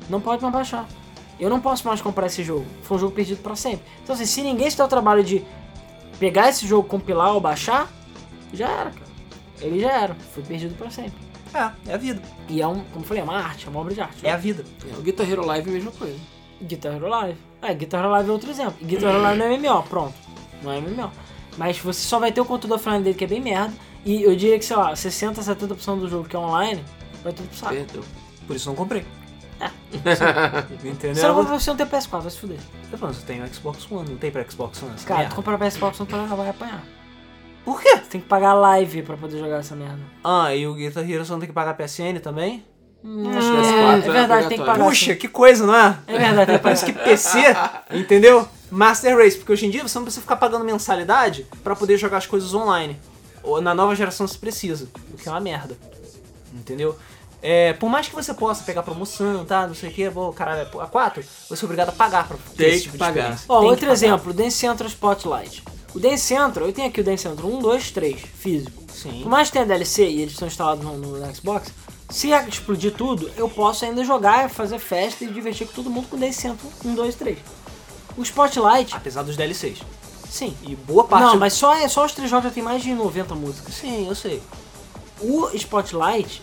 não 0.09 0.21
pode 0.21 0.41
mais 0.41 0.53
baixar. 0.53 0.87
Eu 1.39 1.49
não 1.49 1.59
posso 1.59 1.85
mais 1.87 2.01
comprar 2.01 2.27
esse 2.27 2.43
jogo. 2.43 2.65
Foi 2.83 2.97
um 2.97 2.99
jogo 2.99 3.13
perdido 3.13 3.41
pra 3.41 3.55
sempre. 3.55 3.85
Então 4.01 4.15
assim, 4.15 4.25
se 4.25 4.41
ninguém 4.41 4.69
se 4.69 4.77
der 4.77 4.83
o 4.83 4.87
trabalho 4.87 5.23
de 5.23 5.43
pegar 6.19 6.49
esse 6.49 6.65
jogo, 6.65 6.87
compilar 6.87 7.33
ou 7.33 7.41
baixar, 7.41 7.91
já 8.53 8.69
era, 8.69 8.91
cara. 8.91 9.13
Ele 9.61 9.79
já 9.79 9.91
era, 9.91 10.15
foi 10.15 10.43
perdido 10.43 10.75
pra 10.75 10.89
sempre. 10.89 11.22
É, 11.53 11.91
é 11.91 11.93
a 11.93 11.97
vida. 11.97 12.21
E 12.49 12.61
é 12.61 12.67
um, 12.67 12.79
como 12.85 13.03
eu 13.03 13.07
falei, 13.07 13.21
é 13.21 13.23
uma 13.23 13.37
arte, 13.37 13.67
é 13.67 13.69
uma 13.69 13.79
obra 13.79 13.93
de 13.93 14.01
arte. 14.01 14.25
É 14.25 14.31
a 14.31 14.37
vida. 14.37 14.63
É, 14.91 14.97
o 14.97 15.01
Guitar 15.01 15.29
Hero 15.29 15.45
Live 15.45 15.67
é 15.67 15.71
a 15.71 15.73
mesma 15.73 15.91
coisa. 15.91 16.17
Guitar 16.61 16.93
Hero 16.93 17.07
Live. 17.07 17.37
É, 17.61 17.73
Guitar 17.73 18.01
Hero 18.01 18.11
Live 18.11 18.29
é 18.29 18.31
outro 18.31 18.49
exemplo. 18.49 18.75
Guitar 18.81 19.09
Hero 19.09 19.21
Live 19.21 19.39
não 19.39 19.45
é 19.45 19.57
MMO, 19.57 19.83
pronto. 19.83 20.15
Não 20.61 20.71
é 20.71 20.81
MMO. 20.81 21.11
Mas 21.57 21.77
você 21.79 22.01
só 22.01 22.19
vai 22.19 22.31
ter 22.31 22.41
o 22.41 22.45
conteúdo 22.45 22.75
offline 22.75 23.03
dele 23.03 23.15
que 23.15 23.23
é 23.23 23.27
bem 23.27 23.41
merda. 23.41 23.73
E 24.05 24.23
eu 24.23 24.35
diria 24.35 24.57
que, 24.59 24.65
sei 24.65 24.75
lá, 24.75 24.95
60, 24.95 25.41
70% 25.41 25.99
do 25.99 26.09
jogo 26.09 26.27
que 26.27 26.35
é 26.35 26.39
online 26.39 26.83
vai 27.23 27.31
tudo 27.31 27.47
pro 27.47 27.57
saco. 27.57 27.73
Perdeu. 27.73 28.03
Por 28.45 28.55
isso 28.55 28.67
não 28.67 28.75
comprei. 28.75 29.05
É. 29.59 29.69
Entendeu? 30.85 31.15
Você 31.15 31.27
não, 31.27 31.43
você 31.43 31.69
não 31.69 31.77
tem 31.77 31.85
PS4, 31.85 32.21
vai 32.21 32.31
se 32.31 32.37
fuder. 32.37 32.59
Eu 32.91 32.97
falo, 32.97 33.13
você 33.13 33.25
tem 33.25 33.41
o 33.41 33.53
Xbox 33.53 33.89
One, 33.89 34.09
não 34.09 34.17
tem 34.17 34.31
pra 34.31 34.43
Xbox 34.49 34.81
One 34.83 34.93
Cara, 35.05 35.29
tu 35.29 35.35
comprar 35.35 35.57
PS4, 35.57 35.93
você 35.93 36.15
não 36.15 36.35
vai 36.35 36.49
apanhar. 36.49 36.83
Por 37.65 37.81
quê? 37.81 37.95
Você 37.95 38.09
tem 38.09 38.21
que 38.21 38.27
pagar 38.27 38.53
live 38.53 39.03
pra 39.03 39.15
poder 39.17 39.39
jogar 39.39 39.57
essa 39.59 39.75
merda. 39.75 39.99
Ah, 40.23 40.53
e 40.53 40.67
o 40.67 40.73
Guitar 40.73 41.09
Hero 41.09 41.25
você 41.25 41.31
não 41.31 41.39
tem 41.39 41.47
que 41.47 41.53
pagar 41.53 41.75
PSN 41.75 42.19
também? 42.21 42.65
Hum, 43.03 43.29
acho 43.37 43.51
que 43.51 43.57
é, 43.57 43.61
PS4 43.61 44.03
é 44.03 44.07
é 44.07 44.11
verdade, 44.11 44.47
tem 44.49 44.57
que 44.57 44.65
pagar. 44.65 44.85
Puxa, 44.85 45.15
que 45.15 45.27
coisa, 45.27 45.65
não 45.65 45.75
é? 45.75 45.97
É 46.07 46.17
verdade, 46.17 46.35
tem 46.35 46.45
que 46.45 46.45
pagar. 46.45 46.59
Parece 46.61 46.85
que 46.85 46.93
PC, 46.93 47.39
entendeu? 47.91 48.47
Master 48.71 49.17
Race, 49.17 49.37
porque 49.37 49.51
hoje 49.51 49.65
em 49.65 49.69
dia 49.69 49.85
você 49.85 49.97
não 49.97 50.03
precisa 50.05 50.21
ficar 50.21 50.37
pagando 50.37 50.63
mensalidade 50.65 51.45
pra 51.63 51.75
poder 51.75 51.97
jogar 51.97 52.17
as 52.17 52.25
coisas 52.25 52.53
online. 52.53 52.99
Ou 53.43 53.61
na 53.61 53.73
nova 53.73 53.93
geração 53.95 54.25
você 54.25 54.37
precisa, 54.37 54.87
o 55.13 55.17
que 55.17 55.27
é 55.27 55.31
uma 55.31 55.41
merda. 55.41 55.77
Entendeu? 56.53 56.97
É, 57.41 57.73
por 57.73 57.89
mais 57.89 58.07
que 58.07 58.15
você 58.15 58.33
possa 58.33 58.63
pegar 58.63 58.83
promoção, 58.83 59.43
tá, 59.43 59.67
não 59.67 59.75
sei 59.75 59.89
o 59.89 59.93
que, 59.93 60.09
bom, 60.09 60.31
caralho, 60.31 60.65
a 60.79 60.87
4, 60.87 61.21
você 61.49 61.63
é 61.63 61.65
obrigado 61.65 61.89
a 61.89 61.91
pagar 61.91 62.25
pra 62.25 62.37
ter 62.37 62.55
Tem 62.55 62.67
esse 62.69 62.75
que 62.77 62.81
tipo 62.83 62.93
de 62.93 62.99
pagar. 62.99 63.37
Ó, 63.49 63.55
Tem 63.59 63.63
que 63.65 63.69
outro 63.71 63.79
pagar. 63.81 63.91
exemplo, 63.93 64.33
Dance 64.33 64.57
Central 64.57 64.87
Spotlight. 64.89 65.63
O 65.93 65.99
Dance 65.99 66.23
Central, 66.23 66.67
eu 66.67 66.73
tenho 66.73 66.87
aqui 66.87 67.01
o 67.01 67.03
Dance 67.03 67.23
Central 67.23 67.47
1, 67.47 67.59
2, 67.59 67.91
3, 67.91 68.21
físico. 68.21 68.83
Sim. 68.91 69.21
Por 69.21 69.29
mais 69.29 69.49
que 69.49 69.53
tenha 69.53 69.65
DLC 69.65 70.07
e 70.07 70.21
eles 70.21 70.33
estão 70.33 70.47
instalados 70.47 70.83
no, 70.83 70.97
no 70.97 71.35
Xbox, 71.35 71.71
se 72.09 72.29
explodir 72.29 72.93
tudo, 72.93 73.29
eu 73.37 73.49
posso 73.49 73.85
ainda 73.85 74.03
jogar, 74.03 74.49
fazer 74.49 74.79
festa 74.79 75.23
e 75.23 75.27
divertir 75.27 75.67
com 75.67 75.73
todo 75.73 75.89
mundo 75.89 76.07
com 76.09 76.17
Dance 76.17 76.41
Central 76.41 76.71
1, 76.83 76.95
2, 76.95 77.15
3. 77.15 77.37
O 78.17 78.21
Spotlight, 78.23 78.95
Apesar 78.95 79.23
dos 79.23 79.35
DLCs. 79.35 79.79
sim. 80.29 80.55
E 80.63 80.75
boa 80.75 81.03
parte... 81.03 81.23
Não, 81.25 81.37
mas 81.37 81.53
só, 81.53 81.75
é, 81.75 81.87
só 81.87 82.05
os 82.05 82.11
três 82.11 82.29
jogos 82.29 82.45
já 82.45 82.51
tem 82.51 82.61
mais 82.63 82.83
de 82.83 82.93
90 82.93 83.33
músicas. 83.35 83.73
Sim, 83.73 84.07
eu 84.07 84.15
sei. 84.15 84.41
O 85.19 85.49
Spotlight, 85.55 86.41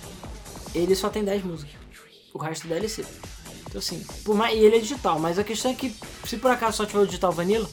ele 0.75 0.95
só 0.95 1.09
tem 1.09 1.23
10 1.25 1.45
músicas. 1.45 1.75
O 2.33 2.39
resto 2.39 2.67
é 2.67 2.71
DLC. 2.71 3.05
Então 3.67 3.79
assim, 3.79 4.05
por 4.25 4.35
mais, 4.35 4.57
e 4.57 4.59
ele 4.59 4.77
é 4.77 4.81
digital, 4.81 5.19
mas 5.19 5.39
a 5.39 5.45
questão 5.45 5.71
é 5.71 5.75
que 5.75 5.95
se 6.25 6.37
por 6.37 6.51
acaso 6.51 6.79
só 6.79 6.87
tiver 6.87 7.01
o 7.01 7.07
digital 7.07 7.31
vanilla, 7.31 7.69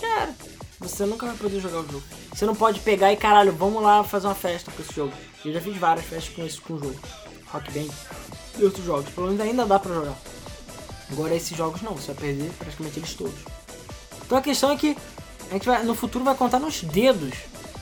já 0.00 0.08
era. 0.20 0.34
Você 0.80 1.04
nunca 1.04 1.26
vai 1.26 1.36
poder 1.36 1.60
jogar 1.60 1.80
o 1.80 1.86
jogo. 1.86 2.02
Você 2.32 2.46
não 2.46 2.54
pode 2.54 2.80
pegar 2.80 3.12
e 3.12 3.16
caralho, 3.16 3.52
vamos 3.52 3.82
lá 3.82 4.02
fazer 4.02 4.26
uma 4.26 4.34
festa 4.34 4.70
com 4.70 4.82
esse 4.82 4.94
jogo. 4.94 5.12
Eu 5.44 5.52
já 5.52 5.60
fiz 5.60 5.76
várias 5.76 6.06
festas 6.06 6.34
com 6.34 6.44
esse 6.44 6.60
com 6.60 6.74
o 6.74 6.78
jogo. 6.78 7.00
Rock 7.52 7.70
Band 7.72 7.92
e 8.58 8.64
outros 8.64 8.84
jogos. 8.84 9.10
Pelo 9.10 9.26
menos 9.26 9.40
ainda 9.40 9.66
dá 9.66 9.78
pra 9.78 9.92
jogar. 9.94 10.16
Agora 11.12 11.34
esses 11.34 11.56
jogos 11.56 11.82
não, 11.82 11.94
você 11.94 12.12
vai 12.12 12.22
perder 12.26 12.50
praticamente 12.58 12.98
eles 12.98 13.14
todos. 13.14 13.34
Então 14.24 14.38
a 14.38 14.40
questão 14.42 14.70
é 14.70 14.76
que 14.76 14.96
a 15.50 15.54
gente 15.54 15.66
vai, 15.66 15.82
no 15.82 15.94
futuro 15.94 16.24
vai 16.24 16.34
contar 16.34 16.58
nos 16.60 16.82
dedos 16.82 17.34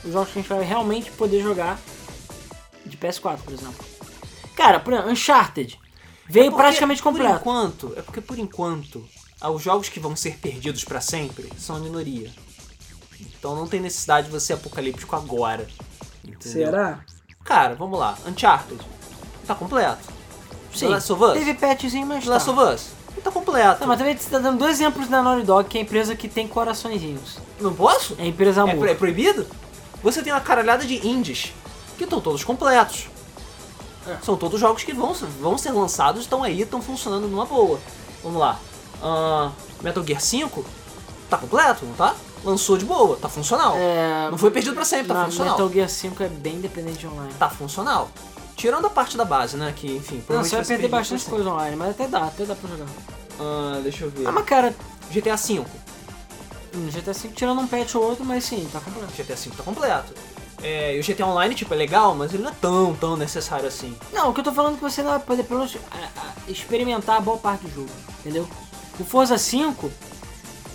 os 0.03 0.11
jogos 0.11 0.31
que 0.31 0.39
a 0.39 0.41
gente 0.41 0.49
vai 0.49 0.63
realmente 0.63 1.11
poder 1.11 1.41
jogar 1.41 1.79
de 2.85 2.97
PS4, 2.97 3.37
por 3.37 3.53
exemplo. 3.53 3.85
Cara, 4.55 4.79
por 4.79 4.93
exemplo, 4.93 5.11
Uncharted 5.11 5.79
veio 6.27 6.47
É 6.47 6.49
porque, 6.49 6.63
praticamente 6.63 7.01
Por 7.01 7.11
completo. 7.11 7.35
enquanto, 7.39 7.93
é 7.95 8.01
porque 8.01 8.19
por 8.19 8.37
enquanto, 8.39 9.07
ah, 9.39 9.49
os 9.51 9.61
jogos 9.61 9.89
que 9.89 9.99
vão 9.99 10.15
ser 10.15 10.37
perdidos 10.37 10.83
pra 10.83 10.99
sempre 10.99 11.49
são 11.57 11.75
a 11.75 11.79
minoria. 11.79 12.31
Então 13.19 13.55
não 13.55 13.67
tem 13.67 13.79
necessidade 13.79 14.27
de 14.27 14.31
você 14.33 14.47
ser 14.47 14.53
apocalíptico 14.53 15.15
agora. 15.15 15.67
Entendeu? 16.23 16.71
Cara, 17.43 17.75
vamos 17.75 17.99
lá. 17.99 18.17
Uncharted. 18.27 18.79
Tá 19.47 19.55
completo. 19.55 20.07
Sim. 20.73 20.87
The 20.87 20.93
Last 20.93 21.11
of 21.13 21.23
Us. 21.23 21.33
Teve 21.33 21.53
patchzinho, 21.55 22.05
mas 22.05 22.23
The 22.23 22.29
Last 22.29 22.45
tá. 22.45 22.51
of 22.51 22.73
Us. 22.75 22.87
Tá 23.23 23.31
completo. 23.31 23.81
Não, 23.81 23.87
mas 23.87 23.97
também 23.97 24.15
você 24.15 24.29
tá 24.29 24.39
dando 24.39 24.59
dois 24.59 24.77
exemplos 24.79 25.07
da 25.09 25.21
Naughty 25.21 25.45
Dog, 25.45 25.67
que 25.67 25.77
é 25.77 25.81
a 25.81 25.83
empresa 25.83 26.15
que 26.15 26.29
tem 26.29 26.47
coraçõezinhos. 26.47 27.37
Não 27.59 27.73
posso? 27.73 28.15
É 28.19 28.23
a 28.23 28.25
empresa 28.27 28.61
É, 28.61 28.63
amor. 28.63 28.77
pro- 28.77 28.87
é 28.89 28.93
proibido? 28.95 29.45
Você 30.03 30.21
tem 30.23 30.31
uma 30.31 30.39
caralhada 30.39 30.85
de 30.85 31.05
indies 31.05 31.51
que 31.97 32.03
estão 32.05 32.21
todos 32.21 32.43
completos. 32.43 33.07
É. 34.07 34.17
São 34.23 34.37
todos 34.37 34.59
jogos 34.59 34.83
que 34.83 34.93
vão, 34.93 35.13
vão 35.41 35.57
ser 35.57 35.71
lançados, 35.71 36.21
estão 36.21 36.43
aí, 36.43 36.61
estão 36.61 36.81
funcionando 36.81 37.27
numa 37.27 37.45
boa. 37.45 37.79
Vamos 38.23 38.39
lá. 38.39 38.57
Ah, 39.03 39.51
Metal 39.81 40.03
Gear 40.05 40.21
5 40.21 40.63
tá 41.29 41.37
completo, 41.37 41.85
não 41.85 41.93
tá? 41.95 42.15
Lançou 42.43 42.77
de 42.77 42.85
boa, 42.85 43.17
tá 43.17 43.27
funcional. 43.27 43.75
É, 43.77 44.29
Não 44.31 44.37
foi 44.37 44.49
perdido 44.51 44.73
pra 44.75 44.85
sempre, 44.85 45.07
tá 45.09 45.13
na 45.15 45.25
funcional. 45.25 45.53
Metal 45.57 45.69
Gear 45.73 45.89
5 45.89 46.23
é 46.23 46.27
bem 46.29 46.59
dependente 46.61 46.99
de 46.99 47.07
online. 47.07 47.33
Tá 47.37 47.49
funcional. 47.49 48.09
Tirando 48.55 48.87
a 48.87 48.89
parte 48.89 49.17
da 49.17 49.25
base, 49.25 49.57
né? 49.57 49.73
Que, 49.75 49.87
enfim, 49.97 50.23
Não, 50.29 50.43
você 50.43 50.55
vai 50.55 50.65
perder 50.65 50.87
bastante 50.87 51.25
coisa 51.25 51.49
online, 51.49 51.75
mas 51.75 51.89
até 51.91 52.07
dá, 52.07 52.25
até 52.25 52.45
dá 52.45 52.55
pra 52.55 52.69
jogar. 52.69 52.85
Ah, 53.39 53.79
deixa 53.83 54.05
eu 54.05 54.09
ver. 54.09 54.27
Ah, 54.27 54.31
mas 54.31 54.45
cara, 54.45 54.75
GTA 55.11 55.35
V. 55.35 55.59
hum, 56.75 56.87
GTA 56.91 57.13
5 57.13 57.33
tirando 57.33 57.59
um 57.59 57.67
patch 57.67 57.95
ou 57.95 58.03
outro, 58.03 58.23
mas 58.25 58.43
sim, 58.43 58.67
tá 58.71 58.79
completo. 58.79 59.11
GTA 59.15 59.35
V 59.35 59.51
tá 59.57 59.63
completo. 59.63 60.13
É, 60.61 60.95
e 60.95 60.99
o 60.99 61.03
GTA 61.03 61.25
Online, 61.25 61.55
tipo, 61.55 61.73
é 61.73 61.77
legal, 61.77 62.13
mas 62.13 62.33
ele 62.33 62.43
não 62.43 62.49
é 62.51 62.55
tão, 62.59 62.93
tão 62.93 63.15
necessário 63.15 63.65
assim. 63.65 63.95
Não, 64.11 64.29
o 64.29 64.33
que 64.33 64.41
eu 64.41 64.43
tô 64.43 64.51
falando 64.51 64.73
é 64.73 64.75
que 64.75 64.83
você 64.83 65.01
não 65.01 65.11
vai 65.11 65.19
poder 65.19 65.43
pelo 65.43 65.59
menos 65.61 65.77
experimentar 66.49 67.17
a 67.17 67.21
boa 67.21 67.37
parte 67.37 67.65
do 67.65 67.73
jogo, 67.73 67.89
entendeu? 68.19 68.47
O 68.99 69.05
Forza 69.05 69.37
5, 69.37 69.89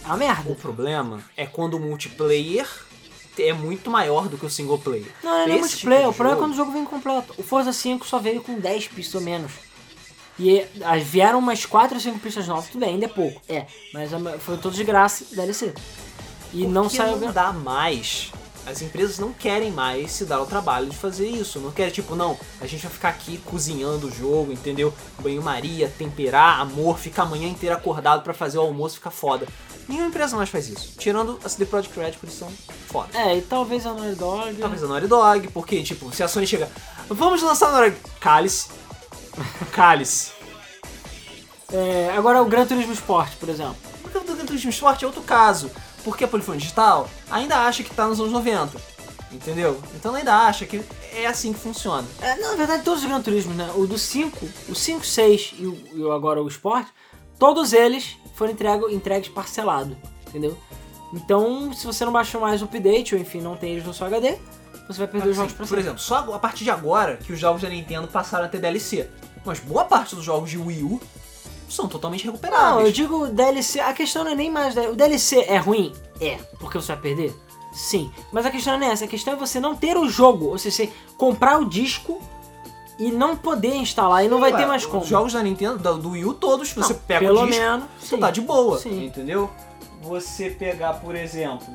É 0.05 0.07
uma 0.09 0.15
O 0.17 0.19
merda. 0.19 0.55
problema 0.55 1.21
é 1.37 1.47
quando 1.47 1.75
o 1.75 1.81
multiplayer 1.81 2.69
é 3.39 3.53
muito 3.53 3.91
maior 3.91 4.29
do 4.29 4.37
que 4.39 4.47
o 4.47 4.51
single 4.51 4.79
player. 4.79 5.07
Não, 5.23 5.31
não 5.49 5.55
é 5.55 5.59
multiplayer. 5.59 6.01
tipo 6.03 6.11
o 6.11 6.15
problema 6.15 6.37
é 6.37 6.37
jogo- 6.37 6.41
quando 6.43 6.53
o 6.53 6.57
jogo 6.57 6.73
vem 6.73 6.83
incompleto. 6.83 7.35
O 7.39 7.43
Forza 7.43 7.73
5 7.73 8.07
só 8.07 8.19
veio 8.19 8.43
com 8.43 8.59
10 8.59 8.89
pistas 8.89 9.15
ou 9.17 9.21
menos. 9.23 9.53
E 10.39 10.65
ah, 10.83 10.97
vieram 10.97 11.39
umas 11.39 11.65
4 11.65 11.95
ou 11.97 12.01
5 12.01 12.19
pistas 12.19 12.47
novas. 12.47 12.67
Tudo 12.67 12.81
bem, 12.81 12.91
ainda 12.95 13.07
é 13.07 13.09
pouco. 13.09 13.41
É, 13.49 13.67
mas 13.93 14.11
foi 14.41 14.57
tudo 14.59 14.75
de 14.77 14.85
graça 14.85 15.25
DLC. 15.33 15.73
E 16.53 16.67
não 16.67 16.83
Porque 16.83 16.97
saiu... 16.97 17.17
não 17.17 17.33
dá 17.33 17.53
mais. 17.53 18.31
As 18.67 18.81
empresas 18.81 19.19
não 19.19 19.33
querem 19.33 19.71
mais 19.71 20.11
se 20.13 20.25
dar 20.25 20.41
o 20.41 20.47
trabalho 20.47 20.89
de 20.89 20.97
fazer 20.97 21.29
isso. 21.29 21.61
Não 21.61 21.71
querem, 21.71 21.93
tipo, 21.93 22.17
não, 22.17 22.39
a 22.61 22.67
gente 22.67 22.83
vai 22.83 22.91
ficar 22.93 23.09
aqui 23.11 23.39
cozinhando 23.45 24.07
o 24.07 24.11
jogo, 24.11 24.51
entendeu? 24.53 24.93
Banho-maria, 25.21 25.93
temperar, 25.99 26.61
amor, 26.61 26.99
ficar 26.99 27.25
a 27.25 27.27
manhã 27.27 27.47
inteira 27.49 27.77
acordado 27.77 28.23
pra 28.23 28.33
fazer 28.33 28.57
o 28.59 28.63
almoço, 28.63 28.95
ficar 28.97 29.11
foda. 29.11 29.47
Nenhuma 29.89 30.09
empresa 30.09 30.37
mais 30.37 30.49
faz 30.49 30.69
isso. 30.69 30.95
Tirando 30.99 31.39
a 31.45 31.49
CD 31.49 31.67
Projekt 31.67 31.99
Red, 31.99 32.15
eles 32.23 32.35
são 32.35 32.51
foda. 32.89 33.09
É, 33.19 33.37
e 33.37 33.43
talvez 33.43 33.85
a 33.87 33.93
Naughty 33.93 34.15
Dog... 34.15 34.55
Talvez 34.55 34.83
a 34.83 34.87
Naughty 34.87 35.07
Dog, 35.07 35.49
porque, 35.49 35.83
tipo, 35.83 36.13
se 36.15 36.23
a 36.23 36.29
Sony 36.29 36.47
chega, 36.47 36.71
vamos 37.09 37.43
lançar 37.43 37.69
a 37.69 37.73
Naughty 37.73 37.91
Dog. 37.91 38.15
Cálice. 38.21 38.69
Cálice. 39.73 40.33
É, 41.73 42.15
agora 42.17 42.41
o 42.41 42.47
Gran 42.47 42.67
Turismo 42.67 42.93
Sport, 42.93 43.35
por 43.37 43.49
exemplo. 43.49 43.77
O 44.05 44.09
Gran 44.09 44.47
Turismo 44.47 44.71
Sport 44.71 45.03
é 45.03 45.07
outro 45.07 45.23
caso. 45.23 45.71
Porque 46.05 46.25
a 46.25 46.29
Polifone 46.29 46.59
Digital 46.59 47.09
ainda 47.31 47.67
acha 47.67 47.83
que 47.83 47.93
tá 47.93 48.07
nos 48.07 48.21
anos 48.21 48.33
90. 48.33 48.79
Entendeu? 49.33 49.81
Então 49.97 50.15
ainda 50.15 50.47
acha 50.47 50.67
que 50.67 50.81
é 51.13 51.27
assim 51.27 51.53
que 51.53 51.59
funciona. 51.59 52.07
É, 52.21 52.37
não, 52.37 52.51
na 52.51 52.57
verdade, 52.57 52.85
todos 52.85 53.03
os 53.03 53.09
Gran 53.09 53.21
Turismos, 53.21 53.57
né? 53.57 53.71
O 53.75 53.87
do 53.87 53.99
5, 53.99 54.49
o 54.69 54.75
5, 54.75 55.05
6 55.05 55.55
e, 55.59 55.67
o, 55.67 55.79
e 55.93 56.11
agora 56.13 56.43
o 56.43 56.47
Sport, 56.47 56.87
todos 57.39 57.73
eles 57.73 58.17
foram 58.35 58.53
entrego, 58.53 58.89
entregues 58.91 59.29
parcelado, 59.29 59.97
entendeu? 60.29 60.57
Então, 61.13 61.73
se 61.73 61.87
você 61.87 62.05
não 62.05 62.13
baixou 62.13 62.41
mais 62.41 62.61
o 62.61 62.65
update, 62.65 63.15
ou 63.15 63.21
enfim, 63.21 63.41
não 63.41 63.57
tem 63.57 63.73
eles 63.73 63.85
no 63.85 63.95
seu 63.95 64.07
HD, 64.07 64.37
você 64.89 64.99
vai 64.99 65.09
perder 65.09 65.29
os 65.31 65.37
jogos 65.37 65.53
Assim, 65.53 65.57
pra 65.57 65.65
por 65.65 65.69
sempre. 65.69 65.81
exemplo, 65.81 66.01
só 66.01 66.35
a 66.35 66.39
partir 66.39 66.65
de 66.65 66.71
agora 66.71 67.17
que 67.17 67.33
os 67.33 67.39
jogos 67.39 67.63
da 67.63 67.69
Nintendo 67.69 68.09
passaram 68.09 68.45
a 68.45 68.49
ter 68.49 68.59
DLC. 68.59 69.09
Mas 69.45 69.61
boa 69.61 69.85
parte 69.85 70.15
dos 70.15 70.25
jogos 70.25 70.51
de 70.51 70.59
Wii 70.59 70.83
U 70.83 71.01
são 71.69 71.87
totalmente 71.89 72.27
Não, 72.27 72.33
eu 72.33 72.37
recuperáveis. 72.41 72.93
digo 72.95 73.27
DLC, 73.29 73.81
a 73.81 73.93
questão 73.93 74.25
não 74.25 74.33
é 74.33 74.35
nem 74.35 74.51
mais... 74.51 74.77
O 74.77 74.95
DLC 74.95 75.41
é 75.49 75.57
ruim? 75.57 75.93
É, 76.21 76.37
porque 76.59 76.79
você 76.79 76.89
vai 76.93 77.01
perder? 77.03 77.35
Sim. 77.73 78.11
Mas 78.33 78.47
a 78.47 78.51
questão 78.51 78.79
não 78.79 78.87
é 78.87 78.91
essa, 78.91 79.05
a 79.05 79.09
questão 79.09 79.35
é 79.35 79.37
você 79.37 79.59
não 79.61 79.75
ter 79.75 79.97
o 79.97 80.09
jogo, 80.09 80.47
ou 80.47 80.59
seja, 80.59 80.77
você 80.77 80.93
comprar 81.17 81.61
o 81.61 81.65
disco 81.65 82.21
e 82.99 83.11
não 83.11 83.37
poder 83.37 83.75
instalar, 83.75 84.25
e 84.25 84.29
não 84.29 84.39
vai 84.41 84.53
Ué, 84.53 84.59
ter 84.59 84.67
mais 84.67 84.87
como. 84.87 85.03
Os 85.03 85.09
jogos 85.09 85.33
da 85.33 85.43
Nintendo, 85.43 85.79
da- 85.79 85.93
do 85.93 86.11
Wii 86.11 86.25
U 86.27 86.35
todos, 86.35 86.73
você 86.73 86.93
Não, 86.93 87.01
pega 87.01 87.21
pelo 87.27 87.43
o 87.43 87.47
disco, 87.47 87.61
menos, 87.63 87.85
você 88.01 88.07
sim. 88.15 88.21
tá 88.21 88.31
de 88.31 88.41
boa, 88.41 88.79
Sim. 88.79 89.07
entendeu? 89.07 89.51
Você 90.03 90.51
pegar, 90.51 90.95
por 91.01 91.15
exemplo, 91.17 91.67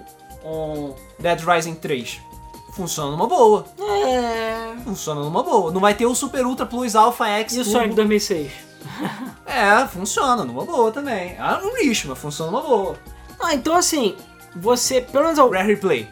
um 0.45 0.93
Dead 1.19 1.39
Rising 1.41 1.75
3, 1.75 2.19
funciona 2.73 3.11
numa 3.11 3.27
boa. 3.27 3.65
É... 3.79 4.75
Funciona 4.83 5.21
numa 5.21 5.43
boa. 5.43 5.71
Não 5.71 5.81
vai 5.81 5.93
ter 5.93 6.05
o 6.05 6.13
Super 6.15 6.45
Ultra 6.45 6.65
Plus 6.65 6.95
Alpha 6.95 7.27
X. 7.27 7.55
E 7.55 7.59
o. 7.59 7.65
Sonic 7.65 7.95
2006? 7.95 8.51
É, 9.45 9.85
funciona 9.87 10.45
numa 10.45 10.63
boa 10.63 10.91
também. 10.91 11.35
É 11.35 11.59
um 11.63 11.75
lixo, 11.79 12.07
mas 12.07 12.17
funciona 12.19 12.51
numa 12.51 12.61
boa. 12.61 12.95
Ah, 13.39 13.53
então 13.55 13.75
assim, 13.75 14.15
você, 14.55 15.01
pelo 15.01 15.23
menos 15.25 15.39
é 15.39 15.43
o 15.43 15.49
Rare 15.49 15.67
Replay, 15.67 16.07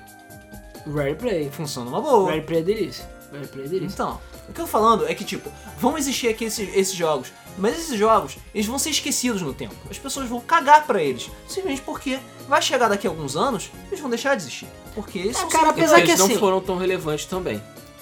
Rare 0.93 1.16
Play. 1.16 1.49
funciona 1.51 1.89
numa 1.89 2.01
boa. 2.01 2.30
Rare 2.32 2.41
Play 2.41 2.60
é 2.60 2.64
delícia. 2.64 3.05
Rare 3.32 3.47
Play 3.47 3.66
é 3.66 3.70
delícia. 3.70 3.93
Então, 3.93 4.20
o 4.50 4.54
que 4.54 4.62
eu 4.62 4.66
tô 4.66 4.68
falando 4.68 5.08
é 5.08 5.14
que, 5.14 5.24
tipo, 5.24 5.52
vão 5.80 5.98
existir 5.98 6.28
aqui 6.30 6.45
esses, 6.45 6.70
esses 6.76 6.93
jogos, 6.95 7.32
mas 7.58 7.78
esses 7.78 7.98
jogos, 7.98 8.38
eles 8.54 8.66
vão 8.68 8.78
ser 8.80 8.91
esquecidos 8.91 9.41
no 9.41 9.54
tempo. 9.54 9.76
As 9.89 9.98
pessoas 9.98 10.28
vão 10.30 10.39
cagar 10.39 10.86
pra 10.86 11.02
eles, 11.02 11.30
simplesmente 11.48 11.82
porque 11.82 12.20
vai 12.48 12.62
chegar 12.62 12.88
daqui 12.88 13.08
a 13.08 13.10
alguns 13.10 13.36
anos, 13.36 13.70
eles 13.88 14.00
vão 14.00 14.10
deixar 14.10 14.36
de 14.36 14.43
existir. 14.43 14.68
Porque 14.95 15.20
eles 15.20 15.36
É, 15.36 15.39
são 15.41 15.50
cara, 15.50 15.70
apesar 15.70 16.00
Eles 16.00 16.12
que 16.14 16.18
não 16.18 16.26
assim- 16.28 16.38
foram 16.38 16.62
tão 16.62 16.78
relevantes 16.78 17.26
também. 17.26 17.62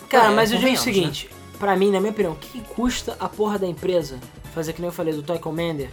Cara, 0.09 0.31
É, 0.31 0.35
mas 0.35 0.51
eu 0.51 0.57
digo 0.59 0.71
o 0.71 0.75
convenhamos, 0.77 0.81
seguinte, 1.17 1.29
pra 1.57 1.75
mim, 1.75 1.89
na 1.91 1.99
minha 1.99 2.11
opinião, 2.11 2.33
o 2.33 2.35
que, 2.35 2.61
custa 2.61 3.15
a 3.19 3.27
porra 3.27 3.57
da 3.59 3.65
empresa 3.67 4.19
fazer 4.53 4.71
que 4.73 4.81
nem 4.81 4.87
eu 4.89 4.93
falei 4.93 5.13
do 5.13 5.23
Toy 5.23 5.39
Commander 5.39 5.89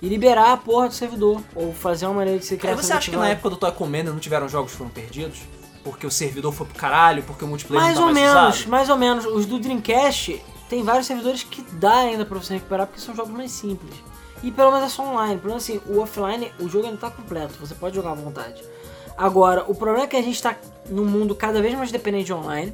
e 0.00 0.08
liberar 0.08 0.52
a 0.52 0.56
porra 0.56 0.88
do 0.88 0.94
servidor? 0.94 1.40
Ou 1.54 1.72
fazer 1.72 2.06
uma 2.06 2.14
maneira 2.14 2.38
de 2.40 2.44
você 2.44 2.56
criar 2.56 2.72
Aí 2.72 2.76
você 2.76 2.92
acha 2.92 3.10
que 3.10 3.16
na 3.16 3.28
época 3.28 3.50
do 3.50 3.56
Toy 3.56 3.70
Commander 3.72 4.12
não 4.12 4.18
tiveram 4.20 4.48
jogos 4.48 4.72
que 4.72 4.78
foram 4.78 4.90
perdidos? 4.90 5.38
Porque 5.84 6.06
o 6.06 6.10
servidor 6.10 6.52
foi 6.52 6.66
pro 6.66 6.76
caralho, 6.76 7.22
porque 7.24 7.44
o 7.44 7.48
multiplayer 7.48 7.84
Mais 7.84 7.96
não 7.98 8.08
ou 8.08 8.14
tá 8.14 8.20
mais 8.20 8.34
menos, 8.34 8.56
usado? 8.56 8.70
mais 8.70 8.88
ou 8.88 8.96
menos. 8.96 9.24
Os 9.26 9.46
do 9.46 9.58
Dreamcast 9.58 10.40
tem 10.68 10.82
vários 10.82 11.06
servidores 11.06 11.42
que 11.42 11.62
dá 11.72 11.96
ainda 11.98 12.24
pra 12.24 12.38
você 12.38 12.54
recuperar 12.54 12.86
porque 12.86 13.00
são 13.00 13.14
jogos 13.14 13.32
mais 13.32 13.50
simples. 13.50 13.94
E 14.42 14.50
pelo 14.50 14.70
menos 14.70 14.86
é 14.86 14.88
só 14.88 15.02
online. 15.04 15.36
Pelo 15.36 15.48
menos 15.50 15.64
assim, 15.64 15.80
o 15.86 16.00
offline, 16.00 16.52
o 16.60 16.68
jogo 16.68 16.86
ainda 16.86 16.98
tá 16.98 17.10
completo, 17.10 17.54
você 17.60 17.74
pode 17.74 17.94
jogar 17.96 18.12
à 18.12 18.14
vontade. 18.14 18.62
Agora, 19.16 19.64
o 19.68 19.74
problema 19.74 20.04
é 20.04 20.08
que 20.08 20.16
a 20.16 20.22
gente 20.22 20.40
tá 20.40 20.56
num 20.88 21.04
mundo 21.04 21.34
cada 21.34 21.60
vez 21.60 21.74
mais 21.76 21.92
dependente 21.92 22.26
de 22.26 22.32
online, 22.32 22.72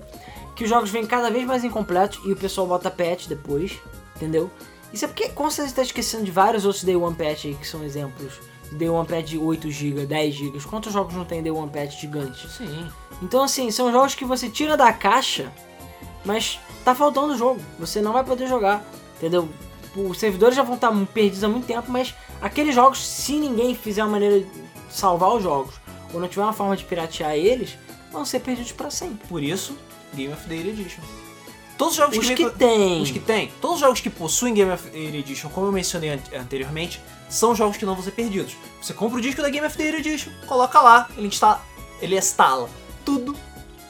que 0.54 0.64
os 0.64 0.70
jogos 0.70 0.90
vêm 0.90 1.06
cada 1.06 1.30
vez 1.30 1.46
mais 1.46 1.64
incompletos 1.64 2.20
e 2.24 2.32
o 2.32 2.36
pessoal 2.36 2.66
bota 2.66 2.90
patch 2.90 3.26
depois, 3.26 3.78
entendeu? 4.16 4.50
Isso 4.92 5.04
é 5.04 5.08
porque 5.08 5.28
com 5.28 5.50
certeza 5.50 5.76
tá 5.76 5.82
esquecendo 5.82 6.24
de 6.24 6.30
vários 6.30 6.64
outros 6.64 6.84
Day 6.84 6.96
One 6.96 7.14
Patch 7.14 7.44
aí 7.46 7.54
que 7.54 7.66
são 7.66 7.84
exemplos. 7.84 8.40
Day 8.72 8.88
One 8.88 9.06
Patch 9.06 9.30
de 9.30 9.38
8GB, 9.38 10.06
10GB. 10.06 10.64
Quantos 10.64 10.92
jogos 10.92 11.14
não 11.14 11.24
tem 11.24 11.42
Day 11.42 11.52
One 11.52 11.70
Patch 11.70 12.00
gigante? 12.00 12.48
Sim. 12.50 12.88
Então, 13.22 13.42
assim, 13.42 13.70
são 13.70 13.90
jogos 13.90 14.14
que 14.14 14.24
você 14.24 14.48
tira 14.48 14.76
da 14.76 14.92
caixa, 14.92 15.52
mas 16.24 16.60
tá 16.84 16.94
faltando 16.94 17.34
o 17.34 17.36
jogo. 17.36 17.60
Você 17.78 18.00
não 18.00 18.12
vai 18.12 18.24
poder 18.24 18.46
jogar, 18.46 18.84
entendeu? 19.16 19.48
Os 19.96 20.18
servidores 20.18 20.54
já 20.54 20.62
vão 20.62 20.74
estar 20.74 20.92
perdidos 21.12 21.42
há 21.42 21.48
muito 21.48 21.66
tempo, 21.66 21.90
mas 21.90 22.14
aqueles 22.40 22.74
jogos, 22.74 23.04
se 23.04 23.32
ninguém 23.32 23.74
fizer 23.74 24.02
uma 24.04 24.12
maneira 24.12 24.40
de 24.40 24.46
salvar 24.90 25.34
os 25.34 25.42
jogos, 25.42 25.74
ou 26.12 26.20
não 26.20 26.28
tiver 26.28 26.42
uma 26.42 26.52
forma 26.52 26.76
de 26.76 26.84
piratear 26.84 27.34
eles, 27.34 27.76
vão 28.12 28.24
ser 28.24 28.40
perdidos 28.40 28.72
pra 28.72 28.90
sempre. 28.90 29.26
Por 29.26 29.42
isso, 29.42 29.76
Game 30.14 30.32
of 30.32 30.46
the 30.48 30.54
Year 30.54 30.68
Edition. 30.68 31.02
Todos 31.78 31.92
os 31.92 31.96
jogos 31.98 32.18
Os 32.18 32.26
que, 32.26 32.34
que 32.34 32.50
tem. 32.50 33.00
Os 33.00 33.10
que 33.10 33.20
tem. 33.20 33.52
Todos 33.60 33.76
os 33.76 33.80
jogos 33.80 34.00
que 34.00 34.10
possuem 34.10 34.52
Game 34.52 34.70
of 34.70 34.90
the 34.90 34.98
Year 34.98 35.14
Edition, 35.14 35.48
como 35.48 35.68
eu 35.68 35.72
mencionei 35.72 36.10
an- 36.10 36.20
anteriormente, 36.40 37.00
são 37.30 37.54
jogos 37.54 37.76
que 37.76 37.86
não 37.86 37.94
vão 37.94 38.02
ser 38.04 38.10
perdidos. 38.10 38.56
Você 38.82 38.92
compra 38.92 39.18
o 39.18 39.20
disco 39.20 39.40
da 39.40 39.48
Game 39.48 39.64
of 39.66 39.76
the 39.76 39.84
Year 39.84 39.94
Edition, 39.96 40.30
coloca 40.46 40.80
lá, 40.80 41.08
ele 41.16 41.28
instala, 41.28 41.62
ele 42.02 42.18
instala 42.18 42.68
tudo, 43.04 43.34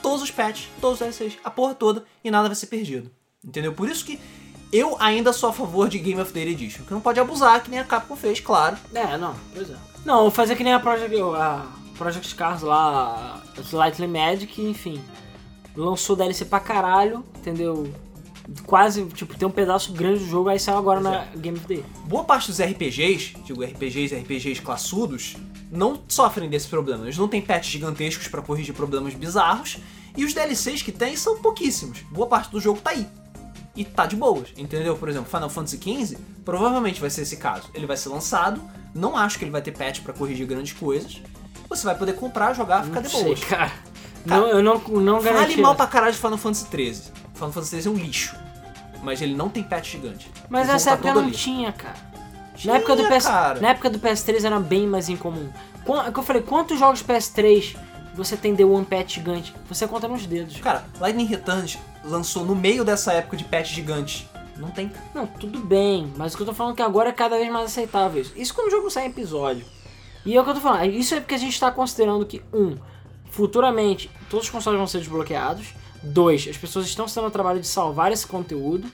todos 0.03 0.23
os 0.23 0.31
patches, 0.31 0.69
todos 0.81 1.01
os 1.01 1.07
DLCs, 1.19 1.39
a 1.43 1.51
porra 1.51 1.75
toda, 1.75 2.05
e 2.23 2.31
nada 2.31 2.47
vai 2.49 2.55
ser 2.55 2.67
perdido. 2.67 3.11
Entendeu? 3.45 3.73
Por 3.73 3.89
isso 3.89 4.05
que 4.05 4.21
eu 4.71 4.97
ainda 5.01 5.33
sou 5.33 5.49
a 5.49 5.53
favor 5.53 5.89
de 5.89 5.99
Game 5.99 6.21
of 6.21 6.31
the 6.33 6.41
Year 6.41 6.53
Edition, 6.53 6.85
que 6.85 6.93
não 6.93 7.01
pode 7.01 7.19
abusar, 7.19 7.63
que 7.63 7.71
nem 7.71 7.81
a 7.81 7.85
Capcom 7.85 8.15
fez, 8.17 8.39
claro. 8.39 8.77
É, 8.93 9.17
não, 9.17 9.35
pois 9.55 9.71
é. 9.71 9.75
Não, 10.05 10.31
fazer 10.31 10.57
que 10.57 10.63
nem 10.63 10.75
a 10.75 10.79
Project, 10.81 11.17
a 11.37 11.67
Project 11.97 12.35
Cars 12.35 12.61
lá, 12.61 13.43
Slightly 13.65 14.07
Magic, 14.07 14.61
enfim. 14.63 15.03
Lançou 15.79 16.17
DLC 16.17 16.45
pra 16.45 16.59
caralho, 16.59 17.25
entendeu? 17.37 17.89
Quase, 18.67 19.05
tipo, 19.07 19.37
tem 19.37 19.47
um 19.47 19.51
pedaço 19.51 19.93
grande 19.93 20.19
do 20.19 20.27
jogo, 20.27 20.49
aí 20.49 20.59
saiu 20.59 20.79
agora 20.79 21.01
Pois 21.01 21.15
na 21.15 21.25
Game 21.37 21.57
of 21.57 21.67
the 21.69 21.75
Year. 21.75 21.87
Boa 22.05 22.25
parte 22.25 22.49
dos 22.49 22.61
RPGs, 22.61 23.37
digo 23.45 23.63
RPGs 23.63 24.15
e 24.15 24.19
RPGs 24.19 24.61
classudos, 24.61 25.37
não 25.71 26.01
sofrem 26.09 26.49
desse 26.49 26.67
problema. 26.67 27.05
Eles 27.05 27.17
não 27.17 27.29
têm 27.29 27.41
patches 27.41 27.71
gigantescos 27.71 28.27
pra 28.27 28.43
corrigir 28.43 28.75
problemas 28.75 29.15
bizarros, 29.15 29.79
e 30.17 30.25
os 30.25 30.35
DLCs 30.35 30.83
que 30.83 30.91
tem 30.91 31.15
são 31.15 31.41
pouquíssimos. 31.41 32.01
Boa 32.11 32.27
parte 32.27 32.51
do 32.51 32.61
jogo 32.61 32.81
tá 32.81 32.91
aí. 32.91 33.07
E 33.77 33.85
tá 33.85 34.05
de 34.05 34.17
boas, 34.17 34.49
entendeu? 34.57 34.97
Por 34.97 35.09
exemplo, 35.09 35.31
Final 35.31 35.49
Fantasy 35.49 35.77
XV 35.77 36.19
provavelmente 36.45 37.01
vai 37.01 37.11
ser 37.11 37.23
esse 37.23 37.37
caso. 37.37 37.71
Ele 37.73 37.87
vai 37.87 37.97
ser 37.97 38.09
lançado, 38.09 38.61
não 38.93 39.17
acho 39.17 39.39
que 39.39 39.45
ele 39.45 39.53
vai 39.53 39.63
ter 39.63 39.71
patch 39.71 40.01
pra 40.01 40.13
corrigir 40.13 40.45
grandes 40.45 40.73
coisas. 40.73 41.23
Você 41.69 41.85
vai 41.85 41.97
poder 41.97 42.15
comprar, 42.15 42.53
jogar, 42.55 42.83
ficar 42.83 43.01
de 43.01 43.13
Não 43.13 43.21
sei, 43.21 43.25
boas. 43.25 43.41
Cara. 44.27 44.41
Não, 44.41 44.49
eu 44.49 44.63
não, 44.63 44.79
não 44.79 45.21
Fale 45.21 45.35
garanti. 45.35 45.61
mal 45.61 45.75
pra 45.75 45.87
caralho 45.87 46.13
de 46.13 46.19
Final 46.19 46.39
Fantasy 46.39 46.67
XIII. 46.71 47.13
Final 47.35 47.53
Fantasy 47.53 47.83
XIII 47.83 47.87
é 47.87 47.91
um 47.91 47.99
lixo. 47.99 48.37
Mas 49.03 49.23
ele 49.23 49.35
não 49.35 49.49
tem 49.49 49.63
patch 49.63 49.93
gigante. 49.93 50.31
Mas 50.49 50.63
Eles 50.63 50.73
nessa 50.73 50.91
tá 50.91 50.95
época 50.95 51.15
não 51.15 51.23
ali. 51.23 51.33
tinha, 51.33 51.73
cara. 51.73 51.97
Tinha, 52.57 52.75
na, 52.75 52.81
época 52.81 52.97
do 52.97 53.05
PS, 53.09 53.25
cara. 53.25 53.61
na 53.61 53.69
época 53.69 53.91
do 53.91 53.99
PS3 54.01 54.45
era 54.45 54.59
bem 54.59 54.87
mais 54.87 55.09
incomum. 55.09 55.49
É 56.07 56.11
que 56.11 56.19
eu 56.19 56.23
falei, 56.25 56.43
quantos 56.43 56.79
jogos 56.79 57.03
PS3 57.03 57.77
você 58.15 58.37
tem 58.37 58.55
The 58.57 58.65
One 58.65 58.85
Patch 58.85 59.15
gigante? 59.15 59.55
Você 59.69 59.87
conta 59.87 60.09
nos 60.09 60.27
dedos. 60.27 60.57
Cara, 60.61 60.85
Lightning 61.01 61.27
Returns 61.27 61.79
lançou 62.05 62.45
no 62.45 62.57
meio 62.57 62.85
dessa 62.85 63.13
época 63.13 63.37
de 63.37 63.45
patch 63.45 63.69
gigante. 63.75 64.29
Não 64.57 64.71
tem. 64.71 64.91
Não, 65.15 65.25
tudo 65.27 65.61
bem, 65.61 66.13
mas 66.17 66.35
o 66.35 66.37
que 66.37 66.43
eu 66.43 66.47
tô 66.49 66.53
falando 66.53 66.73
é 66.73 66.77
que 66.77 66.83
agora 66.83 67.11
é 67.11 67.13
cada 67.13 67.37
vez 67.37 67.49
mais 67.51 67.67
aceitável 67.67 68.21
isso. 68.21 68.33
Isso 68.37 68.53
quando 68.53 68.67
o 68.67 68.71
jogo 68.71 68.91
sai 68.91 69.05
em 69.07 69.11
episódio. 69.11 69.65
E 70.27 70.37
é 70.37 70.41
o 70.41 70.45
que 70.45 70.51
eu 70.51 70.55
tô 70.55 70.61
falando, 70.61 70.85
isso 70.91 71.15
é 71.15 71.21
porque 71.21 71.37
a 71.37 71.39
gente 71.39 71.59
tá 71.59 71.71
considerando 71.71 72.27
que, 72.27 72.43
um, 72.53 72.77
futuramente 73.31 74.11
todos 74.29 74.47
os 74.47 74.51
consoles 74.51 74.79
vão 74.79 74.87
ser 74.87 74.99
desbloqueados. 74.99 75.75
Dois, 76.03 76.47
as 76.49 76.57
pessoas 76.57 76.87
estão 76.87 77.09
se 77.09 77.15
dando 77.15 77.29
o 77.29 77.31
trabalho 77.31 77.61
de 77.61 77.67
salvar 77.67 78.13
esse 78.13 78.27
conteúdo. 78.27 78.91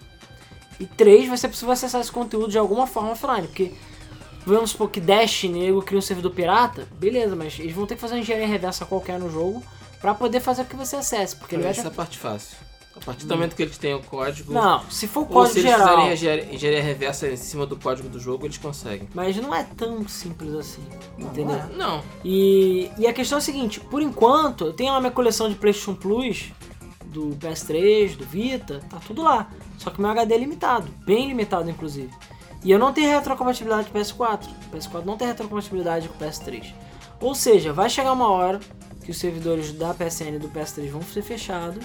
E 0.81 0.87
três, 0.87 1.29
vai 1.29 1.37
ser 1.37 1.49
possível 1.49 1.73
acessar 1.73 2.01
esse 2.01 2.11
conteúdo 2.11 2.51
de 2.51 2.59
alguma 2.59 2.87
forma 2.87 3.13
offline, 3.13 3.47
porque 3.47 3.73
vamos 4.45 4.71
supor 4.71 4.91
que 4.91 5.01
Destiny 5.01 5.61
nego 5.61 5.83
cria 5.83 5.99
um 5.99 6.03
servidor 6.03 6.33
pirata, 6.33 6.89
beleza, 6.99 7.37
mas 7.37 7.59
eles 7.59 7.75
vão 7.75 7.87
ter 7.87 7.95
que 7.95 8.01
fazer 8.01 8.15
uma 8.15 8.21
engenharia 8.21 8.47
reversa 8.47 8.85
qualquer 8.85 9.19
no 9.19 9.31
jogo 9.31 9.63
pra 10.01 10.15
poder 10.15 10.41
fazer 10.41 10.65
com 10.65 10.71
que 10.71 10.77
você 10.77 10.97
acesse, 10.97 11.37
porque 11.37 11.55
ele 11.55 11.63
vai 11.63 11.71
Essa 11.71 11.85
ter... 11.85 11.91
parte 11.91 12.19
fácil. 12.19 12.57
A 12.97 13.01
partir 13.05 13.27
do 13.27 13.35
momento 13.35 13.57
que 13.57 13.63
eles 13.63 13.77
têm 13.77 13.95
o 13.95 14.03
código. 14.03 14.53
Não, 14.53 14.89
se 14.89 15.09
for 15.09 15.21
o 15.21 15.23
ou 15.25 15.29
código 15.29 15.55
se 15.55 15.61
eles 15.61 15.71
geral. 15.71 16.11
fizerem 16.11 16.55
engenharia, 16.55 16.83
reversa 16.83 17.29
em 17.29 17.37
cima 17.37 17.67
do 17.67 17.77
código 17.77 18.09
do 18.09 18.21
jogo, 18.21 18.47
eles 18.47 18.57
conseguem. 18.57 19.09
Mas 19.13 19.37
não 19.37 19.55
é 19.55 19.65
tão 19.65 20.07
simples 20.07 20.55
assim, 20.55 20.83
entendeu? 21.19 21.57
é. 21.57 21.77
Não. 21.77 22.03
E, 22.25 22.91
e 22.97 23.07
a 23.07 23.13
questão 23.13 23.39
é 23.39 23.41
a 23.41 23.43
seguinte, 23.43 23.81
por 23.81 24.01
enquanto, 24.01 24.67
eu 24.67 24.73
tenho 24.73 24.93
lá 24.93 25.01
minha 25.01 25.13
coleção 25.13 25.49
de 25.49 25.57
PlayStation 25.57 25.95
Plus, 25.95 26.53
do 27.07 27.31
PS3, 27.37 28.17
do 28.17 28.25
Vita, 28.25 28.81
tá 28.89 28.99
tudo 29.05 29.23
lá. 29.23 29.51
Só 29.79 29.91
que 29.91 30.01
meu 30.01 30.11
HD 30.11 30.35
é 30.35 30.39
limitado, 30.39 30.89
bem 31.05 31.29
limitado 31.29 31.69
inclusive. 31.71 32.11
E 32.63 32.71
eu 32.71 32.79
não 32.79 32.93
tenho 32.93 33.11
retrocompatibilidade 33.11 33.91
com 33.91 33.99
o 33.99 34.01
PS4. 34.01 34.49
O 34.73 34.77
PS4 34.77 35.05
não 35.05 35.17
tem 35.17 35.29
retrocompatibilidade 35.29 36.09
com 36.09 36.15
o 36.15 36.27
PS3. 36.27 36.73
Ou 37.21 37.35
seja, 37.35 37.73
vai 37.73 37.91
chegar 37.91 38.13
uma 38.13 38.29
hora 38.29 38.59
que 39.05 39.11
os 39.11 39.19
servidores 39.19 39.73
da 39.73 39.93
PSN 39.93 40.37
e 40.37 40.39
do 40.39 40.49
PS3 40.49 40.89
vão 40.89 41.03
ser 41.03 41.23
fechados 41.23 41.85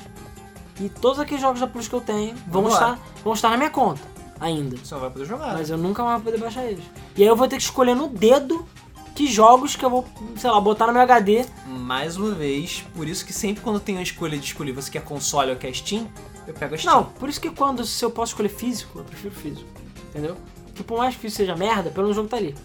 e 0.80 0.90
todos 0.90 1.20
aqueles 1.20 1.42
jogos 1.42 1.60
da 1.60 1.68
Plus 1.68 1.88
que 1.88 1.94
eu 1.96 2.02
tenho 2.02 2.36
vão 2.48 2.64
Vamos 2.64 2.74
lá. 2.74 2.94
estar, 2.94 3.00
vão 3.24 3.34
estar 3.34 3.50
na 3.50 3.58
minha 3.58 3.70
conta 3.70 4.02
ainda. 4.40 4.78
Você 4.78 4.94
não 4.94 5.02
vai 5.02 5.10
poder 5.10 5.26
jogar. 5.26 5.54
Mas 5.54 5.70
eu 5.70 5.78
nunca 5.78 6.04
mais 6.04 6.22
vou 6.22 6.32
poder 6.32 6.42
baixar 6.42 6.66
eles. 6.66 6.84
E 7.16 7.22
aí 7.22 7.28
eu 7.28 7.36
vou 7.36 7.48
ter 7.48 7.58
que 7.58 7.64
escolher 7.64 7.96
no 7.96 8.08
dedo 8.08 8.66
que 9.14 9.28
jogos 9.28 9.76
que 9.76 9.84
eu 9.84 9.90
vou, 9.90 10.08
sei 10.38 10.50
lá, 10.50 10.62
botar 10.62 10.88
no 10.88 10.94
meu 10.94 11.02
HD. 11.02 11.46
Mais 11.68 12.16
uma 12.16 12.32
vez, 12.32 12.86
por 12.96 13.08
isso 13.08 13.26
que 13.26 13.34
sempre 13.34 13.62
quando 13.62 13.80
tem 13.80 13.98
a 13.98 14.02
escolha 14.02 14.38
de 14.38 14.46
escolher 14.46 14.72
você 14.72 14.90
quer 14.90 15.04
console 15.04 15.52
ou 15.52 15.58
quer 15.58 15.74
Steam, 15.74 16.08
eu 16.48 16.54
pego 16.54 16.76
a 16.76 16.78
Steam. 16.78 16.94
Não, 16.96 17.04
por 17.04 17.28
isso 17.28 17.42
que 17.42 17.50
quando 17.50 17.86
se 17.86 18.04
eu 18.04 18.12
posso 18.12 18.32
escolher 18.32 18.50
físico, 18.50 19.00
eu 19.00 19.04
prefiro 19.04 19.36
físico. 19.36 19.68
Entendeu? 20.10 20.38
Porque 20.68 20.84
por 20.84 20.98
mais 20.98 21.16
que 21.16 21.22
físico 21.22 21.38
seja 21.38 21.56
merda, 21.56 21.90
pelo 21.90 22.04
menos 22.04 22.18
o 22.18 22.22
jogo 22.22 22.30
tá 22.30 22.38
ali. 22.38 22.56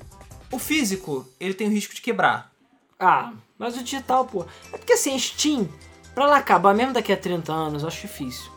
O 0.52 0.58
físico, 0.58 1.26
ele 1.40 1.54
tem 1.54 1.66
o 1.66 1.70
risco 1.70 1.92
de 1.92 2.00
quebrar. 2.00 2.52
Ah, 3.00 3.32
mas 3.58 3.76
o 3.76 3.82
digital, 3.82 4.24
pô. 4.24 4.46
É 4.72 4.78
porque 4.78 4.92
assim, 4.92 5.18
Steam, 5.18 5.68
pra 6.14 6.24
ela 6.24 6.36
acabar 6.36 6.74
mesmo 6.74 6.92
daqui 6.92 7.12
a 7.12 7.16
30 7.16 7.52
anos, 7.52 7.82
eu 7.82 7.88
acho 7.88 8.00
difícil. 8.02 8.50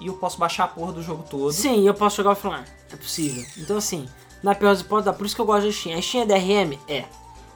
E 0.00 0.06
eu 0.06 0.14
posso 0.14 0.38
baixar 0.38 0.64
a 0.64 0.68
porra 0.68 0.92
do 0.92 1.02
jogo 1.02 1.24
todo. 1.28 1.52
Sim, 1.52 1.86
eu 1.86 1.92
posso 1.94 2.16
jogar 2.16 2.30
offline. 2.30 2.64
É 2.92 2.96
possível. 2.96 3.44
Então 3.58 3.76
assim, 3.76 4.08
na 4.42 4.54
pior 4.54 4.70
das 4.70 4.80
hipóteses, 4.80 5.16
por 5.16 5.26
isso 5.26 5.34
que 5.34 5.40
eu 5.40 5.46
gosto 5.46 5.66
da 5.66 5.72
Steam. 5.72 5.98
A 5.98 6.02
Steam 6.02 6.22
é 6.22 6.26
DRM? 6.26 6.78
É. 6.88 7.04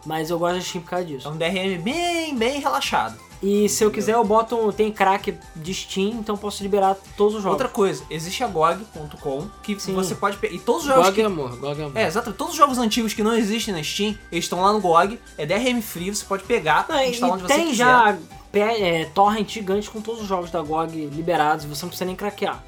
Mas 0.06 0.28
eu 0.28 0.38
gosto 0.38 0.56
da 0.56 0.60
Steam 0.60 0.82
por 0.82 0.90
causa 0.90 1.04
É 1.04 1.08
disso. 1.08 1.28
um 1.30 1.36
DRM 1.36 1.78
bem, 1.82 2.36
bem 2.36 2.60
relaxado. 2.60 3.18
E 3.42 3.68
se 3.68 3.82
eu 3.84 3.90
quiser, 3.90 4.12
eu 4.14 4.24
boto. 4.24 4.72
Tem 4.72 4.90
crack 4.92 5.34
de 5.56 5.74
Steam, 5.74 6.10
então 6.20 6.34
eu 6.34 6.38
posso 6.38 6.62
liberar 6.62 6.96
todos 7.16 7.34
os 7.36 7.42
jogos. 7.42 7.54
Outra 7.54 7.68
coisa, 7.68 8.02
existe 8.10 8.42
a 8.44 8.46
GOG.com 8.46 9.48
que 9.62 9.78
Sim. 9.80 9.94
você 9.94 10.14
pode 10.14 10.36
pegar. 10.36 10.54
E 10.54 10.58
todos 10.58 10.82
os 10.82 10.88
jogos 10.88 11.04
GOG 11.06 11.14
que 11.14 11.20
é 11.22 11.24
amor, 11.24 11.56
GOG 11.56 11.80
é 11.80 11.84
amor. 11.84 11.96
É, 11.96 12.06
exato. 12.06 12.32
Todos 12.32 12.52
os 12.52 12.58
jogos 12.58 12.78
antigos 12.78 13.12
que 13.14 13.22
não 13.22 13.34
existem 13.34 13.72
na 13.74 13.82
Steam, 13.82 14.16
eles 14.30 14.44
estão 14.44 14.60
lá 14.60 14.72
no 14.72 14.80
GOG. 14.80 15.18
É 15.38 15.44
DRM 15.46 15.80
free, 15.82 16.14
você 16.14 16.24
pode 16.24 16.44
pegar 16.44 16.86
Não, 16.88 17.02
instalar 17.02 17.34
onde 17.34 17.42
você 17.42 17.54
tem 17.54 17.64
quiser. 17.70 17.76
já 17.84 18.12
pe- 18.12 18.43
é, 18.60 19.04
torrent 19.06 19.48
gigante 19.50 19.90
com 19.90 20.00
todos 20.00 20.22
os 20.22 20.26
jogos 20.26 20.50
da 20.50 20.62
GOG 20.62 21.06
liberados, 21.06 21.64
você 21.64 21.82
não 21.84 21.88
precisa 21.88 22.04
nem 22.04 22.16
craquear. 22.16 22.62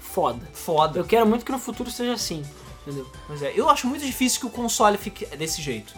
Foda. 0.00 0.40
Foda. 0.52 0.98
Eu 0.98 1.04
quero 1.04 1.26
muito 1.26 1.44
que 1.44 1.52
no 1.52 1.58
futuro 1.58 1.90
seja 1.90 2.14
assim, 2.14 2.44
entendeu? 2.82 3.06
Mas 3.28 3.42
é, 3.42 3.52
eu 3.54 3.68
acho 3.68 3.86
muito 3.86 4.04
difícil 4.04 4.40
que 4.40 4.46
o 4.46 4.50
console 4.50 4.98
fique 4.98 5.24
desse 5.36 5.62
jeito. 5.62 5.94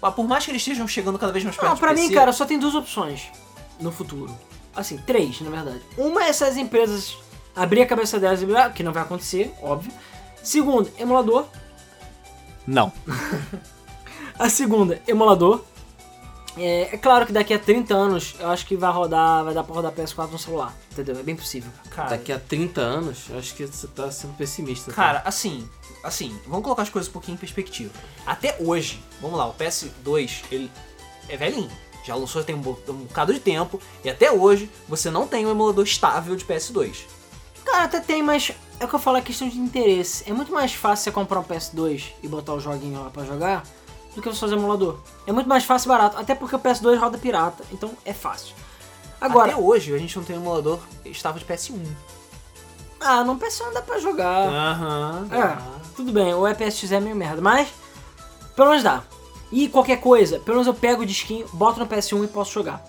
Mas 0.00 0.14
Por 0.14 0.26
mais 0.26 0.44
que 0.44 0.50
eles 0.50 0.62
estejam 0.62 0.86
chegando 0.86 1.18
cada 1.18 1.32
vez 1.32 1.44
mais 1.44 1.56
perto 1.56 1.70
Não, 1.70 1.76
pra 1.76 1.90
PC, 1.90 2.08
mim, 2.08 2.14
cara, 2.14 2.32
só 2.32 2.46
tem 2.46 2.58
duas 2.58 2.74
opções 2.74 3.28
no 3.80 3.90
futuro. 3.92 4.34
Assim, 4.74 4.96
três, 4.98 5.40
na 5.40 5.50
verdade. 5.50 5.82
Uma 5.98 6.24
é 6.24 6.28
essas 6.28 6.56
empresas 6.56 7.16
abrir 7.54 7.82
a 7.82 7.86
cabeça 7.86 8.18
delas 8.18 8.40
e 8.40 8.44
liberar, 8.44 8.72
que 8.72 8.82
não 8.82 8.92
vai 8.92 9.02
acontecer, 9.02 9.52
óbvio. 9.60 9.92
Segunda, 10.42 10.90
emulador. 10.98 11.46
Não. 12.66 12.92
A 14.38 14.48
segunda, 14.48 15.02
emulador. 15.06 15.62
É, 16.60 16.94
é 16.94 16.98
claro 16.98 17.24
que 17.26 17.32
daqui 17.32 17.54
a 17.54 17.58
30 17.58 17.94
anos 17.94 18.34
eu 18.38 18.48
acho 18.50 18.66
que 18.66 18.76
vai 18.76 18.92
rodar, 18.92 19.44
vai 19.44 19.54
dar 19.54 19.64
pra 19.64 19.74
rodar 19.74 19.92
PS4 19.92 20.30
no 20.30 20.38
celular, 20.38 20.76
entendeu? 20.92 21.18
É 21.18 21.22
bem 21.22 21.34
possível. 21.34 21.70
Cara, 21.90 22.10
Daqui 22.10 22.30
a 22.32 22.38
30 22.38 22.80
anos, 22.80 23.24
eu 23.30 23.38
acho 23.38 23.54
que 23.54 23.66
você 23.66 23.86
tá 23.86 24.10
sendo 24.10 24.34
pessimista. 24.36 24.92
cara, 24.92 25.22
assim, 25.24 25.66
assim, 26.04 26.38
vamos 26.46 26.62
colocar 26.62 26.82
as 26.82 26.90
coisas 26.90 27.08
um 27.08 27.12
pouquinho 27.12 27.36
em 27.36 27.38
perspectiva. 27.38 27.92
Até 28.26 28.56
hoje, 28.60 29.02
vamos 29.20 29.38
lá, 29.38 29.46
o 29.46 29.54
PS2, 29.54 30.42
ele 30.52 30.70
é 31.28 31.36
velhinho. 31.36 31.70
Já 32.04 32.14
lançou 32.14 32.42
tem 32.42 32.54
um, 32.54 32.58
um 32.58 33.04
bocado 33.04 33.32
de 33.32 33.40
tempo 33.40 33.80
e 34.04 34.10
até 34.10 34.30
hoje 34.32 34.70
você 34.88 35.10
não 35.10 35.26
tem 35.26 35.46
um 35.46 35.50
emulador 35.50 35.84
estável 35.84 36.34
de 36.36 36.44
PS2. 36.44 36.96
Cara, 37.64 37.84
até 37.84 38.00
tem, 38.00 38.22
mas 38.22 38.52
é 38.80 38.84
o 38.84 38.88
que 38.88 38.94
eu 38.94 38.98
falo, 38.98 39.18
é 39.18 39.20
questão 39.20 39.48
de 39.48 39.58
interesse. 39.58 40.24
É 40.28 40.32
muito 40.32 40.50
mais 40.52 40.72
fácil 40.72 41.04
você 41.04 41.12
comprar 41.12 41.40
um 41.40 41.44
PS2 41.44 42.04
e 42.22 42.28
botar 42.28 42.54
o 42.54 42.60
joguinho 42.60 43.02
lá 43.02 43.10
pra 43.10 43.24
jogar 43.24 43.64
do 44.14 44.22
que 44.22 44.28
você 44.28 44.40
fazer 44.40 44.54
emulador. 44.56 44.98
É 45.26 45.32
muito 45.32 45.48
mais 45.48 45.64
fácil 45.64 45.88
e 45.88 45.90
barato, 45.90 46.16
até 46.18 46.34
porque 46.34 46.56
o 46.56 46.58
PS2 46.58 46.98
roda 46.98 47.18
pirata, 47.18 47.64
então 47.72 47.92
é 48.04 48.12
fácil. 48.12 48.54
Agora, 49.20 49.52
Até 49.52 49.60
hoje 49.60 49.94
a 49.94 49.98
gente 49.98 50.16
não 50.16 50.24
tem 50.24 50.36
um 50.36 50.40
emulador 50.40 50.80
estável 51.04 51.38
de 51.38 51.44
PS1. 51.44 51.78
ah, 53.00 53.22
no 53.24 53.36
PS1 53.36 53.72
dá 53.72 53.82
pra 53.82 53.98
jogar. 53.98 54.48
Aham. 54.48 55.28
É, 55.30 55.56
tudo 55.94 56.10
bem, 56.12 56.32
o 56.34 56.46
EPSX 56.48 56.92
é 56.92 57.00
meio 57.00 57.14
merda, 57.16 57.40
mas 57.40 57.68
pelo 58.56 58.70
menos 58.70 58.82
dá. 58.82 59.02
E 59.52 59.68
qualquer 59.68 60.00
coisa, 60.00 60.38
pelo 60.38 60.56
menos 60.58 60.66
eu 60.66 60.74
pego 60.74 61.02
o 61.02 61.06
disquinho, 61.06 61.46
boto 61.52 61.80
no 61.80 61.86
PS1 61.86 62.24
e 62.24 62.28
posso 62.28 62.52
jogar. 62.52 62.82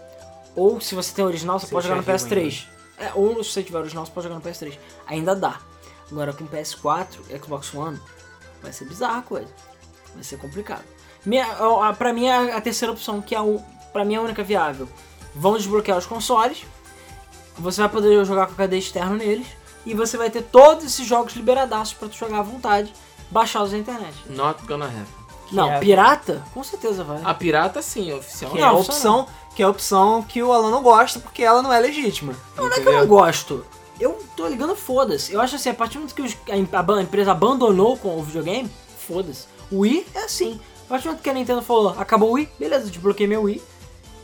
Ou 0.55 0.79
se 0.79 0.95
você 0.95 1.13
tem 1.13 1.25
original, 1.25 1.59
você 1.59 1.67
pode 1.67 1.87
jogar 1.87 1.97
no 1.97 2.03
viu 2.03 2.13
PS3. 2.13 2.65
É, 2.97 3.11
ou 3.15 3.43
se 3.43 3.51
você 3.51 3.63
tiver 3.63 3.79
original, 3.79 4.05
você 4.05 4.11
pode 4.11 4.27
jogar 4.27 4.35
no 4.39 4.41
PS3. 4.41 4.77
Ainda 5.07 5.35
dá. 5.35 5.59
Agora 6.11 6.33
com 6.33 6.45
PS4 6.45 7.07
e 7.29 7.37
Xbox 7.39 7.73
One, 7.73 7.99
vai 8.61 8.71
ser 8.73 8.85
bizarra 8.85 9.19
a 9.19 9.21
coisa. 9.21 9.47
Vai 10.13 10.23
ser 10.23 10.37
complicado. 10.37 10.83
Minha, 11.25 11.45
a- 11.45 11.89
a- 11.89 11.93
pra 11.93 12.11
mim, 12.13 12.25
é 12.25 12.53
a, 12.53 12.57
a 12.57 12.61
terceira 12.61 12.91
opção, 12.91 13.21
que 13.21 13.35
é 13.35 13.41
o, 13.41 13.61
pra 13.93 14.03
mim 14.05 14.15
é 14.15 14.17
a 14.17 14.21
única 14.21 14.43
viável. 14.43 14.87
Vão 15.35 15.55
desbloquear 15.57 15.97
os 15.97 16.05
consoles, 16.05 16.65
você 17.57 17.81
vai 17.81 17.89
poder 17.89 18.23
jogar 18.25 18.47
com 18.47 18.53
HD 18.53 18.77
externo 18.77 19.15
neles, 19.15 19.47
e 19.85 19.93
você 19.93 20.17
vai 20.17 20.29
ter 20.29 20.43
todos 20.43 20.83
esses 20.85 21.05
jogos 21.05 21.33
liberadaços 21.35 21.93
pra 21.93 22.07
tu 22.07 22.15
jogar 22.15 22.39
à 22.39 22.43
vontade, 22.43 22.93
baixados 23.29 23.71
na 23.71 23.77
internet. 23.77 24.13
Not 24.27 24.65
gonna 24.65 24.85
happen. 24.85 25.21
Não, 25.51 25.69
é- 25.71 25.79
pirata? 25.79 26.43
Com 26.53 26.63
certeza 26.63 27.03
vai. 27.03 27.19
A 27.23 27.33
pirata 27.33 27.81
sim, 27.81 28.09
é 28.11 28.15
oficial. 28.15 28.51
Que 28.51 28.59
é 28.59 28.63
a 28.63 28.71
opção 28.71 29.27
que 29.53 29.61
é 29.61 29.65
a 29.65 29.69
opção 29.69 30.23
que 30.23 30.41
o 30.41 30.53
Alan 30.53 30.71
não 30.71 30.81
gosta 30.81 31.19
porque 31.19 31.43
ela 31.43 31.61
não 31.61 31.73
é 31.73 31.79
legítima. 31.79 32.33
Não, 32.55 32.69
não 32.69 32.71
é 32.71 32.79
que 32.79 32.87
eu 32.87 32.93
não 32.93 33.05
gosto. 33.05 33.65
Eu 33.99 34.17
tô 34.35 34.47
ligando, 34.47 34.75
foda-se. 34.77 35.33
Eu 35.33 35.41
acho 35.41 35.57
assim, 35.57 35.69
a 35.69 35.73
partir 35.73 35.95
do 35.97 36.07
momento 36.07 36.15
que 36.15 36.51
a, 36.51 36.55
a 36.55 36.95
a 36.97 37.01
empresa 37.03 37.31
abandonou 37.33 37.97
com 37.97 38.17
o 38.17 38.23
videogame, 38.23 38.71
foda-se. 38.97 39.47
O 39.69 39.79
Wii 39.79 40.07
é 40.15 40.19
assim. 40.23 40.59
A 40.91 40.95
partir 40.95 41.03
do 41.05 41.11
momento 41.11 41.23
que 41.23 41.29
a 41.29 41.33
Nintendo 41.33 41.61
falou, 41.61 41.95
acabou 41.97 42.31
o 42.31 42.33
Wii, 42.33 42.49
beleza, 42.59 42.89
desbloqueei 42.89 43.25
meu 43.25 43.43
Wii. 43.43 43.61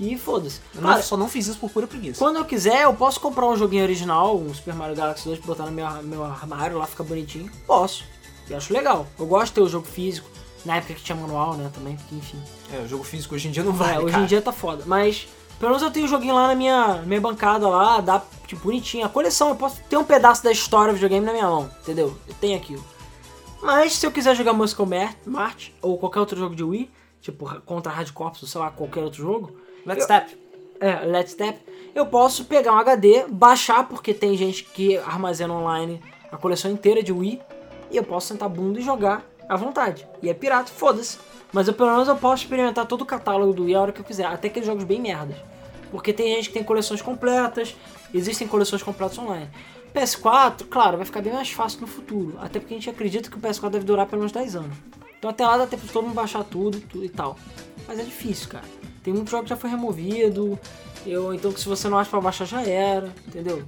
E 0.01 0.18
foda-se. 0.18 0.59
Eu 0.76 0.82
não- 0.82 0.89
Cara, 0.89 1.01
só 1.01 1.15
não 1.15 1.30
fiz 1.30 1.47
isso 1.47 1.57
por 1.57 1.70
pura 1.72 1.88
preguiça. 1.88 2.20
quando 2.20 2.36
eu 2.36 2.43
quiser, 2.43 2.84
eu 2.84 2.93
posso 2.93 3.22
comprar 3.22 3.47
um 3.47 3.55
joguinho 3.55 3.84
original, 3.84 4.38
um 4.38 4.53
Super 4.53 4.76
Mario 4.76 4.93
Galaxy 4.93 5.24
2, 5.26 5.39
botar 5.39 5.65
no 5.65 5.72
meu, 5.72 5.89
meu 6.03 6.26
armário 6.26 6.78
lá, 6.78 6.86
fica 6.86 7.05
bonitinho. 7.05 7.49
Posso. 7.65 8.03
Eu 8.49 8.57
acho 8.57 8.74
legal. 8.74 9.07
Eu 9.18 9.26
gosto 9.26 9.45
de 9.47 9.51
ter 9.53 9.61
o 9.61 9.70
jogo 9.70 9.88
físico. 9.88 10.30
Na 10.65 10.76
época 10.76 10.95
que 10.95 11.01
tinha 11.01 11.15
manual, 11.15 11.53
né, 11.53 11.72
também, 11.74 11.95
porque 11.95 12.13
enfim. 12.15 12.38
É, 12.74 12.80
o 12.80 12.88
jogo 12.88 13.05
físico 13.05 13.34
hoje 13.34 13.47
em 13.47 13.51
dia 13.51 13.63
não 13.63 13.72
vale, 13.72 13.93
É, 13.95 13.99
hoje 13.99 14.20
em 14.20 14.26
dia 14.26 14.41
tá 14.41 14.51
foda. 14.51 14.84
Mas 14.86 15.26
pelo 15.59 15.70
menos 15.72 15.82
eu 15.82 15.89
tenho 15.89 16.05
o 16.05 16.09
joguinho 16.09 16.36
lá 16.36 16.47
na 16.47 16.55
minha, 16.55 17.01
minha 17.05 17.22
bancada 17.22 17.68
lá, 17.70 18.01
dá 18.01 18.22
tipo 18.45 18.63
bonitinho. 18.65 19.05
A 19.05 19.09
coleção, 19.09 19.47
eu 19.49 19.55
posso 19.55 19.80
ter 19.89 19.95
um 19.95 20.03
pedaço 20.03 20.43
da 20.43 20.51
história 20.51 20.91
do 20.91 20.95
videogame 20.95 21.26
na 21.26 21.32
minha 21.32 21.47
mão, 21.47 21.70
entendeu? 21.82 22.15
Eu 22.28 22.36
tenho 22.41 22.57
aquilo. 22.57 22.84
Mas 23.61 23.93
se 23.93 24.05
eu 24.05 24.11
quiser 24.11 24.35
jogar 24.35 24.53
Musical 24.53 24.85
Mar- 24.85 25.15
Mart 25.25 25.69
ou 25.81 25.97
qualquer 25.97 26.19
outro 26.19 26.37
jogo 26.37 26.55
de 26.55 26.63
Wii, 26.63 26.89
tipo 27.21 27.61
contra 27.61 27.91
Hard 27.91 28.11
Corps 28.11 28.41
ou 28.41 28.47
sei 28.47 28.61
lá, 28.61 28.69
qualquer 28.71 29.03
outro 29.03 29.21
jogo, 29.21 29.55
Let's 29.85 30.03
Step. 30.03 30.37
é, 30.79 31.05
Let's 31.05 31.31
Step, 31.31 31.59
eu 31.95 32.05
posso 32.05 32.45
pegar 32.45 32.73
um 32.73 32.77
HD, 32.77 33.25
baixar, 33.27 33.87
porque 33.87 34.13
tem 34.13 34.35
gente 34.37 34.63
que 34.63 34.97
armazena 34.97 35.53
online 35.53 36.01
a 36.31 36.37
coleção 36.37 36.69
inteira 36.69 37.01
de 37.01 37.11
Wii, 37.11 37.41
e 37.89 37.97
eu 37.97 38.03
posso 38.03 38.27
sentar 38.27 38.49
bunda 38.49 38.79
e 38.79 38.83
jogar 38.83 39.25
à 39.47 39.55
vontade. 39.55 40.07
E 40.21 40.29
é 40.29 40.33
pirata, 40.33 40.69
foda-se. 40.71 41.17
Mas 41.53 41.67
eu, 41.67 41.73
pelo 41.73 41.89
menos 41.91 42.07
eu 42.09 42.17
posso 42.17 42.43
experimentar 42.43 42.85
todo 42.85 43.01
o 43.01 43.05
catálogo 43.05 43.53
do 43.53 43.63
Wii 43.63 43.75
a 43.75 43.81
hora 43.81 43.91
que 43.93 44.01
eu 44.01 44.05
quiser, 44.05 44.25
até 44.25 44.49
aqueles 44.49 44.67
jogos 44.67 44.83
bem 44.83 44.99
merdas. 45.01 45.37
Porque 45.89 46.11
tem 46.11 46.35
gente 46.35 46.49
que 46.49 46.53
tem 46.53 46.63
coleções 46.63 47.01
completas, 47.01 47.73
existem 48.13 48.45
coleções 48.45 48.83
completas 48.83 49.17
online. 49.17 49.49
PS4, 49.93 50.65
claro, 50.69 50.97
vai 50.97 51.05
ficar 51.05 51.21
bem 51.21 51.33
mais 51.33 51.49
fácil 51.49 51.81
no 51.81 51.88
futuro, 51.88 52.38
até 52.41 52.59
porque 52.59 52.73
a 52.73 52.77
gente 52.77 52.89
acredita 52.89 53.29
que 53.29 53.38
o 53.38 53.39
PS4 53.39 53.69
deve 53.69 53.85
durar 53.85 54.05
pelo 54.05 54.19
menos 54.19 54.31
10 54.31 54.55
anos. 54.55 54.77
Então 55.17 55.29
até 55.29 55.45
lá 55.45 55.57
dá 55.57 55.67
tempo 55.67 55.85
de 55.85 55.91
todo 55.91 56.03
mundo 56.03 56.13
baixar 56.13 56.43
tudo, 56.43 56.79
tudo 56.79 57.03
e 57.03 57.09
tal. 57.09 57.38
Mas 57.88 57.99
é 57.99 58.03
difícil, 58.03 58.49
cara. 58.49 58.65
Tem 59.03 59.13
muito 59.13 59.31
jogo 59.31 59.43
que 59.43 59.49
já 59.49 59.55
foi 59.55 59.69
removido, 59.69 60.59
eu, 61.05 61.33
então 61.33 61.55
se 61.55 61.67
você 61.67 61.88
não 61.88 61.97
acha 61.97 62.09
pra 62.09 62.21
baixar 62.21 62.45
já 62.45 62.61
era, 62.61 63.11
entendeu? 63.27 63.63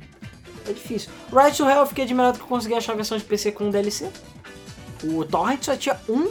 É 0.67 0.74
difícil. 0.74 1.09
Right 1.32 1.55
to 1.55 1.63
Hell 1.67 1.80
eu 1.80 1.86
fiquei 1.88 2.03
admirado 2.03 2.38
que 2.38 2.43
eu 2.43 2.47
consegui 2.47 2.76
achar 2.76 2.93
a 2.93 2.95
versão 2.95 3.17
de 3.17 3.24
PC 3.24 3.51
com 3.53 3.70
DLC. 3.70 4.09
O 5.03 5.24
Torrent 5.24 5.63
só 5.63 5.76
tinha 5.78 5.97
um, 6.09 6.30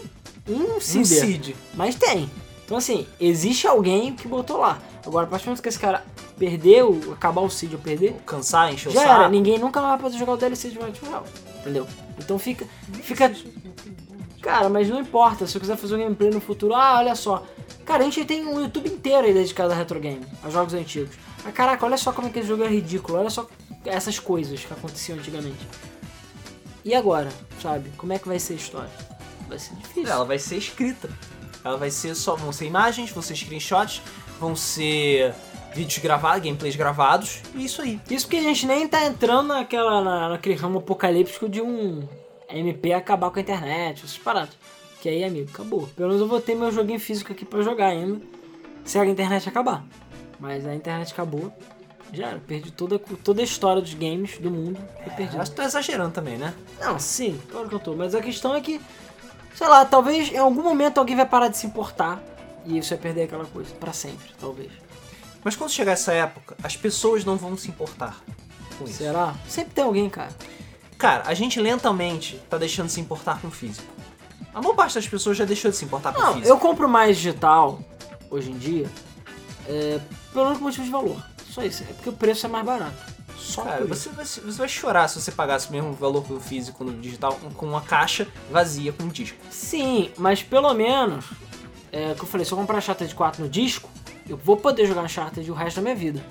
um 0.49 0.76
Um 0.76 0.80
Seed. 0.80 1.55
mas 1.74 1.95
tem. 1.95 2.30
Então 2.64 2.76
assim, 2.76 3.07
existe 3.18 3.66
alguém 3.66 4.14
que 4.14 4.28
botou 4.28 4.59
lá. 4.59 4.78
Agora, 5.09 5.26
a 5.26 5.28
partir 5.30 5.44
do 5.44 5.48
momento 5.48 5.62
que 5.62 5.68
esse 5.70 5.78
cara 5.78 6.04
perdeu, 6.38 7.00
acabar 7.12 7.40
o 7.40 7.48
seed 7.48 7.72
ou 7.72 7.78
perder, 7.78 8.14
Cansar, 8.26 8.72
encher 8.72 8.90
o 8.90 8.92
já 8.92 9.00
saco. 9.00 9.12
era. 9.12 9.28
Ninguém 9.30 9.59
nunca 9.59 9.80
vai 9.80 9.98
poder 9.98 10.18
jogar 10.18 10.34
o 10.34 10.36
DLC 10.36 10.68
de 10.68 10.78
Right 10.78 11.00
to 11.00 11.06
Hell. 11.06 11.24
Entendeu? 11.61 11.86
Então 12.18 12.38
fica, 12.38 12.66
fica... 13.02 13.34
Cara, 14.42 14.68
mas 14.68 14.86
não 14.88 15.00
importa. 15.00 15.46
Se 15.46 15.56
eu 15.56 15.61
quiser 15.61 15.76
fazer 15.76 15.96
um 15.96 15.98
gameplay 15.98 16.30
no 16.30 16.40
futuro, 16.42 16.74
ah, 16.74 16.98
olha 16.98 17.14
só. 17.14 17.42
Cara, 17.86 18.02
a 18.02 18.04
gente 18.04 18.22
tem 18.26 18.46
um 18.46 18.61
YouTube 18.61 18.88
inteiro 18.90 19.26
aí 19.26 19.32
dedicado 19.32 19.72
a 19.72 19.76
retro 19.76 19.98
game, 19.98 20.24
a 20.44 20.50
jogos 20.50 20.74
antigos. 20.74 21.16
Ah, 21.44 21.50
caraca, 21.50 21.86
olha 21.86 21.96
só 21.96 22.12
como 22.12 22.28
é 22.28 22.30
que 22.30 22.38
esse 22.40 22.48
jogo 22.48 22.62
é 22.62 22.68
ridículo. 22.68 23.18
Olha 23.18 23.30
só 23.30 23.48
essas 23.86 24.18
coisas 24.18 24.62
que 24.62 24.72
aconteciam 24.72 25.18
antigamente. 25.18 25.66
E 26.84 26.94
agora, 26.94 27.30
sabe? 27.62 27.90
Como 27.96 28.12
é 28.12 28.18
que 28.18 28.28
vai 28.28 28.38
ser 28.38 28.52
a 28.52 28.56
história? 28.56 28.90
Vai 29.48 29.59
ser 29.59 29.74
difícil. 29.76 30.12
Ela 30.12 30.24
vai 30.26 30.38
ser 30.38 30.56
escrita. 30.56 31.09
Ela 31.64 31.78
vai 31.78 31.90
ser 31.90 32.14
só. 32.14 32.36
Vão 32.36 32.52
ser 32.52 32.66
imagens, 32.66 33.11
vão 33.11 33.22
ser 33.22 33.34
screenshots, 33.36 34.02
vão 34.39 34.55
ser 34.55 35.34
vídeos 35.74 35.99
gravados, 35.99 36.43
gameplays 36.43 36.76
gravados, 36.76 37.41
e 37.55 37.64
isso 37.64 37.82
aí. 37.82 38.01
Isso 38.11 38.26
porque 38.26 38.39
a 38.39 38.43
gente 38.43 38.66
nem 38.66 38.89
tá 38.89 39.05
entrando 39.05 39.49
naquela, 39.49 40.03
na, 40.03 40.28
naquele 40.30 40.55
ramo 40.55 40.78
apocalíptico 40.78 41.49
de 41.49 41.61
um 41.61 42.07
MP 42.49 42.93
acabar 42.93 43.30
com 43.30 43.39
a 43.39 43.43
internet, 43.43 44.05
essas 44.05 44.18
paradas. 44.18 44.57
Que 45.01 45.09
aí, 45.09 45.22
amigo, 45.22 45.51
acabou. 45.53 45.89
Pelo 45.95 46.09
menos 46.09 46.22
eu 46.22 46.28
vou 46.28 46.41
ter 46.41 46.55
meu 46.55 46.72
joguinho 46.72 46.99
físico 46.99 47.32
aqui 47.32 47.45
pra 47.45 47.62
jogar 47.62 47.89
ainda, 47.89 48.20
se 48.84 48.99
a 48.99 49.07
internet 49.07 49.49
acabar. 49.49 49.84
Mas 50.41 50.66
a 50.66 50.74
internet 50.74 51.12
acabou, 51.12 51.53
já 52.12 52.28
era. 52.28 52.39
Perdi 52.39 52.70
toda, 52.70 52.99
toda 52.99 53.41
a 53.41 53.45
história 53.45 53.82
dos 53.82 53.95
games 53.95 54.39
do 54.39 54.51
mundo. 54.51 54.78
Foi 55.05 55.12
perdido. 55.12 55.41
Acho 55.41 55.51
que 55.51 55.57
tô 55.57 55.62
exagerando 55.62 56.11
também, 56.11 56.36
né? 56.36 56.55
Não, 56.80 56.99
sim, 56.99 57.41
claro 57.51 57.68
que 57.68 57.74
eu 57.74 57.80
tô. 57.80 57.95
Mas 57.95 58.14
a 58.14 58.20
questão 58.20 58.55
é 58.55 58.61
que, 58.61 58.80
sei 59.55 59.68
lá, 59.68 59.84
talvez 59.84 60.32
em 60.32 60.39
algum 60.39 60.62
momento 60.62 60.99
alguém 60.99 61.16
vai 61.16 61.26
parar 61.26 61.49
de 61.49 61.57
se 61.57 61.66
importar 61.66 62.22
e 62.69 62.79
isso 62.79 62.91
vai 62.91 62.99
perder 62.99 63.23
aquela 63.25 63.45
coisa. 63.47 63.75
Pra 63.75 63.93
sempre, 63.93 64.31
talvez. 64.39 64.71
Mas 65.43 65.57
quando 65.57 65.71
chegar 65.71 65.93
essa 65.93 66.12
época, 66.12 66.57
as 66.62 66.77
pessoas 66.77 67.25
não 67.25 67.37
vão 67.37 67.57
se 67.57 67.69
importar 67.69 68.21
com 68.79 68.85
isso. 68.85 68.95
Será? 68.99 69.35
Sempre 69.49 69.75
tem 69.75 69.85
alguém, 69.85 70.09
cara. 70.11 70.31
Cara, 70.99 71.23
a 71.27 71.35
gente 71.35 71.61
lentamente 71.61 72.41
tá 72.51 72.59
deixando 72.59 72.87
de 72.87 72.93
se 72.93 73.01
importar 73.01 73.41
com 73.41 73.49
o 73.49 73.51
físico. 73.51 73.87
A 74.53 74.61
maior 74.61 74.75
parte 74.75 74.95
das 74.97 75.07
pessoas 75.07 75.37
já 75.37 75.45
deixou 75.45 75.71
de 75.71 75.77
se 75.77 75.85
importar 75.85 76.12
com 76.12 76.21
o 76.21 76.23
Não, 76.23 76.33
físico. 76.35 76.49
eu 76.49 76.59
compro 76.59 76.89
mais 76.89 77.16
digital 77.16 77.81
hoje 78.31 78.51
em 78.51 78.59
dia 78.59 78.91
é, 79.69 80.01
pelo 80.33 80.47
único 80.49 80.64
motivo 80.64 80.85
de 80.85 80.91
valor. 80.91 81.23
Só 81.51 81.62
isso. 81.62 81.85
É 81.85 81.93
porque 81.93 82.09
o 82.09 82.12
preço 82.12 82.47
é 82.47 82.49
mais 82.49 82.64
barato. 82.66 82.97
Só 83.39 83.62
Cara, 83.62 83.87
você 83.87 84.09
vai, 84.11 84.25
você 84.25 84.41
vai 84.41 84.69
chorar 84.69 85.07
se 85.09 85.21
você 85.21 85.31
pagasse 85.31 85.69
o 85.69 85.73
mesmo 85.73 85.93
valor 85.93 86.23
do 86.25 86.41
físico 86.41 86.83
no 86.83 86.93
digital 86.93 87.39
com 87.55 87.66
uma 87.66 87.81
caixa 87.81 88.27
vazia 88.51 88.93
com 88.93 89.05
um 89.05 89.09
disco. 89.09 89.39
Sim, 89.51 90.11
mas 90.19 90.43
pelo 90.43 90.75
menos, 90.75 91.25
é 91.93 92.14
que 92.14 92.22
eu 92.22 92.26
falei, 92.26 92.45
se 92.45 92.53
eu 92.53 92.59
comprar 92.59 92.78
Uncharted 92.78 93.14
4 93.14 93.43
no 93.43 93.49
disco, 93.49 93.89
eu 94.28 94.36
vou 94.36 94.57
poder 94.57 94.86
jogar 94.86 95.03
Uncharted 95.03 95.51
o 95.51 95.55
resto 95.55 95.76
da 95.76 95.82
minha 95.82 95.95
vida. 95.95 96.22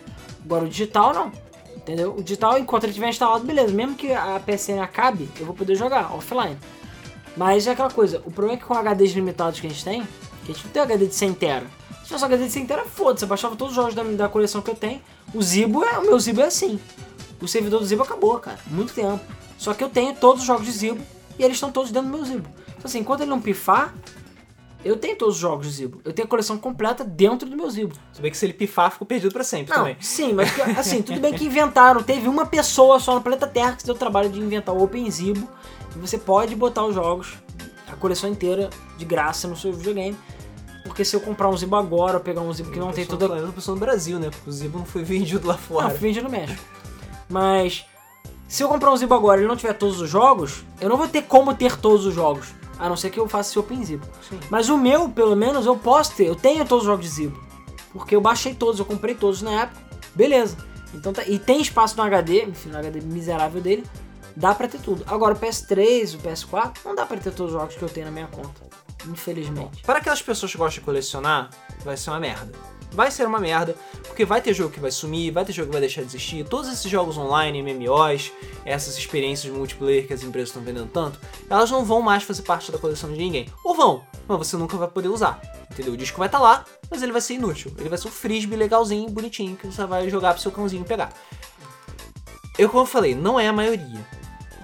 Agora 0.43 0.65
o 0.65 0.69
digital 0.69 1.13
não. 1.13 1.31
Entendeu? 1.75 2.15
O 2.17 2.23
digital, 2.23 2.57
enquanto 2.57 2.83
ele 2.83 2.91
estiver 2.91 3.09
instalado, 3.09 3.45
beleza. 3.45 3.73
Mesmo 3.73 3.95
que 3.95 4.11
a 4.13 4.39
PSN 4.39 4.81
acabe, 4.81 5.29
eu 5.39 5.45
vou 5.45 5.55
poder 5.55 5.75
jogar 5.75 6.13
offline. 6.13 6.57
Mas 7.35 7.67
é 7.67 7.71
aquela 7.71 7.91
coisa, 7.91 8.17
o 8.25 8.31
problema 8.31 8.53
é 8.53 8.57
que 8.57 8.65
com 8.65 8.73
HDs 8.73 9.11
limitados 9.11 9.59
que 9.59 9.67
a 9.67 9.69
gente 9.69 9.83
tem, 9.83 10.01
que 10.43 10.51
a 10.51 10.55
gente 10.55 10.65
não 10.65 10.71
tem 10.71 10.81
HD 10.81 11.05
de 11.05 11.15
100 11.15 11.33
tera. 11.35 11.67
Se 12.03 12.09
fosse 12.09 12.25
HD 12.25 12.45
de 12.45 12.51
100 12.51 12.65
tera, 12.65 12.85
foda-se, 12.85 13.23
eu 13.23 13.29
baixava 13.29 13.55
todos 13.55 13.71
os 13.71 13.75
jogos 13.75 13.93
da, 13.93 14.03
da 14.03 14.27
coleção 14.27 14.61
que 14.61 14.71
eu 14.71 14.75
tenho. 14.75 15.01
O 15.33 15.41
Zibo 15.41 15.83
é, 15.83 15.99
o 15.99 16.01
meu 16.01 16.19
Zibo 16.19 16.41
é 16.41 16.45
assim. 16.45 16.79
O 17.39 17.47
servidor 17.47 17.79
do 17.79 17.85
Zibo 17.85 18.01
acabou, 18.01 18.39
cara, 18.39 18.57
muito 18.67 18.93
tempo. 18.93 19.19
Só 19.57 19.73
que 19.73 19.83
eu 19.83 19.89
tenho 19.89 20.15
todos 20.15 20.41
os 20.41 20.47
jogos 20.47 20.65
de 20.65 20.71
Zibo 20.71 21.01
e 21.37 21.43
eles 21.43 21.57
estão 21.57 21.71
todos 21.71 21.91
dentro 21.91 22.09
do 22.09 22.17
meu 22.17 22.25
Zibo. 22.25 22.49
Então 22.69 22.85
assim, 22.85 22.99
enquanto 22.99 23.21
ele 23.21 23.29
não 23.29 23.39
pifar, 23.39 23.93
eu 24.85 24.95
tenho 24.97 25.15
todos 25.17 25.35
os 25.35 25.41
jogos 25.41 25.65
de 25.67 25.73
Zibo. 25.73 26.01
Eu 26.05 26.13
tenho 26.13 26.25
a 26.25 26.29
coleção 26.29 26.57
completa 26.57 27.03
dentro 27.03 27.49
do 27.49 27.55
meu 27.55 27.69
Zibo. 27.69 27.93
Se 28.13 28.21
bem 28.21 28.31
que 28.31 28.37
se 28.37 28.45
ele 28.45 28.53
pifar, 28.53 28.91
ficou 28.91 29.05
perdido 29.07 29.33
pra 29.33 29.43
sempre 29.43 29.71
Não, 29.71 29.79
também. 29.79 29.97
sim, 29.99 30.33
mas 30.33 30.49
assim, 30.77 31.01
tudo 31.01 31.19
bem 31.19 31.33
que 31.33 31.45
inventaram. 31.45 32.01
Teve 32.03 32.27
uma 32.27 32.45
pessoa 32.45 32.99
só 32.99 33.15
no 33.15 33.21
planeta 33.21 33.47
Terra 33.47 33.73
que 33.73 33.81
se 33.81 33.85
deu 33.85 33.95
o 33.95 33.97
trabalho 33.97 34.29
de 34.29 34.39
inventar 34.39 34.73
o 34.75 34.83
OpenZibo. 34.83 35.47
E 35.95 35.99
você 35.99 36.17
pode 36.17 36.55
botar 36.55 36.85
os 36.85 36.93
jogos, 36.95 37.33
a 37.91 37.95
coleção 37.95 38.29
inteira, 38.29 38.69
de 38.97 39.03
graça 39.05 39.47
no 39.47 39.55
seu 39.57 39.73
videogame. 39.73 40.15
Porque 40.83 41.03
se 41.03 41.15
eu 41.15 41.19
comprar 41.19 41.49
um 41.49 41.57
Zibo 41.57 41.75
agora, 41.75 42.17
ou 42.17 42.23
pegar 42.23 42.41
um 42.41 42.53
Zibo 42.53 42.71
que 42.71 42.79
não 42.79 42.91
tem 42.93 43.05
toda. 43.05 43.27
falando, 43.27 43.51
pessoa 43.51 43.75
no 43.75 43.79
Brasil, 43.81 44.19
né? 44.19 44.29
Porque 44.29 44.49
o 44.49 44.53
Zibo 44.53 44.77
não 44.77 44.85
foi 44.85 45.03
vendido 45.03 45.47
lá 45.47 45.57
fora. 45.57 45.89
Não, 45.89 45.95
vende 45.95 46.21
no 46.21 46.29
México. 46.29 46.63
Mas 47.27 47.85
se 48.47 48.63
eu 48.63 48.69
comprar 48.69 48.91
um 48.91 48.95
Zibo 48.95 49.13
agora 49.13 49.39
e 49.39 49.43
ele 49.43 49.49
não 49.49 49.57
tiver 49.57 49.73
todos 49.73 49.99
os 49.99 50.09
jogos, 50.09 50.63
eu 50.79 50.87
não 50.87 50.95
vou 50.95 51.07
ter 51.07 51.23
como 51.23 51.53
ter 51.53 51.75
todos 51.77 52.05
os 52.05 52.13
jogos. 52.13 52.47
A 52.79 52.87
não 52.87 52.95
ser 52.95 53.09
que 53.09 53.19
eu 53.19 53.27
faça 53.27 53.49
esse 53.49 53.59
Open 53.59 53.83
Zibo. 53.83 54.05
Sim. 54.27 54.39
Mas 54.49 54.69
o 54.69 54.77
meu, 54.77 55.09
pelo 55.09 55.35
menos, 55.35 55.65
eu 55.65 55.75
posso 55.75 56.15
ter. 56.15 56.27
Eu 56.27 56.35
tenho 56.35 56.65
todos 56.65 56.83
os 56.83 56.87
jogos 56.87 57.05
de 57.05 57.11
Zibo. 57.11 57.43
Porque 57.91 58.15
eu 58.15 58.21
baixei 58.21 58.53
todos, 58.53 58.79
eu 58.79 58.85
comprei 58.85 59.15
todos 59.15 59.41
na 59.41 59.63
época. 59.63 59.81
Beleza. 60.13 60.57
Então 60.93 61.11
tá, 61.13 61.23
e 61.25 61.37
tem 61.39 61.61
espaço 61.61 61.97
no 61.97 62.03
HD, 62.03 62.45
enfim, 62.45 62.69
no 62.69 62.77
HD 62.77 63.01
miserável 63.01 63.61
dele. 63.61 63.83
Dá 64.35 64.53
pra 64.53 64.67
ter 64.67 64.79
tudo. 64.79 65.03
Agora 65.07 65.33
o 65.33 65.37
PS3, 65.37 66.15
o 66.15 66.19
PS4, 66.19 66.77
não 66.85 66.93
dá 66.93 67.05
pra 67.05 67.17
ter 67.17 67.31
todos 67.31 67.53
os 67.53 67.59
jogos 67.59 67.75
que 67.75 67.81
eu 67.81 67.89
tenho 67.89 68.05
na 68.05 68.11
minha 68.11 68.27
conta. 68.27 68.61
Infelizmente. 69.07 69.81
Para 69.83 69.99
aquelas 69.99 70.21
pessoas 70.21 70.51
que 70.51 70.57
gostam 70.57 70.79
de 70.79 70.85
colecionar, 70.85 71.49
vai 71.83 71.97
ser 71.97 72.11
uma 72.11 72.19
merda. 72.19 72.51
Vai 72.91 73.11
ser 73.11 73.27
uma 73.27 73.39
merda, 73.39 73.75
porque 74.07 74.25
vai 74.25 74.41
ter 74.41 74.53
jogo 74.53 74.71
que 74.71 74.79
vai 74.79 74.89
sumir, 74.89 75.31
vai 75.31 75.45
ter 75.45 75.51
jogo 75.53 75.67
que 75.67 75.73
vai 75.73 75.81
deixar 75.81 76.01
de 76.01 76.07
existir. 76.07 76.43
Todos 76.45 76.71
esses 76.71 76.89
jogos 76.89 77.17
online, 77.17 77.61
MMOs, 77.61 78.31
essas 78.65 78.97
experiências 78.97 79.51
de 79.51 79.57
multiplayer 79.57 80.07
que 80.07 80.13
as 80.13 80.23
empresas 80.23 80.49
estão 80.49 80.63
vendendo 80.63 80.89
tanto, 80.91 81.19
elas 81.49 81.69
não 81.69 81.83
vão 81.85 82.01
mais 82.01 82.23
fazer 82.23 82.41
parte 82.43 82.71
da 82.71 82.77
coleção 82.77 83.11
de 83.11 83.17
ninguém. 83.17 83.47
Ou 83.63 83.75
vão, 83.75 84.03
mas 84.27 84.37
você 84.37 84.57
nunca 84.57 84.77
vai 84.77 84.87
poder 84.87 85.09
usar. 85.09 85.39
Entendeu? 85.71 85.93
O 85.93 85.97
disco 85.97 86.17
vai 86.17 86.27
estar 86.27 86.39
lá, 86.39 86.65
mas 86.89 87.03
ele 87.03 87.11
vai 87.11 87.21
ser 87.21 87.35
inútil. 87.35 87.71
Ele 87.77 87.89
vai 87.89 87.97
ser 87.97 88.07
um 88.07 88.11
frisbee 88.11 88.55
legalzinho, 88.55 89.09
bonitinho, 89.11 89.55
que 89.55 89.67
você 89.67 89.85
vai 89.85 90.09
jogar 90.09 90.33
pro 90.33 90.41
seu 90.41 90.51
cãozinho 90.51 90.83
pegar. 90.83 91.11
Eu, 92.57 92.69
como 92.69 92.81
eu 92.81 92.87
falei, 92.87 93.13
não 93.13 93.39
é 93.39 93.47
a 93.47 93.53
maioria. 93.53 94.03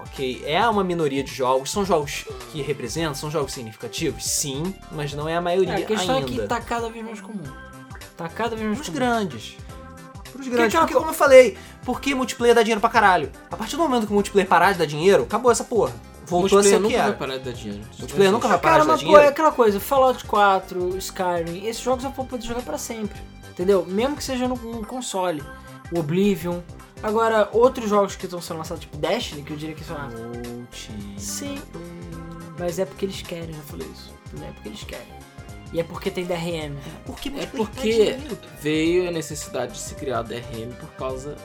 Ok? 0.00 0.42
É 0.44 0.66
uma 0.68 0.82
minoria 0.82 1.22
de 1.22 1.32
jogos. 1.32 1.70
São 1.70 1.84
jogos 1.84 2.24
que 2.50 2.62
representam, 2.62 3.14
são 3.14 3.30
jogos 3.30 3.52
significativos, 3.52 4.24
sim, 4.24 4.74
mas 4.90 5.12
não 5.12 5.28
é 5.28 5.36
a 5.36 5.40
maioria 5.40 5.74
É, 5.74 5.82
a 5.82 5.86
questão 5.86 6.16
ainda. 6.16 6.28
é 6.28 6.30
que 6.32 6.48
tá 6.48 6.60
cada 6.60 6.88
vez 6.88 7.04
mais 7.04 7.20
comum. 7.20 7.44
Tá 8.16 8.28
cada 8.28 8.54
vez 8.54 8.66
mais 8.66 8.78
Pros 8.78 8.88
grandes. 8.90 9.56
Pros 10.32 10.46
grandes. 10.48 10.66
aquela 10.66 10.82
Porque, 10.82 10.94
co- 10.94 11.00
como 11.00 11.10
eu 11.10 11.14
falei, 11.14 11.56
porque 11.84 12.14
multiplayer 12.14 12.54
dá 12.54 12.62
dinheiro 12.62 12.80
pra 12.80 12.90
caralho. 12.90 13.30
A 13.50 13.56
partir 13.56 13.76
do 13.76 13.82
momento 13.82 14.06
que 14.06 14.12
o 14.12 14.14
multiplayer 14.14 14.48
parar 14.48 14.72
de 14.72 14.78
dar 14.78 14.86
dinheiro, 14.86 15.24
acabou 15.24 15.50
essa 15.50 15.64
porra. 15.64 15.92
Voltou 16.26 16.58
a 16.58 16.62
ser 16.62 16.78
multiplayer 16.78 16.80
o 16.80 16.88
que 16.88 16.96
nunca 16.96 17.02
vai 17.10 17.18
parar 17.18 17.38
de 17.38 17.44
dar 17.44 17.52
dinheiro. 17.52 17.84
Multiplayer 17.98 18.32
nunca 18.32 18.48
vai 18.48 18.58
parar 18.58 18.72
Cara, 18.72 18.82
de 18.82 18.86
dar 18.88 18.92
mas 18.94 19.02
pô, 19.02 19.06
é 19.08 19.10
dinheiro. 19.12 19.28
aquela 19.30 19.52
coisa, 19.52 19.78
Fallout 19.80 20.24
4, 20.24 20.96
Skyrim, 20.98 21.66
esses 21.66 21.82
jogos 21.82 22.02
eu 22.04 22.10
vou 22.10 22.24
poder 22.24 22.46
jogar 22.46 22.62
pra 22.62 22.78
sempre. 22.78 23.20
Entendeu? 23.50 23.84
Mesmo 23.86 24.16
que 24.16 24.24
seja 24.24 24.48
no, 24.48 24.56
no 24.56 24.84
console. 24.86 25.42
O 25.92 26.00
Oblivion. 26.00 26.60
Agora, 27.02 27.48
outros 27.52 27.90
jogos 27.90 28.16
que 28.16 28.24
estão 28.24 28.40
sendo 28.40 28.56
lançados, 28.58 28.80
tipo 28.80 28.96
Destiny, 28.96 29.42
que 29.42 29.52
eu 29.52 29.56
diria 29.56 29.74
que 29.74 29.84
são. 29.84 29.96
ah, 29.96 30.08
Sim. 31.18 31.60
Mas 32.58 32.78
é 32.78 32.84
porque 32.86 33.04
eles 33.04 33.20
querem, 33.22 33.52
já 33.54 33.60
falei 33.62 33.86
isso. 33.92 34.10
É 34.42 34.50
porque 34.52 34.68
eles 34.70 34.82
querem. 34.84 35.06
E 35.74 35.80
é 35.80 35.82
porque 35.84 36.10
tem 36.10 36.24
DRM. 36.24 36.76
Porque 37.04 37.28
É 37.36 37.46
porque 37.46 38.16
veio 38.62 39.08
a 39.08 39.10
necessidade 39.10 39.72
de 39.72 39.78
se 39.80 39.94
criar 39.96 40.22
DRM 40.22 40.72
por 40.78 40.88
causa 40.96 41.36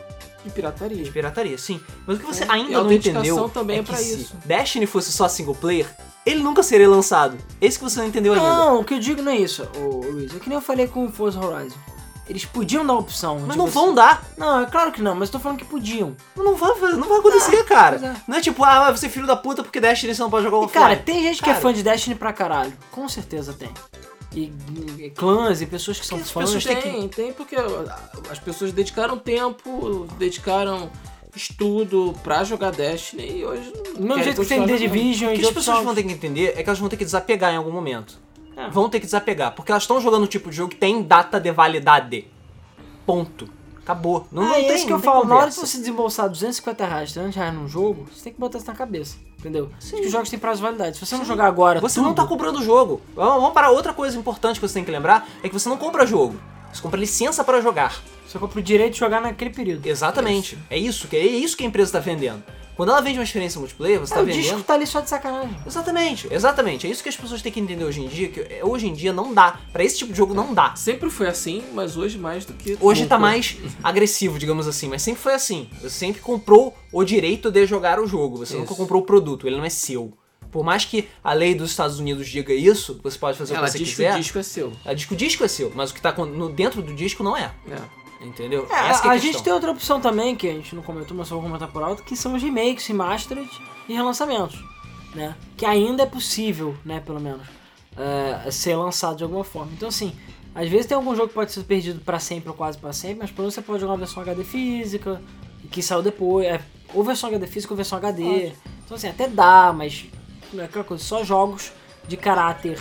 de 0.46 0.52
pirataria. 0.52 1.04
De 1.04 1.10
pirataria, 1.12 1.58
sim. 1.58 1.82
Mas 2.06 2.18
o 2.18 2.20
que 2.20 2.26
você 2.28 2.44
É, 2.44 2.48
ainda 2.52 2.84
não 2.84 2.92
entendeu 2.92 3.50
também 3.50 3.78
é 3.78 3.80
é 3.80 3.84
pra 3.84 3.98
que 3.98 4.04
se 4.04 4.22
isso. 4.22 4.36
Destiny 4.46 4.86
fosse 4.86 5.12
só 5.12 5.28
single 5.28 5.56
player, 5.56 5.88
ele 6.26 6.42
nunca 6.44 6.62
seria 6.62 6.88
lançado. 6.88 7.38
Esse 7.60 7.78
que 7.80 7.84
você 7.84 8.00
não 8.00 8.08
entendeu 8.08 8.34
ainda. 8.34 8.48
Não, 8.48 8.80
o 8.82 8.84
que 8.86 8.94
eu 8.94 9.00
digo 9.00 9.22
não 9.22 9.32
é 9.32 9.36
isso, 9.38 9.68
ô, 9.76 10.06
Luiz. 10.06 10.34
É 10.36 10.40
que 10.40 10.48
nem 10.48 10.56
eu 10.58 10.62
falei 10.62 10.88
com 10.88 11.06
o 11.08 11.12
Forza 11.12 11.40
Horizon. 11.44 11.76
Eles 12.30 12.46
podiam 12.46 12.86
dar 12.86 12.94
a 12.94 12.98
opção. 12.98 13.40
Mas 13.48 13.58
não 13.58 13.66
você- 13.66 13.74
vão 13.74 13.96
dar. 13.96 14.24
Não, 14.38 14.62
é 14.62 14.66
claro 14.68 14.92
que 14.92 15.02
não, 15.02 15.16
mas 15.16 15.30
eu 15.30 15.34
tô 15.34 15.40
falando 15.40 15.58
que 15.58 15.66
podiam. 15.66 16.16
Não 16.38 16.54
vai, 16.56 16.70
não 16.92 17.10
vai 17.10 17.18
acontecer, 17.18 17.64
cara. 17.66 17.98
pois 17.98 18.12
é. 18.12 18.16
Não 18.28 18.38
é 18.38 18.42
tipo, 18.42 18.64
ah, 18.64 18.92
você 18.92 19.08
é 19.08 19.10
filho 19.10 19.26
da 19.26 19.36
puta 19.36 19.64
porque 19.64 19.80
Destiny 19.82 20.14
você 20.14 20.22
não 20.22 20.30
pode 20.30 20.44
jogar 20.46 20.58
E 20.58 20.60
offline. 20.60 20.84
cara, 20.86 20.96
tem 20.96 21.24
gente 21.24 21.38
que 21.40 21.46
Cara. 21.46 21.58
é 21.58 21.60
fã 21.62 21.74
de 21.74 21.82
Destiny 21.82 22.16
pra 22.16 22.32
caralho. 22.32 22.72
Com 22.92 23.10
certeza 23.10 23.52
tem. 23.52 23.72
E, 24.36 24.54
e 25.00 25.10
clãs 25.10 25.60
e 25.62 25.66
pessoas 25.66 26.00
que 26.00 26.06
são 26.06 26.18
Que 26.20 26.24
as 26.24 26.32
fãs. 26.32 26.46
pessoas 26.54 26.64
Tem, 26.64 26.76
têm 26.82 27.08
que- 27.10 27.16
tem, 27.16 27.34
porque 27.34 27.56
as 28.30 28.38
pessoas 28.40 28.72
dedicaram 28.72 29.18
tempo, 29.18 30.08
dedicaram 30.20 30.90
estudo 31.36 32.14
pra 32.24 32.44
jogar 32.44 32.72
Destiny 32.72 33.40
e 33.40 33.46
hoje. 33.46 33.72
Do 33.96 34.02
mesmo 34.02 34.24
jeito 34.24 34.42
que 34.42 34.48
tem 34.48 34.66
The 34.66 34.78
Division 34.78 35.30
O 35.30 35.34
e 35.34 35.36
que 35.36 35.42
de 35.42 35.48
as 35.48 35.54
pessoas 35.54 35.84
vão 35.84 35.96
ter 35.96 36.04
que 36.04 36.12
entender 36.12 36.54
é 36.56 36.64
que 36.64 36.70
elas 36.70 36.80
vão 36.80 36.90
ter 36.90 36.98
que 36.98 37.06
desapegar 37.06 37.54
em 37.54 37.58
algum 37.58 37.72
momento. 37.72 38.20
É. 38.56 38.70
Vão 38.70 38.90
ter 38.90 39.00
que 39.00 39.06
desapegar, 39.06 39.54
porque 39.56 39.72
elas 39.72 39.84
estão 39.84 40.02
jogando 40.02 40.24
um 40.24 40.28
tipo 40.28 40.50
de 40.50 40.58
jogo 40.58 40.70
que 40.72 40.76
tem 40.76 41.02
data 41.02 41.40
de 41.40 41.52
validade. 41.52 42.28
Ponto. 43.06 43.48
Acabou. 43.90 44.28
Não, 44.32 44.44
Ah, 44.44 44.46
não 44.50 44.54
é 44.56 44.64
tem, 44.64 44.76
isso 44.76 44.86
que 44.86 44.94
eu 44.94 45.00
falo. 45.00 45.26
Na 45.26 45.36
hora 45.36 45.50
de 45.50 45.56
conversa. 45.56 45.66
você 45.66 45.78
desembolsar 45.80 46.30
250 46.30 46.86
reais, 46.86 47.12
300 47.12 47.36
reais 47.36 47.54
num 47.56 47.68
jogo, 47.68 48.06
você 48.14 48.26
tem 48.26 48.34
que 48.34 48.40
botar 48.40 48.60
isso 48.60 48.68
na 48.68 48.76
cabeça. 48.76 49.18
Entendeu? 49.40 49.70
Sim. 49.80 49.96
que 50.02 50.06
os 50.06 50.12
jogos 50.12 50.30
têm 50.30 50.38
prazo 50.38 50.58
de 50.58 50.64
validade. 50.64 50.98
Se 50.98 51.06
você 51.06 51.18
não 51.18 51.26
jogar 51.26 51.48
agora, 51.48 51.80
Você 51.80 51.96
tudo, 51.96 52.08
não 52.08 52.14
tá 52.14 52.24
comprando 52.26 52.58
o 52.58 52.62
jogo. 52.64 53.02
Vamos 53.16 53.36
vamos 53.36 53.54
para 53.54 53.72
outra 53.72 53.92
coisa 53.94 54.16
importante 54.18 54.60
que 54.60 54.68
você 54.68 54.76
tem 54.76 54.84
que 54.86 54.92
lembrar, 54.92 55.28
é 55.42 55.48
que 55.50 55.54
você 55.58 55.68
não 55.68 55.78
compra 55.78 56.06
jogo. 56.06 56.36
Você 56.72 56.82
compra 56.82 57.00
licença 57.00 57.44
para 57.44 57.62
jogar. 57.62 58.00
Você 58.30 58.38
compra 58.38 58.60
o 58.60 58.64
direito 58.64 58.94
de 58.94 59.00
jogar 59.00 59.20
naquele 59.22 59.50
período. 59.50 59.86
Exatamente. 59.88 60.58
É 60.70 60.78
isso 60.78 61.08
que 61.08 61.16
é 61.18 61.26
isso 61.26 61.58
que 61.58 61.64
a 61.64 61.68
empresa 61.68 61.90
está 61.90 62.00
vendendo. 62.00 62.44
Quando 62.76 62.90
ela 62.92 63.02
vende 63.02 63.18
uma 63.20 63.24
experiência 63.26 63.60
multiplayer, 63.60 64.00
você 64.00 64.14
Ah, 64.14 64.18
está 64.18 64.22
o 64.22 64.26
vendendo 64.26 64.42
disco 64.44 64.62
tá 64.64 64.74
ali 64.76 64.88
só 64.88 65.02
de 65.02 65.10
sacanagem. 65.10 65.54
Exatamente, 65.68 66.28
exatamente. 66.32 66.88
É 66.88 66.90
isso 66.90 67.04
que 67.04 67.10
as 67.10 67.18
pessoas 67.18 67.42
têm 67.42 67.52
que 67.52 67.60
entender 67.60 67.84
hoje 67.84 68.00
em 68.02 68.08
dia, 68.08 68.30
que 68.30 68.40
é, 68.40 68.62
hoje 68.64 68.88
em 68.88 68.94
dia 68.94 69.12
não 69.12 69.34
dá. 69.34 69.60
Pra 69.74 69.84
esse 69.84 69.98
tipo 69.98 70.12
de 70.14 70.18
jogo 70.18 70.34
não 70.34 70.54
dá. 70.54 70.74
Sempre 70.76 71.10
foi 71.10 71.28
assim, 71.28 71.62
mas 71.74 71.98
hoje 71.98 72.18
mais 72.18 72.46
do 72.46 72.54
que. 72.54 72.78
Hoje 72.80 73.02
nunca. 73.02 73.16
tá 73.16 73.20
mais 73.20 73.58
agressivo, 73.84 74.40
digamos 74.40 74.66
assim, 74.68 74.88
mas 74.88 75.02
sempre 75.02 75.22
foi 75.22 75.34
assim. 75.34 75.68
Você 75.82 75.90
sempre 75.90 76.22
comprou 76.22 76.74
o 76.94 77.04
direito 77.04 77.52
de 77.52 77.66
jogar 77.66 78.00
o 78.00 78.08
jogo, 78.08 78.38
você 78.38 78.54
Isso. 78.54 78.62
nunca 78.62 78.76
comprou 78.76 79.02
o 79.02 79.06
produto, 79.06 79.46
ele 79.48 79.58
não 79.58 79.66
é 79.66 79.70
seu. 79.70 80.14
Por 80.52 80.64
mais 80.64 80.84
que 80.84 81.08
a 81.24 81.32
lei 81.34 81.54
dos 81.54 81.70
Estados 81.70 82.00
Unidos 82.00 82.28
diga 82.28 82.52
isso, 82.52 83.00
você 83.04 83.20
pode 83.20 83.38
fazer 83.38 83.54
Ela 83.54 83.64
o 83.64 83.66
que 83.68 83.72
você 83.74 83.78
que 83.78 83.84
quiser. 83.86 84.16
o 84.16 84.18
disco 84.20 84.40
é 84.40 84.44
seu. 84.44 84.72
Diz 84.96 85.06
que 85.06 85.14
o 85.14 85.18
disco 85.18 85.44
é 85.44 85.48
seu, 85.48 85.72
mas 85.76 85.92
o 85.92 85.94
que 85.94 86.02
tá 86.02 86.12
no- 86.12 86.50
dentro 86.50 86.82
do 86.82 86.92
disco 86.92 87.22
não 87.24 87.38
é. 87.38 87.52
É. 87.70 87.78
Entendeu? 88.22 88.68
É, 88.70 88.90
Essa 88.90 89.02
que 89.02 89.08
é 89.08 89.12
a, 89.12 89.14
a 89.14 89.18
gente 89.18 89.42
tem 89.42 89.54
outra 89.54 89.72
opção 89.72 90.02
também, 90.02 90.36
que 90.36 90.48
a 90.48 90.54
gente 90.54 90.76
não 90.76 90.84
comentou, 90.84 91.16
mas 91.16 91.28
só 91.28 91.36
vou 91.36 91.44
comentar 91.44 91.72
por 91.72 91.82
alto, 91.82 92.04
que 92.04 92.16
são 92.16 92.36
os 92.36 92.44
remakes, 92.44 92.86
remastered 92.86 93.50
e 93.88 93.94
relançamentos, 93.94 94.62
né? 95.16 95.36
Que 95.56 95.66
ainda 95.66 96.04
é 96.04 96.06
possível, 96.06 96.76
né, 96.84 97.00
pelo 97.00 97.20
menos, 97.20 97.48
é, 97.96 98.52
ser 98.52 98.76
lançado 98.76 99.18
de 99.18 99.24
alguma 99.24 99.44
forma. 99.44 99.72
Então, 99.74 99.88
assim, 99.88 100.14
às 100.54 100.68
vezes 100.68 100.86
tem 100.86 100.96
algum 100.96 101.16
jogo 101.16 101.30
que 101.30 101.34
pode 101.34 101.52
ser 101.52 101.64
perdido 101.64 102.02
pra 102.02 102.20
sempre 102.20 102.50
ou 102.50 102.56
quase 102.56 102.78
pra 102.78 102.92
sempre, 102.92 103.20
mas 103.20 103.32
pelo 103.32 103.44
menos 103.44 103.54
você 103.54 103.62
pode 103.62 103.80
jogar 103.80 103.94
uma 103.94 104.00
versão 104.00 104.22
HD 104.22 104.44
física, 104.44 105.22
que 105.72 105.82
saiu 105.82 106.02
depois, 106.02 106.46
é, 106.46 106.60
ou 106.94 107.04
versão 107.04 107.30
HD 107.30 107.48
física 107.48 107.74
ou 107.74 107.78
versão 107.78 107.98
HD. 107.98 108.54
Então, 108.86 108.98
assim, 108.98 109.08
até 109.08 109.28
dá, 109.28 109.74
mas 109.76 110.06
é 110.58 110.64
aquela 110.64 110.84
coisa, 110.84 111.04
só 111.04 111.24
jogos 111.24 111.72
de 112.08 112.18
caráter 112.18 112.78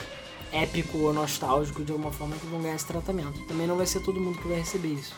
épico 0.53 0.99
ou 0.99 1.13
nostálgico 1.13 1.85
de 1.85 1.93
alguma 1.93 2.13
forma 2.13 2.37
que 2.37 2.47
vão 2.47 2.61
ganhar 2.61 2.75
esse 2.75 2.87
tratamento. 2.87 3.41
Também 3.47 3.67
não 3.67 3.77
vai 3.77 3.87
ser 3.87 4.01
todo 4.01 4.21
mundo 4.21 4.39
que 4.39 4.49
vai 4.49 4.59
receber 4.59 4.89
isso. 4.89 5.15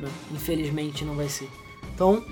né? 0.00 0.08
Infelizmente 0.32 1.04
não 1.04 1.14
vai 1.14 1.28
ser. 1.28 1.48
Então, 1.94 2.24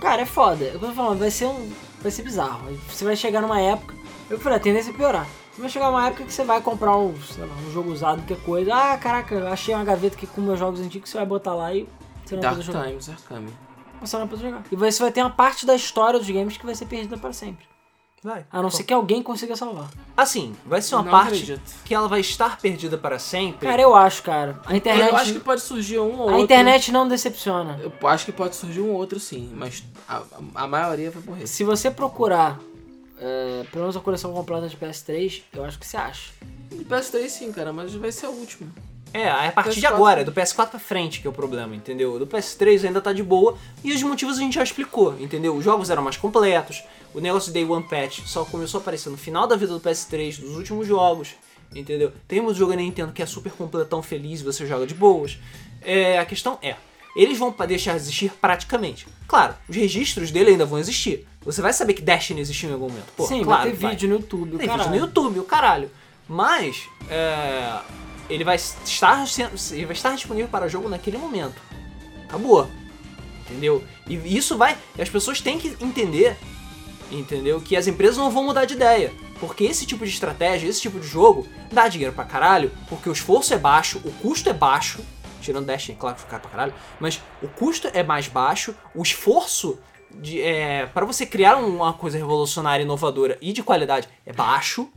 cara, 0.00 0.22
é 0.22 0.26
foda. 0.26 0.64
É 0.64 0.74
eu 0.74 0.78
tô 0.78 0.92
falando, 0.92 1.18
vai 1.18 1.30
ser 1.30 1.46
um. 1.46 1.70
Vai 2.00 2.10
ser 2.10 2.22
bizarro. 2.22 2.72
Você 2.88 3.04
vai 3.04 3.16
chegar 3.16 3.40
numa 3.40 3.60
época. 3.60 3.94
Eu 4.28 4.38
falei, 4.38 4.58
a 4.58 4.60
tendência 4.60 4.90
é 4.90 4.94
piorar. 4.94 5.26
Você 5.52 5.60
vai 5.60 5.70
chegar 5.70 5.86
numa 5.90 6.06
época 6.06 6.24
que 6.24 6.32
você 6.32 6.44
vai 6.44 6.60
comprar 6.60 6.96
um, 6.96 7.14
sei 7.22 7.44
lá, 7.44 7.54
um 7.54 7.72
jogo 7.72 7.90
usado, 7.92 8.18
qualquer 8.22 8.44
coisa. 8.44 8.74
Ah, 8.74 8.98
caraca, 8.98 9.48
achei 9.50 9.74
uma 9.74 9.84
gaveta 9.84 10.16
aqui 10.16 10.26
com 10.26 10.40
meus 10.40 10.58
jogos 10.58 10.80
antigos, 10.80 11.10
você 11.10 11.16
vai 11.18 11.26
botar 11.26 11.54
lá 11.54 11.72
e 11.74 11.88
você 12.24 12.34
não 12.34 12.42
vai 12.42 12.50
Dark 12.50 12.54
poder 12.56 12.66
jogar. 12.66 12.86
Times 12.88 13.08
Arkham. 13.08 13.44
Você 14.00 14.16
não 14.16 14.26
vai 14.26 14.36
poder 14.36 14.50
jogar. 14.50 14.64
E 14.70 14.76
você 14.76 15.02
vai 15.02 15.12
ter 15.12 15.20
uma 15.20 15.30
parte 15.30 15.64
da 15.64 15.74
história 15.74 16.18
dos 16.18 16.28
games 16.28 16.56
que 16.56 16.66
vai 16.66 16.74
ser 16.74 16.86
perdida 16.86 17.16
para 17.16 17.32
sempre. 17.32 17.66
Vai. 18.24 18.46
A 18.50 18.62
não 18.62 18.70
ser 18.70 18.84
que 18.84 18.94
alguém 18.94 19.22
consiga 19.22 19.54
salvar. 19.54 19.90
Assim, 20.16 20.56
vai 20.64 20.80
ser 20.80 20.94
uma 20.94 21.04
Não 21.04 21.10
parte 21.10 21.42
acredito. 21.42 21.74
que 21.84 21.94
ela 21.94 22.08
vai 22.08 22.20
estar 22.20 22.58
perdida 22.58 22.96
para 22.96 23.18
sempre. 23.18 23.68
Cara, 23.68 23.82
eu 23.82 23.94
acho, 23.94 24.22
cara. 24.22 24.58
A 24.64 24.74
internet. 24.74 25.10
Eu 25.10 25.16
acho 25.16 25.34
que 25.34 25.40
pode 25.40 25.60
surgir 25.60 25.98
um 25.98 26.12
ou 26.12 26.20
outro. 26.20 26.36
A 26.36 26.40
internet 26.40 26.90
não 26.90 27.06
decepciona. 27.06 27.78
Eu 27.82 28.08
acho 28.08 28.24
que 28.24 28.32
pode 28.32 28.56
surgir 28.56 28.80
um 28.80 28.92
outro 28.92 29.20
sim, 29.20 29.52
mas 29.54 29.84
a, 30.08 30.22
a 30.54 30.66
maioria 30.66 31.10
vai 31.10 31.22
morrer. 31.22 31.46
Se 31.46 31.64
você 31.64 31.90
procurar, 31.90 32.58
é, 33.20 33.64
pelo 33.70 33.82
menos 33.82 33.94
a 33.94 34.00
coleção 34.00 34.32
completa 34.32 34.70
de 34.70 34.76
PS3, 34.78 35.42
eu 35.52 35.62
acho 35.62 35.78
que 35.78 35.86
você 35.86 35.98
acha. 35.98 36.30
Do 36.70 36.82
PS3 36.82 37.28
sim, 37.28 37.52
cara, 37.52 37.74
mas 37.74 37.92
vai 37.94 38.10
ser 38.10 38.26
o 38.28 38.30
último. 38.30 38.72
É, 39.12 39.28
a 39.30 39.52
partir 39.52 39.78
de 39.80 39.86
PS4. 39.86 39.92
agora, 39.92 40.20
é 40.22 40.24
do 40.24 40.32
PS4 40.32 40.70
pra 40.70 40.80
frente 40.80 41.20
que 41.20 41.26
é 41.26 41.30
o 41.30 41.32
problema, 41.32 41.76
entendeu? 41.76 42.18
Do 42.18 42.26
PS3 42.26 42.86
ainda 42.86 43.00
tá 43.00 43.12
de 43.12 43.22
boa 43.22 43.56
e 43.84 43.92
os 43.92 44.02
motivos 44.02 44.38
a 44.38 44.40
gente 44.40 44.54
já 44.54 44.62
explicou, 44.62 45.14
entendeu? 45.20 45.54
Os 45.54 45.62
jogos 45.62 45.88
eram 45.88 46.02
mais 46.02 46.16
completos, 46.16 46.82
o 47.14 47.20
negócio 47.20 47.52
de 47.52 47.60
Day 47.60 47.70
One 47.70 47.84
Patch 47.84 48.20
só 48.26 48.44
começou 48.44 48.78
a 48.78 48.82
aparecer 48.82 49.08
no 49.08 49.16
final 49.16 49.46
da 49.46 49.56
vida 49.56 49.72
do 49.72 49.80
PS3, 49.80 50.40
dos 50.40 50.56
últimos 50.56 50.86
jogos, 50.86 51.34
entendeu? 51.74 52.12
Temos 52.26 52.52
o 52.52 52.54
jogo 52.56 52.72
da 52.72 52.78
Nintendo 52.78 53.12
que 53.12 53.22
é 53.22 53.26
super 53.26 53.52
completão, 53.52 54.02
feliz, 54.02 54.42
você 54.42 54.66
joga 54.66 54.86
de 54.86 54.94
boas. 54.94 55.38
É, 55.80 56.18
a 56.18 56.24
questão 56.24 56.58
é, 56.60 56.76
eles 57.16 57.38
vão 57.38 57.54
deixar 57.66 57.92
de 57.92 57.98
existir 57.98 58.32
praticamente. 58.40 59.06
Claro, 59.28 59.54
os 59.68 59.76
registros 59.76 60.30
dele 60.30 60.50
ainda 60.50 60.66
vão 60.66 60.78
existir. 60.78 61.26
Você 61.42 61.62
vai 61.62 61.72
saber 61.72 61.94
que 61.94 62.02
Destiny 62.02 62.40
existiu 62.40 62.70
em 62.70 62.72
algum 62.72 62.88
momento. 62.88 63.12
Pô, 63.16 63.26
Sim, 63.26 63.44
claro, 63.44 63.62
vai 63.62 63.70
ter 63.70 63.88
vídeo 63.88 64.08
no 64.08 64.16
YouTube, 64.16 64.56
tem 64.58 64.66
caralho. 64.66 64.90
vídeo 64.90 65.00
no 65.00 65.06
YouTube, 65.06 65.38
o 65.38 65.44
caralho. 65.44 65.90
Mas 66.28 66.88
é, 67.08 67.80
ele 68.28 68.42
vai 68.42 68.56
estar 68.56 69.24
ele 69.72 69.84
vai 69.84 69.94
estar 69.94 70.14
disponível 70.14 70.48
para 70.48 70.68
jogo 70.68 70.88
naquele 70.88 71.18
momento. 71.18 71.60
Acabou. 72.24 72.68
Entendeu? 73.42 73.84
E 74.08 74.36
isso 74.36 74.56
vai. 74.56 74.76
As 74.98 75.08
pessoas 75.08 75.40
têm 75.40 75.58
que 75.58 75.76
entender, 75.80 76.36
entendeu? 77.10 77.60
Que 77.60 77.76
as 77.76 77.86
empresas 77.86 78.16
não 78.16 78.30
vão 78.30 78.44
mudar 78.44 78.64
de 78.64 78.74
ideia. 78.74 79.12
Porque 79.40 79.64
esse 79.64 79.84
tipo 79.86 80.04
de 80.04 80.10
estratégia, 80.10 80.68
esse 80.68 80.80
tipo 80.80 80.98
de 80.98 81.06
jogo, 81.06 81.46
dá 81.72 81.88
dinheiro 81.88 82.14
pra 82.14 82.24
caralho, 82.24 82.70
porque 82.88 83.08
o 83.08 83.12
esforço 83.12 83.52
é 83.52 83.58
baixo, 83.58 84.00
o 84.04 84.12
custo 84.12 84.48
é 84.48 84.52
baixo. 84.52 85.00
Tirando 85.40 85.66
Destiny, 85.66 85.98
claro 85.98 86.16
que 86.16 86.22
fica 86.22 86.38
pra 86.38 86.50
caralho. 86.50 86.74
Mas 86.98 87.20
o 87.42 87.48
custo 87.48 87.88
é 87.92 88.02
mais 88.02 88.28
baixo, 88.28 88.74
o 88.94 89.02
esforço 89.02 89.78
de, 90.10 90.40
é, 90.40 90.86
para 90.86 91.04
você 91.04 91.26
criar 91.26 91.56
uma 91.56 91.92
coisa 91.92 92.16
revolucionária, 92.16 92.82
inovadora 92.82 93.36
e 93.40 93.52
de 93.52 93.62
qualidade 93.62 94.08
é 94.24 94.32
baixo. 94.32 94.88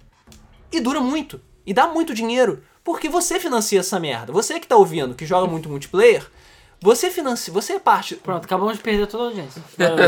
E 0.71 0.79
dura 0.79 0.99
muito. 0.99 1.41
E 1.65 1.73
dá 1.73 1.87
muito 1.87 2.13
dinheiro. 2.13 2.63
Porque 2.83 3.09
você 3.09 3.39
financia 3.39 3.81
essa 3.81 3.99
merda. 3.99 4.31
Você 4.31 4.59
que 4.59 4.67
tá 4.67 4.77
ouvindo, 4.77 5.15
que 5.15 5.25
joga 5.25 5.45
muito 5.47 5.67
multiplayer, 5.69 6.25
você 6.81 7.09
financia. 7.09 7.51
Você 7.53 7.73
é 7.73 7.79
parte. 7.79 8.15
Pronto, 8.15 8.45
acabamos 8.45 8.77
de 8.77 8.83
perder 8.83 9.07
toda 9.07 9.23
a 9.23 9.27
audiência. 9.27 9.61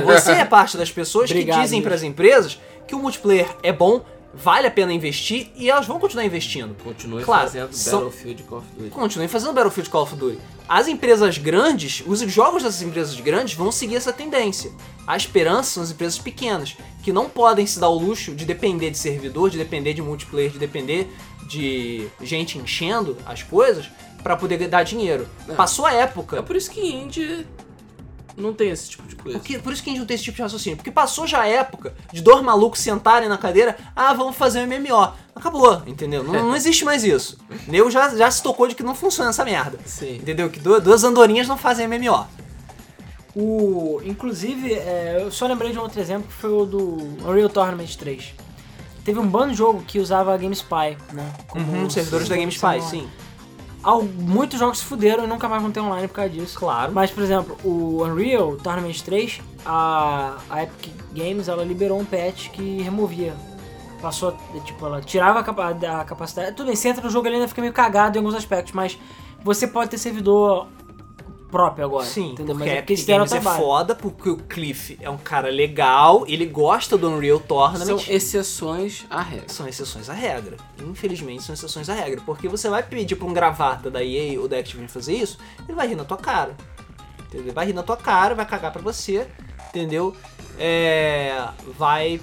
Você 0.06 0.32
é 0.32 0.46
parte 0.46 0.78
das 0.78 0.92
pessoas 0.92 1.30
Obrigado, 1.30 1.58
que 1.58 1.62
dizem 1.64 1.82
para 1.82 1.96
as 1.96 2.04
empresas 2.04 2.60
que 2.88 2.96
o 2.96 3.00
multiplayer 3.00 3.48
é 3.64 3.72
bom, 3.72 4.04
vale 4.34 4.68
a 4.68 4.72
pena 4.72 4.94
investir 4.94 5.50
e 5.56 5.70
elas 5.70 5.86
vão 5.88 6.00
continuar 6.00 6.26
investindo. 6.26 6.76
Continue 6.84 7.24
Claro, 7.24 7.44
fazendo 7.48 7.74
são- 7.74 8.00
Battlefield 8.04 8.44
Call 8.44 8.58
of 8.60 8.68
Duty. 8.78 8.90
Continuem 8.92 9.28
fazendo 9.28 9.54
Battlefield 9.54 9.90
Call 9.90 10.04
of 10.04 10.16
Duty. 10.16 10.40
As 10.68 10.88
empresas 10.88 11.38
grandes, 11.40 12.04
os 12.06 12.20
jogos 12.32 12.62
dessas 12.64 12.82
empresas 12.84 13.20
grandes 13.20 13.56
vão 13.56 13.72
seguir 13.72 13.96
essa 13.96 14.14
tendência. 14.14 14.72
A 15.08 15.18
esperança 15.18 15.72
são 15.72 15.84
as 15.84 15.90
empresas 15.92 16.20
pequenas, 16.20 16.76
que 17.02 17.12
não 17.12 17.28
podem 17.28 17.66
se 17.66 17.80
dar 17.80 17.90
o 17.90 17.98
luxo 17.98 18.36
de 18.36 18.46
depender 18.46 18.92
de 18.92 18.98
servidor, 19.00 19.50
de 19.50 19.58
depender 19.58 19.94
de 19.96 20.02
multiplayer, 20.04 20.52
de 20.52 20.60
depender 20.60 21.12
de 21.48 22.08
gente 22.22 22.60
enchendo 22.60 23.18
as 23.26 23.42
coisas 23.42 23.90
para 24.24 24.36
poder 24.36 24.68
dar 24.68 24.84
dinheiro. 24.84 25.28
É. 25.48 25.54
Passou 25.54 25.86
a 25.86 25.94
É 25.94 26.02
época. 26.02 26.42
por 26.44 26.56
isso 26.56 26.70
que 26.72 26.82
indie 26.82 27.46
não 28.38 28.54
tem 28.54 28.70
esse 28.70 28.90
tipo 28.90 29.06
de 29.08 29.16
coisa. 29.18 29.38
Porque, 29.38 29.60
por 29.60 29.74
isso 29.74 29.84
que 29.84 29.90
a 29.90 29.92
gente 29.92 30.00
não 30.00 30.06
tem 30.08 30.16
esse 30.16 30.24
tipo 30.24 30.38
de 30.38 30.42
raciocínio. 30.42 30.78
Porque 30.78 30.92
passou 30.92 31.28
já 31.28 31.42
a 31.42 31.48
época 31.48 31.94
de 32.14 32.22
dois 32.22 32.42
malucos 32.42 32.80
sentarem 32.80 33.28
na 33.28 33.38
cadeira, 33.38 33.76
ah, 33.96 34.14
vamos 34.14 34.36
fazer 34.38 34.60
um 34.62 34.68
MMO. 34.68 35.12
Acabou, 35.36 35.82
entendeu? 35.86 36.24
Não, 36.24 36.34
não 36.34 36.56
existe 36.58 36.86
mais 36.86 37.04
isso. 37.04 37.38
Nego 37.68 37.92
já, 37.92 38.16
já 38.16 38.30
se 38.32 38.42
tocou 38.42 38.68
de 38.68 38.76
que 38.76 38.84
não 38.84 38.96
funciona 38.96 39.30
essa 39.32 39.44
merda. 39.44 39.78
Sim. 39.86 40.16
Entendeu? 40.16 40.50
Que 40.50 40.60
du- 40.60 40.80
duas 40.80 41.04
andorinhas 41.04 41.48
não 41.48 41.58
fazem 41.58 41.86
MMO. 41.88 42.26
O, 43.36 44.02
inclusive, 44.04 44.74
é, 44.74 45.20
eu 45.22 45.32
só 45.32 45.46
lembrei 45.46 45.72
de 45.72 45.78
um 45.78 45.82
outro 45.82 46.00
exemplo 46.00 46.28
que 46.28 46.34
foi 46.34 46.50
o 46.52 46.66
do 46.66 46.80
Unreal 47.28 47.50
Tournament 47.50 47.96
3. 47.96 48.34
Teve 49.04 49.20
um 49.20 49.28
bando 49.28 49.52
de 49.52 49.58
jogo 49.58 49.84
que 49.86 50.00
usava 50.00 50.34
a 50.34 50.38
GameSpy, 50.38 50.98
né? 51.14 51.32
como 51.48 51.66
Uhum, 51.72 51.86
os 51.86 51.94
servidores 51.94 52.28
da 52.28 52.36
GameSpy, 52.36 52.82
sim. 52.90 53.08
Muitos 54.18 54.60
jogos 54.60 54.80
se 54.80 54.86
fuderam 54.86 55.24
e 55.24 55.28
nunca 55.28 55.48
mais 55.48 55.62
vão 55.62 55.72
ter 55.72 55.80
online 55.80 56.08
por 56.08 56.16
causa 56.16 56.30
disso. 56.30 56.60
Claro. 56.60 56.92
Mas, 56.92 57.12
por 57.12 57.24
exemplo, 57.24 57.58
o 57.64 58.04
Unreal 58.04 58.58
Tournament 58.58 59.00
3, 59.02 59.42
a, 59.66 60.36
a 60.50 60.64
Epic 60.64 60.92
Games, 61.14 61.48
ela 61.48 61.64
liberou 61.64 62.00
um 62.00 62.06
patch 62.06 62.50
que 62.50 62.82
removia. 62.82 63.34
Passou, 64.02 64.36
tipo, 64.66 64.86
ela 64.86 65.02
tirava 65.02 65.40
a, 65.40 65.44
capa- 65.44 65.70
a 65.72 66.04
capacidade. 66.06 66.56
Tudo 66.56 66.68
bem, 66.68 66.76
você 66.76 66.90
entra 66.90 67.04
no 67.04 67.10
jogo 67.10 67.28
ele 67.28 67.36
ainda 67.36 67.48
fica 67.48 67.62
meio 67.62 67.74
cagado 67.74 68.18
em 68.18 68.20
alguns 68.20 68.36
aspectos, 68.36 68.74
mas 68.74 68.98
você 69.44 69.68
pode 69.68 69.90
ter 69.90 69.98
servidor 69.98 70.68
próprio 71.50 71.86
agora. 71.86 72.06
Sim, 72.06 72.32
entendeu? 72.32 72.56
porque 72.56 72.70
Mas 72.70 72.78
é 72.78 72.82
porque 72.82 72.94
Epic 72.94 73.08
Games 73.08 73.32
é 73.32 73.42
foda, 73.42 73.96
porque 73.96 74.30
o 74.30 74.38
Cliff 74.38 74.98
é 75.02 75.10
um 75.10 75.18
cara 75.18 75.50
legal, 75.50 76.24
ele 76.28 76.46
gosta 76.46 76.98
do 76.98 77.10
Unreal 77.10 77.40
Tournament. 77.40 77.86
São 77.86 78.00
exceções 78.08 79.06
à 79.10 79.22
regra. 79.22 79.50
São 79.50 79.68
exceções 79.68 80.10
à 80.10 80.14
regra. 80.14 80.58
Infelizmente, 80.82 81.44
são 81.44 81.54
exceções 81.54 81.90
à 81.90 81.94
regra. 81.94 82.22
Porque 82.26 82.48
você 82.48 82.70
vai 82.70 82.84
pedir 82.84 83.16
pra 83.16 83.28
um 83.28 83.34
gravata 83.34 83.90
da 83.90 84.04
EA 84.04 84.40
ou 84.40 84.48
da 84.48 84.58
Activision 84.58 84.88
fazer 84.88 85.16
isso, 85.16 85.38
ele 85.68 85.76
vai 85.76 85.88
rir 85.88 85.96
na 85.96 86.06
tua 86.06 86.18
cara. 86.18 86.56
Entendeu? 87.28 87.54
Vai 87.54 87.68
rir 87.68 87.74
na 87.74 87.84
tua 87.84 87.98
cara, 87.98 88.34
vai 88.34 88.46
cagar 88.46 88.72
pra 88.72 88.82
você, 88.82 89.28
entendeu? 89.70 90.16
É, 90.58 91.48
vai 91.78 92.20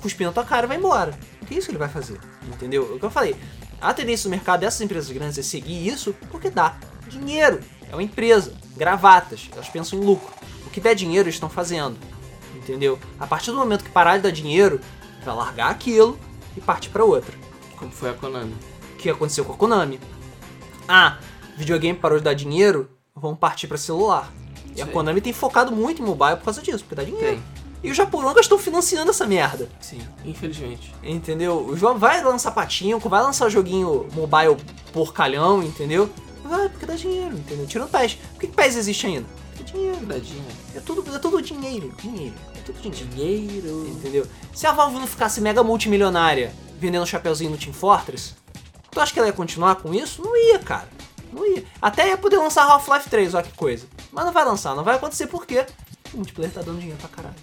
cuspir 0.00 0.26
na 0.26 0.32
tua 0.32 0.44
cara 0.44 0.66
e 0.66 0.68
vai 0.68 0.76
embora. 0.76 1.18
Que 1.46 1.54
isso 1.54 1.66
que 1.66 1.72
ele 1.72 1.78
vai 1.78 1.88
fazer? 1.88 2.18
Entendeu? 2.46 2.90
É 2.92 2.96
o 2.96 2.98
que 2.98 3.04
eu 3.04 3.10
falei. 3.10 3.36
A 3.80 3.92
tendência 3.92 4.28
do 4.28 4.30
mercado 4.30 4.60
dessas 4.60 4.80
empresas 4.80 5.10
grandes 5.10 5.38
é 5.38 5.42
seguir 5.42 5.88
isso 5.88 6.14
porque 6.30 6.50
dá 6.50 6.76
dinheiro. 7.08 7.60
É 7.92 7.94
uma 7.94 8.02
empresa. 8.02 8.54
Gravatas. 8.74 9.48
Elas 9.52 9.68
pensam 9.68 9.98
em 9.98 10.02
lucro. 10.02 10.32
O 10.66 10.70
que 10.70 10.80
der 10.80 10.94
dinheiro, 10.94 11.28
eles 11.28 11.36
estão 11.36 11.50
fazendo. 11.50 11.96
Entendeu? 12.56 12.98
A 13.20 13.26
partir 13.26 13.50
do 13.50 13.58
momento 13.58 13.84
que 13.84 13.90
parar 13.90 14.16
de 14.16 14.22
dar 14.22 14.30
dinheiro, 14.30 14.80
vai 15.24 15.34
largar 15.34 15.70
aquilo 15.70 16.18
e 16.56 16.60
partir 16.60 16.88
pra 16.88 17.04
outra. 17.04 17.34
Como 17.76 17.92
foi 17.92 18.10
a 18.10 18.14
Konami. 18.14 18.54
O 18.94 18.96
que 18.96 19.10
aconteceu 19.10 19.44
com 19.44 19.52
a 19.52 19.56
Konami? 19.56 20.00
Ah, 20.88 21.18
videogame 21.56 21.98
parou 21.98 22.18
de 22.18 22.24
dar 22.24 22.34
dinheiro, 22.34 22.88
vamos 23.14 23.38
partir 23.38 23.66
pra 23.66 23.76
celular. 23.76 24.32
E 24.74 24.80
a 24.80 24.86
Sim. 24.86 24.92
Konami 24.92 25.20
tem 25.20 25.32
focado 25.32 25.72
muito 25.72 26.00
em 26.00 26.04
mobile 26.04 26.36
por 26.36 26.44
causa 26.44 26.62
disso, 26.62 26.78
porque 26.80 26.94
dá 26.94 27.04
dinheiro. 27.04 27.36
Tem. 27.36 27.42
E 27.82 27.90
os 27.90 27.96
japoneses 27.96 28.42
estão 28.42 28.58
financiando 28.58 29.10
essa 29.10 29.26
merda. 29.26 29.68
Sim, 29.80 30.00
infelizmente. 30.24 30.94
Entendeu? 31.02 31.66
O 31.66 31.76
João 31.76 31.98
vai 31.98 32.22
lançar 32.22 32.52
patinco, 32.52 33.08
vai 33.08 33.20
lançar 33.20 33.48
joguinho 33.48 34.06
mobile 34.12 34.56
porcalhão, 34.92 35.62
entendeu? 35.62 36.08
Vai, 36.44 36.68
porque 36.68 36.86
dá 36.86 36.94
dinheiro, 36.94 37.36
entendeu? 37.36 37.66
Tirando 37.66 37.90
PES. 37.90 38.14
Por 38.14 38.40
que, 38.40 38.46
que 38.48 38.54
PES 38.54 38.76
existe 38.76 39.06
ainda? 39.06 39.26
Porque 39.56 39.72
dinheiro. 39.72 39.96
Verdadinha. 39.98 40.44
É 40.74 40.80
tudo, 40.80 41.14
é 41.14 41.18
tudo 41.18 41.42
dinheiro, 41.42 41.92
dinheiro. 42.00 42.34
É 42.56 42.60
tudo 42.60 42.80
dinheiro. 42.80 43.06
Dinheiro. 43.14 43.88
Entendeu? 43.88 44.26
Se 44.54 44.66
a 44.66 44.72
Valve 44.72 44.98
não 44.98 45.06
ficasse 45.06 45.40
mega 45.40 45.62
multimilionária 45.62 46.52
vendendo 46.78 47.06
chapeuzinho 47.06 47.50
no 47.50 47.56
Team 47.56 47.72
Fortress, 47.72 48.34
tu 48.90 49.00
acha 49.00 49.12
que 49.12 49.18
ela 49.18 49.28
ia 49.28 49.32
continuar 49.34 49.76
com 49.76 49.94
isso? 49.94 50.22
Não 50.22 50.36
ia, 50.36 50.58
cara. 50.58 50.88
Não 51.32 51.46
ia. 51.46 51.64
Até 51.80 52.08
ia 52.08 52.18
poder 52.18 52.38
lançar 52.38 52.64
Half-Life 52.64 53.08
3, 53.08 53.34
olha 53.34 53.44
que 53.44 53.54
coisa. 53.54 53.86
Mas 54.10 54.24
não 54.24 54.32
vai 54.32 54.44
lançar, 54.44 54.74
não 54.74 54.84
vai 54.84 54.96
acontecer 54.96 55.28
porque 55.28 55.64
o 56.12 56.16
multiplayer 56.16 56.52
tá 56.52 56.60
dando 56.60 56.78
dinheiro 56.78 56.98
pra 56.98 57.08
caralho. 57.08 57.36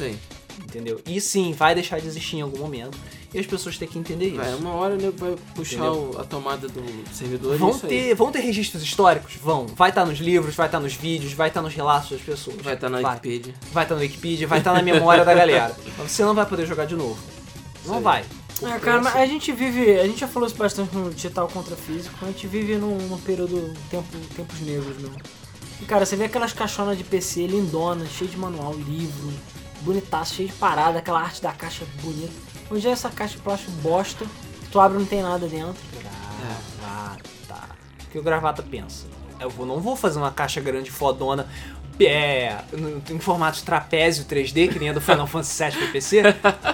Aí. 0.00 0.18
Entendeu? 0.64 1.00
E 1.06 1.20
sim, 1.20 1.52
vai 1.52 1.74
deixar 1.74 2.00
de 2.00 2.06
existir 2.06 2.36
em 2.36 2.40
algum 2.42 2.58
momento. 2.58 2.96
e 3.34 3.38
as 3.38 3.46
pessoas 3.46 3.78
têm 3.78 3.88
que 3.88 3.98
entender 3.98 4.26
isso. 4.26 4.36
Vai, 4.36 4.54
uma 4.56 4.74
hora 4.74 4.92
o 4.94 4.98
nego 4.98 5.16
vai 5.16 5.34
puxar 5.54 5.90
o- 5.90 6.20
a 6.20 6.24
tomada 6.24 6.68
do 6.68 6.82
servidor 7.14 7.54
e 7.54 7.58
Vão 7.58 7.72
aí. 7.72 7.80
ter, 7.80 8.14
vão 8.14 8.30
ter 8.30 8.40
registros 8.40 8.82
históricos? 8.82 9.36
Vão. 9.42 9.66
Vai 9.68 9.88
estar 9.88 10.04
nos 10.04 10.18
livros, 10.18 10.54
vai 10.54 10.66
estar 10.66 10.78
nos 10.80 10.92
vídeos, 10.92 11.32
vai 11.32 11.48
estar 11.48 11.62
nos 11.62 11.72
relatos 11.74 12.10
das 12.10 12.20
pessoas. 12.20 12.56
Vai 12.60 12.74
estar 12.74 12.90
na 12.90 13.00
vai. 13.00 13.14
Wikipedia. 13.14 13.54
Vai 13.72 13.84
estar 13.84 13.94
no 13.94 14.00
Wikipedia, 14.02 14.46
vai 14.46 14.58
estar 14.58 14.74
na 14.74 14.82
memória 14.82 15.24
da 15.24 15.32
galera. 15.32 15.74
Mas 15.96 16.10
você 16.12 16.22
não 16.24 16.34
vai 16.34 16.44
poder 16.44 16.66
jogar 16.66 16.84
de 16.84 16.94
novo. 16.94 17.18
Não 17.86 18.02
vai. 18.02 18.22
É, 18.62 18.78
cara, 18.78 18.98
mas 19.00 19.14
assim, 19.14 19.22
a 19.22 19.26
gente 19.26 19.50
vive. 19.50 19.98
A 19.98 20.06
gente 20.06 20.20
já 20.20 20.28
falou 20.28 20.46
isso 20.46 20.56
bastante 20.56 20.94
no 20.94 21.10
digital 21.12 21.48
contra 21.48 21.74
físico, 21.74 22.14
a 22.22 22.26
gente 22.26 22.46
vive 22.46 22.76
num, 22.76 22.96
num 23.08 23.18
período. 23.18 23.72
Tempo, 23.90 24.06
tempos 24.36 24.60
negros, 24.60 24.96
meu. 25.00 25.10
E 25.80 25.84
cara, 25.84 26.04
você 26.06 26.14
vê 26.16 26.24
aquelas 26.26 26.52
caixonas 26.52 26.96
de 26.96 27.02
PC 27.02 27.46
lindonas, 27.46 28.08
cheio 28.10 28.30
de 28.30 28.36
manual, 28.36 28.72
livro, 28.74 29.32
bonitaço, 29.82 30.34
cheio 30.34 30.48
de 30.48 30.54
parada, 30.54 30.98
aquela 30.98 31.20
arte 31.20 31.42
da 31.42 31.52
caixa 31.52 31.84
bonita. 32.02 32.32
Hoje 32.70 32.88
é 32.88 32.90
essa 32.90 33.10
caixa 33.10 33.36
de 33.36 33.42
plástico 33.42 33.70
bosta, 33.82 34.24
que 34.60 34.68
tu 34.70 34.80
abre 34.80 34.96
e 34.96 35.00
não 35.00 35.06
tem 35.06 35.22
nada 35.22 35.46
dentro. 35.46 35.74
Gravata. 36.80 37.68
O 38.06 38.10
que 38.10 38.18
o 38.18 38.22
gravata 38.22 38.62
pensa? 38.62 39.06
Eu 39.40 39.50
vou- 39.50 39.66
não 39.66 39.80
vou 39.80 39.96
fazer 39.96 40.18
uma 40.18 40.30
caixa 40.30 40.60
grande 40.60 40.90
fodona 40.90 41.46
é, 42.00 42.56
em 43.10 43.18
formato 43.20 43.58
de 43.58 43.64
trapézio 43.64 44.24
3D, 44.24 44.68
que 44.68 44.78
nem 44.78 44.88
a 44.88 44.92
do 44.92 45.00
Final 45.00 45.26
Fantasy 45.28 45.62
VII 45.64 45.72
pra 45.78 45.86
PC, 45.92 46.22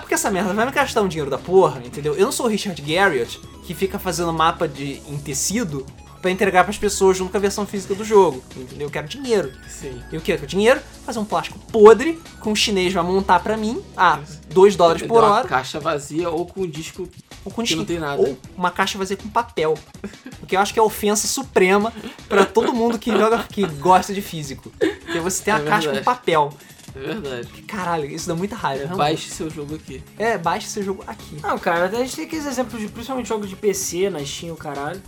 porque 0.00 0.14
essa 0.14 0.30
merda 0.30 0.54
vai 0.54 0.64
me 0.64 0.72
gastar 0.72 1.02
um 1.02 1.08
dinheiro 1.08 1.30
da 1.30 1.36
porra, 1.38 1.80
entendeu? 1.84 2.14
Eu 2.14 2.24
não 2.26 2.32
sou 2.32 2.46
o 2.46 2.48
Richard 2.48 2.80
Garriott, 2.80 3.38
que 3.66 3.74
fica 3.74 3.98
fazendo 3.98 4.32
mapa 4.32 4.66
de, 4.68 5.02
em 5.08 5.18
tecido 5.18 5.84
pra 6.20 6.30
entregar 6.30 6.64
pras 6.64 6.78
pessoas 6.78 7.16
junto 7.16 7.30
com 7.30 7.36
a 7.36 7.40
versão 7.40 7.66
física 7.66 7.94
do 7.94 8.04
jogo, 8.04 8.42
entendeu? 8.56 8.86
Eu 8.86 8.90
quero 8.90 9.06
dinheiro. 9.08 9.52
Sim. 9.68 10.02
E 10.12 10.16
o 10.16 10.20
que 10.20 10.32
é 10.32 10.36
que 10.36 10.44
o 10.44 10.46
dinheiro? 10.46 10.80
Fazer 11.04 11.18
um 11.18 11.24
plástico 11.24 11.58
podre, 11.72 12.20
com 12.40 12.52
o 12.52 12.56
chinês 12.56 12.92
vai 12.92 13.02
montar 13.02 13.40
pra 13.40 13.56
mim, 13.56 13.82
a 13.96 14.20
2 14.52 14.76
dólares 14.76 15.02
por 15.02 15.22
uma 15.22 15.32
hora, 15.32 15.48
caixa 15.48 15.78
vazia 15.80 16.28
ou 16.30 16.46
com 16.46 16.62
um 16.62 16.68
disco 16.68 17.08
ou 17.44 17.52
com 17.52 17.62
que 17.62 17.74
não 17.74 17.84
tem 17.84 17.98
nada. 17.98 18.20
Ou 18.20 18.36
uma 18.56 18.70
caixa 18.70 18.98
vazia 18.98 19.16
com 19.16 19.28
papel. 19.28 19.74
Porque 20.40 20.56
eu 20.56 20.60
acho 20.60 20.72
que 20.72 20.78
é 20.78 20.82
a 20.82 20.84
ofensa 20.84 21.26
suprema 21.26 21.92
pra 22.28 22.44
todo 22.44 22.72
mundo 22.72 22.98
que 22.98 23.10
joga, 23.10 23.44
que 23.48 23.66
gosta 23.66 24.12
de 24.12 24.20
físico. 24.22 24.72
Porque 24.78 25.20
você 25.20 25.42
tem 25.44 25.54
É 25.54 25.56
uma 25.56 25.64
caixa 25.64 25.90
com 25.90 26.02
papel. 26.02 26.52
É 26.96 27.00
verdade. 27.00 27.48
Caralho, 27.62 28.06
isso 28.06 28.26
dá 28.26 28.34
muita 28.34 28.56
raiva. 28.56 28.86
realmente. 28.86 28.98
Baixe 28.98 29.30
seu 29.30 29.48
jogo 29.48 29.74
aqui. 29.76 30.02
É, 30.18 30.36
baixe 30.36 30.68
seu 30.68 30.82
jogo 30.82 31.04
aqui. 31.06 31.36
Não, 31.42 31.58
cara, 31.58 31.86
a 31.86 32.00
gente 32.00 32.16
tem 32.16 32.24
aqueles 32.24 32.46
exemplos 32.46 32.80
de 32.80 32.88
principalmente 32.88 33.28
jogos 33.28 33.48
de 33.48 33.56
PC, 33.56 34.10
na 34.10 34.24
Steam, 34.24 34.52
o 34.52 34.56
caralho, 34.56 35.00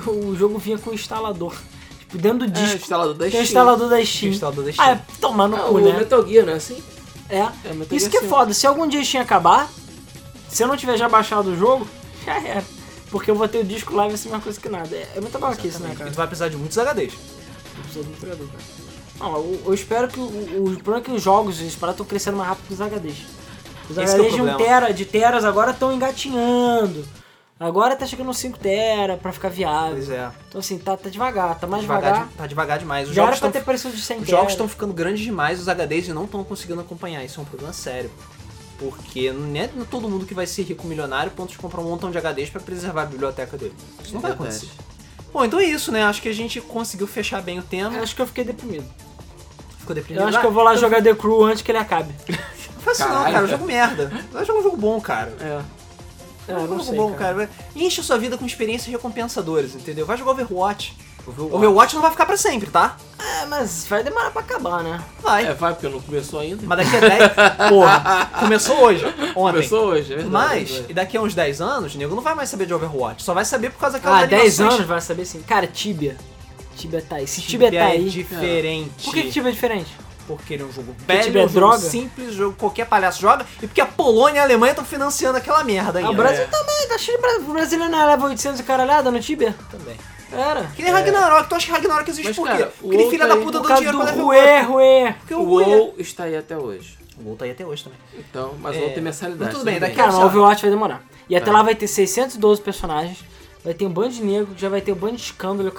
que 0.00 0.10
o, 0.10 0.34
jogo 0.34 0.58
vinha 0.58 0.78
com 0.78 0.90
o 0.90 0.94
instalador. 0.94 1.54
Tipo, 2.00 2.18
dentro 2.18 2.38
do 2.50 2.58
É, 2.58 2.62
disco. 2.62 2.76
instalador 2.78 3.14
da 3.14 3.18
tem 3.18 3.28
o 3.28 3.30
Steam. 3.30 3.42
instalador 3.44 3.88
da 3.88 4.04
Steam. 4.04 4.32
Instalador 4.32 4.64
da 4.64 4.70
Ah, 4.70 4.72
Steam. 4.72 4.90
é 4.90 5.00
tomar 5.20 5.48
no 5.48 5.56
Ah, 5.56 5.60
cu, 5.60 5.74
o 5.74 5.80
né? 5.80 5.98
Metal 5.98 6.26
Gear, 6.26 6.46
não 6.46 6.52
é 6.54 6.56
assim? 6.56 6.82
É. 7.28 7.38
É, 7.40 7.50
Isso 7.90 8.08
que 8.10 8.16
é 8.16 8.20
sim. 8.20 8.28
foda. 8.28 8.52
Se 8.54 8.66
algum 8.66 8.86
dia 8.86 9.00
a 9.00 9.04
Steam 9.04 9.22
acabar, 9.22 9.70
se 10.48 10.62
eu 10.62 10.66
não 10.68 10.76
tiver 10.76 10.96
já 10.96 11.08
baixado 11.08 11.50
o 11.50 11.56
jogo, 11.56 11.86
já 12.24 12.36
era. 12.42 12.64
Porque 13.10 13.30
eu 13.30 13.34
vou 13.34 13.46
ter 13.46 13.58
o 13.58 13.64
disco 13.64 13.94
lá 13.94 14.06
e 14.06 14.08
vai 14.08 14.16
ser 14.16 14.30
mais 14.30 14.42
coisa 14.42 14.58
que 14.58 14.68
nada. 14.68 14.94
É, 14.96 15.12
é 15.16 15.20
muita 15.20 15.38
babaquice, 15.38 15.80
né, 15.82 15.90
E 15.92 15.96
cara? 15.96 16.10
tu 16.10 16.16
vai 16.16 16.26
precisar 16.26 16.48
de 16.48 16.56
muitos 16.56 16.78
HDs. 16.78 17.12
Não 17.76 17.82
precisa 17.82 18.04
de 18.04 18.10
um 18.10 18.20
jogador, 18.20 18.48
cara. 18.48 18.64
Não, 19.20 19.36
eu, 19.36 19.62
eu 19.66 19.74
espero 19.74 20.08
que 20.08 20.18
o, 20.18 20.22
o, 20.22 20.64
o 20.72 20.76
problema 20.76 20.98
é 20.98 21.00
que 21.02 21.12
os 21.12 21.22
jogos, 21.22 21.56
paradas 21.76 21.94
estão 21.96 22.06
crescendo 22.06 22.38
mais 22.38 22.48
rápido 22.48 22.66
que 22.66 22.72
os 22.74 22.80
HDs. 22.80 23.16
Os 23.90 23.98
Esse 23.98 24.14
que 24.16 24.20
é 24.20 24.24
HDs 24.24 24.34
de 24.34 24.40
um 24.42 24.56
tera, 24.56 24.92
de 24.92 25.04
teras 25.04 25.44
agora 25.44 25.70
estão 25.72 25.92
engatinhando. 25.92 27.04
Agora 27.64 27.94
tá 27.96 28.06
chegando 28.06 28.26
no 28.26 28.34
5 28.34 28.58
tera 28.58 29.16
pra 29.16 29.32
ficar 29.32 29.48
viável. 29.48 29.92
Pois 29.92 30.10
é. 30.10 30.30
Então 30.48 30.58
assim, 30.58 30.78
tá, 30.78 30.96
tá 30.96 31.08
devagar, 31.08 31.58
tá 31.58 31.66
mais 31.66 31.82
Devagar, 31.82 32.12
devagar. 32.12 32.28
de- 32.28 32.34
tá 32.34 32.46
devagar 32.46 32.78
demais. 32.78 33.08
Os 33.08 33.14
Já 33.14 33.22
era 33.22 33.30
jogos 33.30 33.40
pra 33.40 33.48
estão 33.48 33.60
ter 33.60 33.64
parecido 33.66 33.94
de 33.94 34.02
100 34.02 34.18
Os 34.18 34.24
tera. 34.26 34.36
jogos 34.38 34.52
estão 34.52 34.68
ficando 34.68 34.92
grandes 34.92 35.20
demais, 35.22 35.60
os 35.60 35.68
HDs 35.68 36.08
não 36.08 36.24
estão 36.24 36.42
conseguindo 36.44 36.80
acompanhar. 36.80 37.24
Isso 37.24 37.40
é 37.40 37.42
um 37.42 37.46
problema 37.46 37.72
sério. 37.72 38.10
Porque 38.78 39.30
não 39.30 39.54
é 39.60 39.68
todo 39.88 40.08
mundo 40.08 40.26
que 40.26 40.34
vai 40.34 40.46
ser 40.46 40.62
rico 40.62 40.86
milionário 40.86 41.30
ponto 41.30 41.50
de 41.52 41.58
comprar 41.58 41.80
um 41.80 41.84
montão 41.84 42.10
de 42.10 42.18
HDs 42.18 42.50
pra 42.50 42.60
preservar 42.60 43.02
a 43.02 43.06
biblioteca 43.06 43.56
dele. 43.56 43.74
Isso 44.02 44.12
não 44.14 44.20
vai 44.20 44.32
Verdade. 44.32 44.56
acontecer. 44.56 44.72
Bom, 45.32 45.44
então 45.44 45.58
é 45.60 45.64
isso, 45.64 45.92
né? 45.92 46.02
Acho 46.04 46.20
que 46.20 46.28
a 46.28 46.34
gente 46.34 46.60
conseguiu 46.60 47.06
fechar 47.06 47.40
bem 47.42 47.58
o 47.58 47.62
tema. 47.62 47.96
Eu 47.96 48.02
acho 48.02 48.14
que 48.14 48.20
eu 48.20 48.26
fiquei 48.26 48.44
deprimido. 48.44 48.84
Ficou 49.78 49.94
deprimido. 49.94 50.22
Eu 50.22 50.28
acho 50.28 50.40
que 50.40 50.46
eu 50.46 50.52
vou 50.52 50.62
lá 50.64 50.74
jogar 50.76 51.00
The 51.02 51.14
Crew 51.14 51.44
antes 51.44 51.62
que 51.62 51.70
ele 51.70 51.78
acabe. 51.78 52.12
Não 52.28 52.80
faz 52.82 52.98
isso 52.98 53.08
não, 53.08 53.22
cara. 53.22 53.38
É 53.38 53.42
um 53.42 53.46
jogo 53.46 53.64
merda. 53.64 54.12
Vai 54.32 54.44
jogar 54.44 54.58
um 54.58 54.62
jogo 54.64 54.76
bom, 54.76 55.00
cara. 55.00 55.32
É. 55.40 55.60
É, 56.48 56.52
É 56.52 56.54
não 56.54 56.66
jogo 56.68 56.84
sei, 56.84 56.96
bom, 56.96 57.12
cara. 57.14 57.34
cara. 57.46 57.50
Enche 57.76 58.00
a 58.00 58.04
sua 58.04 58.18
vida 58.18 58.36
com 58.36 58.44
experiências 58.46 58.90
recompensadoras, 58.90 59.74
entendeu? 59.74 60.04
Vai 60.06 60.16
jogar 60.16 60.32
Overwatch. 60.32 60.96
O 61.24 61.54
Overwatch 61.54 61.94
não 61.94 62.02
vai 62.02 62.10
ficar 62.10 62.26
pra 62.26 62.36
sempre, 62.36 62.68
tá? 62.68 62.96
É, 63.16 63.46
mas 63.46 63.86
vai 63.88 64.02
demorar 64.02 64.32
pra 64.32 64.42
acabar, 64.42 64.82
né? 64.82 65.00
Vai. 65.20 65.46
É, 65.46 65.54
vai, 65.54 65.72
porque 65.72 65.88
não 65.88 66.00
começou 66.00 66.40
ainda. 66.40 66.62
Mas 66.66 66.78
daqui 66.78 66.96
a 66.96 67.00
10. 67.00 67.32
Porra, 67.70 68.30
começou 68.40 68.76
hoje. 68.80 69.04
Ontem. 69.06 69.52
Começou 69.52 69.84
hoje, 69.86 70.12
é 70.12 70.16
verdade. 70.16 70.30
Mas, 70.32 70.70
é. 70.80 70.84
e 70.88 70.92
daqui 70.94 71.16
a 71.16 71.22
uns 71.22 71.32
10 71.32 71.60
anos, 71.60 71.94
o 71.94 71.98
nego 71.98 72.16
não 72.16 72.22
vai 72.24 72.34
mais 72.34 72.48
saber 72.48 72.66
de 72.66 72.74
Overwatch. 72.74 73.22
Só 73.22 73.32
vai 73.34 73.44
saber 73.44 73.70
por 73.70 73.78
causa 73.78 73.98
daquelas 73.98 74.24
Ah, 74.24 74.26
10 74.26 74.40
animações. 74.58 74.74
anos 74.80 74.86
vai 74.88 75.00
saber 75.00 75.24
sim. 75.24 75.40
Cara, 75.42 75.68
Tibia. 75.68 76.16
Tibia 76.76 77.00
tá 77.08 77.16
aí. 77.16 77.26
Se 77.28 77.40
Tibia, 77.40 77.68
Tibia 77.68 77.80
tá 77.80 77.86
é 77.86 77.92
aí. 77.92 78.10
diferente. 78.10 79.04
Por 79.04 79.14
que, 79.14 79.22
que 79.22 79.30
Tibia 79.30 79.50
é 79.50 79.52
diferente? 79.52 79.96
Porque 80.26 80.54
ele 80.54 80.62
é 80.62 80.66
um 80.66 80.72
jogo 80.72 80.94
Tibia 81.00 81.16
velho, 81.22 81.38
é 81.38 81.44
um 81.44 81.48
jogo 81.48 81.54
droga? 81.60 81.78
simples, 81.78 82.34
jogo 82.34 82.52
que 82.52 82.60
qualquer 82.60 82.86
palhaço 82.86 83.20
joga. 83.20 83.44
E 83.62 83.66
porque 83.66 83.80
a 83.80 83.86
Polônia 83.86 84.38
e 84.38 84.40
a 84.40 84.44
Alemanha 84.44 84.70
estão 84.72 84.84
financiando 84.84 85.36
aquela 85.38 85.62
merda 85.64 85.98
Ah, 85.98 86.00
ainda. 86.00 86.10
o 86.12 86.14
Brasil 86.14 86.42
É, 86.44 86.46
também, 86.46 86.88
tá 86.88 86.98
cheio 86.98 87.16
de 87.18 87.22
Brasil. 87.22 87.44
O 87.48 87.52
Brasil 87.52 87.78
não 87.78 88.06
leva 88.06 88.26
800 88.26 88.60
e 88.60 88.62
caralhada 88.62 89.10
no 89.10 89.20
Tibia? 89.20 89.54
também. 89.70 89.96
Era. 90.32 90.62
Que 90.74 90.82
nem 90.82 90.90
Ragnarok. 90.92 91.48
Tu 91.48 91.54
acha 91.54 91.66
que 91.66 91.72
Ragnarok 91.72 92.08
existe 92.10 92.28
Mas, 92.28 92.36
por 92.36 92.46
quê? 92.48 92.56
cara, 92.58 92.72
Porque 92.80 92.96
WoW 92.96 93.10
filho 93.10 93.22
tá 93.22 93.28
da 93.28 93.34
aí 93.34 93.40
puta 93.44 93.58
causa 93.60 93.74
dinheiro 93.74 93.98
do 93.98 94.02
pra 94.04 94.12
levar 94.12 94.22
Ruê, 94.24 94.60
Ruê. 94.62 95.12
Porque 95.18 95.34
O 95.34 95.40
o 95.40 95.44
WoW... 95.48 95.94
Está 95.98 96.24
aí 96.24 96.36
até 96.36 96.56
hoje. 96.56 96.96
O 97.18 97.26
WoW 97.26 97.36
tá 97.36 97.44
aí 97.44 97.50
até 97.50 97.66
hoje 97.66 97.84
também. 97.84 97.98
Então, 98.18 98.54
mas 98.58 98.74
É, 98.74 98.78
o 98.78 98.82
WoW 98.84 98.94
tem 98.94 99.02
mensalidade. 99.02 99.44
mas 99.44 99.52
tudo 99.54 99.64
bem, 99.64 99.78
daqui 99.78 100.00
a- 100.00 100.04
Cara, 100.04 100.16
o 100.16 100.24
Overwatch 100.24 100.62
vai 100.62 100.70
demorar. 100.70 101.02
E 101.28 101.36
até 101.36 101.46
Vai. 101.46 101.54
lá 101.54 101.62
vai 101.62 101.74
ter 101.74 101.86
612 101.86 102.62
personagens. 102.62 103.18
Vai 103.62 103.74
ter 103.74 103.84
um 103.86 103.90
bando 103.90 104.08
de 104.08 104.22
negro, 104.24 104.54
já 104.56 104.68
vai 104.70 104.80
ter 104.80 104.92
um 104.92 104.96
bando 104.96 105.16
de 105.16 105.22
escândalo 105.22 105.68
e 105.68 105.70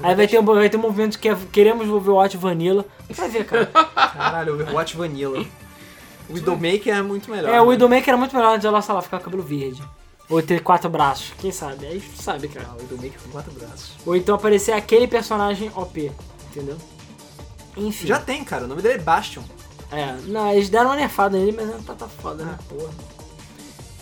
Aí 0.00 0.14
vai 0.14 0.26
ter, 0.26 0.38
um, 0.38 0.44
vai 0.44 0.68
ter 0.68 0.76
um 0.76 0.80
movimento 0.80 1.18
que 1.18 1.28
é 1.28 1.36
queremos 1.52 1.88
o 1.88 1.94
Overwatch 1.94 2.36
Vanilla. 2.36 2.84
Vai 3.10 3.28
ver, 3.28 3.44
cara. 3.44 3.66
Caralho, 3.66 4.54
Overwatch 4.54 4.96
Vanilla. 4.96 5.44
O 6.28 6.34
Widowmaker 6.34 6.94
é 6.94 7.02
muito 7.02 7.30
melhor. 7.30 7.52
É, 7.52 7.60
o 7.60 7.64
né? 7.64 7.70
Widowmaker 7.70 8.08
era 8.08 8.16
muito 8.16 8.34
melhor 8.34 8.58
de 8.58 8.66
ela, 8.66 8.80
sei 8.80 8.94
lá, 8.94 9.02
ficar 9.02 9.18
com 9.18 9.22
o 9.22 9.24
cabelo 9.26 9.42
verde. 9.42 9.82
Ou 10.30 10.40
ter 10.40 10.62
quatro 10.62 10.88
braços, 10.88 11.32
quem 11.38 11.52
sabe? 11.52 11.86
Aí 11.86 12.00
tu 12.00 12.22
sabe, 12.22 12.48
cara. 12.48 12.68
Ah, 12.70 12.76
o 12.76 12.82
Widowmaker 12.82 13.20
com 13.22 13.30
quatro 13.30 13.52
braços. 13.52 13.92
Ou 14.06 14.16
então 14.16 14.34
aparecer 14.34 14.72
aquele 14.72 15.06
personagem 15.06 15.70
OP, 15.74 16.10
entendeu? 16.50 16.78
Enfim. 17.76 18.06
Já 18.06 18.18
tem, 18.18 18.42
cara. 18.44 18.64
O 18.64 18.68
nome 18.68 18.82
dele 18.82 18.94
é 18.94 18.98
Bastion. 18.98 19.42
É, 19.90 20.16
não, 20.26 20.50
eles 20.50 20.70
deram 20.70 20.86
uma 20.86 20.96
nerfada 20.96 21.36
nele, 21.36 21.52
mas 21.52 21.84
tá, 21.84 21.94
tá 21.94 22.08
foda, 22.08 22.44
né? 22.44 22.58
porra. 22.68 22.90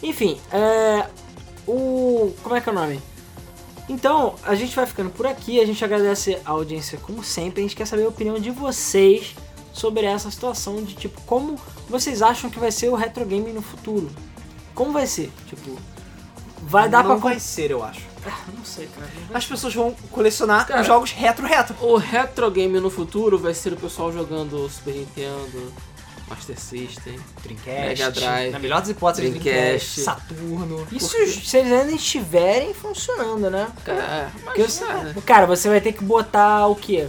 Enfim, 0.03 0.41
é. 0.53 1.07
O. 1.67 2.33
Como 2.43 2.55
é 2.55 2.61
que 2.61 2.69
é 2.69 2.73
o 2.73 2.75
nome? 2.75 3.01
Então, 3.91 4.37
a 4.45 4.55
gente 4.55 4.75
vai 4.77 4.87
ficando 4.87 5.11
por 5.11 5.27
aqui. 5.27 5.61
A 5.61 5.67
gente 5.67 5.85
agradece 5.85 6.39
a 6.45 6.51
audiência 6.51 6.97
como 6.99 7.25
sempre. 7.25 7.61
A 7.61 7.63
gente 7.63 7.75
quer 7.75 7.87
saber 7.87 8.05
a 8.05 8.09
opinião 8.09 8.39
de 8.39 8.53
vocês 8.53 9.35
sobre 9.73 10.07
essa 10.07 10.31
situação 10.31 10.81
de 10.81 10.95
tipo, 10.95 11.21
como 11.23 11.59
vocês 11.89 12.23
acham 12.23 12.49
que 12.49 12.59
vai 12.61 12.71
ser 12.71 12.89
o 12.89 12.95
retro 12.95 13.27
game 13.27 13.53
no 13.53 13.61
futuro? 13.61 14.09
Como 14.77 14.93
vai 14.93 15.09
ser? 15.09 15.33
Tipo, 15.49 15.77
vai 16.63 16.89
dar 16.89 17.03
pra. 17.03 17.17
vai 17.17 17.41
ser, 17.41 17.73
eu 17.73 17.83
acho. 17.83 18.03
Ah, 18.25 18.39
não 18.57 18.65
sei, 18.65 18.87
cara. 18.87 19.11
não 19.29 19.37
As 19.37 19.45
pessoas 19.45 19.75
vão 19.75 19.93
colecionar 20.13 20.69
Cara, 20.69 20.83
os 20.83 20.87
jogos 20.87 21.11
retro-retro. 21.11 21.75
O 21.81 21.97
retro 21.97 22.49
game 22.49 22.79
no 22.79 22.91
futuro 22.91 23.39
vai 23.39 23.55
ser 23.55 23.73
o 23.73 23.77
pessoal 23.77 24.13
jogando 24.13 24.69
Super 24.69 24.95
Nintendo, 24.95 25.73
Master 26.31 26.59
System. 26.59 27.17
Dreamcast. 27.43 27.81
Mega 27.89 28.11
Drive, 28.11 28.53
Na 28.53 28.59
melhor 28.59 28.81
das 28.81 28.89
hipóteses, 28.89 29.29
Dreamcast. 29.31 30.01
Dreamcast. 30.01 30.01
Saturno. 30.01 30.87
Isso 30.93 31.09
se 31.27 31.57
eles 31.59 31.73
ainda 31.73 31.93
estiverem 31.93 32.73
funcionando, 32.73 33.51
né? 33.51 33.71
É, 33.87 34.29
Porque 34.45 34.63
mas, 34.63 34.73
você- 34.73 34.85
é, 34.85 35.15
Cara, 35.27 35.47
você 35.47 35.69
vai 35.69 35.81
ter 35.81 35.93
que 35.93 36.05
botar 36.05 36.67
o 36.69 36.75
quê? 36.77 37.09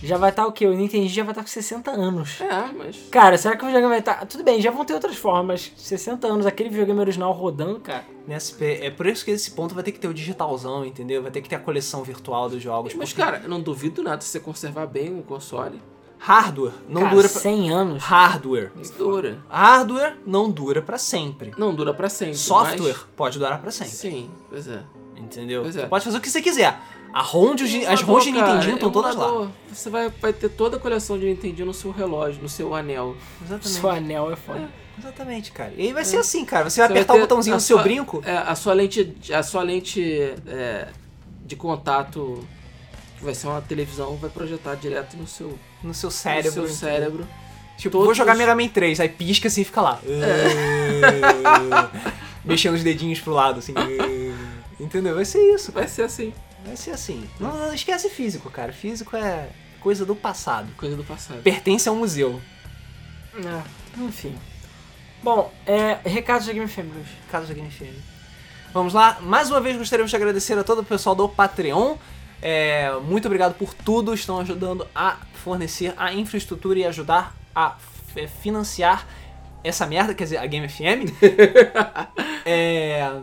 Já 0.00 0.16
vai 0.16 0.30
estar 0.30 0.46
o 0.46 0.52
quê? 0.52 0.64
O 0.64 0.74
Nintendo 0.74 1.08
já 1.08 1.24
vai 1.24 1.32
estar 1.32 1.42
com 1.42 1.48
60 1.48 1.90
anos. 1.90 2.40
é, 2.40 2.72
mas... 2.72 2.96
Cara, 3.10 3.36
será 3.36 3.56
que 3.56 3.64
o 3.64 3.66
videogame 3.66 3.90
vai 3.90 3.98
estar. 3.98 4.24
Tudo 4.26 4.44
bem, 4.44 4.60
já 4.62 4.70
vão 4.70 4.84
ter 4.84 4.94
outras 4.94 5.16
formas, 5.16 5.44
mas 5.44 5.72
60 5.76 6.24
anos, 6.26 6.46
aquele 6.46 6.68
videogame 6.68 7.00
original 7.00 7.32
rodando, 7.32 7.80
cara. 7.80 8.04
Nesse, 8.26 8.54
é 8.64 8.90
por 8.92 9.06
isso 9.08 9.24
que 9.24 9.32
esse 9.32 9.50
ponto 9.50 9.74
vai 9.74 9.82
ter 9.82 9.90
que 9.90 9.98
ter 9.98 10.06
o 10.06 10.14
digitalzão, 10.14 10.84
entendeu? 10.84 11.20
Vai 11.20 11.32
ter 11.32 11.40
que 11.42 11.48
ter 11.48 11.56
a 11.56 11.58
coleção 11.58 12.04
virtual 12.04 12.48
dos 12.48 12.62
jogos. 12.62 12.94
Mas, 12.94 13.08
porque 13.12 13.20
cara, 13.20 13.40
eu 13.42 13.48
não 13.50 13.60
duvido 13.60 14.00
nada 14.02 14.20
se 14.20 14.28
você 14.28 14.38
conservar 14.38 14.86
bem 14.86 15.18
o 15.18 15.22
console. 15.24 15.82
Hardware 16.18 16.72
não 16.88 17.02
Cara, 17.02 17.14
dura 17.14 17.28
pra... 17.28 17.40
100 17.40 17.70
anos. 17.70 18.02
Hardware. 18.02 18.72
Dura. 18.96 19.38
Hardware 19.48 20.16
não 20.26 20.50
dura 20.50 20.82
pra 20.82 20.98
sempre. 20.98 21.52
Não 21.56 21.74
dura 21.74 21.94
pra 21.94 22.08
sempre. 22.08 22.36
Software 22.36 22.92
mas- 22.94 23.06
pode 23.16 23.38
durar 23.38 23.60
pra 23.60 23.70
sempre. 23.70 23.92
Sim, 23.94 24.30
pois 24.50 24.66
é. 24.68 24.82
Entendeu? 25.16 25.62
Pois 25.62 25.76
é. 25.76 25.80
Você 25.82 25.86
pode 25.88 26.04
fazer 26.04 26.18
o 26.18 26.20
que 26.20 26.30
você 26.30 26.40
quiser. 26.42 26.78
A 27.12 27.22
ROM 27.22 27.54
de, 27.54 27.86
as 27.86 28.02
ROMs 28.02 28.24
de 28.24 28.32
Nintendinho 28.32 28.74
estão 28.74 28.90
todas 28.90 29.14
lá. 29.16 29.48
Você 29.72 29.88
vai, 29.88 30.10
vai 30.10 30.32
ter 30.32 30.48
toda 30.50 30.76
a 30.76 30.80
coleção 30.80 31.18
de 31.18 31.24
Nintendinho 31.26 31.66
no 31.66 31.74
seu 31.74 31.90
relógio, 31.90 32.42
no 32.42 32.48
seu 32.48 32.74
anel. 32.74 33.16
Exatamente. 33.42 33.68
Seu 33.80 33.90
anel 33.90 34.30
é 34.32 34.36
foda. 34.36 34.68
Exatamente, 34.98 35.52
cara. 35.52 35.72
E 35.76 35.86
aí 35.86 35.92
vai 35.92 36.04
ser 36.04 36.18
assim, 36.18 36.44
cara. 36.44 36.68
Você 36.68 36.80
vai 36.80 36.88
Você 36.88 36.92
vai 36.94 37.02
apertar 37.02 37.12
o 37.14 37.16
ter 37.16 37.22
botãozinho 37.22 37.56
do 37.56 37.62
seu 37.62 37.76
sua- 37.78 37.82
brinco. 37.82 38.22
É, 38.26 38.36
a 38.36 38.54
sua 38.54 38.74
lente, 38.74 39.16
a 39.32 39.42
sua 39.42 39.62
lente 39.62 40.02
é, 40.46 40.88
de 41.46 41.56
contato, 41.56 42.44
vai 43.20 43.34
ser 43.34 43.46
uma 43.48 43.60
televisão, 43.60 44.16
vai 44.16 44.30
projetar 44.30 44.74
direto 44.74 45.16
no 45.16 45.26
seu, 45.26 45.58
No 45.82 45.94
seu 45.94 46.08
no 46.08 46.12
cérebro. 46.12 46.52
seu 46.52 46.62
entendeu? 46.64 46.78
cérebro. 46.78 47.28
Tipo, 47.76 47.92
Todos 47.92 48.06
vou 48.06 48.14
jogar 48.14 48.34
Mega 48.34 48.54
Man 48.56 48.68
3, 48.68 48.98
aí 49.00 49.08
pisca 49.08 49.46
assim 49.48 49.60
e 49.60 49.64
fica 49.64 49.80
lá. 49.80 50.00
mexendo 52.44 52.74
os 52.74 52.82
dedinhos 52.82 53.20
pro 53.20 53.32
lado, 53.32 53.58
assim. 53.58 53.74
Entendeu? 54.80 55.14
Vai 55.14 55.24
ser 55.24 55.40
isso, 55.54 55.72
Vai 55.72 55.88
ser 55.88 56.02
assim, 56.02 56.32
Vai 56.64 56.76
ser 56.76 56.92
assim. 56.92 57.28
Não, 57.38 57.56
não 57.56 57.74
esquece 57.74 58.08
físico, 58.10 58.50
cara. 58.50 58.72
Físico 58.72 59.16
é 59.16 59.48
coisa 59.80 60.04
do 60.04 60.14
passado. 60.14 60.68
coisa 60.76 60.96
do 60.96 61.04
passado. 61.04 61.42
Pertence 61.42 61.88
ao 61.88 61.94
museu. 61.94 62.40
É, 63.34 64.00
enfim. 64.02 64.34
Bom, 65.22 65.52
é, 65.66 65.98
recados 66.04 66.46
da 66.46 66.52
Game 66.52 66.70
Luiz. 66.76 67.06
Caso 67.30 67.46
da 67.46 67.54
Game 67.54 67.70
FM. 67.70 67.94
Vamos 68.72 68.92
lá. 68.92 69.18
Mais 69.20 69.50
uma 69.50 69.60
vez 69.60 69.76
gostaríamos 69.76 70.10
de 70.10 70.16
agradecer 70.16 70.58
a 70.58 70.64
todo 70.64 70.80
o 70.80 70.84
pessoal 70.84 71.14
do 71.14 71.28
Patreon. 71.28 71.96
É, 72.40 72.92
muito 73.04 73.26
obrigado 73.26 73.54
por 73.54 73.74
tudo. 73.74 74.14
Estão 74.14 74.40
ajudando 74.40 74.86
a 74.94 75.18
fornecer 75.34 75.94
a 75.96 76.12
infraestrutura 76.12 76.78
e 76.78 76.84
ajudar 76.84 77.34
a 77.54 77.76
financiar 78.40 79.06
essa 79.62 79.86
merda, 79.86 80.14
quer 80.14 80.24
dizer, 80.24 80.38
a 80.38 80.46
Game 80.46 80.68
FM. 80.68 81.12
É, 82.50 83.20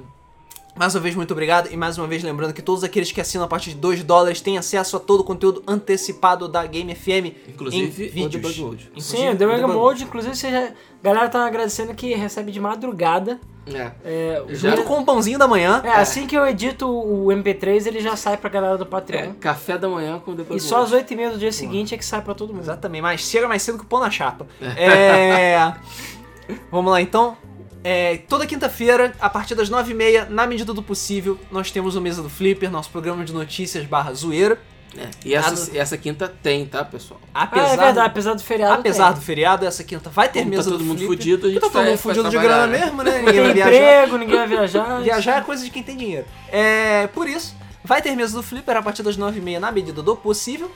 mais 0.76 0.94
uma 0.94 1.02
vez, 1.02 1.16
muito 1.16 1.32
obrigado. 1.32 1.72
E 1.72 1.76
mais 1.78 1.98
uma 1.98 2.06
vez, 2.06 2.22
lembrando 2.22 2.54
que 2.54 2.62
todos 2.62 2.84
aqueles 2.84 3.12
que 3.12 3.20
assinam 3.20 3.46
a 3.46 3.48
partir 3.48 3.72
de 3.72 3.78
2 3.78 4.04
dólares 4.04 4.40
têm 4.40 4.56
acesso 4.56 4.98
a 4.98 5.00
todo 5.00 5.22
o 5.22 5.24
conteúdo 5.24 5.64
antecipado 5.66 6.48
da 6.48 6.64
Game 6.68 6.94
FM. 6.94 7.34
Inclusive 7.48 8.04
em 8.04 8.10
o 8.10 8.12
vídeos. 8.12 8.32
Debug 8.32 8.62
Mode. 8.62 8.88
Inclusive, 8.92 9.18
Sim, 9.18 9.30
o 9.30 9.36
The 9.36 9.46
Mega 9.48 9.62
Debug 9.62 9.74
Mode, 9.74 10.04
inclusive, 10.04 10.56
a 10.56 10.74
galera 11.02 11.28
tá 11.28 11.48
agradecendo 11.48 11.96
que 11.96 12.14
recebe 12.14 12.52
de 12.52 12.60
madrugada. 12.60 13.40
É. 13.74 13.92
É, 14.04 14.44
Já- 14.50 14.70
Junto 14.70 14.84
com 14.84 15.00
o 15.00 15.06
pãozinho 15.06 15.40
da 15.40 15.48
manhã. 15.48 15.82
é, 15.84 15.90
assim 15.92 16.28
que 16.28 16.36
eu 16.38 16.46
edito 16.46 16.88
o 16.88 17.28
MP3, 17.32 17.88
ele 17.88 18.00
já 18.00 18.16
sai 18.16 18.38
pra 18.38 18.50
galera 18.50 18.78
do 18.78 18.86
Patreon. 18.86 19.20
É, 19.22 19.32
café 19.40 19.78
da 19.78 19.90
manhã 19.90 20.20
com 20.24 20.32
o 20.32 20.36
Debug 20.36 20.56
E 20.56 20.60
só 20.60 20.84
às 20.84 20.92
Mode. 20.92 21.04
8h30 21.06 21.32
do 21.32 21.38
dia 21.40 21.52
seguinte 21.52 21.96
é 21.96 21.98
que 21.98 22.06
sai 22.06 22.22
pra 22.22 22.34
todo 22.36 22.54
mundo. 22.54 22.62
Exatamente, 22.64 23.02
mas 23.02 23.22
chega 23.22 23.48
mais 23.48 23.62
cedo 23.64 23.78
que 23.80 23.84
o 23.84 23.88
pão 23.88 24.00
na 24.00 24.12
chapa. 24.12 24.46
É. 24.62 25.74
Vamos 26.72 26.92
lá 26.92 27.02
então. 27.02 27.36
É, 27.84 28.18
toda 28.28 28.48
quinta-feira, 28.48 29.14
a 29.20 29.30
partir 29.30 29.54
das 29.54 29.70
9h30, 29.70 30.28
na 30.30 30.48
medida 30.48 30.74
do 30.74 30.82
possível, 30.82 31.38
nós 31.52 31.70
temos 31.70 31.96
o 31.96 32.02
Mesa 32.02 32.24
do 32.24 32.30
Flipper, 32.30 32.72
nosso 32.72 32.90
programa 32.90 33.24
de 33.24 33.32
notícias 33.32 33.86
barra 33.86 34.12
zoeira. 34.14 34.58
É, 34.98 35.10
E 35.26 35.36
essa, 35.36 35.78
essa 35.78 35.98
quinta 35.98 36.34
tem, 36.42 36.66
tá, 36.66 36.84
pessoal? 36.84 37.20
Apesar, 37.34 37.66
ah, 37.66 37.74
é 37.74 37.78
verdade, 37.78 38.00
apesar 38.00 38.34
do 38.34 38.42
feriado. 38.42 38.74
apesar 38.74 39.08
tem. 39.08 39.16
do 39.16 39.22
feriado, 39.22 39.66
essa 39.66 39.84
quinta 39.84 40.10
vai 40.10 40.30
ter 40.30 40.44
Como 40.44 40.56
tá 40.56 40.64
todo 40.64 40.78
do 40.78 40.86
mundo 40.86 41.06
fudido, 41.06 41.48
a 41.48 41.50
gente 41.50 41.60
tá 41.60 41.70
todo 41.70 41.84
mundo 41.84 41.98
fudido 41.98 42.30
de 42.30 42.38
grana 42.38 42.68
né? 42.68 42.80
mesmo, 42.80 43.04
né? 43.04 43.18
Ninguém 43.20 43.34
tem 43.34 43.44
vai 43.44 43.54
viajar. 43.54 43.74
emprego, 43.74 44.18
ninguém 44.18 44.38
vai 44.38 44.48
viajar. 44.48 45.02
Viajar 45.04 45.38
é 45.38 45.42
coisa 45.42 45.64
de 45.64 45.70
quem 45.70 45.84
tem 45.84 45.98
dinheiro. 45.98 46.26
É, 46.52 47.08
por 47.08 47.28
isso, 47.28 47.56
vai 47.84 48.02
ter 48.02 48.16
mesa 48.16 48.36
do 48.36 48.44
Flipper 48.44 48.78
a 48.78 48.82
partir 48.82 49.04
das 49.04 49.18
9h30 49.18 49.60
na 49.60 49.72
medida 49.72 50.02
do 50.02 50.16
possível. 50.16 50.72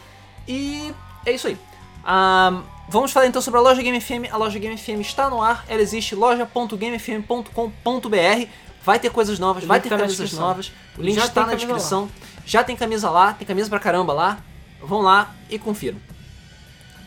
E 0.47 0.93
é 1.25 1.31
isso 1.31 1.47
aí. 1.47 1.57
Ah, 2.03 2.61
vamos 2.89 3.11
falar 3.11 3.27
então 3.27 3.41
sobre 3.41 3.59
a 3.59 3.63
loja 3.63 3.81
Game 3.81 3.99
FM. 4.01 4.31
A 4.31 4.37
loja 4.37 4.59
Game 4.59 4.77
FM 4.77 5.01
está 5.01 5.29
no 5.29 5.41
ar, 5.41 5.63
ela 5.67 5.81
existe, 5.81 6.15
loja.gamefm.com.br. 6.15 8.47
Vai 8.81 8.97
ter 8.97 9.11
coisas 9.11 9.37
novas, 9.37 9.63
vai 9.63 9.79
ter 9.79 9.89
tá 9.89 9.97
descrição. 9.97 10.39
novas. 10.39 10.71
O 10.97 11.01
link 11.01 11.15
Já 11.15 11.25
está 11.25 11.41
tem 11.41 11.51
na 11.51 11.55
descrição. 11.55 12.09
Já 12.49 12.63
tem 12.63 12.75
camisa 12.75 13.11
lá, 13.11 13.31
tem 13.31 13.45
camisa 13.45 13.69
pra 13.69 13.79
caramba 13.79 14.11
lá. 14.11 14.39
Vão 14.81 15.01
lá 15.01 15.35
e 15.51 15.59
confiram. 15.59 15.99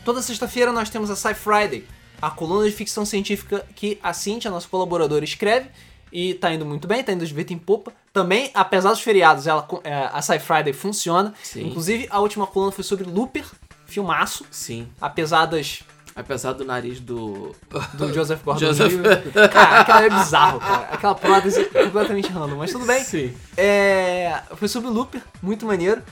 Toda 0.05 0.21
sexta-feira 0.21 0.71
nós 0.71 0.89
temos 0.89 1.09
a 1.09 1.17
Sci 1.17 1.33
Friday, 1.33 1.85
a 2.21 2.31
coluna 2.31 2.65
de 2.65 2.73
ficção 2.73 3.05
científica 3.05 3.65
que 3.75 3.99
a 4.01 4.13
Cintia, 4.13 4.49
nossa 4.49 4.69
colaboradora, 4.69 5.25
escreve. 5.25 5.69
E 6.13 6.35
tá 6.35 6.53
indo 6.53 6.65
muito 6.65 6.87
bem, 6.87 7.03
tá 7.03 7.11
indo 7.11 7.25
de 7.25 7.33
vento 7.33 7.51
em 7.51 7.57
popa. 7.57 7.91
Também, 8.13 8.51
apesar 8.53 8.91
dos 8.91 9.01
feriados, 9.01 9.45
ela, 9.45 9.67
é, 9.83 10.09
a 10.13 10.21
Sci 10.21 10.39
Friday 10.39 10.71
funciona. 10.71 11.33
Sim. 11.43 11.67
Inclusive, 11.67 12.07
a 12.09 12.19
última 12.21 12.47
coluna 12.47 12.71
foi 12.71 12.85
sobre 12.85 13.03
Looper, 13.03 13.43
filmaço. 13.85 14.45
Sim. 14.49 14.87
Apesar 15.01 15.45
das, 15.45 15.83
Apesar 16.15 16.53
do 16.53 16.63
nariz 16.63 16.99
do. 16.99 17.55
do 17.93 18.13
Joseph 18.13 18.43
Gordon 18.43 18.59
Joseph-. 18.59 18.93
Cara, 19.51 19.79
aquela 19.81 20.03
é 20.03 20.09
bizarro, 20.09 20.59
cara. 20.59 20.87
Aquela 20.91 21.15
prótese 21.15 21.61
é 21.61 21.83
completamente 21.85 22.29
random, 22.31 22.57
mas 22.57 22.71
tudo 22.71 22.85
bem. 22.85 23.03
Sim. 23.03 23.33
É, 23.57 24.39
foi 24.55 24.67
sobre 24.67 24.89
o 24.89 24.93
Looper, 24.93 25.21
muito 25.41 25.65
maneiro. 25.65 26.03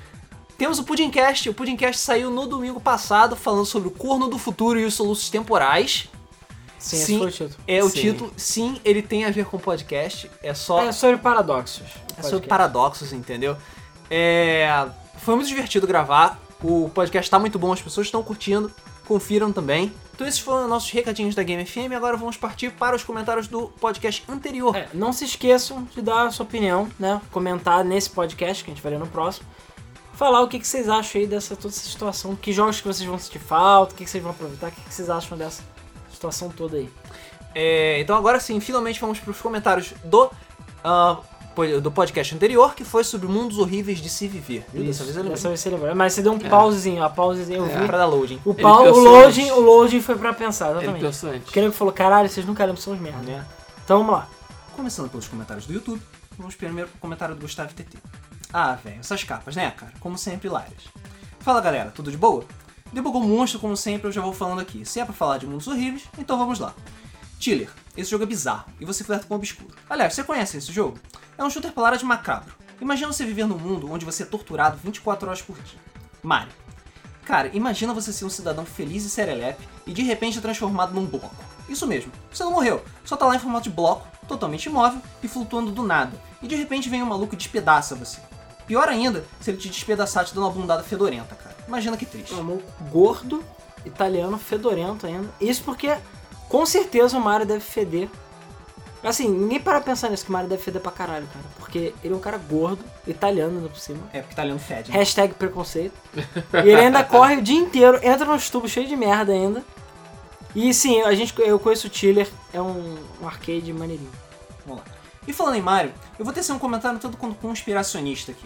Temos 0.58 0.80
o 0.80 0.84
Pudimcast. 0.84 1.50
O 1.50 1.54
Pudimcast 1.54 2.02
saiu 2.02 2.32
no 2.32 2.48
domingo 2.48 2.80
passado 2.82 3.36
falando 3.36 3.66
sobre 3.66 3.90
o 3.90 3.92
corno 3.92 4.28
do 4.28 4.38
futuro 4.40 4.80
e 4.80 4.86
os 4.86 4.94
soluços 4.96 5.30
temporais. 5.30 6.08
Sim, 6.80 6.96
esse 6.98 7.06
Sim. 7.06 7.18
foi 7.20 7.28
o 7.28 7.32
título. 7.32 7.56
É 7.68 7.84
o 7.84 7.90
Sim. 7.90 8.00
título. 8.02 8.34
Sim, 8.36 8.82
ele 8.84 9.02
tem 9.04 9.26
a 9.26 9.30
ver 9.32 9.46
com 9.46 9.60
podcast. 9.60 10.32
É 10.42 10.54
só 10.56 10.84
É 10.84 10.92
sobre 10.92 11.18
paradoxos. 11.18 11.84
é 12.18 12.24
sobre 12.24 12.48
paradoxos, 12.48 13.14
entendeu? 13.14 13.56
É, 14.10 14.88
foi 15.18 15.36
muito 15.36 15.48
divertido 15.48 15.86
gravar. 15.86 16.40
O 16.64 16.90
podcast 16.94 17.30
tá 17.30 17.38
muito 17.38 17.58
bom, 17.60 17.72
as 17.72 17.82
pessoas 17.82 18.08
estão 18.08 18.24
curtindo. 18.24 18.72
Confiram 19.12 19.52
também. 19.52 19.92
Então 20.16 20.26
esses 20.26 20.40
foram 20.40 20.64
os 20.64 20.70
nossos 20.70 20.90
recadinhos 20.90 21.36
da 21.36 21.44
Game 21.44 21.66
FM. 21.66 21.92
Agora 21.94 22.16
vamos 22.16 22.38
partir 22.38 22.72
para 22.72 22.96
os 22.96 23.04
comentários 23.04 23.46
do 23.46 23.68
podcast 23.68 24.24
anterior. 24.30 24.74
É, 24.74 24.88
não 24.94 25.12
se 25.12 25.26
esqueçam 25.26 25.84
de 25.94 26.02
dar 26.02 26.28
a 26.28 26.32
sua 26.32 26.46
opinião, 26.46 26.88
né? 26.98 27.20
Comentar 27.30 27.84
nesse 27.84 28.10
podcast 28.10 28.64
que 28.64 28.72
a 28.72 28.74
gente 28.74 28.82
vai 28.82 28.94
ler 28.94 29.00
no 29.00 29.08
próximo. 29.08 29.46
Falar 30.14 30.40
o 30.40 30.48
que, 30.48 30.60
que 30.60 30.66
vocês 30.66 30.88
acham 30.88 31.20
aí 31.20 31.28
dessa 31.28 31.58
toda 31.58 31.74
essa 31.74 31.90
situação. 31.90 32.38
Que 32.38 32.54
jogos 32.54 32.80
que 32.80 32.88
vocês 32.88 33.10
vão 33.10 33.20
sentir 33.20 33.40
falta, 33.40 33.94
o 33.94 33.98
que, 33.98 34.06
que 34.06 34.10
vocês 34.10 34.24
vão 34.24 34.32
aproveitar, 34.32 34.68
o 34.70 34.72
que, 34.72 34.80
que 34.80 34.94
vocês 34.94 35.10
acham 35.10 35.38
dessa 35.38 35.62
situação 36.10 36.48
toda 36.50 36.78
aí. 36.78 36.90
É, 37.54 38.00
então 38.00 38.16
agora 38.16 38.40
sim, 38.40 38.62
finalmente 38.62 39.02
vamos 39.02 39.20
para 39.20 39.32
os 39.32 39.42
comentários 39.42 39.94
do, 40.06 40.30
po- 40.30 41.26
do 41.82 41.92
podcast 41.92 42.34
anterior, 42.34 42.74
que 42.76 42.84
foi 42.84 43.04
sobre 43.04 43.28
mundos 43.28 43.58
horríveis 43.58 44.00
de 44.00 44.10
se 44.10 44.28
viver. 44.28 44.66
Viu? 44.74 44.84
Dessa 44.86 45.04
vez 45.04 45.16
eu 45.16 45.24
lembrei. 45.24 45.36
Dessa 45.36 45.48
vez 45.48 45.60
você 45.60 45.70
lembrou. 45.70 45.96
Mas 45.96 46.14
você 46.14 46.22
deu 46.22 46.32
um 46.34 46.40
pausezinho, 46.40 47.04
a 47.04 47.10
pausezinha 47.10 47.58
eu 47.60 47.66
vi. 47.66 47.86
Para 47.86 47.98
dar 47.98 48.06
loading. 48.06 48.40
O, 48.46 48.52
Ele 48.52 48.62
pau, 48.62 48.86
o, 48.86 49.00
loading, 49.00 49.44
antes. 49.44 49.58
o 49.58 49.60
loading 49.60 50.02
foi 50.02 50.16
pra 50.18 50.34
pensar, 50.34 50.70
Ele 50.70 50.78
exatamente. 50.80 51.02
pensou 51.06 51.30
antes. 51.30 51.44
Porque 51.44 51.60
ele 51.60 51.72
falou, 51.72 51.94
caralho, 51.94 52.30
vocês 52.30 52.46
nunca 52.46 52.64
lembram, 52.64 52.82
são 52.82 52.94
os 52.94 53.00
merda. 53.00 53.20
Né? 53.22 53.46
Então 53.84 54.00
vamos 54.00 54.14
lá. 54.14 54.28
Começando 54.76 55.10
pelos 55.10 55.28
comentários 55.28 55.66
do 55.66 55.74
YouTube, 55.74 56.02
vamos 56.38 56.56
primeiro 56.56 56.90
pro 56.90 57.00
comentário 57.00 57.36
do 57.36 57.42
Gustavo 57.42 57.74
TT. 57.74 57.98
Ah, 58.54 58.78
velho, 58.84 59.00
essas 59.00 59.24
capas, 59.24 59.56
né, 59.56 59.72
cara? 59.72 59.94
Como 60.00 60.18
sempre, 60.18 60.48
hilárias. 60.48 60.84
Fala 61.40 61.62
galera, 61.62 61.92
tudo 61.94 62.12
de 62.12 62.18
boa? 62.18 62.44
Debugou 62.92 63.22
monstro, 63.22 63.60
como 63.60 63.76
sempre, 63.78 64.08
eu 64.08 64.12
já 64.12 64.22
vou 64.22 64.34
falando 64.34 64.60
aqui. 64.60 64.86
Se 64.86 65.00
é 65.00 65.06
pra 65.06 65.14
falar 65.14 65.38
de 65.38 65.48
mundos 65.48 65.68
horríveis, 65.68 66.04
então 66.18 66.38
vamos 66.38 66.60
lá. 66.60 66.74
Tiller, 67.42 67.72
esse 67.98 68.12
jogo 68.12 68.24
é 68.24 68.28
bizarro 68.28 68.72
e 68.80 68.86
você 68.86 69.04
flerta 69.04 69.26
com 69.26 69.34
o 69.34 69.38
obscuro. 69.38 69.76
Aliás, 69.90 70.14
você 70.14 70.24
conhece 70.24 70.58
esse 70.58 70.72
jogo? 70.72 71.00
É 71.36 71.44
um 71.44 71.50
shooter 71.50 71.72
para 71.72 71.98
de 71.98 72.06
macabro. 72.06 72.54
Imagina 72.80 73.12
você 73.12 73.26
viver 73.26 73.48
num 73.48 73.58
mundo 73.58 73.92
onde 73.92 74.06
você 74.06 74.22
é 74.22 74.28
torturado 74.28 74.78
24 74.78 75.28
horas 75.28 75.42
por 75.42 75.58
dia. 75.58 75.80
Mario. 76.22 76.54
Cara, 77.26 77.50
imagina 77.52 77.96
você 77.96 78.14
ser 78.14 78.26
um 78.26 78.30
cidadão 78.30 78.64
feliz 78.64 79.04
e 79.06 79.10
serelepe 79.10 79.68
e 79.88 79.92
de 79.92 80.04
repente 80.04 80.38
é 80.38 80.42
transformado 80.42 80.94
num 80.94 81.04
bloco. 81.04 81.34
Isso 81.68 81.88
mesmo, 81.88 82.12
você 82.32 82.44
não 82.44 82.52
morreu, 82.52 82.86
só 83.04 83.18
tá 83.18 83.26
lá 83.26 83.36
em 83.36 83.40
formato 83.40 83.64
de 83.64 83.76
bloco, 83.76 84.08
totalmente 84.28 84.68
imóvel 84.68 85.02
e 85.24 85.28
flutuando 85.28 85.72
do 85.72 85.82
nada. 85.82 86.16
E 86.44 86.48
de 86.48 86.56
repente 86.56 86.90
vem 86.90 87.02
um 87.02 87.08
maluco 87.08 87.34
e 87.34 87.38
despedaça 87.38 87.96
você. 87.96 88.20
Pior 88.68 88.88
ainda, 88.88 89.26
se 89.40 89.50
ele 89.50 89.58
te 89.58 89.68
despedaçar 89.68 90.26
te 90.26 90.36
dando 90.36 90.44
uma 90.44 90.54
bundada 90.54 90.84
fedorenta, 90.84 91.34
cara. 91.34 91.56
Imagina 91.68 91.98
que 91.98 92.06
triste. 92.06 92.34
É 92.34 92.38
um 92.38 92.62
gordo, 92.92 93.44
italiano, 93.84 94.38
fedorento 94.38 95.08
ainda. 95.08 95.28
Isso 95.42 95.64
porque, 95.64 95.98
com 96.52 96.66
certeza, 96.66 97.18
o 97.18 97.22
Mario 97.22 97.48
deve 97.48 97.62
feder. 97.62 98.10
Assim, 99.02 99.30
ninguém 99.30 99.60
para 99.60 99.80
pensar 99.80 100.10
nisso, 100.10 100.26
que 100.26 100.30
o 100.30 100.34
Mario 100.34 100.50
deve 100.50 100.62
feder 100.62 100.82
pra 100.82 100.92
caralho, 100.92 101.26
cara. 101.28 101.46
Porque 101.58 101.94
ele 102.04 102.14
é 102.14 102.18
um 102.18 102.20
cara 102.20 102.38
gordo, 102.38 102.84
italiano 103.08 103.56
ainda 103.58 103.70
por 103.70 103.80
cima. 103.80 104.00
É, 104.12 104.20
porque 104.20 104.34
italiano 104.34 104.60
fede. 104.60 104.92
né? 104.92 104.98
Hashtag 104.98 105.34
preconceito. 105.34 105.94
E 106.54 106.58
ele 106.58 106.76
ainda 106.76 107.04
corre 107.06 107.38
o 107.38 107.42
dia 107.42 107.58
inteiro, 107.58 108.00
entra 108.04 108.26
nos 108.26 108.50
tubos 108.50 108.70
cheios 108.70 108.90
de 108.90 108.98
merda 108.98 109.32
ainda. 109.32 109.64
E 110.54 110.74
sim, 110.74 111.02
a 111.04 111.16
gente, 111.16 111.34
eu 111.40 111.58
conheço 111.58 111.88
o 111.88 111.90
Tiller, 111.90 112.30
é 112.54 112.62
um, 112.62 112.98
um 113.22 113.26
arcade 113.26 113.72
maneirinho. 113.72 114.12
Vamos 114.66 114.84
lá. 114.84 114.92
E 115.26 115.32
falando 115.32 115.56
em 115.56 115.62
Mario, 115.62 115.94
eu 116.20 116.26
vou 116.26 116.34
tecer 116.34 116.54
um 116.54 116.60
comentário 116.60 117.00
todo 117.00 117.16
conspiracionista 117.16 118.34
aqui. 118.34 118.46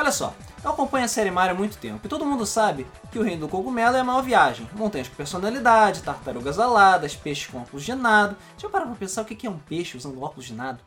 Olha 0.00 0.12
só, 0.12 0.34
eu 0.64 0.70
acompanho 0.70 1.04
a 1.04 1.08
série 1.08 1.30
Mario 1.30 1.54
há 1.54 1.58
muito 1.58 1.76
tempo 1.76 2.00
e 2.02 2.08
todo 2.08 2.24
mundo 2.24 2.46
sabe 2.46 2.86
que 3.12 3.18
o 3.18 3.22
reino 3.22 3.42
do 3.42 3.48
cogumelo 3.50 3.98
é 3.98 4.00
a 4.00 4.04
maior 4.04 4.22
viagem. 4.22 4.66
Montanhas 4.72 5.08
com 5.08 5.14
personalidade, 5.14 6.02
tartarugas 6.02 6.58
aladas, 6.58 7.14
peixes 7.14 7.48
com 7.48 7.58
óculos 7.58 7.84
de 7.84 7.94
nado. 7.94 8.34
Já 8.56 8.70
parou 8.70 8.86
pra 8.86 8.96
pensar 8.96 9.20
o 9.20 9.24
que 9.26 9.46
é 9.46 9.50
um 9.50 9.58
peixe 9.58 9.98
usando 9.98 10.22
óculos 10.22 10.46
de 10.46 10.54
nado? 10.54 10.78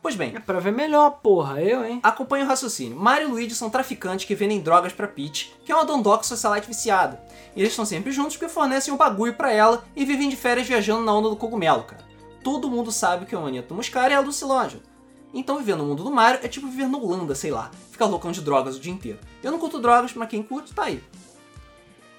Pois 0.00 0.16
bem, 0.16 0.34
É 0.34 0.40
pra 0.40 0.60
ver 0.60 0.72
melhor, 0.72 1.10
porra, 1.22 1.60
eu, 1.60 1.84
hein? 1.84 2.00
Acompanhe 2.02 2.42
o 2.42 2.48
raciocínio. 2.48 2.98
Mario 2.98 3.28
e 3.28 3.30
Luigi 3.32 3.54
são 3.54 3.68
traficantes 3.68 4.24
que 4.24 4.34
vendem 4.34 4.62
drogas 4.62 4.94
pra 4.94 5.06
Peach, 5.06 5.54
que 5.62 5.70
é 5.70 5.74
uma 5.74 5.84
dondoca 5.84 6.24
socialite 6.24 6.66
viciada. 6.66 7.22
E 7.54 7.60
eles 7.60 7.72
estão 7.72 7.84
sempre 7.84 8.12
juntos 8.12 8.38
porque 8.38 8.50
fornecem 8.50 8.94
um 8.94 8.96
bagulho 8.96 9.34
pra 9.34 9.52
ela 9.52 9.84
e 9.94 10.06
vivem 10.06 10.30
de 10.30 10.36
férias 10.36 10.66
viajando 10.66 11.04
na 11.04 11.12
onda 11.12 11.28
do 11.28 11.36
cogumelo, 11.36 11.82
cara. 11.82 12.02
Todo 12.42 12.70
mundo 12.70 12.90
sabe 12.90 13.26
que 13.26 13.36
o 13.36 13.42
Manito 13.42 13.74
Muscara 13.74 14.14
é 14.14 14.16
alucinógeno. 14.16 14.93
Então 15.34 15.58
viver 15.58 15.76
no 15.76 15.84
mundo 15.84 16.04
do 16.04 16.12
Mario 16.12 16.40
é 16.44 16.48
tipo 16.48 16.68
viver 16.68 16.88
na 16.88 16.96
Holanda, 16.96 17.34
sei 17.34 17.50
lá. 17.50 17.70
Ficar 17.90 18.06
loucão 18.06 18.30
de 18.30 18.40
drogas 18.40 18.76
o 18.76 18.80
dia 18.80 18.92
inteiro. 18.92 19.18
Eu 19.42 19.50
não 19.50 19.58
curto 19.58 19.80
drogas, 19.80 20.14
mas 20.14 20.28
quem 20.28 20.42
curte, 20.42 20.72
tá 20.72 20.84
aí. 20.84 21.02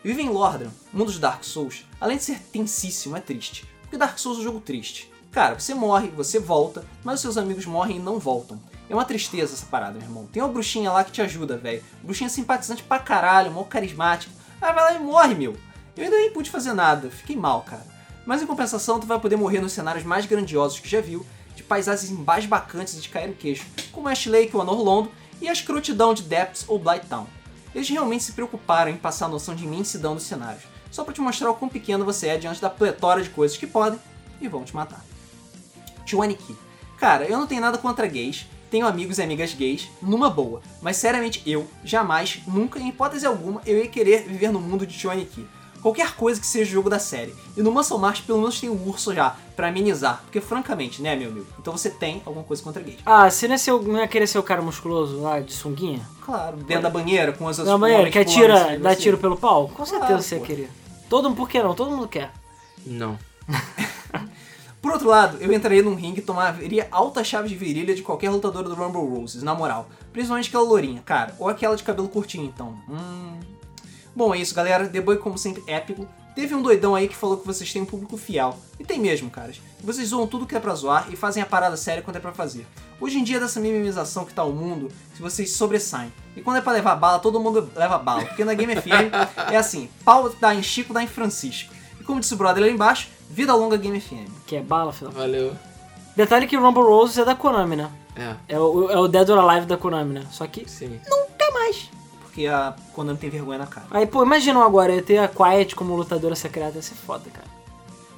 Viver 0.03 0.21
em 0.21 0.29
Lordran, 0.29 0.69
mundo 0.93 1.11
de 1.11 1.17
Dark 1.17 1.43
Souls, 1.43 1.85
além 1.99 2.17
de 2.17 2.23
ser 2.23 2.39
tensíssimo, 2.39 3.15
é 3.15 3.21
triste. 3.21 3.65
Porque 3.81 3.97
Dark 3.97 4.19
Souls 4.19 4.37
é 4.37 4.41
um 4.41 4.43
jogo 4.43 4.59
triste. 4.59 5.11
Cara, 5.31 5.59
você 5.59 5.73
morre, 5.73 6.09
você 6.09 6.39
volta, 6.39 6.85
mas 7.03 7.15
os 7.15 7.21
seus 7.21 7.37
amigos 7.37 7.65
morrem 7.65 7.97
e 7.97 7.99
não 7.99 8.19
voltam. 8.19 8.59
É 8.89 8.93
uma 8.93 9.03
tristeza 9.03 9.53
essa 9.53 9.65
parada, 9.65 9.93
meu 9.93 10.03
irmão. 10.03 10.27
Tem 10.31 10.43
uma 10.43 10.51
bruxinha 10.51 10.91
lá 10.91 11.03
que 11.03 11.11
te 11.11 11.21
ajuda, 11.21 11.57
velho. 11.57 11.83
Bruxinha 12.03 12.29
simpatizante 12.29 12.83
pra 12.83 12.99
caralho, 12.99 13.51
mó 13.51 13.63
carismática. 13.63 14.31
Ah, 14.61 14.71
vai 14.71 14.83
lá 14.83 14.93
e 14.93 14.99
morre, 14.99 15.35
meu. 15.35 15.55
Eu 15.97 16.03
ainda 16.03 16.17
nem 16.17 16.31
pude 16.31 16.49
fazer 16.49 16.73
nada, 16.73 17.09
fiquei 17.09 17.35
mal, 17.35 17.61
cara. 17.61 17.85
Mas 18.25 18.41
em 18.41 18.45
compensação, 18.47 18.99
tu 18.99 19.07
vai 19.07 19.19
poder 19.19 19.35
morrer 19.37 19.59
nos 19.59 19.73
cenários 19.73 20.03
mais 20.03 20.25
grandiosos 20.25 20.79
que 20.79 20.89
já 20.89 21.01
viu, 21.01 21.25
paisagens 21.67 22.11
embasbacantes 22.11 23.01
de 23.01 23.09
cair 23.09 23.29
o 23.29 23.33
queixo, 23.33 23.65
como 23.91 24.07
Ash 24.07 24.25
Lake 24.25 24.55
ou 24.55 24.61
Anor 24.61 24.81
Londo, 24.81 25.11
e 25.41 25.49
a 25.49 25.53
escrotidão 25.53 26.13
de 26.13 26.23
Depths 26.23 26.65
ou 26.67 26.79
Blight 26.79 27.07
Town. 27.07 27.27
Eles 27.73 27.89
realmente 27.89 28.23
se 28.23 28.31
preocuparam 28.31 28.91
em 28.91 28.97
passar 28.97 29.25
a 29.25 29.29
noção 29.29 29.53
de 29.53 29.65
imensidão 29.65 30.15
dos 30.15 30.23
cenários, 30.23 30.63
só 30.89 31.03
para 31.03 31.13
te 31.13 31.21
mostrar 31.21 31.51
o 31.51 31.55
quão 31.55 31.67
pequeno 31.67 32.05
você 32.05 32.29
é 32.29 32.37
diante 32.37 32.61
da 32.61 32.69
pletora 32.69 33.21
de 33.21 33.29
coisas 33.29 33.57
que 33.57 33.67
podem 33.67 33.99
e 34.39 34.47
vão 34.47 34.63
te 34.63 34.73
matar. 34.75 35.03
Chuaniki. 36.05 36.55
Cara, 36.97 37.25
eu 37.25 37.37
não 37.37 37.47
tenho 37.47 37.59
nada 37.59 37.77
contra 37.77 38.07
gays, 38.07 38.47
tenho 38.71 38.87
amigos 38.87 39.17
e 39.17 39.23
amigas 39.23 39.53
gays, 39.53 39.89
numa 40.01 40.29
boa, 40.29 40.61
mas 40.81 40.97
seriamente 40.97 41.41
eu, 41.45 41.67
jamais, 41.83 42.41
nunca, 42.47 42.79
em 42.79 42.89
hipótese 42.89 43.25
alguma, 43.25 43.61
eu 43.65 43.77
ia 43.77 43.87
querer 43.87 44.23
viver 44.23 44.51
no 44.51 44.61
mundo 44.61 44.87
de 44.87 44.97
Chuaniki. 44.97 45.45
Qualquer 45.85 46.15
coisa 46.15 46.41
que 46.41 46.47
seja 46.47 46.71
jogo 46.71 46.89
da 46.89 46.97
série. 46.97 47.35
E 47.55 47.61
no 47.61 47.71
Muscle 47.71 47.99
March 47.99 48.21
pelo 48.23 48.39
menos 48.39 48.59
tem 48.59 48.67
o 48.71 48.87
urso 48.89 49.13
já, 49.13 49.35
pra 49.55 49.67
amenizar. 49.67 50.19
Porque 50.23 50.41
francamente, 50.41 50.99
né, 50.99 51.15
meu 51.15 51.29
amigo? 51.29 51.45
Então 51.59 51.77
você 51.77 51.91
tem 51.91 52.23
alguma 52.25 52.43
coisa 52.43 52.63
contra 52.63 52.81
gays. 52.81 52.97
Ah, 53.05 53.29
você 53.29 53.47
não 53.47 53.53
ia, 53.53 53.59
ser, 53.59 53.71
o- 53.71 53.83
não 53.83 53.99
ia 53.99 54.07
querer 54.07 54.25
ser 54.25 54.39
o 54.39 54.43
cara 54.43 54.63
musculoso 54.63 55.21
lá 55.21 55.39
de 55.39 55.53
sunguinha? 55.53 56.01
Claro, 56.25 56.57
dentro 56.57 56.81
da 56.81 56.89
banheira, 56.89 57.33
com 57.33 57.47
as 57.47 57.59
outras 57.59 57.71
Não, 57.71 57.79
banheiro, 57.79 58.01
homens 58.01 58.13
que 58.13 58.17
atira, 58.17 58.79
dá 58.79 58.89
você. 58.89 58.95
tiro 58.99 59.19
pelo 59.19 59.37
pau? 59.37 59.67
Com 59.67 59.85
certeza 59.85 60.07
Claro, 60.07 60.23
você 60.23 60.35
ia 60.37 60.41
querer. 60.41 60.71
Todo 61.07 61.29
mundo, 61.29 61.37
por 61.37 61.47
que 61.47 61.61
não? 61.61 61.75
Todo 61.75 61.91
mundo 61.91 62.07
quer. 62.07 62.31
Não. 62.83 63.15
Por 64.81 64.91
outro 64.91 65.07
lado, 65.07 65.37
eu 65.39 65.51
entraria 65.53 65.81
num 65.83 65.95
ringue 65.95 66.19
e 66.19 66.23
tomaria 66.23 66.87
alta 66.91 67.23
chave 67.23 67.47
de 67.49 67.55
virilha 67.55 67.95
de 67.95 68.01
qualquer 68.03 68.29
lutadora 68.31 68.69
do 68.69 68.75
Rumble 68.75 69.01
Roses, 69.19 69.41
na 69.41 69.53
moral. 69.55 69.87
Principalmente 70.13 70.47
aquela 70.49 70.63
lourinha, 70.63 71.01
cara. 71.03 71.35
Ou 71.39 71.49
aquela 71.49 71.75
de 71.75 71.83
cabelo 71.83 72.07
curtinho, 72.07 72.45
então. 72.45 72.75
Hum... 72.89 73.39
Bom, 74.15 74.33
é 74.33 74.37
isso, 74.37 74.55
galera. 74.55 74.87
Debug, 74.87 75.19
como 75.19 75.37
sempre, 75.37 75.63
épico. 75.67 76.07
Teve 76.35 76.53
um 76.53 76.61
doidão 76.61 76.93
aí 76.95 77.07
que 77.07 77.15
falou 77.15 77.37
que 77.37 77.47
vocês 77.47 77.71
têm 77.71 77.81
um 77.81 77.85
público 77.85 78.17
fiel. 78.17 78.57
E 78.77 78.83
tem 78.83 78.99
mesmo, 78.99 79.29
caras. 79.29 79.61
Vocês 79.81 80.09
zoam 80.09 80.27
tudo 80.27 80.45
que 80.45 80.55
é 80.55 80.59
pra 80.59 80.75
zoar 80.75 81.07
e 81.09 81.15
fazem 81.15 81.41
a 81.41 81.45
parada 81.45 81.77
séria 81.77 82.03
quando 82.03 82.17
é 82.17 82.19
pra 82.19 82.33
fazer. 82.33 82.67
Hoje 82.99 83.17
em 83.17 83.23
dia, 83.23 83.39
dessa 83.39 83.59
mimimização 83.59 84.25
que 84.25 84.33
tá 84.33 84.43
o 84.43 84.51
mundo, 84.51 84.91
se 85.13 85.21
vocês 85.21 85.51
sobressaem. 85.51 86.11
E 86.35 86.41
quando 86.41 86.57
é 86.57 86.61
pra 86.61 86.73
levar 86.73 86.95
bala, 86.95 87.19
todo 87.19 87.39
mundo 87.39 87.69
leva 87.73 87.97
bala. 87.97 88.25
Porque 88.25 88.43
na 88.43 88.53
Game 88.53 88.75
FM 88.75 89.13
é 89.51 89.55
assim, 89.55 89.89
pau 90.03 90.29
dá 90.29 90.53
em 90.53 90.61
Chico, 90.61 90.93
dá 90.93 91.01
em 91.01 91.07
Francisco. 91.07 91.73
E 91.99 92.03
como 92.03 92.19
disse 92.19 92.33
o 92.33 92.37
brother 92.37 92.63
lá 92.63 92.69
embaixo, 92.69 93.09
vida 93.29 93.55
longa 93.55 93.77
Game 93.77 93.99
FM. 93.99 94.29
Que 94.45 94.57
é 94.57 94.61
bala, 94.61 94.91
final. 94.91 95.13
Valeu. 95.13 95.55
Detalhe 96.17 96.47
que 96.47 96.57
Rumble 96.57 96.83
Roses 96.83 97.17
é 97.17 97.25
da 97.25 97.35
Konami, 97.35 97.77
né? 97.77 97.89
É, 98.15 98.35
É 98.55 98.59
o, 98.59 98.89
é 98.89 98.97
o 98.97 99.07
Dead 99.07 99.29
or 99.29 99.39
Alive 99.39 99.65
da 99.65 99.77
Konami, 99.77 100.13
né? 100.13 100.25
Só 100.31 100.47
que 100.47 100.69
sim. 100.69 100.99
nunca 101.09 101.51
mais. 101.51 101.89
Porque 102.35 102.47
a 102.47 102.75
Konami 102.91 103.17
tem 103.17 103.29
vergonha 103.29 103.59
na 103.59 103.65
cara. 103.65 103.87
Aí, 103.91 104.05
pô, 104.05 104.21
imaginam 104.21 104.61
agora, 104.61 104.93
ia 104.93 105.01
ter 105.01 105.19
a 105.19 105.27
Quiet 105.29 105.73
como 105.73 105.95
lutadora 105.95 106.35
secreta, 106.35 106.75
ia 106.75 106.81
ser 106.81 106.95
foda, 106.95 107.23
cara. 107.31 107.47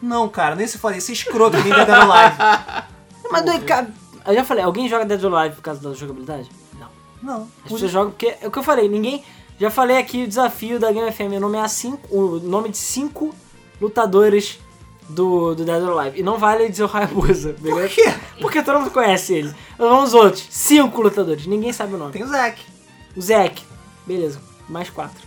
Não, 0.02 0.28
cara, 0.28 0.56
nem 0.56 0.66
se 0.66 0.80
fala 0.80 0.98
isso, 0.98 1.12
é 1.12 1.14
escroto, 1.14 1.56
ninguém 1.58 1.72
Dead 1.72 1.88
or 1.88 2.12
Alive. 2.12 2.36
Mas 3.32 3.46
dois 3.46 3.64
cara, 3.64 3.88
eu 4.26 4.34
já 4.34 4.44
falei, 4.44 4.64
alguém 4.64 4.90
joga 4.90 5.06
Dead 5.06 5.24
or 5.24 5.36
Alive 5.36 5.56
por 5.58 5.62
causa 5.62 5.88
da 5.88 5.94
jogabilidade? 5.94 6.50
Não. 6.80 6.88
Não. 7.22 7.48
As 7.64 7.72
pessoas 7.72 7.92
jogam 7.92 8.10
porque, 8.10 8.36
é 8.42 8.48
o 8.48 8.50
que 8.50 8.58
eu 8.58 8.64
falei, 8.64 8.90
ninguém, 8.90 9.24
já 9.60 9.70
falei 9.70 9.98
aqui 10.00 10.24
o 10.24 10.28
desafio 10.28 10.80
da 10.80 10.92
Game 10.92 11.12
FM, 11.12 11.40
nomear 11.40 11.70
cinco, 11.70 12.08
o 12.10 12.40
nome 12.40 12.70
de 12.70 12.78
cinco 12.78 13.36
lutadores 13.80 14.60
do, 15.08 15.54
do 15.54 15.64
Dead 15.64 15.84
or 15.84 16.00
Alive. 16.00 16.20
E 16.20 16.24
não 16.24 16.40
vale 16.40 16.68
dizer 16.70 16.86
o 16.86 16.90
Hayabusa, 16.92 17.54
beleza? 17.54 17.88
Por 17.88 17.90
quê? 17.90 18.14
Porque 18.42 18.64
todo 18.64 18.80
mundo 18.80 18.90
conhece 18.90 19.36
ele. 19.36 19.54
Vamos 19.78 20.10
os 20.10 20.14
outros, 20.16 20.48
cinco 20.50 21.04
lutadores, 21.04 21.46
ninguém 21.46 21.72
sabe 21.72 21.94
o 21.94 21.98
nome. 22.00 22.14
Tem 22.14 22.24
o 22.24 22.28
Zack. 22.28 22.60
O 23.16 23.22
Zack, 23.22 23.64
beleza, 24.08 24.40
mais 24.70 24.90
quatro. 24.90 25.22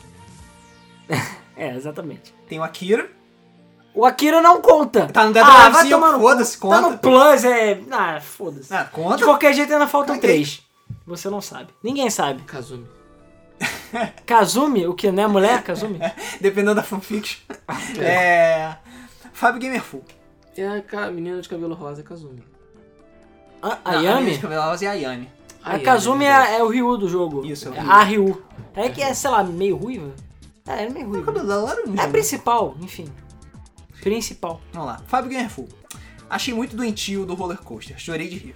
é, 1.56 1.74
exatamente. 1.76 2.34
Tem 2.48 2.58
o 2.58 2.62
Akira. 2.62 3.10
O 3.94 4.04
Akira 4.04 4.40
não 4.40 4.60
conta. 4.62 5.06
Tá 5.08 5.26
no 5.26 5.32
Dead 5.32 5.44
ah, 5.44 5.68
vai 5.68 5.88
tomar 5.88 6.12
no 6.12 6.20
foda-se, 6.20 6.56
cu. 6.58 6.68
Tá 6.68 6.76
conta. 6.80 6.90
no 6.90 6.98
Plus, 6.98 7.44
é... 7.44 7.80
Ah, 7.90 8.20
foda-se. 8.20 8.72
Ah, 8.72 8.84
De 8.84 8.90
conta. 8.90 9.24
qualquer 9.24 9.52
jeito 9.52 9.72
ainda 9.72 9.88
faltam 9.88 10.14
Caguei. 10.14 10.30
três. 10.30 10.62
Você 11.06 11.28
não 11.28 11.40
sabe. 11.40 11.68
Ninguém 11.82 12.08
sabe. 12.08 12.42
Kazumi. 12.42 12.86
Kazumi, 14.24 14.86
o 14.86 14.94
que, 14.94 15.10
né? 15.10 15.26
Mulher, 15.26 15.62
Kazumi? 15.62 15.98
Dependendo 16.40 16.76
da 16.76 16.82
fanfiction. 16.84 17.40
é... 17.98 18.76
Fábio 19.32 19.60
Gamerful. 19.60 20.04
É 20.56 20.96
a 20.96 21.10
menina 21.10 21.40
de 21.40 21.48
cabelo 21.48 21.74
rosa, 21.74 22.00
é 22.00 22.04
Kazumi. 22.04 22.44
A, 23.62 23.78
a 23.84 23.92
Não, 23.92 23.98
A 23.98 24.02
Yami? 24.02 24.22
minha 24.22 24.34
de 24.36 24.40
cabelo 24.42 24.62
rosa 24.62 24.84
é 24.84 24.88
a 24.88 24.92
Yami. 24.94 25.28
A 25.62 25.78
Kazumi 25.78 26.24
é, 26.24 26.58
é 26.58 26.62
o 26.62 26.68
Ryu 26.68 26.96
do 26.96 27.08
jogo. 27.08 27.44
Isso, 27.44 27.68
é 27.68 27.70
o 27.70 27.74
é 27.74 27.80
Ryu. 27.80 27.90
a 27.90 28.02
Ryu. 28.02 28.42
É 28.74 28.88
que 28.88 29.02
é, 29.02 29.12
sei 29.12 29.30
lá, 29.30 29.42
meio 29.42 29.76
ruiva. 29.76 30.14
É, 30.66 30.84
é 30.84 30.88
meio 30.90 31.06
O 31.08 31.12
ruiva. 31.12 31.72
É 31.98 32.04
a 32.04 32.08
principal, 32.08 32.76
enfim. 32.80 33.08
Principal. 34.00 34.60
Vamos 34.72 34.88
lá. 34.88 35.02
Fábio 35.06 35.30
Gamerful. 35.30 35.68
Achei 36.28 36.54
muito 36.54 36.76
doentio 36.76 37.26
do 37.26 37.34
roller 37.34 37.58
coaster. 37.58 37.98
Chorei 37.98 38.28
de 38.28 38.36
rir. 38.36 38.54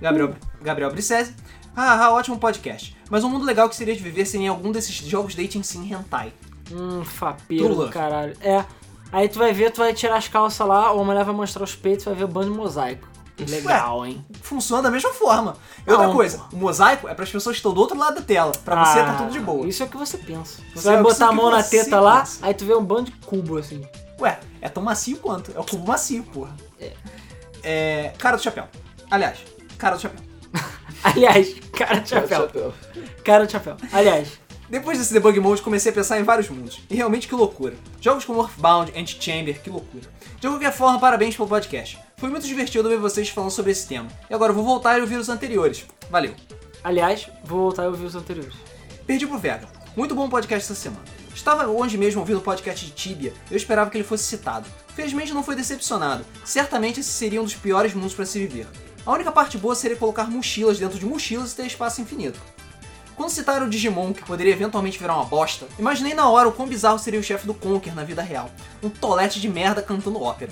Gabriel, 0.00 0.34
Gabriel 0.62 0.90
Bricese. 0.90 1.34
Ah, 1.76 2.04
ah, 2.04 2.12
ótimo 2.12 2.38
podcast. 2.38 2.96
Mas 3.10 3.24
um 3.24 3.28
mundo 3.28 3.44
legal 3.44 3.68
que 3.68 3.74
seria 3.74 3.94
de 3.96 4.02
viver 4.02 4.24
seria 4.26 4.46
em 4.46 4.48
algum 4.48 4.70
desses 4.70 4.94
jogos 4.94 5.34
dating 5.34 5.62
sim 5.62 5.92
hentai. 5.92 6.32
Hum, 6.70 7.04
fapeiro 7.04 7.88
caralho. 7.90 8.36
É. 8.40 8.64
Aí 9.10 9.28
tu 9.28 9.38
vai 9.38 9.52
ver, 9.52 9.70
tu 9.70 9.78
vai 9.78 9.92
tirar 9.92 10.16
as 10.16 10.28
calças 10.28 10.66
lá, 10.66 10.92
ou 10.92 11.00
a 11.00 11.04
mulher 11.04 11.24
vai 11.24 11.34
mostrar 11.34 11.62
os 11.62 11.74
peitos, 11.74 12.04
vai 12.04 12.14
ver 12.14 12.24
o 12.24 12.28
bando 12.28 12.50
de 12.50 12.56
mosaico. 12.56 13.08
Legal, 13.38 14.06
hein? 14.06 14.24
Funciona 14.42 14.82
da 14.82 14.90
mesma 14.90 15.12
forma. 15.12 15.56
E 15.86 15.90
outra 15.90 16.08
coisa, 16.12 16.42
o 16.52 16.56
mosaico 16.56 17.08
é 17.08 17.14
para 17.14 17.24
as 17.24 17.30
pessoas 17.30 17.54
que 17.54 17.58
estão 17.58 17.72
do 17.72 17.80
outro 17.80 17.98
lado 17.98 18.14
da 18.16 18.22
tela. 18.22 18.52
Pra 18.64 18.84
você 18.84 19.00
Ah, 19.00 19.04
tá 19.06 19.14
tudo 19.14 19.32
de 19.32 19.40
boa. 19.40 19.66
Isso 19.66 19.82
é 19.82 19.86
o 19.86 19.88
que 19.88 19.96
você 19.96 20.16
pensa. 20.18 20.62
Você, 20.72 20.80
Você 20.82 20.88
vai 20.88 20.98
é 20.98 21.02
botar 21.02 21.28
a 21.28 21.32
mão 21.32 21.50
na 21.50 21.62
você 21.62 21.82
teta 21.84 22.00
lá, 22.00 22.20
pensa. 22.20 22.38
aí 22.46 22.54
tu 22.54 22.64
vê 22.64 22.74
um 22.74 22.84
bando 22.84 23.10
de 23.10 23.12
cubo 23.26 23.58
assim. 23.58 23.84
Ué, 24.20 24.38
é 24.60 24.68
tão 24.68 24.82
macio 24.82 25.16
quanto. 25.18 25.50
É 25.56 25.58
o 25.58 25.64
cubo 25.64 25.86
macio, 25.86 26.22
porra. 26.24 26.54
É. 27.62 28.12
Cara 28.18 28.36
do 28.36 28.42
chapéu. 28.42 28.64
Aliás, 29.10 29.38
cara 29.78 29.96
do 29.96 30.02
chapéu. 30.02 30.20
Aliás, 31.02 31.54
cara 31.72 31.98
de 32.00 32.08
chapéu. 32.10 32.72
Cara 33.24 33.46
de 33.46 33.52
chapéu. 33.52 33.76
Aliás, 33.92 34.28
Depois 34.74 34.98
desse 34.98 35.12
debug 35.12 35.38
mode, 35.38 35.62
comecei 35.62 35.92
a 35.92 35.94
pensar 35.94 36.18
em 36.18 36.24
vários 36.24 36.48
mundos. 36.48 36.80
E 36.90 36.96
realmente 36.96 37.28
que 37.28 37.34
loucura. 37.36 37.76
Jogos 38.00 38.24
como 38.24 38.42
Earthbound, 38.42 38.92
Antichamber, 38.98 39.62
que 39.62 39.70
loucura. 39.70 40.02
De 40.40 40.48
qualquer 40.48 40.72
forma, 40.72 40.98
parabéns 40.98 41.36
pelo 41.36 41.48
podcast. 41.48 41.96
Foi 42.16 42.28
muito 42.28 42.44
divertido 42.44 42.88
ver 42.88 42.98
vocês 42.98 43.28
falando 43.28 43.52
sobre 43.52 43.70
esse 43.70 43.86
tema. 43.86 44.08
E 44.28 44.34
agora 44.34 44.52
vou 44.52 44.64
voltar 44.64 44.98
e 44.98 45.00
ouvir 45.00 45.14
os 45.14 45.28
anteriores. 45.28 45.84
Valeu. 46.10 46.34
aliás, 46.82 47.28
vou 47.44 47.60
voltar 47.60 47.84
e 47.84 47.86
ouvir 47.86 48.04
os 48.04 48.16
anteriores. 48.16 48.52
Perdi 49.06 49.28
pro 49.28 49.38
Vega. 49.38 49.68
Muito 49.96 50.12
bom 50.12 50.28
podcast 50.28 50.72
essa 50.72 50.82
semana. 50.82 51.04
Estava 51.32 51.68
onde 51.68 51.96
mesmo 51.96 52.22
ouvindo 52.22 52.38
o 52.38 52.42
podcast 52.42 52.84
de 52.84 52.90
Tibia, 52.90 53.32
eu 53.52 53.56
esperava 53.56 53.88
que 53.90 53.96
ele 53.96 54.02
fosse 54.02 54.24
citado. 54.24 54.66
Felizmente 54.96 55.32
não 55.32 55.44
foi 55.44 55.54
decepcionado. 55.54 56.24
Certamente 56.44 56.98
esse 56.98 57.10
seria 57.10 57.40
um 57.40 57.44
dos 57.44 57.54
piores 57.54 57.94
mundos 57.94 58.12
para 58.12 58.26
se 58.26 58.40
viver. 58.40 58.66
A 59.06 59.12
única 59.12 59.30
parte 59.30 59.56
boa 59.56 59.76
seria 59.76 59.96
colocar 59.96 60.28
mochilas 60.28 60.80
dentro 60.80 60.98
de 60.98 61.06
mochilas 61.06 61.52
e 61.52 61.56
ter 61.56 61.66
espaço 61.66 62.00
infinito. 62.00 62.40
Quando 63.16 63.30
citaram 63.30 63.66
o 63.66 63.70
Digimon, 63.70 64.12
que 64.12 64.24
poderia 64.24 64.52
eventualmente 64.52 64.98
virar 64.98 65.14
uma 65.14 65.24
bosta, 65.24 65.66
imaginei 65.78 66.14
na 66.14 66.28
hora 66.28 66.48
o 66.48 66.52
quão 66.52 66.68
bizarro 66.68 66.98
seria 66.98 67.20
o 67.20 67.22
chefe 67.22 67.46
do 67.46 67.54
Conker 67.54 67.94
na 67.94 68.02
vida 68.04 68.22
real. 68.22 68.50
Um 68.82 68.90
tolete 68.90 69.40
de 69.40 69.48
merda 69.48 69.80
cantando 69.82 70.20
ópera. 70.20 70.50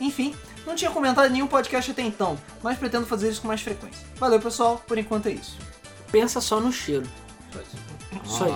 Enfim, 0.00 0.34
não 0.66 0.74
tinha 0.74 0.90
comentado 0.90 1.26
em 1.28 1.32
nenhum 1.32 1.46
podcast 1.46 1.90
até 1.90 2.02
então, 2.02 2.38
mas 2.62 2.78
pretendo 2.78 3.06
fazer 3.06 3.28
isso 3.30 3.42
com 3.42 3.48
mais 3.48 3.60
frequência. 3.60 4.06
Valeu 4.16 4.40
pessoal, 4.40 4.82
por 4.86 4.96
enquanto 4.96 5.26
é 5.26 5.32
isso. 5.32 5.58
Pensa 6.10 6.40
só 6.40 6.58
no 6.60 6.72
cheiro. 6.72 7.06
Só 8.24 8.46
isso. 8.46 8.54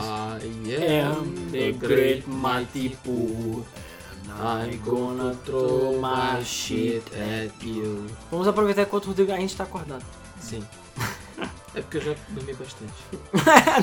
I 0.66 0.72
É, 0.74 1.00
am 1.02 1.50
the 1.52 1.72
great 1.72 2.24
mighty 2.28 2.96
Pooh. 3.04 3.64
I'm 4.36 4.78
gonna 4.78 5.34
throw 5.44 6.00
my 6.00 6.42
shit 6.44 7.02
at 7.14 7.52
you. 7.64 8.06
Vamos 8.30 8.48
aproveitar 8.48 8.82
enquanto 8.82 9.04
o 9.04 9.08
Rodrigo 9.08 9.30
a 9.32 9.36
gente 9.36 9.54
tá 9.54 9.62
acordado. 9.64 10.04
Sim. 10.40 10.64
É 11.74 11.80
porque 11.80 11.96
eu 11.98 12.02
já 12.02 12.14
dormi 12.28 12.54
bastante. 12.54 12.92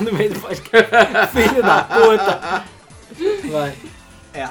no 0.02 0.12
meio 0.12 0.32
do 0.34 0.40
podcast. 0.40 0.90
Filho 1.32 1.62
da 1.62 1.84
puta. 1.84 2.64
Vai. 3.50 3.76
É. 4.32 4.48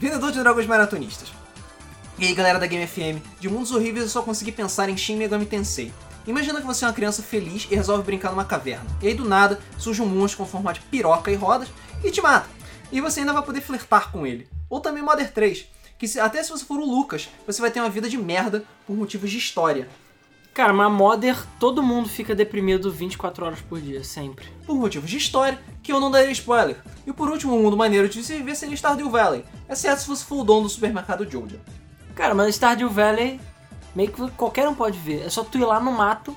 Vendedor 0.00 0.32
de 0.32 0.40
dragões 0.40 0.66
maratonistas. 0.66 1.32
E 2.18 2.26
aí 2.26 2.34
galera 2.34 2.58
da 2.58 2.66
Game 2.66 2.86
FM, 2.86 3.22
de 3.38 3.48
mundos 3.48 3.70
horríveis 3.72 4.04
eu 4.04 4.10
só 4.10 4.22
consegui 4.22 4.50
pensar 4.50 4.88
em 4.88 4.96
Shin 4.96 5.16
Megami 5.16 5.46
Tensei. 5.46 5.92
Imagina 6.26 6.60
que 6.60 6.66
você 6.66 6.84
é 6.84 6.88
uma 6.88 6.94
criança 6.94 7.22
feliz 7.22 7.68
e 7.70 7.74
resolve 7.76 8.02
brincar 8.02 8.30
numa 8.30 8.44
caverna. 8.44 8.86
E 9.00 9.08
aí 9.08 9.14
do 9.14 9.24
nada 9.24 9.60
surge 9.78 10.02
um 10.02 10.06
monstro 10.06 10.38
com 10.38 10.50
formato 10.50 10.80
de 10.80 10.86
piroca 10.86 11.30
e 11.30 11.34
rodas 11.36 11.68
e 12.02 12.10
te 12.10 12.20
mata. 12.20 12.48
E 12.90 13.00
você 13.00 13.20
ainda 13.20 13.32
vai 13.32 13.42
poder 13.42 13.60
flertar 13.60 14.10
com 14.10 14.26
ele. 14.26 14.48
Ou 14.68 14.80
também 14.80 15.02
Mother 15.02 15.30
3, 15.32 15.66
que 15.98 16.08
se- 16.08 16.18
até 16.18 16.42
se 16.42 16.50
você 16.50 16.64
for 16.64 16.78
o 16.80 16.84
Lucas, 16.84 17.28
você 17.46 17.60
vai 17.60 17.70
ter 17.70 17.80
uma 17.80 17.90
vida 17.90 18.08
de 18.08 18.18
merda 18.18 18.64
por 18.86 18.96
motivos 18.96 19.30
de 19.30 19.38
história. 19.38 19.88
Cara, 20.56 20.72
mas 20.72 20.90
Modder, 20.90 21.36
todo 21.60 21.82
mundo 21.82 22.08
fica 22.08 22.34
deprimido 22.34 22.90
24 22.90 23.44
horas 23.44 23.60
por 23.60 23.78
dia, 23.78 24.02
sempre. 24.02 24.46
Por 24.66 24.74
motivos 24.74 25.10
de 25.10 25.18
história, 25.18 25.58
que 25.82 25.92
eu 25.92 26.00
não 26.00 26.10
daria 26.10 26.30
spoiler. 26.30 26.78
E 27.06 27.12
por 27.12 27.28
último, 27.28 27.54
um 27.54 27.62
mundo 27.62 27.76
maneiro 27.76 28.08
de 28.08 28.24
se 28.24 28.32
viver 28.36 28.54
seria 28.56 28.74
Stardew 28.74 29.10
Valley, 29.10 29.44
exceto 29.68 30.00
se 30.00 30.08
você 30.08 30.24
for 30.24 30.40
o 30.40 30.44
dono 30.44 30.62
do 30.62 30.70
supermercado 30.70 31.30
Jojo. 31.30 31.60
Cara, 32.14 32.34
mas 32.34 32.54
Stardew 32.54 32.88
Valley, 32.88 33.38
meio 33.94 34.10
que 34.10 34.30
qualquer 34.30 34.66
um 34.66 34.74
pode 34.74 34.98
ver. 34.98 35.26
É 35.26 35.28
só 35.28 35.44
tu 35.44 35.58
ir 35.58 35.64
lá 35.66 35.78
no 35.78 35.92
mato 35.92 36.34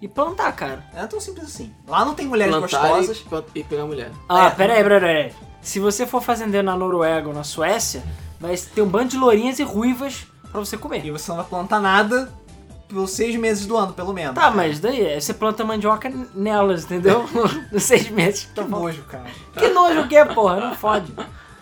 e 0.00 0.06
plantar, 0.06 0.52
cara. 0.52 0.84
É 0.94 1.04
tão 1.08 1.20
simples 1.20 1.46
assim. 1.46 1.74
Lá 1.88 2.04
não 2.04 2.14
tem 2.14 2.28
mulheres 2.28 2.54
Plantar 2.54 2.80
gostosas. 2.92 3.24
e, 3.54 3.58
e 3.58 3.64
pegar 3.64 3.86
mulher. 3.86 4.12
Ah, 4.28 4.46
É. 4.46 4.50
pera 4.50 4.74
aí, 4.74 4.82
pera 4.84 4.94
aí, 4.94 5.00
pera 5.00 5.18
aí. 5.26 5.32
Se 5.60 5.80
você 5.80 6.06
for 6.06 6.22
fazendeiro 6.22 6.64
na 6.64 6.76
Noruega 6.76 7.26
ou 7.26 7.34
na 7.34 7.42
Suécia, 7.42 8.04
vai 8.38 8.56
ter 8.56 8.82
um 8.82 8.86
bando 8.88 9.08
de 9.08 9.16
lourinhas 9.16 9.58
e 9.58 9.64
ruivas 9.64 10.28
pra 10.52 10.60
você 10.60 10.76
E 10.76 10.78
comer. 10.78 11.10
você 11.10 11.28
não 11.32 11.38
vai 11.38 11.46
plantar 11.46 11.80
nada 11.80 12.32
pelos 12.88 13.10
seis 13.10 13.36
meses 13.36 13.66
do 13.66 13.76
ano, 13.76 13.92
pelo 13.92 14.12
menos. 14.12 14.34
Tá, 14.34 14.50
mas 14.50 14.80
daí 14.80 15.04
é, 15.04 15.20
você 15.20 15.34
planta 15.34 15.64
mandioca 15.64 16.10
nelas, 16.34 16.84
entendeu? 16.84 17.28
Nos 17.70 17.82
seis 17.84 18.08
meses. 18.08 18.48
Que 18.54 18.62
nojo, 18.62 19.02
cara. 19.04 19.24
Que 19.54 19.68
nojo 19.68 20.00
o 20.00 20.08
quê, 20.08 20.24
porra? 20.24 20.56
Não 20.60 20.74
fode. 20.74 21.12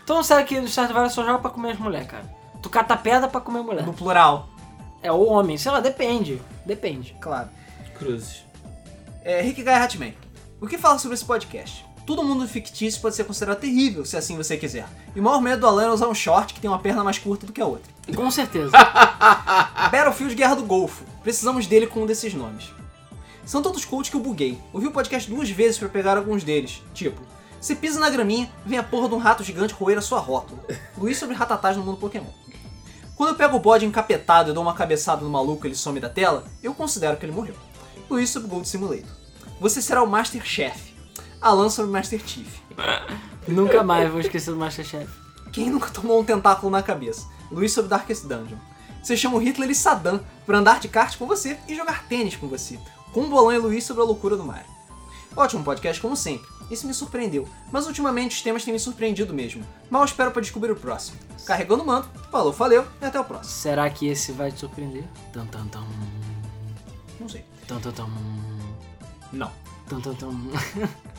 Então 0.04 0.22
sabe 0.22 0.44
que 0.44 0.60
no 0.60 0.68
Stardew 0.68 0.94
Valley 0.94 1.10
só 1.10 1.24
joga 1.24 1.40
pra 1.40 1.50
comer 1.50 1.72
as 1.72 1.78
mulheres, 1.78 2.06
cara. 2.06 2.22
Tu 2.62 2.70
cata 2.70 2.96
pedra 2.96 3.28
pra 3.28 3.40
comer 3.40 3.60
mulher. 3.62 3.84
No 3.84 3.92
plural, 3.92 4.48
É 5.02 5.10
o 5.10 5.24
homem, 5.26 5.58
sei 5.58 5.72
lá, 5.72 5.80
depende. 5.80 6.40
Depende. 6.64 7.16
claro. 7.20 7.48
Cruzes. 7.98 8.44
É, 9.24 9.40
Rick 9.40 9.62
Guy 9.62 9.72
Hatman. 9.72 10.14
O 10.60 10.66
que 10.66 10.78
fala 10.78 10.98
sobre 10.98 11.14
esse 11.14 11.24
podcast? 11.24 11.84
Todo 12.06 12.22
mundo 12.22 12.46
fictício 12.46 13.00
pode 13.00 13.16
ser 13.16 13.24
considerado 13.24 13.58
terrível, 13.58 14.04
se 14.04 14.16
assim 14.16 14.36
você 14.36 14.56
quiser. 14.56 14.86
E 15.14 15.18
o 15.18 15.22
maior 15.22 15.42
medo 15.42 15.62
do 15.62 15.66
Alan 15.66 15.86
é 15.86 15.90
usar 15.90 16.06
um 16.06 16.14
short 16.14 16.54
que 16.54 16.60
tem 16.60 16.70
uma 16.70 16.78
perna 16.78 17.02
mais 17.02 17.18
curta 17.18 17.44
do 17.44 17.52
que 17.52 17.60
a 17.60 17.66
outra. 17.66 17.92
Com 18.14 18.30
certeza. 18.30 18.70
Battlefield 19.90 20.36
Guerra 20.36 20.54
do 20.54 20.62
Golfo. 20.62 21.04
Precisamos 21.24 21.66
dele 21.66 21.88
com 21.88 22.02
um 22.02 22.06
desses 22.06 22.32
nomes. 22.32 22.70
São 23.44 23.60
tantos 23.60 23.84
coaches 23.84 24.08
que 24.08 24.16
eu 24.16 24.20
buguei. 24.20 24.56
Ouvi 24.72 24.86
o 24.86 24.92
podcast 24.92 25.28
duas 25.28 25.50
vezes 25.50 25.78
pra 25.78 25.88
pegar 25.88 26.16
alguns 26.16 26.44
deles. 26.44 26.80
Tipo, 26.94 27.20
você 27.60 27.74
pisa 27.74 27.98
na 27.98 28.08
graminha, 28.08 28.48
vem 28.64 28.78
a 28.78 28.82
porra 28.84 29.08
de 29.08 29.14
um 29.16 29.18
rato 29.18 29.42
gigante 29.42 29.74
roer 29.74 29.98
a 29.98 30.02
sua 30.02 30.20
rótula. 30.20 30.62
Luiz 30.96 31.18
sobre 31.18 31.34
ratatás 31.34 31.76
no 31.76 31.82
mundo 31.82 31.98
Pokémon. 31.98 32.30
Quando 33.16 33.30
eu 33.30 33.34
pego 33.34 33.56
o 33.56 33.60
bode 33.60 33.84
encapetado 33.84 34.50
e 34.50 34.54
dou 34.54 34.62
uma 34.62 34.74
cabeçada 34.74 35.22
no 35.22 35.30
maluco 35.30 35.66
e 35.66 35.68
ele 35.68 35.74
some 35.74 35.98
da 35.98 36.08
tela, 36.08 36.44
eu 36.62 36.72
considero 36.72 37.16
que 37.16 37.26
ele 37.26 37.32
morreu. 37.32 37.56
Luiz 38.08 38.30
sobre 38.30 38.48
Gold 38.48 38.68
Simulator. 38.68 39.10
Você 39.60 39.82
será 39.82 40.02
o 40.02 40.06
Master 40.06 40.44
Chef. 40.44 40.95
Alan 41.40 41.68
sobre 41.68 41.90
Master 41.90 42.20
Chief. 42.24 42.60
Nunca 43.46 43.82
mais 43.82 44.10
vou 44.10 44.20
esquecer 44.20 44.50
do 44.50 44.56
Masterchef. 44.56 45.08
Quem 45.52 45.70
nunca 45.70 45.90
tomou 45.90 46.20
um 46.20 46.24
tentáculo 46.24 46.70
na 46.70 46.82
cabeça? 46.82 47.26
Luiz 47.50 47.72
sobre 47.72 47.88
Darkest 47.88 48.24
Dungeon. 48.24 48.58
Você 49.02 49.16
chama 49.16 49.36
o 49.36 49.38
Hitler 49.38 49.70
e 49.70 49.74
Saddam 49.74 50.20
pra 50.44 50.58
andar 50.58 50.80
de 50.80 50.88
kart 50.88 51.16
com 51.16 51.26
você 51.26 51.58
e 51.68 51.76
jogar 51.76 52.06
tênis 52.08 52.34
com 52.36 52.48
você. 52.48 52.78
Com 53.12 53.22
o 53.22 53.28
Bolão 53.28 53.52
e 53.52 53.58
Luiz 53.58 53.84
sobre 53.84 54.02
a 54.02 54.06
loucura 54.06 54.36
do 54.36 54.44
Mario. 54.44 54.66
Ótimo 55.36 55.62
podcast 55.62 56.00
como 56.02 56.16
sempre. 56.16 56.48
Isso 56.70 56.86
me 56.86 56.92
surpreendeu, 56.94 57.46
mas 57.70 57.86
ultimamente 57.86 58.34
os 58.34 58.42
temas 58.42 58.64
têm 58.64 58.72
me 58.72 58.80
surpreendido 58.80 59.32
mesmo. 59.32 59.64
Mal 59.88 60.04
espero 60.04 60.32
pra 60.32 60.42
descobrir 60.42 60.72
o 60.72 60.76
próximo. 60.76 61.16
Carregando 61.46 61.84
o 61.84 61.86
manto, 61.86 62.08
falou, 62.30 62.52
valeu 62.52 62.84
e 63.00 63.04
até 63.04 63.20
o 63.20 63.24
próximo. 63.24 63.52
Será 63.52 63.88
que 63.88 64.08
esse 64.08 64.32
vai 64.32 64.50
te 64.50 64.58
surpreender? 64.58 65.04
Tan 65.32 65.46
tan 65.46 65.68
tan. 65.68 65.84
Não 67.20 67.28
sei. 67.28 67.44
Tan 67.68 67.78
tan 67.78 67.92
tan. 67.92 68.08
Não. 69.32 69.52
Tan 69.88 70.00
tan 70.00 70.14
tan. 70.14 70.30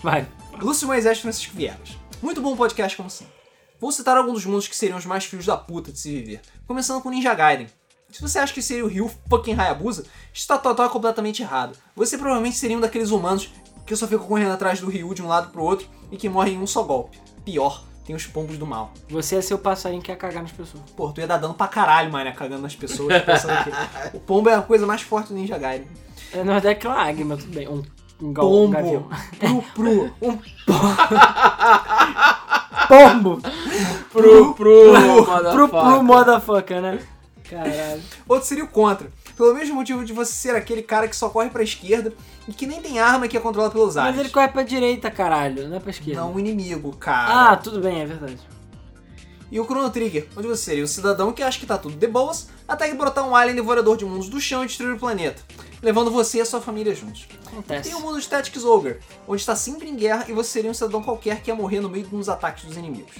Vai. 0.03 0.27
Lúcio 0.59 0.87
Moisés 0.87 1.19
Francisco 1.19 1.55
Viegas. 1.55 1.97
Muito 2.21 2.41
bom 2.41 2.55
podcast 2.55 2.97
como 2.97 3.09
sempre. 3.09 3.33
Vou 3.79 3.91
citar 3.91 4.17
alguns 4.17 4.33
dos 4.33 4.45
mundos 4.45 4.67
que 4.67 4.75
seriam 4.75 4.97
os 4.97 5.05
mais 5.05 5.23
fios 5.23 5.45
da 5.45 5.55
puta 5.55 5.91
de 5.91 5.99
se 5.99 6.11
viver. 6.11 6.41
Começando 6.65 7.01
com 7.01 7.09
Ninja 7.09 7.33
Gaiden. 7.33 7.67
Se 8.11 8.21
você 8.21 8.39
acha 8.39 8.53
que 8.53 8.61
seria 8.61 8.83
o 8.83 8.87
Ryu 8.87 9.09
fucking 9.29 9.53
Hayabusa, 9.53 10.05
está 10.33 10.57
total 10.57 10.89
completamente 10.89 11.41
errado. 11.41 11.77
Você 11.95 12.17
provavelmente 12.17 12.57
seria 12.57 12.77
um 12.77 12.81
daqueles 12.81 13.11
humanos 13.11 13.51
que 13.85 13.95
só 13.95 14.07
ficam 14.07 14.25
correndo 14.25 14.51
atrás 14.51 14.79
do 14.81 14.89
Ryu 14.89 15.13
de 15.13 15.21
um 15.21 15.27
lado 15.27 15.51
pro 15.51 15.63
outro 15.63 15.87
e 16.11 16.17
que 16.17 16.27
morrem 16.27 16.55
em 16.55 16.59
um 16.59 16.67
só 16.67 16.83
golpe. 16.83 17.19
Pior, 17.45 17.83
tem 18.05 18.15
os 18.15 18.25
pombos 18.25 18.57
do 18.57 18.65
mal. 18.65 18.91
Você 19.09 19.35
é 19.35 19.41
seu 19.41 19.59
passarinho 19.59 20.01
que 20.01 20.11
ia 20.11 20.17
cagar 20.17 20.41
nas 20.41 20.51
pessoas. 20.51 20.83
Pô, 20.95 21.11
tu 21.11 21.21
ia 21.21 21.27
dar 21.27 21.37
dano 21.37 21.53
pra 21.53 21.67
caralho, 21.67 22.11
mané, 22.11 22.31
cagando 22.31 22.63
nas 22.63 22.75
pessoas, 22.75 23.21
pensando 23.23 23.63
que 23.63 23.71
o 24.17 24.19
pombo 24.19 24.49
é 24.49 24.55
a 24.55 24.61
coisa 24.61 24.85
mais 24.85 25.01
forte 25.01 25.29
do 25.29 25.35
Ninja 25.35 25.57
Gaiden. 25.57 25.87
É, 26.33 26.37
na 26.37 26.53
verdade, 26.53 26.67
é 26.67 26.71
aquela 26.71 27.01
águia, 27.01 27.23
mas 27.23 27.43
tudo 27.43 27.53
bem. 27.53 27.67
Um, 27.67 27.83
um, 28.21 28.33
gal, 28.33 28.45
um 28.51 28.51
Pombo. 28.71 28.71
gavião. 28.71 29.07
Pro, 29.39 29.61
pro. 29.73 30.13
Um 30.21 30.39
pombo. 32.87 33.41
Pro, 34.11 34.53
pro, 34.55 34.93
Pro, 35.51 35.69
pro 35.69 36.03
motherfucker, 36.03 36.81
né? 36.81 36.99
Caralho. 37.49 38.01
Outro 38.27 38.47
seria 38.47 38.63
o 38.63 38.67
contra. 38.67 39.09
Pelo 39.35 39.53
mesmo 39.53 39.75
motivo 39.75 40.03
de 40.03 40.13
você 40.13 40.31
ser 40.31 40.55
aquele 40.55 40.81
cara 40.81 41.07
que 41.07 41.15
só 41.15 41.29
corre 41.29 41.49
pra 41.49 41.61
esquerda 41.63 42.11
e 42.47 42.53
que 42.53 42.65
nem 42.65 42.81
tem 42.81 42.99
arma 42.99 43.27
que 43.27 43.37
é 43.37 43.39
controlada 43.39 43.71
pelos 43.71 43.95
Mas 43.95 44.05
ares. 44.05 44.19
ele 44.19 44.29
corre 44.29 44.47
pra 44.47 44.63
direita, 44.63 45.11
caralho, 45.11 45.67
não 45.69 45.77
é 45.77 45.79
pra 45.79 45.91
esquerda. 45.91 46.21
Não 46.21 46.33
o 46.33 46.39
inimigo, 46.39 46.91
cara. 46.97 47.51
Ah, 47.51 47.55
tudo 47.55 47.79
bem, 47.79 48.01
é 48.01 48.05
verdade. 48.05 48.39
E 49.51 49.59
o 49.59 49.65
Chrono 49.65 49.89
Trigger, 49.89 50.27
onde 50.35 50.47
você 50.47 50.63
seria 50.63 50.83
o 50.83 50.87
cidadão 50.87 51.31
que 51.31 51.41
acha 51.41 51.59
que 51.59 51.65
tá 51.65 51.77
tudo 51.77 51.95
de 51.95 52.07
boas, 52.07 52.49
até 52.67 52.89
que 52.89 52.95
brotar 52.95 53.27
um 53.27 53.35
alien 53.35 53.55
devorador 53.55 53.95
de 53.95 54.03
mundos 54.03 54.27
do 54.27 54.41
chão 54.41 54.63
e 54.63 54.67
destruir 54.67 54.93
o 54.93 54.99
planeta, 54.99 55.41
levando 55.81 56.11
você 56.11 56.39
e 56.39 56.41
a 56.41 56.45
sua 56.45 56.59
família 56.59 56.93
juntos. 56.93 57.27
Acontece. 57.45 57.89
Tem 57.89 57.97
o 57.97 58.01
mundo 58.01 58.19
de 58.19 58.27
Tactics 58.27 58.65
Ogre, 58.65 58.99
onde 59.27 59.41
está 59.41 59.55
sempre 59.55 59.89
em 59.89 59.95
guerra 59.95 60.25
e 60.27 60.33
você 60.33 60.49
seria 60.49 60.71
um 60.71 60.73
cidadão 60.73 61.01
qualquer 61.01 61.41
que 61.41 61.49
ia 61.49 61.55
morrer 61.55 61.79
no 61.79 61.89
meio 61.89 62.05
de 62.05 62.15
uns 62.15 62.27
ataques 62.27 62.65
dos 62.65 62.75
inimigos. 62.75 63.15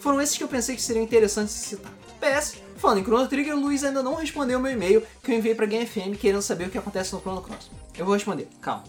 Foram 0.00 0.20
esses 0.20 0.36
que 0.36 0.44
eu 0.44 0.48
pensei 0.48 0.74
que 0.74 0.82
seriam 0.82 1.04
interessantes 1.04 1.54
de 1.54 1.60
citar. 1.60 1.92
PS, 2.20 2.56
falando 2.76 3.00
em 3.00 3.04
Chrono 3.04 3.28
Trigger, 3.28 3.54
o 3.54 3.60
Luiz 3.60 3.84
ainda 3.84 4.02
não 4.02 4.14
respondeu 4.14 4.58
o 4.58 4.62
meu 4.62 4.72
e-mail 4.72 5.02
que 5.22 5.30
eu 5.30 5.36
enviei 5.36 5.54
pra 5.54 5.66
Game 5.66 5.86
FM 5.86 6.18
querendo 6.18 6.42
saber 6.42 6.68
o 6.68 6.70
que 6.70 6.78
acontece 6.78 7.12
no 7.12 7.20
Chrono 7.20 7.42
Cross. 7.42 7.70
Eu 7.96 8.04
vou 8.04 8.14
responder, 8.14 8.48
calma. 8.60 8.84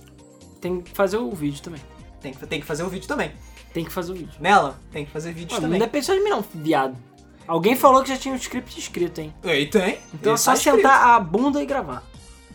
Tem 0.61 0.81
que 0.81 0.91
fazer 0.91 1.17
o 1.17 1.31
vídeo 1.31 1.61
também. 1.61 1.81
Tem 2.21 2.33
que, 2.33 2.45
tem 2.45 2.59
que 2.59 2.65
fazer 2.65 2.83
o 2.83 2.89
vídeo 2.89 3.07
também. 3.07 3.31
Tem 3.73 3.85
que 3.85 3.91
fazer 3.91 4.11
o 4.11 4.15
vídeo. 4.15 4.33
Nela, 4.39 4.79
tem 4.91 5.05
que 5.05 5.11
fazer 5.11 5.31
vídeos 5.31 5.53
Pô, 5.53 5.61
não 5.61 5.69
também. 5.69 5.79
depende 5.79 6.05
só 6.05 6.13
de 6.13 6.21
mim 6.21 6.29
não, 6.29 6.43
viado. 6.53 6.95
Alguém 7.47 7.75
falou 7.75 8.03
que 8.03 8.09
já 8.09 8.17
tinha 8.17 8.33
um 8.33 8.37
script 8.37 8.79
escrito, 8.79 9.21
hein? 9.21 9.33
E 9.43 9.65
tem. 9.65 9.99
Então 10.13 10.33
é 10.33 10.37
só 10.37 10.51
tá 10.51 10.57
escrito. 10.57 10.75
sentar 10.77 11.07
a 11.15 11.19
bunda 11.19 11.61
e 11.61 11.65
gravar. 11.65 12.03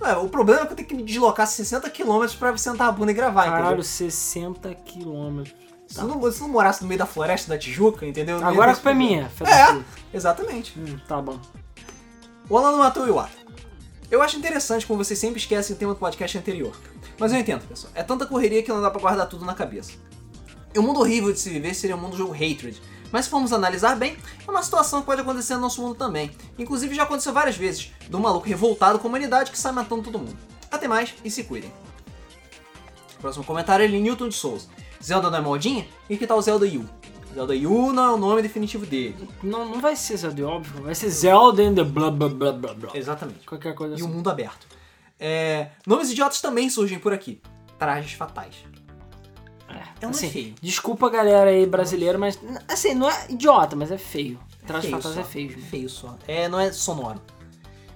É, 0.03 0.17
o 0.17 0.29
problema 0.29 0.63
é 0.63 0.67
que 0.67 0.73
eu 0.73 0.77
tenho 0.77 0.89
que 0.89 0.95
me 0.95 1.03
deslocar 1.03 1.47
60km 1.47 2.37
pra 2.37 2.57
sentar 2.57 2.89
a 2.89 2.93
bunda 2.93 3.11
e 3.11 3.15
gravar, 3.15 3.45
Caralho, 3.45 3.67
entendeu? 3.67 3.83
60 3.83 4.75
quilômetros. 4.75 5.55
Se 5.87 6.03
não, 6.03 6.31
se 6.33 6.41
não 6.41 6.49
morasse 6.49 6.83
no 6.83 6.89
meio 6.89 6.99
da 6.99 7.07
floresta 7.07 7.49
da 7.49 7.59
Tijuca, 7.59 8.07
entendeu? 8.07 8.45
Agora 8.45 8.73
a 8.73 8.75
culpa 8.75 8.91
é 8.91 8.95
minha. 8.95 9.31
É. 9.41 10.17
Exatamente. 10.17 10.79
Hum, 10.79 10.99
tá 11.07 11.21
bom. 11.21 11.39
O 12.49 12.59
Alan 12.59 12.77
matou 12.77 13.05
o 13.05 13.09
Iwata. 13.09 13.33
Eu 14.11 14.23
acho 14.23 14.37
interessante 14.37 14.87
como 14.87 15.03
vocês 15.03 15.19
sempre 15.19 15.41
esquecem 15.41 15.75
o 15.75 15.79
tema 15.79 15.95
do 15.95 15.99
podcast 15.99 16.37
anterior. 16.37 16.73
Mas 17.19 17.33
eu 17.33 17.39
entendo, 17.39 17.67
pessoal. 17.67 17.93
É 17.95 18.03
tanta 18.03 18.27
correria 18.27 18.63
que 18.63 18.71
não 18.71 18.83
dá 18.83 18.91
pra 18.91 19.01
guardar 19.01 19.29
tudo 19.29 19.45
na 19.45 19.55
cabeça. 19.55 19.93
O 20.77 20.83
mundo 20.83 21.01
horrível 21.01 21.33
de 21.33 21.39
se 21.39 21.51
viver 21.51 21.75
seria 21.75 21.97
o 21.97 21.99
mundo 21.99 22.13
do 22.13 22.19
jogo 22.19 22.33
Hatred. 22.33 22.81
Mas 23.13 23.27
se 23.27 23.31
formos 23.31 23.53
analisar 23.53 23.95
bem, 23.95 24.17
é 24.47 24.51
uma 24.51 24.63
situação 24.63 25.01
que 25.01 25.07
pode 25.07 25.21
acontecer 25.21 25.55
no 25.55 25.61
nosso 25.61 25.81
mundo 25.81 25.95
também. 25.95 26.33
Inclusive 26.59 26.95
já 26.95 27.05
aconteceu 27.05 27.33
várias 27.33 27.57
vezes, 27.57 27.93
de 28.01 28.17
um 28.17 28.19
maluco 28.19 28.49
revoltado 28.49 28.99
com 28.99 29.07
a 29.07 29.09
humanidade 29.09 29.53
que 29.53 29.59
sai 29.59 29.71
matando 29.71 30.03
todo 30.03 30.19
mundo. 30.19 30.37
Até 30.71 30.89
mais 30.89 31.15
e 31.25 31.31
se 31.31 31.45
cuidem. 31.45 31.73
Próximo 33.21 33.45
comentário 33.45 33.85
é 33.85 33.89
de 33.89 34.01
Newton 34.01 34.29
de 34.29 34.35
Souza. 34.35 34.67
Zelda 35.03 35.31
não 35.31 35.39
é 35.39 35.41
modinha? 35.41 35.87
E 36.11 36.17
que 36.17 36.27
tal 36.27 36.43
Zelda 36.43 36.67
Yu? 36.67 36.85
Zelda 37.33 37.55
Yu 37.55 37.93
não 37.93 38.05
é 38.05 38.11
o 38.11 38.17
nome 38.17 38.43
definitivo 38.43 38.85
dele. 38.85 39.17
Não, 39.43 39.65
não 39.65 39.81
vai 39.81 39.95
ser 39.95 40.17
Zelda, 40.17 40.47
óbvio. 40.47 40.83
Vai 40.83 40.95
ser 40.95 41.09
Zelda 41.09 41.63
and 41.63 41.75
the 41.75 41.85
blá 41.85 42.11
blá 42.11 42.29
blá 42.29 42.53
blá 42.53 42.75
blá. 42.75 42.91
Exatamente. 42.95 43.47
Qualquer 43.47 43.75
coisa 43.75 43.95
e 43.95 44.03
o 44.03 44.05
assim. 44.05 44.13
mundo 44.13 44.29
aberto. 44.29 44.67
É, 45.21 45.69
nomes 45.87 46.11
idiotas 46.11 46.41
também 46.41 46.69
surgem 46.69 46.99
por 46.99 47.13
aqui. 47.13 47.41
Trajes 47.79 48.15
fatais. 48.15 48.57
É 50.05 50.07
um 50.07 50.11
assim, 50.11 50.31
feio. 50.31 50.55
Desculpa 50.61 51.09
galera 51.11 51.51
aí 51.51 51.67
brasileira, 51.67 52.19
mas 52.19 52.39
assim, 52.69 52.95
não 52.95 53.09
é 53.11 53.27
idiota, 53.29 53.75
mas 53.77 53.91
é 53.91 53.99
feio. 53.99 54.39
Traje 54.67 54.87
Feio 54.89 54.97
fatais 54.97 55.15
só. 55.15 55.21
é 55.21 55.25
feio. 55.25 55.51
gente. 55.51 55.63
Feio 55.63 55.89
só. 55.91 56.17
É, 56.27 56.49
não 56.49 56.59
é 56.59 56.73
sonoro. 56.73 57.21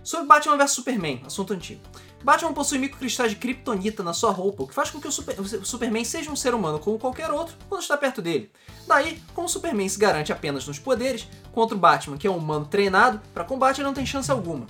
Sobre 0.02 0.26
Batman 0.26 0.56
vs 0.56 0.70
Superman, 0.72 1.22
assunto 1.26 1.52
antigo. 1.52 1.80
Batman 2.24 2.52
possui 2.52 2.78
microcristais 2.78 3.30
de 3.30 3.36
kryptonita 3.36 4.02
na 4.02 4.12
sua 4.12 4.32
roupa, 4.32 4.64
o 4.64 4.66
que 4.66 4.74
faz 4.74 4.90
com 4.90 5.00
que 5.00 5.06
o, 5.06 5.12
Super- 5.12 5.38
o 5.40 5.64
Superman 5.64 6.04
seja 6.04 6.30
um 6.30 6.36
ser 6.36 6.52
humano 6.52 6.78
como 6.80 6.98
qualquer 6.98 7.30
outro 7.30 7.54
quando 7.68 7.80
está 7.82 7.96
perto 7.96 8.20
dele. 8.20 8.50
Daí, 8.88 9.22
como 9.34 9.46
o 9.46 9.50
Superman 9.50 9.88
se 9.88 9.98
garante 9.98 10.32
apenas 10.32 10.66
nos 10.66 10.78
poderes, 10.80 11.28
contra 11.52 11.76
o 11.76 11.78
Batman, 11.78 12.16
que 12.16 12.26
é 12.26 12.30
um 12.30 12.36
humano 12.38 12.64
treinado 12.66 13.20
para 13.32 13.44
combate, 13.44 13.78
ele 13.78 13.86
não 13.86 13.94
tem 13.94 14.04
chance 14.04 14.30
alguma. 14.30 14.66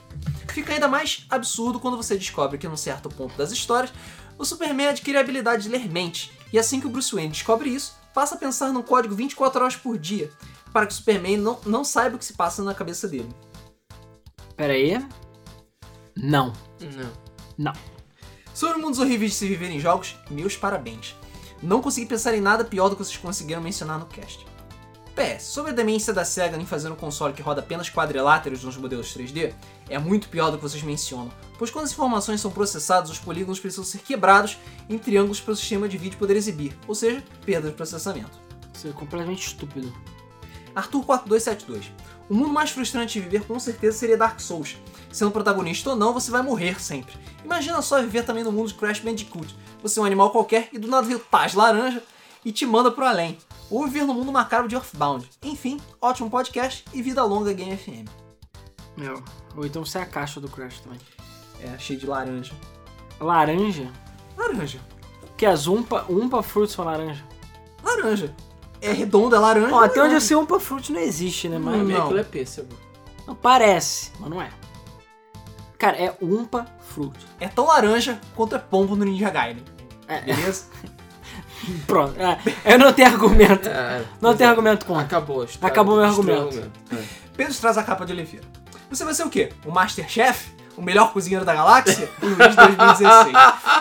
Fica 0.53 0.75
ainda 0.75 0.89
mais 0.89 1.25
absurdo 1.31 1.81
quando 1.81 1.97
você 1.97 2.17
descobre 2.19 2.59
que, 2.59 2.69
num 2.69 2.77
certo 2.77 3.09
ponto 3.09 3.35
das 3.37 3.51
histórias, 3.51 3.93
o 4.37 4.45
Superman 4.45 4.89
adquire 4.89 5.17
a 5.17 5.21
habilidade 5.21 5.63
de 5.63 5.69
ler 5.71 5.89
mente, 5.91 6.31
e 6.53 6.59
assim 6.59 6.81
que 6.81 6.87
o 6.87 6.91
Bruce 6.91 7.15
Wayne 7.15 7.33
descobre 7.33 7.71
isso, 7.71 7.97
passa 8.15 8.35
a 8.35 8.39
pensar 8.39 8.73
num 8.73 8.83
código 8.83 9.15
24 9.15 9.61
horas 9.63 9.77
por 9.77 9.99
dia, 9.99 10.31
para 10.73 10.87
que 10.87 10.93
o 10.93 10.97
Superman 10.97 11.37
não, 11.37 11.59
não 11.67 11.85
saiba 11.85 12.17
o 12.17 12.19
que 12.19 12.25
se 12.25 12.35
passa 12.35 12.63
na 12.63 12.75
cabeça 12.75 13.07
dele. 13.07 13.29
Pera 14.57 14.73
aí. 14.73 14.99
Não. 16.17 16.53
Não. 16.81 17.13
Não. 17.57 17.73
Sobre 18.53 18.83
mundos 18.83 18.99
horríveis 18.99 19.33
de 19.33 19.37
se 19.37 19.47
viver 19.47 19.71
em 19.71 19.79
jogos, 19.79 20.17
meus 20.31 20.57
parabéns. 20.57 21.15
Não 21.63 21.81
consegui 21.81 22.07
pensar 22.07 22.35
em 22.35 22.41
nada 22.41 22.65
pior 22.65 22.89
do 22.89 22.97
que 22.97 23.05
vocês 23.05 23.17
conseguiram 23.17 23.63
mencionar 23.63 23.99
no 23.99 24.07
cast. 24.07 24.45
PS, 25.19 25.43
sobre 25.43 25.73
a 25.73 25.75
demência 25.75 26.13
da 26.13 26.25
SEGA 26.25 26.57
em 26.57 26.65
fazer 26.65 26.93
um 26.93 26.95
console 26.95 27.35
que 27.35 27.43
roda 27.43 27.61
apenas 27.61 27.91
quadriláteros 27.91 28.63
nos 28.63 28.77
modelos 28.77 29.13
3D, 29.13 29.53
é 29.89 29.99
muito 29.99 30.29
pior 30.29 30.53
do 30.53 30.57
que 30.57 30.63
vocês 30.63 30.85
mencionam, 30.85 31.29
pois 31.59 31.73
quando 31.73 31.87
as 31.87 31.93
informações 31.93 32.41
são 32.41 32.53
processadas, 32.53 33.11
os 33.11 33.19
polígonos 33.19 33.59
precisam 33.59 33.85
ser 33.85 33.99
quebrados 33.99 34.57
em 34.89 34.97
triângulos 34.97 35.41
para 35.41 35.53
o 35.53 35.57
sistema 35.57 35.89
de 35.89 35.99
vídeo 35.99 36.17
poder 36.19 36.37
exibir, 36.37 36.79
ou 36.87 36.95
seja, 36.95 37.25
perda 37.45 37.69
de 37.69 37.75
processamento. 37.75 38.39
Isso 38.73 38.87
é 38.87 38.93
completamente 38.93 39.45
estúpido. 39.45 39.93
Arthur4272. 40.77 41.87
O 42.29 42.35
mundo 42.35 42.53
mais 42.53 42.71
frustrante 42.71 43.15
de 43.15 43.21
viver 43.21 43.45
com 43.45 43.59
certeza 43.59 43.99
seria 43.99 44.17
Dark 44.17 44.39
Souls. 44.39 44.77
Sendo 45.11 45.33
protagonista 45.33 45.91
ou 45.91 45.97
não, 45.97 46.13
você 46.13 46.31
vai 46.31 46.43
morrer 46.43 46.81
sempre. 46.81 47.15
Imagina 47.45 47.83
só 47.83 48.01
viver 48.01 48.25
também 48.25 48.45
no 48.45 48.53
mundo 48.53 48.69
de 48.69 48.75
Crash 48.75 49.01
Bandicoot. 49.01 49.53
Você 49.83 49.99
é 49.99 50.03
um 50.03 50.05
animal 50.05 50.31
qualquer 50.31 50.69
e 50.73 50.79
do 50.79 50.87
nada 50.87 51.05
vem 51.05 51.17
o 51.17 51.19
Taz 51.19 51.55
laranja 51.55 52.01
e 52.45 52.53
te 52.53 52.65
manda 52.65 52.93
pro 52.93 53.05
além. 53.05 53.37
Ou 53.71 53.85
viver 53.85 54.05
no 54.05 54.15
mundo 54.15 54.33
macabro 54.33 54.69
de 54.69 54.75
Earthbound. 54.75 55.29
Enfim, 55.43 55.79
ótimo 56.01 56.31
podcast 56.31 56.85
e 56.93 57.03
vida 57.03 57.23
longa 57.25 57.53
Game 57.53 57.77
FM. 57.77 58.09
Meu. 58.97 59.23
Ou 59.57 59.67
então 59.67 59.85
você 59.85 59.99
é 59.99 60.03
a 60.03 60.07
caixa 60.07 60.41
do 60.41 60.49
Crash 60.49 60.81
também. 60.81 60.99
É 61.61 61.77
cheio 61.79 61.99
de 61.99 62.07
laranja. 62.07 62.53
Laranja? 63.21 63.91
Laranja. 64.37 64.81
Que 65.37 65.45
as 65.47 65.67
Umpa, 65.67 66.05
Umpa 66.09 66.43
Fruits 66.43 66.75
são 66.75 66.85
laranja. 66.85 67.25
Laranja. 67.83 68.35
É 68.81 68.93
redondo, 68.93 69.35
é 69.35 69.39
laranja. 69.39 69.75
Ó, 69.75 69.83
é 69.83 69.87
até 69.87 70.03
onde 70.03 70.15
eu 70.15 70.21
sei, 70.21 70.37
Umpa 70.37 70.59
Fruits 70.59 70.91
não 70.91 71.01
existe, 71.01 71.49
né? 71.49 71.59
Mas 71.59 71.81
mim 71.83 71.93
Não. 71.93 72.05
aquilo 72.05 72.19
é 72.21 72.25
pêssego. 72.25 72.69
não 73.27 73.35
parece, 73.35 74.13
mas 74.19 74.31
não 74.31 74.41
é. 74.41 74.51
Cara, 75.77 75.97
é 75.97 76.17
Umpa 76.21 76.67
Fruit. 76.81 77.17
É 77.39 77.49
tão 77.49 77.67
laranja 77.67 78.21
quanto 78.35 78.57
é 78.57 78.59
pombo 78.59 78.97
no 78.97 79.05
Ninja 79.05 79.31
Gaiden. 79.31 79.65
É. 80.09 80.23
Beleza? 80.23 80.67
Pronto. 81.87 82.15
É, 82.21 82.39
eu 82.75 82.79
não 82.79 82.93
tenho 82.93 83.09
argumento. 83.09 83.69
É, 83.69 83.99
Não 84.21 84.31
pois 84.31 84.37
tem 84.39 84.47
é. 84.47 84.51
argumento 84.51 84.87
contra. 84.87 85.03
Acabou. 85.05 85.45
estraga- 85.45 85.73
Acabou 85.73 85.97
meu 85.97 86.07
destruiu 86.07 86.35
o 86.37 86.41
argumento. 86.47 86.71
É. 86.93 86.97
Pedro 87.37 87.55
traz 87.55 87.79
a 87.79 87.83
capa 87.83 88.05
de 88.07 88.13
Oliveira. 88.13 88.45
Você 88.91 89.05
vai 89.05 89.15
ser 89.15 89.25
o 89.25 89.31
quê? 89.31 89.51
O 89.67 89.71
Masterchef? 89.71 90.51
O 90.77 90.83
melhor 90.83 91.13
cozinheiro 91.13 91.45
da 91.45 91.55
galáxia? 91.55 92.09
Luiz 92.23 92.37
2016. 92.57 93.33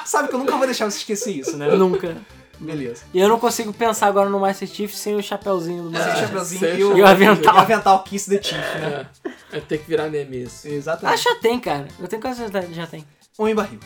Sabe 0.06 0.28
que 0.30 0.36
eu 0.36 0.40
nunca 0.40 0.56
vou 0.58 0.66
deixar 0.66 0.90
você 0.90 0.98
esquecer 0.98 1.32
isso, 1.32 1.56
né? 1.58 1.68
Nunca. 1.76 2.18
Beleza. 2.60 3.04
E 3.14 3.20
eu 3.20 3.30
não 3.30 3.40
consigo 3.40 3.72
pensar 3.72 4.08
agora 4.08 4.28
no 4.30 4.40
Master 4.40 4.68
Chief 4.68 4.92
sem 4.92 5.16
o 5.16 5.22
chapéuzinho 5.22 5.84
do 5.84 5.92
Master 5.92 6.10
é, 6.12 6.16
Chief. 6.16 6.26
chapeuzinho 6.28 6.60
sei, 6.60 6.76
e 6.78 6.84
o, 6.84 6.98
E 6.98 7.02
o 7.04 7.08
avental. 7.08 7.54
e 7.54 7.58
o 7.58 7.60
avental 7.62 8.04
Kiss 8.04 8.28
the 8.30 8.42
Chief, 8.42 8.58
né? 8.82 9.06
É, 9.54 9.58
é 9.58 9.62
ter 9.62 9.78
que 9.78 9.88
virar 9.88 10.10
meme 10.10 10.42
isso. 10.42 10.68
Exatamente. 10.68 11.14
Ah, 11.14 11.18
já 11.18 11.36
tem, 11.40 11.60
cara. 11.60 11.88
Eu 12.00 12.08
tenho 12.08 12.20
quase 12.20 12.40
certeza 12.40 12.66
que 12.68 12.74
já 12.74 12.88
tem. 12.88 13.06
Homem 13.38 13.54
Barril. 13.54 13.80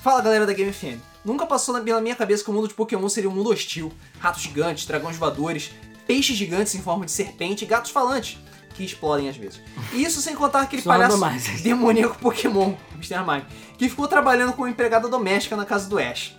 Fala 0.00 0.20
galera 0.22 0.46
da 0.46 0.52
Game 0.52 0.72
FM. 0.72 1.00
Nunca 1.24 1.46
passou 1.46 1.74
na- 1.74 1.80
pela 1.80 2.00
minha 2.00 2.16
cabeça 2.16 2.42
que 2.44 2.50
o 2.50 2.52
mundo 2.52 2.68
de 2.68 2.74
Pokémon 2.74 3.08
seria 3.08 3.30
um 3.30 3.34
mundo 3.34 3.50
hostil. 3.50 3.92
Ratos 4.18 4.42
gigantes, 4.42 4.86
dragões 4.86 5.16
voadores, 5.16 5.70
peixes 6.06 6.36
gigantes 6.36 6.74
em 6.74 6.82
forma 6.82 7.04
de 7.04 7.12
serpente 7.12 7.64
e 7.64 7.66
gatos 7.66 7.90
falantes, 7.90 8.38
que 8.74 8.84
explodem 8.84 9.28
às 9.28 9.36
vezes. 9.36 9.60
E 9.92 10.02
isso 10.02 10.20
sem 10.20 10.34
contar 10.34 10.62
aquele 10.62 10.82
anda 10.82 10.90
palhaço 10.90 11.18
mais. 11.18 11.44
demoníaco 11.62 12.18
Pokémon, 12.18 12.74
Mr. 12.94 13.18
Mime, 13.26 13.44
que 13.78 13.88
ficou 13.88 14.08
trabalhando 14.08 14.52
como 14.52 14.66
empregada 14.68 15.08
doméstica 15.08 15.56
na 15.56 15.64
casa 15.64 15.88
do 15.88 15.98
Ash. 15.98 16.34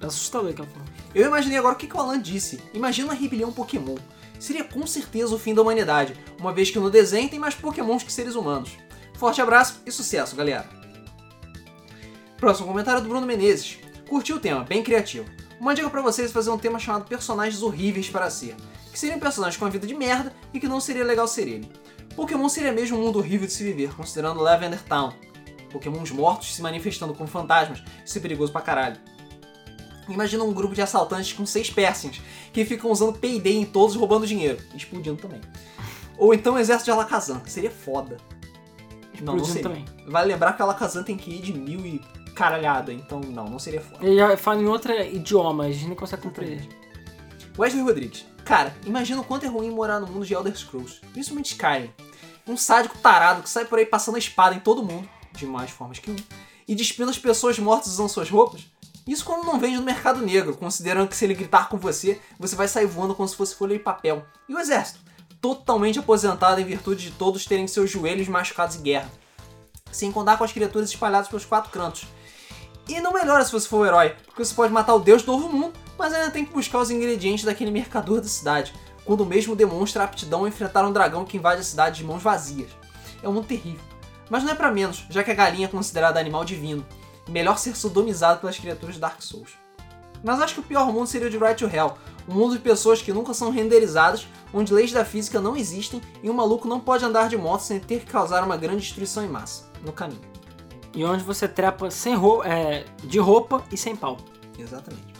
É 0.00 0.06
assustador 0.06 0.50
aquela 0.50 0.68
porra. 0.68 0.84
Eu 1.12 1.26
imaginei 1.26 1.58
agora 1.58 1.74
o 1.74 1.76
que, 1.76 1.88
que 1.88 1.96
o 1.96 2.00
Alan 2.00 2.20
disse. 2.20 2.62
Imagina 2.72 3.08
uma 3.08 3.14
rebelião 3.14 3.50
Pokémon. 3.52 3.96
Seria 4.38 4.62
com 4.62 4.86
certeza 4.86 5.34
o 5.34 5.38
fim 5.38 5.52
da 5.52 5.62
humanidade, 5.62 6.14
uma 6.38 6.52
vez 6.52 6.70
que 6.70 6.78
no 6.78 6.88
desenho 6.88 7.28
tem 7.28 7.40
mais 7.40 7.56
Pokémons 7.56 8.04
que 8.04 8.12
seres 8.12 8.36
humanos. 8.36 8.70
Forte 9.18 9.42
abraço 9.42 9.82
e 9.84 9.90
sucesso, 9.90 10.36
galera. 10.36 10.68
Próximo 12.36 12.68
comentário 12.68 12.98
é 13.00 13.02
do 13.02 13.08
Bruno 13.08 13.26
Menezes. 13.26 13.78
Curtiu 14.08 14.36
o 14.36 14.40
tema, 14.40 14.64
bem 14.64 14.82
criativo. 14.82 15.26
Uma 15.60 15.74
dica 15.74 15.90
pra 15.90 16.00
vocês 16.00 16.30
é 16.30 16.32
fazer 16.32 16.50
um 16.50 16.56
tema 16.58 16.78
chamado 16.78 17.04
Personagens 17.04 17.62
Horríveis 17.62 18.08
para 18.08 18.30
Ser, 18.30 18.56
que 18.90 18.98
seriam 18.98 19.18
personagens 19.18 19.58
com 19.58 19.66
uma 19.66 19.70
vida 19.70 19.86
de 19.86 19.94
merda 19.94 20.32
e 20.54 20.58
que 20.58 20.66
não 20.66 20.80
seria 20.80 21.04
legal 21.04 21.28
ser 21.28 21.46
ele. 21.46 21.70
Pokémon 22.16 22.48
seria 22.48 22.72
mesmo 22.72 22.98
um 22.98 23.02
mundo 23.02 23.18
horrível 23.18 23.46
de 23.46 23.52
se 23.52 23.62
viver, 23.62 23.94
considerando 23.94 24.40
Lavender 24.40 24.82
Town. 24.84 25.12
Pokémons 25.70 26.10
mortos 26.10 26.54
se 26.54 26.62
manifestando 26.62 27.12
como 27.12 27.28
fantasmas, 27.28 27.82
isso 28.04 28.16
é 28.16 28.20
perigoso 28.20 28.50
pra 28.50 28.62
caralho. 28.62 28.96
Imagina 30.08 30.42
um 30.42 30.54
grupo 30.54 30.74
de 30.74 30.80
assaltantes 30.80 31.34
com 31.34 31.44
seis 31.44 31.68
piercings, 31.68 32.22
que 32.50 32.64
ficam 32.64 32.90
usando 32.90 33.18
Payday 33.18 33.56
em 33.56 33.66
todos 33.66 33.94
e 33.94 33.98
roubando 33.98 34.26
dinheiro, 34.26 34.58
explodindo 34.74 35.20
também. 35.20 35.40
Ou 36.16 36.32
então 36.32 36.54
o 36.54 36.58
exército 36.58 36.86
de 36.86 36.90
Alakazam, 36.92 37.40
que 37.40 37.50
seria 37.50 37.70
foda. 37.70 38.16
Não, 39.20 39.34
não 39.34 39.42
Explodindo 39.42 39.46
seria. 39.46 39.62
também. 39.62 39.84
Vale 40.06 40.32
lembrar 40.32 40.54
que 40.54 40.62
a 40.62 40.64
Alakazam 40.64 41.04
tem 41.04 41.16
QI 41.16 41.40
de 41.40 41.52
mil 41.52 41.84
e 41.84 42.00
caralhada, 42.38 42.92
então 42.92 43.20
não, 43.20 43.46
não 43.46 43.58
seria 43.58 43.80
foda. 43.80 44.06
Ele 44.06 44.36
fala 44.36 44.62
em 44.62 44.66
outro 44.66 44.92
idioma, 44.92 45.64
a 45.64 45.72
gente 45.72 45.86
nem 45.86 45.96
consegue 45.96 46.22
compreender. 46.22 46.68
Wesley 47.58 47.82
Rodrigues. 47.82 48.24
Cara, 48.44 48.72
imagina 48.86 49.20
o 49.20 49.24
quanto 49.24 49.44
é 49.44 49.48
ruim 49.48 49.70
morar 49.70 49.98
no 49.98 50.06
mundo 50.06 50.24
de 50.24 50.32
Elder 50.32 50.56
Scrolls, 50.56 51.00
principalmente 51.12 51.50
Skyrim. 51.50 51.90
Um 52.46 52.56
sádico 52.56 52.96
tarado 52.98 53.42
que 53.42 53.50
sai 53.50 53.64
por 53.64 53.80
aí 53.80 53.84
passando 53.84 54.14
a 54.14 54.18
espada 54.20 54.54
em 54.54 54.60
todo 54.60 54.84
mundo, 54.84 55.08
de 55.32 55.44
mais 55.44 55.70
formas 55.70 55.98
que 55.98 56.12
um, 56.12 56.16
e 56.66 56.76
despindo 56.76 57.10
as 57.10 57.18
pessoas 57.18 57.58
mortas 57.58 57.88
usando 57.88 58.08
suas 58.08 58.30
roupas. 58.30 58.62
Isso 59.04 59.24
quando 59.24 59.44
não 59.44 59.58
vende 59.58 59.76
no 59.76 59.82
mercado 59.82 60.24
negro, 60.24 60.56
considerando 60.56 61.08
que 61.08 61.16
se 61.16 61.24
ele 61.24 61.34
gritar 61.34 61.68
com 61.68 61.76
você, 61.76 62.20
você 62.38 62.54
vai 62.54 62.68
sair 62.68 62.86
voando 62.86 63.16
como 63.16 63.28
se 63.28 63.34
fosse 63.34 63.56
folha 63.56 63.76
de 63.76 63.82
papel. 63.82 64.24
E 64.48 64.54
o 64.54 64.60
exército? 64.60 65.00
Totalmente 65.40 65.98
aposentado 65.98 66.60
em 66.60 66.64
virtude 66.64 67.10
de 67.10 67.10
todos 67.10 67.44
terem 67.44 67.66
seus 67.66 67.90
joelhos 67.90 68.28
machucados 68.28 68.76
em 68.76 68.82
guerra. 68.82 69.10
Sem 69.90 70.12
contar 70.12 70.36
com 70.36 70.44
as 70.44 70.52
criaturas 70.52 70.88
espalhadas 70.88 71.26
pelos 71.26 71.44
quatro 71.44 71.70
cantos. 71.70 72.06
E 72.88 73.00
não 73.00 73.12
melhora 73.12 73.44
se 73.44 73.52
você 73.52 73.68
for 73.68 73.80
o 73.80 73.86
herói, 73.86 74.16
porque 74.24 74.42
você 74.42 74.54
pode 74.54 74.72
matar 74.72 74.94
o 74.94 74.98
deus 74.98 75.22
do 75.22 75.32
novo 75.32 75.48
mundo, 75.50 75.74
mas 75.98 76.14
ainda 76.14 76.30
tem 76.30 76.44
que 76.44 76.54
buscar 76.54 76.78
os 76.78 76.90
ingredientes 76.90 77.44
daquele 77.44 77.70
mercador 77.70 78.20
da 78.20 78.28
cidade, 78.28 78.72
quando 79.04 79.20
o 79.20 79.26
mesmo 79.26 79.54
demonstra 79.54 80.04
aptidão 80.04 80.44
a 80.44 80.48
enfrentar 80.48 80.86
um 80.86 80.92
dragão 80.92 81.24
que 81.24 81.36
invade 81.36 81.60
a 81.60 81.64
cidade 81.64 81.98
de 81.98 82.04
mãos 82.04 82.22
vazias. 82.22 82.70
É 83.22 83.28
um 83.28 83.32
mundo 83.32 83.46
terrível. 83.46 83.80
Mas 84.30 84.42
não 84.42 84.52
é 84.52 84.54
pra 84.54 84.70
menos, 84.70 85.04
já 85.10 85.22
que 85.22 85.30
a 85.30 85.34
galinha 85.34 85.66
é 85.66 85.70
considerada 85.70 86.18
animal 86.18 86.44
divino, 86.44 86.86
melhor 87.28 87.58
ser 87.58 87.76
sodomizado 87.76 88.40
pelas 88.40 88.58
criaturas 88.58 88.98
Dark 88.98 89.20
Souls. 89.20 89.50
Mas 90.22 90.40
acho 90.40 90.54
que 90.54 90.60
o 90.60 90.64
pior 90.64 90.90
mundo 90.92 91.06
seria 91.06 91.28
o 91.28 91.30
de 91.30 91.38
Right 91.38 91.56
to 91.56 91.74
Hell, 91.74 91.96
um 92.28 92.34
mundo 92.34 92.54
de 92.54 92.60
pessoas 92.60 93.02
que 93.02 93.12
nunca 93.12 93.34
são 93.34 93.50
renderizadas, 93.50 94.26
onde 94.52 94.72
leis 94.72 94.92
da 94.92 95.04
física 95.04 95.40
não 95.40 95.56
existem 95.56 96.00
e 96.22 96.30
um 96.30 96.34
maluco 96.34 96.66
não 96.66 96.80
pode 96.80 97.04
andar 97.04 97.28
de 97.28 97.36
moto 97.36 97.60
sem 97.60 97.78
ter 97.78 98.00
que 98.00 98.10
causar 98.10 98.42
uma 98.44 98.56
grande 98.56 98.82
destruição 98.82 99.24
em 99.24 99.28
massa 99.28 99.70
no 99.82 99.92
caminho. 99.92 100.37
E 100.94 101.04
onde 101.04 101.22
você 101.22 101.46
trepa 101.46 101.90
sem 101.90 102.14
roupa, 102.14 102.48
é, 102.48 102.84
de 103.04 103.18
roupa 103.18 103.64
e 103.70 103.76
sem 103.76 103.94
pau. 103.94 104.16
Exatamente. 104.58 105.14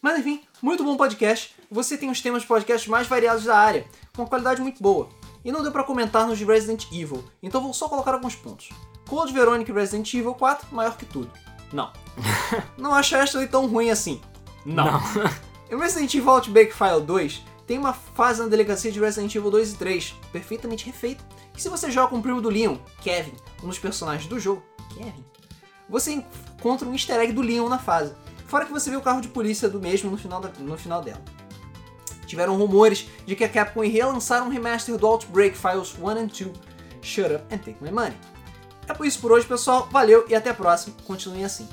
Mas 0.00 0.18
enfim, 0.18 0.42
muito 0.60 0.84
bom 0.84 0.96
podcast. 0.96 1.54
Você 1.70 1.96
tem 1.96 2.10
os 2.10 2.20
temas 2.20 2.42
de 2.42 2.48
podcast 2.48 2.88
mais 2.90 3.06
variados 3.06 3.44
da 3.44 3.56
área, 3.56 3.86
com 4.14 4.22
uma 4.22 4.28
qualidade 4.28 4.60
muito 4.60 4.82
boa. 4.82 5.08
E 5.44 5.50
não 5.50 5.62
deu 5.62 5.72
pra 5.72 5.82
comentar 5.82 6.26
nos 6.26 6.38
de 6.38 6.44
Resident 6.44 6.86
Evil, 6.92 7.24
então 7.42 7.60
vou 7.60 7.72
só 7.72 7.88
colocar 7.88 8.12
alguns 8.12 8.34
pontos. 8.34 8.68
Code 9.08 9.32
Veronica 9.32 9.70
e 9.70 9.74
Resident 9.74 10.12
Evil 10.14 10.34
4, 10.34 10.74
maior 10.74 10.96
que 10.96 11.04
tudo. 11.04 11.30
Não. 11.72 11.90
não 12.78 12.94
acho 12.94 13.16
Ashley 13.16 13.46
tão 13.46 13.66
ruim 13.66 13.90
assim. 13.90 14.20
Não. 14.64 15.00
Em 15.70 15.78
Resident 15.78 16.14
Evil 16.14 16.30
Outbreak 16.30 16.72
File 16.72 17.00
2, 17.00 17.42
tem 17.66 17.78
uma 17.78 17.92
fase 17.92 18.42
na 18.42 18.48
delegacia 18.48 18.92
de 18.92 19.00
Resident 19.00 19.34
Evil 19.34 19.50
2 19.50 19.72
e 19.72 19.76
3, 19.76 20.14
perfeitamente 20.30 20.84
refeita, 20.84 21.24
que 21.52 21.62
se 21.62 21.68
você 21.68 21.90
joga 21.90 22.08
com 22.08 22.18
o 22.18 22.22
primo 22.22 22.40
do 22.40 22.50
Leon, 22.50 22.76
Kevin, 23.00 23.32
um 23.62 23.68
dos 23.68 23.78
personagens 23.78 24.28
do 24.28 24.38
jogo, 24.38 24.62
Kevin, 24.94 25.24
você 25.88 26.12
encontra 26.12 26.88
um 26.88 26.92
easter 26.92 27.20
egg 27.20 27.32
do 27.32 27.42
Leon 27.42 27.68
na 27.68 27.78
fase. 27.78 28.14
Fora 28.46 28.64
que 28.66 28.72
você 28.72 28.90
vê 28.90 28.96
o 28.96 29.00
carro 29.02 29.20
de 29.20 29.28
polícia 29.28 29.68
do 29.68 29.80
mesmo 29.80 30.10
no 30.10 30.16
final, 30.16 30.40
da- 30.40 30.50
no 30.58 30.76
final 30.78 31.02
dela. 31.02 31.20
Tiveram 32.26 32.56
rumores 32.56 33.06
de 33.26 33.36
que 33.36 33.44
a 33.44 33.48
Capcom 33.48 33.84
iria 33.84 34.06
lançar 34.06 34.42
um 34.42 34.48
remaster 34.48 34.96
do 34.96 35.06
Outbreak 35.06 35.56
Files 35.56 35.94
1 35.98 36.08
and 36.08 36.26
2. 36.28 36.50
Shut 37.02 37.32
up 37.34 37.44
and 37.54 37.58
take 37.58 37.76
my 37.82 37.90
money. 37.90 38.16
É 38.88 38.94
por 38.94 39.06
isso 39.06 39.18
por 39.20 39.32
hoje, 39.32 39.46
pessoal. 39.46 39.88
Valeu 39.90 40.24
e 40.28 40.34
até 40.34 40.50
a 40.50 40.54
próxima. 40.54 40.94
Continuem 41.06 41.44
assim. 41.44 41.68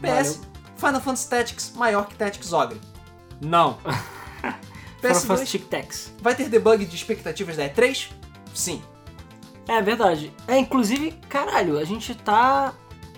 PS, 0.00 0.40
Final 0.76 1.00
Fantasy 1.00 1.28
Tactics 1.28 1.72
maior 1.76 2.06
que 2.06 2.14
Tactics 2.14 2.52
Ogre. 2.52 2.80
Não. 3.40 3.78
Foram 5.00 5.14
fãs 5.14 5.40
PS2 5.40 5.46
Tic 5.46 5.68
Tacs. 5.68 6.12
vai 6.20 6.34
ter 6.34 6.48
debug 6.48 6.84
de 6.84 6.94
expectativas 6.96 7.56
da 7.56 7.64
E3? 7.68 8.08
Sim. 8.54 8.82
É 9.70 9.80
verdade. 9.82 10.32
É, 10.48 10.58
inclusive, 10.58 11.12
caralho, 11.28 11.78
a 11.78 11.84
gente 11.84 12.14
tá 12.14 12.74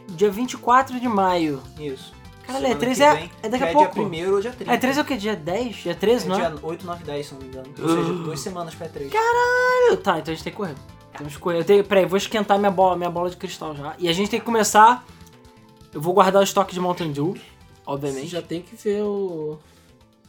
dia 0.08 0.30
24 0.30 1.00
de 1.00 1.08
maio. 1.08 1.62
Isso. 1.78 2.12
Caralho, 2.46 2.66
E3 2.66 2.94
que 2.96 3.02
é- 3.02 3.14
vem 3.14 3.30
é 3.42 3.48
daqui 3.48 3.64
a 3.64 3.66
já 3.68 3.72
pouco. 3.72 4.00
É 4.02 4.04
dia 4.10 4.28
1 4.28 4.32
ou 4.34 4.40
dia 4.40 4.52
30. 4.52 4.72
É 4.72 4.76
3 4.76 4.98
é 4.98 5.00
o 5.00 5.04
que? 5.04 5.16
Dia 5.16 5.36
10? 5.36 5.76
Dia 5.76 5.94
13, 5.94 6.28
não 6.28 6.36
é? 6.36 6.50
dia 6.50 6.58
8, 6.62 6.84
9, 6.84 7.04
10, 7.04 7.26
se 7.26 7.34
não 7.34 7.40
me 7.40 7.46
engano. 7.48 7.68
Ou 7.80 7.88
seja, 7.88 8.12
duas 8.24 8.40
semanas 8.40 8.74
pra 8.74 8.86
E3. 8.88 9.08
Caralho, 9.10 9.96
tá, 10.02 10.18
então 10.18 10.32
a 10.32 10.34
gente 10.34 10.44
tem 10.44 10.52
que 10.52 10.56
correr. 10.58 10.74
Temos 11.16 11.34
que 11.34 11.40
correr. 11.40 11.58
Eu 11.60 11.64
tenho, 11.64 11.84
peraí, 11.84 12.04
vou 12.04 12.16
esquentar 12.18 12.58
minha 12.58 12.70
bola, 12.70 12.96
minha 12.96 13.10
bola 13.10 13.30
de 13.30 13.36
cristal 13.36 13.74
já. 13.76 13.94
E 13.98 14.08
a 14.08 14.12
gente 14.12 14.28
tem 14.30 14.40
que 14.40 14.44
começar. 14.46 15.04
Eu 15.92 16.00
vou 16.00 16.12
guardar 16.12 16.40
o 16.40 16.44
estoque 16.44 16.74
de 16.74 16.80
Mountain 16.80 17.12
Dew, 17.12 17.34
Você 17.34 17.40
obviamente. 17.86 18.26
já 18.28 18.42
tem 18.42 18.60
que 18.60 18.74
ver 18.76 19.02
o, 19.02 19.58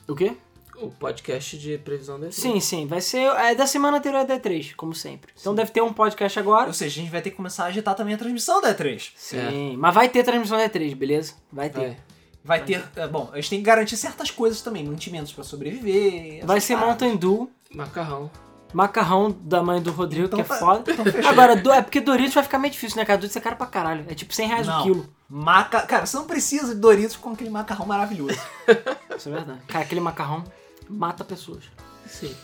O 0.07 0.15
quê? 0.15 0.37
O 0.85 0.91
podcast 0.91 1.57
de 1.57 1.77
previsão 1.77 2.19
desse. 2.19 2.41
Sim, 2.41 2.59
sim, 2.59 2.85
vai 2.87 3.01
ser 3.01 3.21
é 3.23 3.55
da 3.55 3.65
semana 3.67 3.97
anterior 3.97 4.19
à 4.21 4.25
D3, 4.25 4.73
como 4.75 4.93
sempre. 4.93 5.31
Então 5.39 5.53
deve 5.55 5.71
ter 5.71 5.81
um 5.81 5.93
podcast 5.93 6.37
agora. 6.39 6.67
Ou 6.67 6.73
seja, 6.73 6.99
a 6.99 7.03
gente 7.03 7.11
vai 7.11 7.21
ter 7.21 7.29
que 7.31 7.35
começar 7.37 7.63
a 7.63 7.67
agitar 7.67 7.95
também 7.95 8.15
a 8.15 8.17
transmissão 8.17 8.61
da 8.61 8.73
E3. 8.75 9.11
Sim, 9.15 9.75
mas 9.77 9.93
vai 9.93 10.09
ter 10.09 10.23
transmissão 10.23 10.57
da 10.57 10.69
D3, 10.69 10.95
beleza? 10.95 11.33
Vai 11.51 11.69
ter. 11.69 11.81
É. 11.81 11.97
Vai 12.45 12.61
ter. 12.63 12.83
é, 12.97 13.07
bom, 13.07 13.29
a 13.31 13.37
gente 13.37 13.49
tem 13.51 13.59
que 13.59 13.65
garantir 13.65 13.95
certas 13.95 14.29
coisas 14.29 14.61
também, 14.61 14.83
mantimentos 14.83 15.31
pra 15.31 15.43
sobreviver. 15.45 16.35
essas 16.37 16.45
Vai 16.47 16.59
ser 16.59 16.73
paradas. 16.73 17.01
Mountain 17.01 17.15
Dew, 17.17 17.49
Macarrão. 17.73 18.29
macarrão 18.73 19.31
da 19.41 19.63
mãe 19.63 19.81
do 19.81 19.91
Rodrigo, 19.93 20.25
Então 20.25 20.39
que 20.39 20.45
é 20.45 20.47
tá- 20.49 20.55
foda. 20.59 20.91
então 20.91 21.05
fechou. 21.05 21.29
Agora, 21.31 21.55
do- 21.55 21.71
é 21.71 21.81
porque 21.81 22.01
Doritos 22.01 22.33
vai 22.33 22.43
ficar 22.43 22.59
meio 22.59 22.73
difícil, 22.73 22.97
né, 22.97 23.05
cara? 23.05 23.17
Doritos 23.17 23.37
é 23.37 23.39
caro 23.39 23.55
pra 23.55 23.65
caralho. 23.67 24.05
É 24.09 24.13
tipo 24.13 24.33
100 24.33 24.47
reais 24.49 24.67
Não. 24.67 24.81
o 24.81 24.83
quilo. 24.83 25.13
Maca... 25.29 25.81
Cara, 25.83 26.05
você 26.05 26.17
não 26.17 26.25
precisa 26.25 26.75
de 26.75 26.81
Doritos 26.81 27.15
com 27.15 27.29
aquele 27.31 27.49
macarrão 27.49 27.85
maravilhoso. 27.85 28.37
Isso 29.17 29.29
é 29.29 29.31
verdade. 29.31 29.59
Cara, 29.67 29.85
aquele 29.85 30.01
macarrão 30.01 30.43
mata 30.89 31.23
pessoas. 31.23 31.63
Sim. 32.07 32.35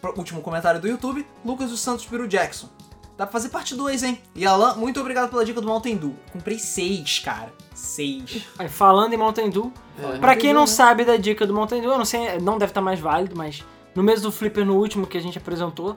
Pro- 0.00 0.14
Último 0.16 0.40
comentário 0.42 0.80
do 0.80 0.88
YouTube, 0.88 1.26
Lucas 1.44 1.70
dos 1.70 1.80
Santos 1.80 2.06
Piru 2.06 2.26
Jackson. 2.28 2.68
Dá 3.16 3.26
pra 3.26 3.32
fazer 3.32 3.48
parte 3.48 3.74
2, 3.74 4.04
hein? 4.04 4.20
E 4.34 4.46
Alan, 4.46 4.74
muito 4.76 5.00
obrigado 5.00 5.28
pela 5.28 5.44
dica 5.44 5.60
do 5.60 5.66
Mountain 5.66 5.96
Dew. 5.96 6.14
Comprei 6.32 6.56
seis, 6.58 7.18
cara. 7.18 7.52
Seis. 7.74 8.46
Aí, 8.56 8.68
falando 8.68 9.12
em 9.12 9.16
Mountain 9.16 9.50
Dew, 9.50 9.72
É. 9.98 10.18
pra 10.18 10.36
quem 10.36 10.52
não 10.52 10.60
né? 10.60 10.66
sabe 10.68 11.04
da 11.04 11.16
dica 11.16 11.44
do 11.44 11.52
Mountain 11.52 11.80
Dew, 11.80 11.90
eu 11.90 11.98
não 11.98 12.04
sei, 12.04 12.38
não 12.38 12.58
deve 12.58 12.70
estar 12.70 12.80
mais 12.80 13.00
válido, 13.00 13.34
mas 13.36 13.64
no 13.92 14.04
mês 14.04 14.22
do 14.22 14.30
Flipper, 14.30 14.64
no 14.64 14.76
último 14.76 15.04
que 15.04 15.18
a 15.18 15.20
gente 15.20 15.36
apresentou, 15.36 15.96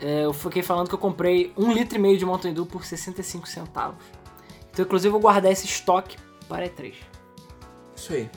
é, 0.00 0.24
eu 0.24 0.32
fiquei 0.32 0.62
falando 0.62 0.88
que 0.88 0.94
eu 0.94 0.98
comprei 0.98 1.52
um 1.54 1.70
litro 1.70 1.98
e 1.98 2.00
meio 2.00 2.16
de 2.16 2.24
Mountain 2.24 2.54
Dew 2.54 2.64
por 2.64 2.82
65 2.82 3.46
centavos. 3.46 4.02
Então, 4.70 4.86
inclusive, 4.86 5.08
eu 5.08 5.12
vou 5.12 5.20
guardar 5.20 5.52
esse 5.52 5.66
estoque 5.66 6.16
para 6.48 6.66
E3. 6.66 6.94
Isso 7.94 8.12
aí. 8.14 8.30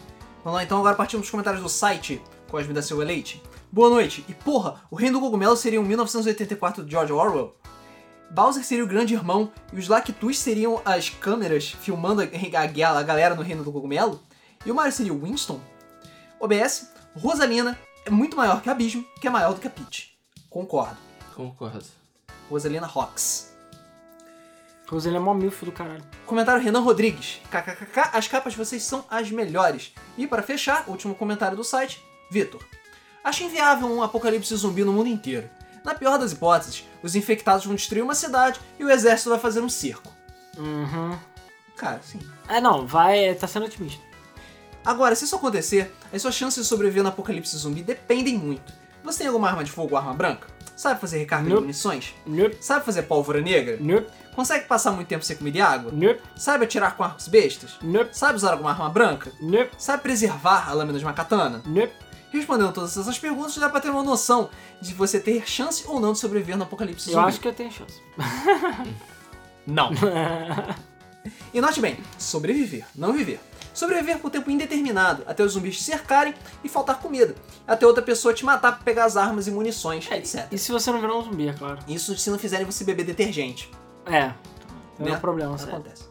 Vamos 0.47 0.59
lá, 0.59 0.63
então 0.63 0.79
agora 0.79 0.95
partimos 0.95 1.25
dos 1.25 1.29
comentários 1.29 1.61
do 1.61 1.67
site 1.67 2.21
Cosme 2.49 2.73
da 2.73 2.81
Silva 2.81 3.03
Leite. 3.03 3.43
Boa 3.69 3.89
noite. 3.89 4.23
E 4.29 4.33
porra, 4.33 4.81
o 4.89 4.95
Reino 4.95 5.19
do 5.19 5.25
Cogumelo 5.25 5.57
seria 5.57 5.81
um 5.81 5.83
1984 5.83 6.85
de 6.85 6.91
George 6.91 7.11
Orwell? 7.11 7.53
Bowser 8.31 8.63
seria 8.63 8.85
o 8.85 8.87
grande 8.87 9.13
irmão 9.13 9.51
e 9.73 9.77
os 9.77 9.89
Lactus 9.89 10.39
seriam 10.39 10.81
as 10.85 11.09
câmeras 11.09 11.71
filmando 11.71 12.21
a, 12.21 13.03
galera 13.03 13.35
no 13.35 13.41
Reino 13.41 13.61
do 13.61 13.73
Cogumelo? 13.73 14.21
E 14.65 14.71
o 14.71 14.73
Mario 14.73 14.93
seria 14.93 15.13
o 15.13 15.21
Winston? 15.21 15.59
OBS, 16.39 16.93
Rosalina 17.13 17.77
é 18.05 18.09
muito 18.09 18.37
maior 18.37 18.61
que 18.61 18.69
a 18.69 18.71
Abismo, 18.71 19.05
que 19.19 19.27
é 19.27 19.29
maior 19.29 19.53
do 19.53 19.59
que 19.59 19.67
a 19.67 19.69
Peach. 19.69 20.17
Concordo. 20.49 20.95
Concordo. 21.35 21.83
Rosalina 22.49 22.87
Rocks. 22.87 23.53
Pois 24.87 25.05
ele 25.05 25.17
é 25.17 25.19
mó 25.19 25.33
milfo 25.33 25.65
do 25.65 25.71
caralho. 25.71 26.03
Comentário 26.25 26.61
Renan 26.63 26.79
Rodrigues. 26.79 27.41
KKKK, 27.51 28.09
as 28.13 28.27
capas 28.27 28.53
de 28.53 28.59
vocês 28.59 28.83
são 28.83 29.03
as 29.09 29.29
melhores. 29.29 29.93
E 30.17 30.25
para 30.25 30.41
fechar, 30.41 30.85
último 30.87 31.13
comentário 31.13 31.57
do 31.57 31.63
site, 31.63 32.01
Vitor. 32.31 32.61
Acho 33.23 33.43
inviável 33.43 33.87
um 33.87 34.01
apocalipse 34.01 34.55
zumbi 34.55 34.83
no 34.85 34.93
mundo 34.93 35.09
inteiro. 35.09 35.49
Na 35.83 35.93
pior 35.93 36.17
das 36.17 36.31
hipóteses, 36.31 36.85
os 37.03 37.15
infectados 37.15 37.65
vão 37.65 37.75
destruir 37.75 38.01
uma 38.01 38.15
cidade 38.15 38.59
e 38.79 38.83
o 38.85 38.89
exército 38.89 39.29
vai 39.29 39.39
fazer 39.39 39.59
um 39.61 39.69
circo. 39.69 40.11
Uhum. 40.57 41.17
Cara, 41.75 41.99
sim. 42.01 42.19
É, 42.47 42.59
não, 42.61 42.87
vai. 42.87 43.35
Tá 43.35 43.45
sendo 43.47 43.65
otimista. 43.65 44.01
Agora, 44.85 45.15
se 45.15 45.25
isso 45.25 45.35
acontecer, 45.35 45.93
as 46.13 46.21
suas 46.21 46.33
chances 46.35 46.63
de 46.63 46.67
sobreviver 46.67 47.03
no 47.03 47.09
apocalipse 47.09 47.55
zumbi 47.57 47.81
dependem 47.83 48.37
muito. 48.37 48.71
Você 49.03 49.19
tem 49.19 49.27
alguma 49.27 49.49
arma 49.49 49.63
de 49.63 49.71
fogo 49.71 49.91
ou 49.91 49.97
arma 49.97 50.13
branca? 50.13 50.47
Sabe 50.75 50.99
fazer 51.01 51.17
recarga 51.17 51.43
de 51.45 51.49
Nope. 51.49 51.61
munições? 51.61 52.13
Nope, 52.25 52.57
Sabe 52.61 52.85
fazer 52.85 53.03
pólvora 53.03 53.41
negra? 53.41 53.77
nope, 53.79 54.07
Consegue 54.37 54.65
passar 54.67 54.91
muito 54.91 55.07
tempo 55.07 55.25
sem 55.25 55.35
comida 55.35 55.57
e 55.57 55.61
água? 55.61 55.91
nope, 55.91 56.21
Sabe 56.35 56.63
atirar 56.65 56.95
com 56.95 57.03
arcos 57.03 57.27
bestas? 57.27 57.71
nope, 57.81 58.15
Sabe 58.15 58.35
usar 58.35 58.51
alguma 58.51 58.69
arma 58.69 58.87
branca? 58.87 59.31
nope, 59.41 59.71
Sabe 59.79 60.03
preservar 60.03 60.69
a 60.69 60.73
lâmina 60.73 60.99
de 60.99 61.03
uma 61.03 61.11
katana? 61.13 61.61
nope. 61.65 61.91
Respondendo 62.31 62.71
todas 62.71 62.95
essas 62.95 63.17
perguntas, 63.17 63.55
dá 63.57 63.67
pra 63.67 63.79
ter 63.79 63.89
uma 63.89 64.03
noção 64.03 64.49
de 64.79 64.93
você 64.93 65.19
ter 65.19 65.49
chance 65.49 65.83
ou 65.87 65.99
não 65.99 66.11
de 66.13 66.19
sobreviver 66.19 66.55
no 66.55 66.63
apocalipse 66.65 67.09
Eu 67.09 67.15
zumbi. 67.15 67.27
acho 67.29 67.39
que 67.39 67.47
eu 67.47 67.53
tenho 67.53 67.71
chance. 67.71 67.99
Não. 69.65 69.89
e 71.53 71.59
note 71.59 71.81
bem, 71.81 71.97
sobreviver, 72.17 72.85
não 72.95 73.11
viver. 73.13 73.39
Sobreviver 73.73 74.19
por 74.19 74.29
tempo 74.31 74.49
indeterminado, 74.51 75.23
até 75.27 75.43
os 75.43 75.53
zumbis 75.53 75.77
te 75.77 75.83
cercarem 75.83 76.33
e 76.63 76.69
faltar 76.69 76.99
comida. 76.99 77.35
Até 77.67 77.85
outra 77.87 78.01
pessoa 78.03 78.33
te 78.33 78.45
matar 78.45 78.73
pra 78.73 78.83
pegar 78.83 79.05
as 79.05 79.17
armas 79.17 79.47
e 79.47 79.51
munições, 79.51 80.07
etc. 80.11 80.47
E 80.51 80.57
se 80.57 80.71
você 80.71 80.91
não 80.91 80.99
virar 81.01 81.15
um 81.17 81.23
zumbi, 81.23 81.47
é 81.49 81.53
claro. 81.53 81.79
Isso 81.87 82.15
se 82.17 82.29
não 82.29 82.39
fizerem 82.39 82.65
você 82.65 82.83
beber 82.83 83.03
detergente. 83.05 83.69
É. 84.07 84.33
Não 84.99 85.07
é 85.07 85.11
Né? 85.11 85.17
um 85.17 85.19
problema, 85.19 85.57
sério. 85.57 85.75
Acontece. 85.75 86.03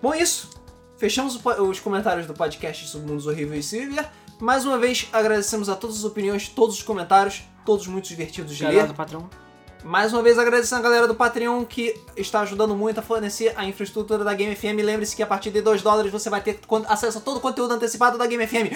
Bom, 0.00 0.14
é 0.14 0.22
isso. 0.22 0.50
Fechamos 0.96 1.38
os 1.44 1.80
comentários 1.80 2.26
do 2.26 2.34
podcast 2.34 2.88
sobre 2.88 3.08
Mundos 3.08 3.26
Horríveis 3.26 3.66
e 3.66 3.68
se 3.68 3.78
viver. 3.86 4.08
Mais 4.40 4.64
uma 4.64 4.78
vez, 4.78 5.08
agradecemos 5.12 5.68
a 5.68 5.74
todas 5.76 5.96
as 5.98 6.04
opiniões, 6.04 6.48
todos 6.48 6.76
os 6.76 6.82
comentários, 6.82 7.42
todos 7.66 7.86
muito 7.86 8.08
divertidos 8.08 8.56
de 8.56 8.62
Galera 8.62 8.82
ler. 8.82 8.88
do 8.88 8.94
patrão. 8.94 9.28
Mais 9.84 10.12
uma 10.12 10.22
vez 10.22 10.38
agradecendo 10.38 10.80
a 10.80 10.82
galera 10.82 11.06
do 11.06 11.14
Patreon 11.14 11.64
que 11.64 11.94
está 12.16 12.40
ajudando 12.40 12.74
muito 12.74 12.98
a 12.98 13.02
fornecer 13.02 13.52
a 13.56 13.64
infraestrutura 13.64 14.24
da 14.24 14.34
Game 14.34 14.54
FM. 14.54 14.82
Lembre-se 14.84 15.14
que 15.14 15.22
a 15.22 15.26
partir 15.26 15.50
de 15.50 15.60
2 15.60 15.82
dólares 15.82 16.10
você 16.10 16.28
vai 16.28 16.40
ter 16.40 16.58
acesso 16.88 17.18
a 17.18 17.20
todo 17.20 17.36
o 17.36 17.40
conteúdo 17.40 17.74
antecipado 17.74 18.18
da 18.18 18.26
Game 18.26 18.44
FM. 18.46 18.72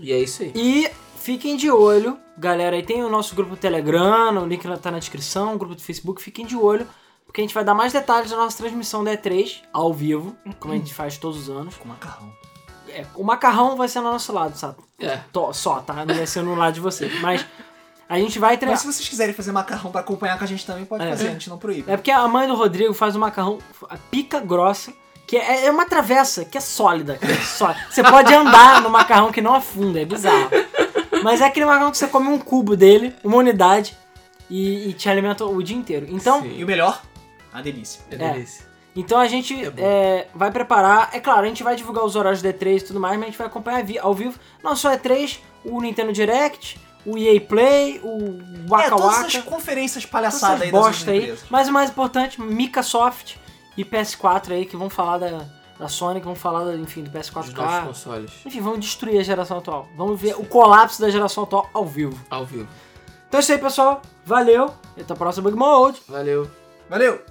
E 0.00 0.12
é 0.12 0.18
isso 0.18 0.42
aí. 0.42 0.52
E 0.54 0.90
fiquem 1.16 1.56
de 1.56 1.70
olho, 1.70 2.18
galera. 2.36 2.74
Aí 2.74 2.82
tem 2.82 3.04
o 3.04 3.08
nosso 3.08 3.34
grupo 3.36 3.56
Telegram, 3.56 4.42
o 4.42 4.46
link 4.46 4.66
lá 4.66 4.76
tá 4.76 4.90
na 4.90 4.98
descrição, 4.98 5.54
o 5.54 5.58
grupo 5.58 5.74
do 5.76 5.82
Facebook. 5.82 6.20
Fiquem 6.20 6.44
de 6.44 6.56
olho, 6.56 6.88
porque 7.30 7.40
a 7.40 7.44
gente 7.44 7.54
vai 7.54 7.62
dar 7.64 7.74
mais 7.74 7.92
detalhes 7.92 8.28
da 8.32 8.36
nossa 8.36 8.56
transmissão 8.58 9.04
da 9.04 9.12
E3 9.16 9.60
ao 9.72 9.94
vivo, 9.94 10.34
como 10.58 10.74
a 10.74 10.76
gente 10.76 10.92
faz 10.92 11.16
todos 11.16 11.38
os 11.42 11.48
anos. 11.48 11.76
Com 11.76 11.86
macarrão. 11.88 12.28
É, 12.88 13.06
o 13.14 13.22
macarrão 13.22 13.76
vai 13.76 13.86
ser 13.86 14.00
no 14.00 14.10
nosso 14.10 14.32
lado, 14.32 14.56
sabe? 14.58 14.74
É. 14.98 15.20
Tó- 15.32 15.52
Só, 15.52 15.76
tá? 15.76 16.04
Não 16.04 16.12
vai 16.12 16.26
ser 16.26 16.42
no 16.42 16.56
lado 16.56 16.74
de 16.74 16.80
vocês. 16.80 17.20
Mas 17.20 17.46
a 18.08 18.18
gente 18.18 18.36
vai 18.40 18.50
Mas 18.50 18.58
treinar. 18.58 18.78
se 18.80 18.86
vocês 18.92 19.08
quiserem 19.08 19.32
fazer 19.32 19.52
macarrão 19.52 19.92
pra 19.92 20.00
acompanhar 20.00 20.36
com 20.38 20.42
a 20.42 20.46
gente 20.46 20.66
também, 20.66 20.84
pode 20.84 21.04
É. 21.04 21.10
fazer, 21.10 21.28
a 21.28 21.30
gente 21.30 21.48
não 21.48 21.56
proíbe. 21.56 21.88
É 21.88 21.96
porque 21.96 22.10
a 22.10 22.26
mãe 22.26 22.48
do 22.48 22.56
Rodrigo 22.56 22.92
faz 22.92 23.14
um 23.14 23.20
macarrão, 23.20 23.58
a 23.88 23.96
pica 23.96 24.40
grossa, 24.40 24.92
que 25.24 25.36
é, 25.36 25.66
é 25.66 25.70
uma 25.70 25.86
travessa, 25.86 26.44
que 26.44 26.58
é 26.58 26.60
sólida. 26.60 27.16
cara, 27.16 27.40
sólida. 27.42 27.80
Você 27.88 28.02
pode 28.02 28.34
andar 28.34 28.82
no 28.82 28.90
macarrão 28.90 29.30
que 29.30 29.40
não 29.40 29.54
afunda, 29.54 30.00
é 30.00 30.04
bizarro. 30.04 30.50
Mas 31.22 31.40
é 31.40 31.44
aquele 31.44 31.66
macarrão 31.66 31.92
que 31.92 31.96
você 31.98 32.08
come 32.08 32.26
um 32.26 32.38
cubo 32.40 32.76
dele, 32.76 33.14
uma 33.22 33.36
unidade, 33.36 33.96
e, 34.50 34.88
e 34.88 34.92
te 34.94 35.08
alimenta 35.08 35.44
o 35.46 35.62
dia 35.62 35.76
inteiro. 35.76 36.06
Então, 36.10 36.42
Sim. 36.42 36.56
E 36.58 36.64
o 36.64 36.66
melhor, 36.66 37.00
a 37.52 37.60
delícia. 37.62 38.02
É 38.10 38.14
É. 38.14 38.32
delícia. 38.32 38.64
então 38.94 39.18
a 39.20 39.26
gente 39.28 39.54
É 39.64 39.72
é, 39.78 40.28
vai 40.34 40.50
preparar. 40.50 41.10
É 41.12 41.20
claro, 41.20 41.42
a 41.42 41.46
gente 41.48 41.62
vai 41.62 41.76
divulgar 41.76 42.04
os 42.04 42.16
horários 42.16 42.42
do 42.42 42.48
E3 42.48 42.78
e 42.78 42.84
tudo 42.84 43.00
mais, 43.00 43.14
mas 43.16 43.24
a 43.24 43.26
gente 43.30 43.38
vai 43.38 43.46
acompanhar 43.46 43.84
ao 44.02 44.14
vivo. 44.14 44.38
Não 44.62 44.74
só 44.76 44.90
E3, 44.96 45.38
o 45.64 45.80
Nintendo 45.80 46.12
Direct, 46.12 46.78
o 47.06 47.16
EA 47.16 47.40
Play, 47.40 48.00
o 48.02 48.38
é, 48.40 48.68
Waka 48.68 48.90
todas 48.90 49.04
Waka. 49.16 49.26
essas 49.28 49.42
conferências 49.44 50.04
palhaçadas 50.06 50.62
aí 50.62 50.70
das 50.72 50.80
bosta 50.80 51.10
aí. 51.10 51.36
Mas 51.48 51.68
o 51.68 51.72
mais 51.72 51.90
importante, 51.90 52.40
Microsoft 52.40 53.36
e 53.76 53.84
PS4 53.84 54.52
aí, 54.52 54.66
que 54.66 54.76
vão 54.76 54.90
falar 54.90 55.18
da, 55.18 55.44
da 55.78 55.88
Sony, 55.88 56.20
que 56.20 56.26
vão 56.26 56.34
falar, 56.34 56.64
da, 56.64 56.74
enfim, 56.76 57.02
do 57.02 57.08
Os 57.18 57.32
novos 57.32 57.50
PS4K. 57.54 57.86
consoles. 57.86 58.32
Enfim, 58.44 58.60
vamos 58.60 58.80
destruir 58.80 59.18
a 59.20 59.22
geração 59.22 59.58
atual. 59.58 59.88
Vamos 59.96 60.20
ver 60.20 60.34
o 60.38 60.44
colapso 60.44 61.00
da 61.00 61.08
geração 61.08 61.44
atual 61.44 61.70
ao 61.72 61.86
vivo. 61.86 62.18
Ao 62.28 62.44
vivo. 62.44 62.68
Então 63.28 63.38
é 63.38 63.42
isso 63.42 63.52
aí, 63.52 63.58
pessoal. 63.58 64.02
Valeu. 64.26 64.74
Até 65.00 65.12
a 65.12 65.16
próxima 65.16 65.44
Bug 65.48 65.56
Mode. 65.56 66.02
Valeu. 66.08 66.50
Valeu! 66.88 67.22